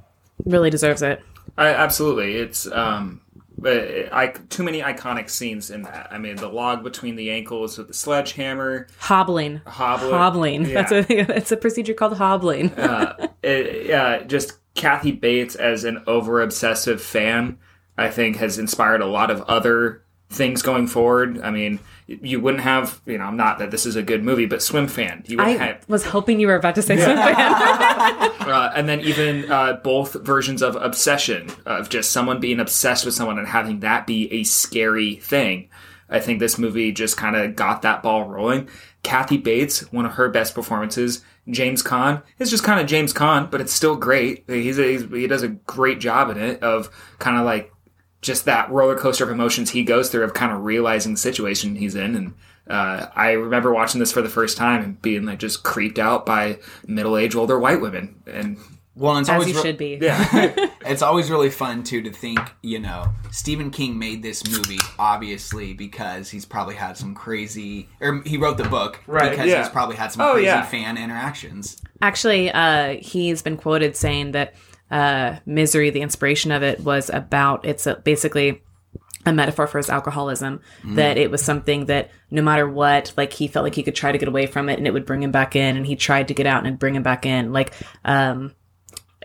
really 0.44 0.70
deserves 0.70 1.02
it 1.02 1.22
I, 1.58 1.68
absolutely, 1.68 2.36
it's 2.36 2.70
um, 2.70 3.20
uh, 3.64 4.08
I 4.12 4.34
too 4.50 4.62
many 4.62 4.80
iconic 4.82 5.30
scenes 5.30 5.70
in 5.70 5.82
that. 5.82 6.08
I 6.10 6.18
mean, 6.18 6.36
the 6.36 6.48
log 6.48 6.82
between 6.84 7.16
the 7.16 7.30
ankles 7.30 7.78
with 7.78 7.88
the 7.88 7.94
sledgehammer, 7.94 8.86
hobbling 8.98 9.60
Hobbling. 9.66 10.10
hobbling 10.12 10.64
Yeah. 10.66 10.74
that's 10.82 10.92
a 10.92 11.12
it's 11.36 11.52
a 11.52 11.56
procedure 11.56 11.94
called 11.94 12.16
hobbling 12.16 12.72
uh, 12.72 13.28
it, 13.42 13.86
yeah, 13.86 14.22
just 14.24 14.58
Kathy 14.74 15.12
Bates 15.12 15.54
as 15.54 15.84
an 15.84 16.02
over 16.06 16.42
obsessive 16.42 17.00
fan, 17.00 17.58
I 17.96 18.10
think 18.10 18.36
has 18.36 18.58
inspired 18.58 19.00
a 19.00 19.06
lot 19.06 19.30
of 19.30 19.40
other 19.42 20.02
things 20.28 20.60
going 20.62 20.86
forward. 20.86 21.40
I 21.40 21.50
mean, 21.50 21.78
you 22.06 22.40
wouldn't 22.40 22.62
have, 22.62 23.00
you 23.04 23.18
know, 23.18 23.24
I'm 23.24 23.36
not 23.36 23.58
that 23.58 23.70
this 23.70 23.84
is 23.84 23.96
a 23.96 24.02
good 24.02 24.22
movie, 24.22 24.46
but 24.46 24.62
Swim 24.62 24.86
Fan. 24.86 25.24
You 25.26 25.38
would 25.38 25.46
i 25.46 25.50
have, 25.50 25.88
was 25.88 26.04
hoping 26.04 26.38
you 26.38 26.46
were 26.46 26.54
about 26.54 26.76
to 26.76 26.82
say 26.82 26.96
something 26.96 27.16
uh, 27.36 28.72
and 28.76 28.88
then 28.88 29.00
even 29.00 29.50
uh, 29.50 29.74
both 29.82 30.14
versions 30.14 30.62
of 30.62 30.76
obsession 30.76 31.50
of 31.64 31.88
just 31.88 32.12
someone 32.12 32.38
being 32.38 32.60
obsessed 32.60 33.04
with 33.04 33.14
someone 33.14 33.38
and 33.38 33.48
having 33.48 33.80
that 33.80 34.06
be 34.06 34.32
a 34.32 34.44
scary 34.44 35.16
thing. 35.16 35.68
I 36.08 36.20
think 36.20 36.38
this 36.38 36.58
movie 36.58 36.92
just 36.92 37.16
kind 37.16 37.34
of 37.34 37.56
got 37.56 37.82
that 37.82 38.04
ball 38.04 38.24
rolling. 38.24 38.68
Kathy 39.02 39.36
Bates, 39.36 39.92
one 39.92 40.06
of 40.06 40.12
her 40.12 40.28
best 40.28 40.54
performances. 40.54 41.24
James 41.48 41.82
Caan 41.82 42.22
is 42.38 42.50
just 42.50 42.64
kind 42.64 42.80
of 42.80 42.86
James 42.86 43.12
Caan, 43.12 43.50
but 43.50 43.60
it's 43.60 43.72
still 43.72 43.96
great. 43.96 44.44
He's, 44.48 44.78
a, 44.78 44.82
he's 44.82 45.04
he 45.10 45.26
does 45.26 45.42
a 45.42 45.48
great 45.48 46.00
job 46.00 46.30
in 46.30 46.38
it 46.38 46.62
of 46.62 46.90
kind 47.18 47.36
of 47.36 47.44
like 47.44 47.72
just 48.26 48.44
that 48.44 48.70
roller 48.70 48.96
coaster 48.96 49.24
of 49.24 49.30
emotions 49.30 49.70
he 49.70 49.84
goes 49.84 50.10
through 50.10 50.24
of 50.24 50.34
kind 50.34 50.52
of 50.52 50.64
realizing 50.64 51.12
the 51.12 51.18
situation 51.18 51.76
he's 51.76 51.94
in 51.94 52.14
and 52.16 52.34
uh, 52.68 53.06
I 53.14 53.30
remember 53.32 53.72
watching 53.72 54.00
this 54.00 54.10
for 54.10 54.22
the 54.22 54.28
first 54.28 54.56
time 54.56 54.82
and 54.82 55.00
being 55.00 55.24
like 55.24 55.38
just 55.38 55.62
creeped 55.62 56.00
out 56.00 56.26
by 56.26 56.58
middle-aged 56.86 57.36
older 57.36 57.58
white 57.60 57.80
women 57.80 58.16
and 58.26 58.58
Well, 58.96 59.16
it's 59.18 59.28
as 59.28 59.34
always 59.34 59.48
you 59.50 59.54
re- 59.54 59.62
should 59.62 59.78
be 59.78 59.98
yeah 60.02 60.26
it's 60.84 61.00
always 61.02 61.30
really 61.30 61.50
fun 61.50 61.84
too 61.84 62.02
to 62.02 62.10
think, 62.10 62.40
you 62.62 62.80
know, 62.80 63.06
Stephen 63.30 63.70
King 63.70 63.98
made 63.98 64.22
this 64.24 64.44
movie 64.50 64.80
obviously 64.98 65.74
because 65.74 66.28
he's 66.28 66.44
probably 66.44 66.74
had 66.74 66.96
some 66.96 67.14
crazy, 67.14 67.88
or 68.00 68.20
he 68.26 68.36
wrote 68.36 68.56
the 68.56 68.64
book 68.68 69.00
Right, 69.06 69.30
because 69.30 69.46
yeah. 69.46 69.58
he's 69.62 69.68
probably 69.68 69.94
had 69.96 70.10
some 70.10 70.22
Oh, 70.26 70.32
crazy 70.32 70.46
yeah. 70.46 70.62
fan 70.64 70.98
interactions. 70.98 71.80
actually 72.02 72.50
uh 72.50 72.96
he's 73.00 73.42
been 73.42 73.56
quoted 73.56 73.94
saying 73.96 74.32
that 74.32 74.54
uh 74.90 75.36
misery 75.46 75.90
the 75.90 76.00
inspiration 76.00 76.52
of 76.52 76.62
it 76.62 76.80
was 76.80 77.10
about 77.10 77.64
it's 77.64 77.86
a, 77.86 77.96
basically 77.96 78.62
a 79.26 79.32
metaphor 79.32 79.66
for 79.66 79.78
his 79.78 79.90
alcoholism 79.90 80.60
that 80.84 81.18
it 81.18 81.30
was 81.30 81.42
something 81.42 81.86
that 81.86 82.10
no 82.30 82.40
matter 82.40 82.68
what 82.68 83.12
like 83.16 83.32
he 83.32 83.48
felt 83.48 83.64
like 83.64 83.74
he 83.74 83.82
could 83.82 83.94
try 83.94 84.12
to 84.12 84.18
get 84.18 84.28
away 84.28 84.46
from 84.46 84.68
it 84.68 84.78
and 84.78 84.86
it 84.86 84.92
would 84.92 85.04
bring 85.04 85.22
him 85.22 85.32
back 85.32 85.56
in 85.56 85.76
and 85.76 85.84
he 85.84 85.96
tried 85.96 86.28
to 86.28 86.34
get 86.34 86.46
out 86.46 86.64
and 86.64 86.78
bring 86.78 86.94
him 86.94 87.02
back 87.02 87.26
in. 87.26 87.52
Like 87.52 87.72
um 88.04 88.54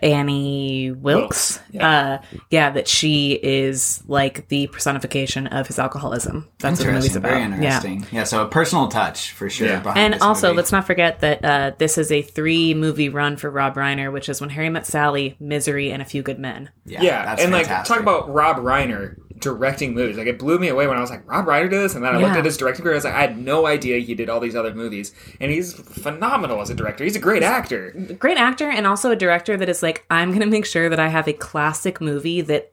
Annie 0.02 0.90
Wilkes, 0.90 1.60
uh, 1.80 2.18
yeah, 2.50 2.70
that 2.70 2.88
she 2.88 3.32
is 3.42 4.02
like 4.08 4.48
the 4.48 4.66
personification 4.66 5.46
of 5.46 5.66
his 5.68 5.78
alcoholism. 5.78 6.48
That's 6.58 6.80
what 6.80 6.86
the 6.86 6.92
movie's 6.92 7.16
about. 7.16 7.28
very 7.30 7.40
Yeah. 7.42 7.54
interesting. 7.54 8.06
Yeah. 8.10 8.24
so 8.24 8.42
a 8.44 8.48
personal 8.48 8.88
touch 8.88 9.32
for 9.32 9.48
sure. 9.48 9.68
Yeah. 9.68 9.80
behind 9.80 9.98
And 9.98 10.14
this 10.14 10.22
also, 10.22 10.48
movie. 10.48 10.56
let's 10.58 10.72
not 10.72 10.86
forget 10.86 11.20
that 11.20 11.44
uh, 11.44 11.72
this 11.78 11.98
is 11.98 12.10
a 12.10 12.22
three 12.22 12.74
movie 12.74 13.08
run 13.08 13.36
for 13.36 13.50
Rob 13.50 13.74
Reiner, 13.76 14.12
which 14.12 14.28
is 14.28 14.40
When 14.40 14.50
Harry 14.50 14.68
Met 14.70 14.86
Sally, 14.86 15.36
Misery, 15.38 15.92
and 15.92 16.02
A 16.02 16.04
Few 16.04 16.22
Good 16.22 16.38
Men. 16.38 16.70
yeah, 16.84 17.24
that's 17.24 17.42
and 17.42 17.52
like 17.52 17.68
talk 17.86 18.00
about 18.00 18.28
Rob 18.32 18.56
Reiner 18.56 19.16
directing 19.42 19.92
movies 19.94 20.16
like 20.16 20.26
it 20.26 20.38
blew 20.38 20.58
me 20.58 20.68
away 20.68 20.86
when 20.86 20.96
I 20.96 21.00
was 21.00 21.10
like 21.10 21.28
Rob 21.28 21.44
Reiner 21.46 21.68
did 21.68 21.80
this 21.80 21.94
and 21.94 22.02
then 22.04 22.14
I 22.14 22.18
looked 22.18 22.36
at 22.36 22.44
his 22.44 22.56
directing 22.56 22.82
career 22.82 22.94
I 22.94 22.96
was 22.96 23.04
like 23.04 23.14
I 23.14 23.20
had 23.20 23.36
no 23.36 23.66
idea 23.66 23.98
he 23.98 24.14
did 24.14 24.30
all 24.30 24.40
these 24.40 24.56
other 24.56 24.74
movies 24.74 25.12
and 25.40 25.50
he's 25.50 25.74
phenomenal 25.74 26.60
as 26.60 26.70
a 26.70 26.74
director 26.74 27.04
he's 27.04 27.16
a 27.16 27.20
great 27.20 27.42
actor 27.42 27.90
Great 28.18 28.38
actor, 28.38 28.68
and 28.68 28.86
also 28.86 29.10
a 29.10 29.16
director 29.16 29.56
that 29.56 29.68
is 29.68 29.82
like, 29.82 30.04
I'm 30.10 30.28
going 30.28 30.40
to 30.40 30.46
make 30.46 30.64
sure 30.66 30.88
that 30.88 31.00
I 31.00 31.08
have 31.08 31.28
a 31.28 31.32
classic 31.32 32.00
movie 32.00 32.40
that 32.42 32.72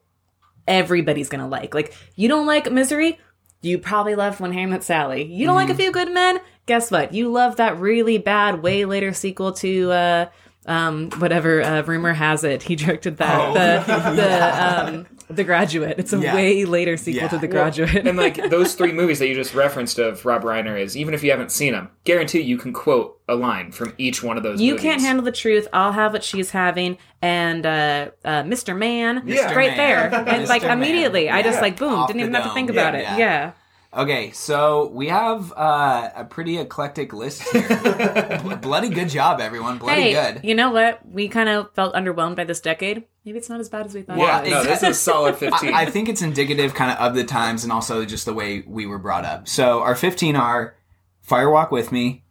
everybody's 0.68 1.30
going 1.30 1.42
to 1.42 1.48
like. 1.48 1.74
Like, 1.74 1.94
you 2.16 2.28
don't 2.28 2.46
like 2.46 2.72
Misery? 2.72 3.20
You 3.62 3.78
probably 3.80 4.16
love 4.16 4.40
When 4.40 4.54
Harry 4.54 4.66
Met 4.66 4.84
Sally. 4.84 5.24
You 5.24 5.46
don't 5.46 5.56
like 5.56 5.70
A 5.70 5.76
Few 5.76 5.92
Good 5.92 6.12
Men? 6.12 6.40
Guess 6.66 6.92
what? 6.92 7.14
You 7.14 7.30
love 7.30 7.58
that 7.58 7.80
really 7.80 8.18
bad, 8.18 8.62
way 8.62 8.86
later 8.86 9.12
sequel 9.14 9.52
to 9.54 9.92
uh, 9.92 10.30
um, 10.66 11.10
whatever 11.18 11.62
uh, 11.62 11.82
rumor 11.84 12.14
has 12.14 12.44
it, 12.44 12.64
he 12.64 12.76
directed 12.76 13.18
that 13.18 13.40
Oh. 13.40 13.54
the 13.54 14.12
the 14.16 14.88
um, 14.88 15.08
the 15.30 15.44
Graduate. 15.44 15.96
It's 16.00 16.12
a 16.14 16.18
Yeah. 16.20 16.34
way 16.36 16.66
later 16.66 16.98
sequel 16.98 17.30
to 17.30 17.38
The 17.38 17.48
Graduate. 17.48 18.08
and 18.08 18.18
like 18.18 18.36
those 18.50 18.74
three 18.76 18.92
movies 18.92 19.20
that 19.20 19.28
you 19.28 19.36
just 19.36 19.54
referenced 19.54 20.00
of 20.00 20.26
Rob 20.26 20.44
Reiner 20.44 20.80
is 20.80 20.98
even 20.98 21.14
if 21.14 21.24
you 21.24 21.32
haven't 21.32 21.52
seen 21.52 21.74
them, 21.74 21.90
guarantee 22.04 22.42
you 22.42 22.58
can 22.58 22.74
quote 22.74 23.20
a 23.28 23.36
line 23.36 23.72
from 23.72 23.94
each 23.98 24.24
one 24.24 24.38
of 24.38 24.44
those. 24.44 24.60
You 24.60 24.72
movies. 24.74 24.84
can't 24.84 25.02
handle 25.02 25.24
the 25.24 25.32
truth. 25.32 25.68
I'll 25.72 25.92
have 25.92 26.14
what 26.14 26.24
she's 26.24 26.50
having, 26.52 26.98
and 27.22 27.64
uh, 27.66 28.10
uh, 28.26 28.44
Mr. 28.44 28.76
Man, 28.78 29.22
Yeah. 29.26 29.54
right 29.54 29.72
Mr. 29.72 29.78
there, 29.78 30.10
Man. 30.12 30.28
and 30.28 30.48
like 30.50 30.64
Man. 30.64 30.78
immediately, 30.78 31.30
I 31.30 31.42
just 31.44 31.62
like 31.62 31.78
boom, 31.78 31.94
Off 31.94 32.08
didn't 32.08 32.18
the 32.22 32.24
even 32.24 32.34
have 32.34 32.44
to 32.44 32.48
dome. 32.50 32.56
think 32.56 32.70
about 32.72 32.94
Yeah, 32.96 33.16
it. 33.16 33.20
yeah. 33.20 33.52
Yeah. 33.92 34.02
Okay, 34.02 34.32
so 34.32 34.90
we 34.94 35.08
have 35.08 35.52
uh, 35.58 36.10
a 36.16 36.24
pretty 36.24 36.60
eclectic 36.60 37.12
list 37.12 37.42
here. 37.52 38.58
Bloody 38.62 38.90
good 38.90 39.10
job, 39.10 39.42
everyone. 39.42 39.80
Bloody 39.80 40.02
hey, 40.02 40.14
good. 40.14 40.42
you 40.44 40.54
know 40.54 40.70
what? 40.70 41.04
We 41.08 41.28
kind 41.28 41.50
of 41.50 41.74
felt 41.74 41.96
underwhelmed 41.96 42.36
by 42.36 42.44
this 42.44 42.62
decade. 42.62 43.06
Maybe 43.26 43.40
it's 43.40 43.50
not 43.50 43.60
as 43.60 43.68
bad 43.68 43.88
as 43.88 43.96
we 43.96 44.04
thought. 44.04 44.18
Yeah, 44.18 44.44
it 44.44 44.50
no, 44.52 44.64
this 44.64 44.84
is 44.84 44.90
a 44.90 44.94
solid 45.00 45.38
15. 45.38 45.74
I, 45.74 45.82
I 45.82 45.86
think 45.86 46.08
it's 46.08 46.22
indicative 46.22 46.76
kind 46.76 46.92
of 46.92 46.98
of 46.98 47.16
the 47.16 47.24
times 47.24 47.64
and 47.64 47.74
also 47.74 48.06
just 48.06 48.26
the 48.26 48.34
way 48.34 48.64
we 48.68 48.86
were 48.86 49.00
brought 49.00 49.26
up. 49.26 49.48
So 49.48 49.82
our 49.82 49.96
15 49.96 50.36
are 50.36 50.76
Fire 51.22 51.50
Walk 51.50 51.72
with 51.72 51.92
Me, 51.92 52.24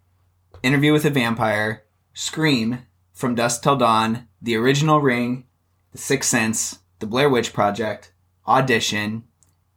Interview 0.63 0.93
with 0.93 1.05
a 1.05 1.11
Vampire, 1.11 1.85
Scream, 2.15 2.81
From 3.13 3.35
Dusk 3.35 3.63
Till 3.63 3.77
Dawn, 3.77 4.29
The 4.41 4.57
Original 4.57 5.01
Ring, 5.01 5.45
The 5.93 5.99
Sixth 5.99 6.31
Sense, 6.31 6.81
The 7.01 7.07
Blair 7.07 7.29
Witch 7.29 7.53
Project, 7.53 8.13
Audition, 8.47 9.25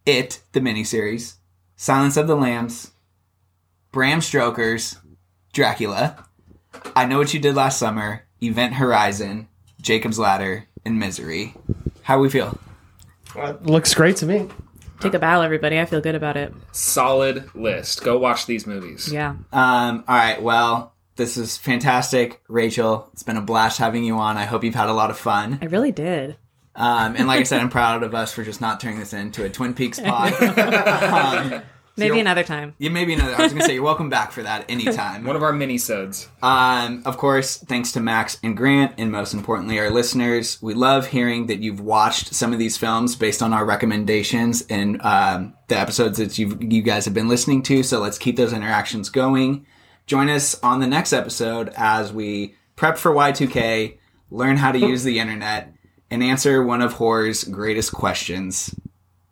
It, 0.06 0.42
the 0.54 0.60
miniseries, 0.60 1.36
Silence 1.82 2.16
of 2.16 2.28
the 2.28 2.36
Lambs, 2.36 2.92
Bram 3.92 4.22
Stoker's 4.22 5.00
Dracula, 5.52 6.28
I 6.96 7.06
Know 7.06 7.18
What 7.18 7.34
You 7.34 7.40
Did 7.40 7.56
Last 7.56 7.80
Summer, 7.80 8.22
Event 8.40 8.76
Horizon, 8.76 9.48
Jacob's 9.82 10.20
Ladder, 10.20 10.68
and 10.86 11.00
Misery. 11.00 11.56
How 12.04 12.20
we 12.20 12.30
feel? 12.30 12.56
Looks 13.64 13.96
great 13.96 14.18
to 14.18 14.28
me. 14.28 14.48
Take 15.00 15.16
a 15.16 15.20
bow, 15.20 15.42
everybody. 15.42 15.80
I 15.80 15.86
feel 15.86 16.02
good 16.02 16.14
about 16.14 16.38
it. 16.38 16.54
solid 16.72 17.50
list. 17.56 18.04
Go 18.04 18.20
watch 18.20 18.46
these 18.46 18.68
movies. 18.68 19.12
Yeah. 19.12 19.38
Um, 19.52 20.04
all 20.08 20.16
right. 20.16 20.40
Well, 20.40 20.94
this 21.16 21.36
is 21.36 21.58
fantastic, 21.58 22.44
Rachel. 22.48 23.10
It's 23.14 23.24
been 23.24 23.38
a 23.38 23.42
blast 23.42 23.80
having 23.80 24.04
you 24.04 24.18
on. 24.18 24.38
I 24.38 24.46
hope 24.46 24.64
you've 24.64 24.76
had 24.76 24.90
a 24.90 24.94
lot 24.94 25.10
of 25.10 25.18
fun. 25.18 25.58
I 25.64 25.66
really 25.66 25.92
did. 25.92 26.38
Um, 26.82 27.16
and 27.16 27.28
like 27.28 27.40
I 27.42 27.44
said, 27.44 27.62
I'm 27.62 27.70
proud 27.70 28.02
of 28.04 28.16
us 28.16 28.34
for 28.34 28.44
just 28.44 28.60
not 28.60 28.80
turning 28.80 29.00
this 29.00 29.14
into 29.14 29.44
a 29.44 29.50
Twin 29.50 29.74
Peaks 29.74 30.00
pod. 30.04 30.34
um, 30.42 31.62
Maybe 31.98 32.20
another 32.20 32.44
time. 32.44 32.74
Yeah, 32.80 32.90
maybe 32.90 33.14
another. 33.14 33.36
I 33.36 33.44
was 33.44 33.52
gonna 33.54 33.66
say 33.66 33.74
you're 33.76 33.84
welcome 33.84 34.10
back 34.10 34.32
for 34.32 34.42
that 34.44 34.66
anytime. 34.70 35.26
One 35.26 35.36
of 35.36 35.44
our 35.44 35.52
mini-sodes. 35.52 36.28
Um, 36.42 37.04
of 37.06 37.18
course, 37.18 37.58
thanks 37.58 37.92
to 37.92 38.00
Max 38.00 38.40
and 38.42 38.56
Grant, 38.56 38.94
and 38.98 39.12
most 39.12 39.34
importantly, 39.34 39.78
our 39.78 39.92
listeners. 39.92 40.58
We 40.62 40.74
love 40.74 41.08
hearing 41.08 41.48
that 41.48 41.60
you've 41.60 41.82
watched 41.82 42.34
some 42.34 42.54
of 42.54 42.60
these 42.60 42.78
films 42.78 43.16
based 43.16 43.44
on 43.44 43.54
our 43.54 43.66
recommendations 43.66 44.64
and 44.70 45.02
um, 45.02 45.54
the 45.68 45.78
episodes 45.78 46.18
that 46.18 46.40
you 46.40 46.58
you 46.62 46.82
guys 46.82 47.06
have 47.06 47.14
been 47.14 47.28
listening 47.28 47.62
to. 47.64 47.84
So 47.84 48.00
let's 48.00 48.18
keep 48.18 48.38
those 48.38 48.54
interactions 48.54 49.10
going. 49.10 49.66
Join 50.08 50.30
us 50.30 50.60
on 50.64 50.80
the 50.80 50.88
next 50.88 51.14
episode 51.14 51.72
as 51.76 52.12
we 52.12 52.56
prep 52.78 52.98
for 52.98 53.12
Y2K, 53.14 53.98
learn 54.32 54.58
how 54.58 54.72
to 54.72 54.80
use 54.80 55.04
the 55.04 55.20
internet, 55.20 55.74
and 56.12 56.22
answer 56.22 56.62
one 56.64 56.82
of 56.82 56.94
horror's 56.94 57.44
greatest 57.44 57.92
questions: 57.94 58.76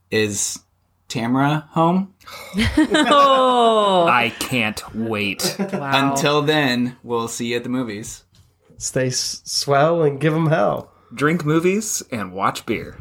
Is 0.09 0.59
Tamara 1.07 1.67
home? 1.71 2.13
oh, 2.57 4.07
I 4.11 4.29
can't 4.39 4.95
wait. 4.95 5.55
Until 5.59 6.41
then, 6.41 6.97
we'll 7.03 7.27
see 7.27 7.47
you 7.47 7.57
at 7.57 7.63
the 7.63 7.69
movies. 7.69 8.23
Stay 8.77 9.07
s- 9.07 9.41
swell 9.45 10.01
and 10.03 10.19
give 10.21 10.33
them 10.33 10.47
hell. 10.47 10.91
Drink 11.13 11.43
movies 11.45 12.01
and 12.11 12.31
watch 12.31 12.65
beer. 12.65 12.97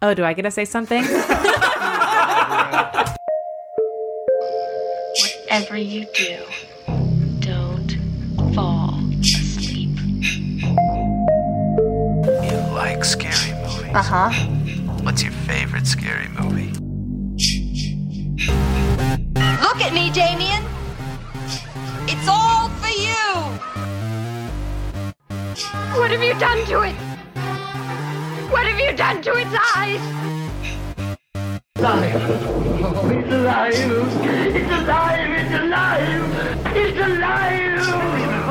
Oh, 0.00 0.14
do 0.14 0.24
I 0.24 0.32
get 0.32 0.42
to 0.42 0.50
say 0.50 0.64
something? 0.64 1.04
Whatever 5.44 5.76
you 5.76 6.06
do, 6.14 6.38
Uh 13.94 14.02
huh. 14.02 14.30
What's 15.02 15.22
your 15.22 15.32
favorite 15.32 15.86
scary 15.86 16.26
movie? 16.28 16.72
Look 19.60 19.82
at 19.84 19.92
me, 19.92 20.10
Damien. 20.10 20.64
It's 22.08 22.26
all 22.26 22.70
for 22.80 22.88
you. 22.88 23.12
What 26.00 26.10
have 26.10 26.22
you 26.22 26.32
done 26.40 26.64
to 26.68 26.80
it? 26.88 26.94
What 28.50 28.64
have 28.64 28.80
you 28.80 28.96
done 28.96 29.20
to 29.20 29.32
its 29.34 29.54
eyes? 29.76 30.00
It's 31.74 31.84
alive. 31.84 32.14
it's 33.12 33.30
alive. 33.30 33.74
It's 34.56 34.72
alive. 34.72 35.30
It's 35.36 35.52
alive. 35.52 36.76
It's 36.76 36.98
alive. 36.98 38.41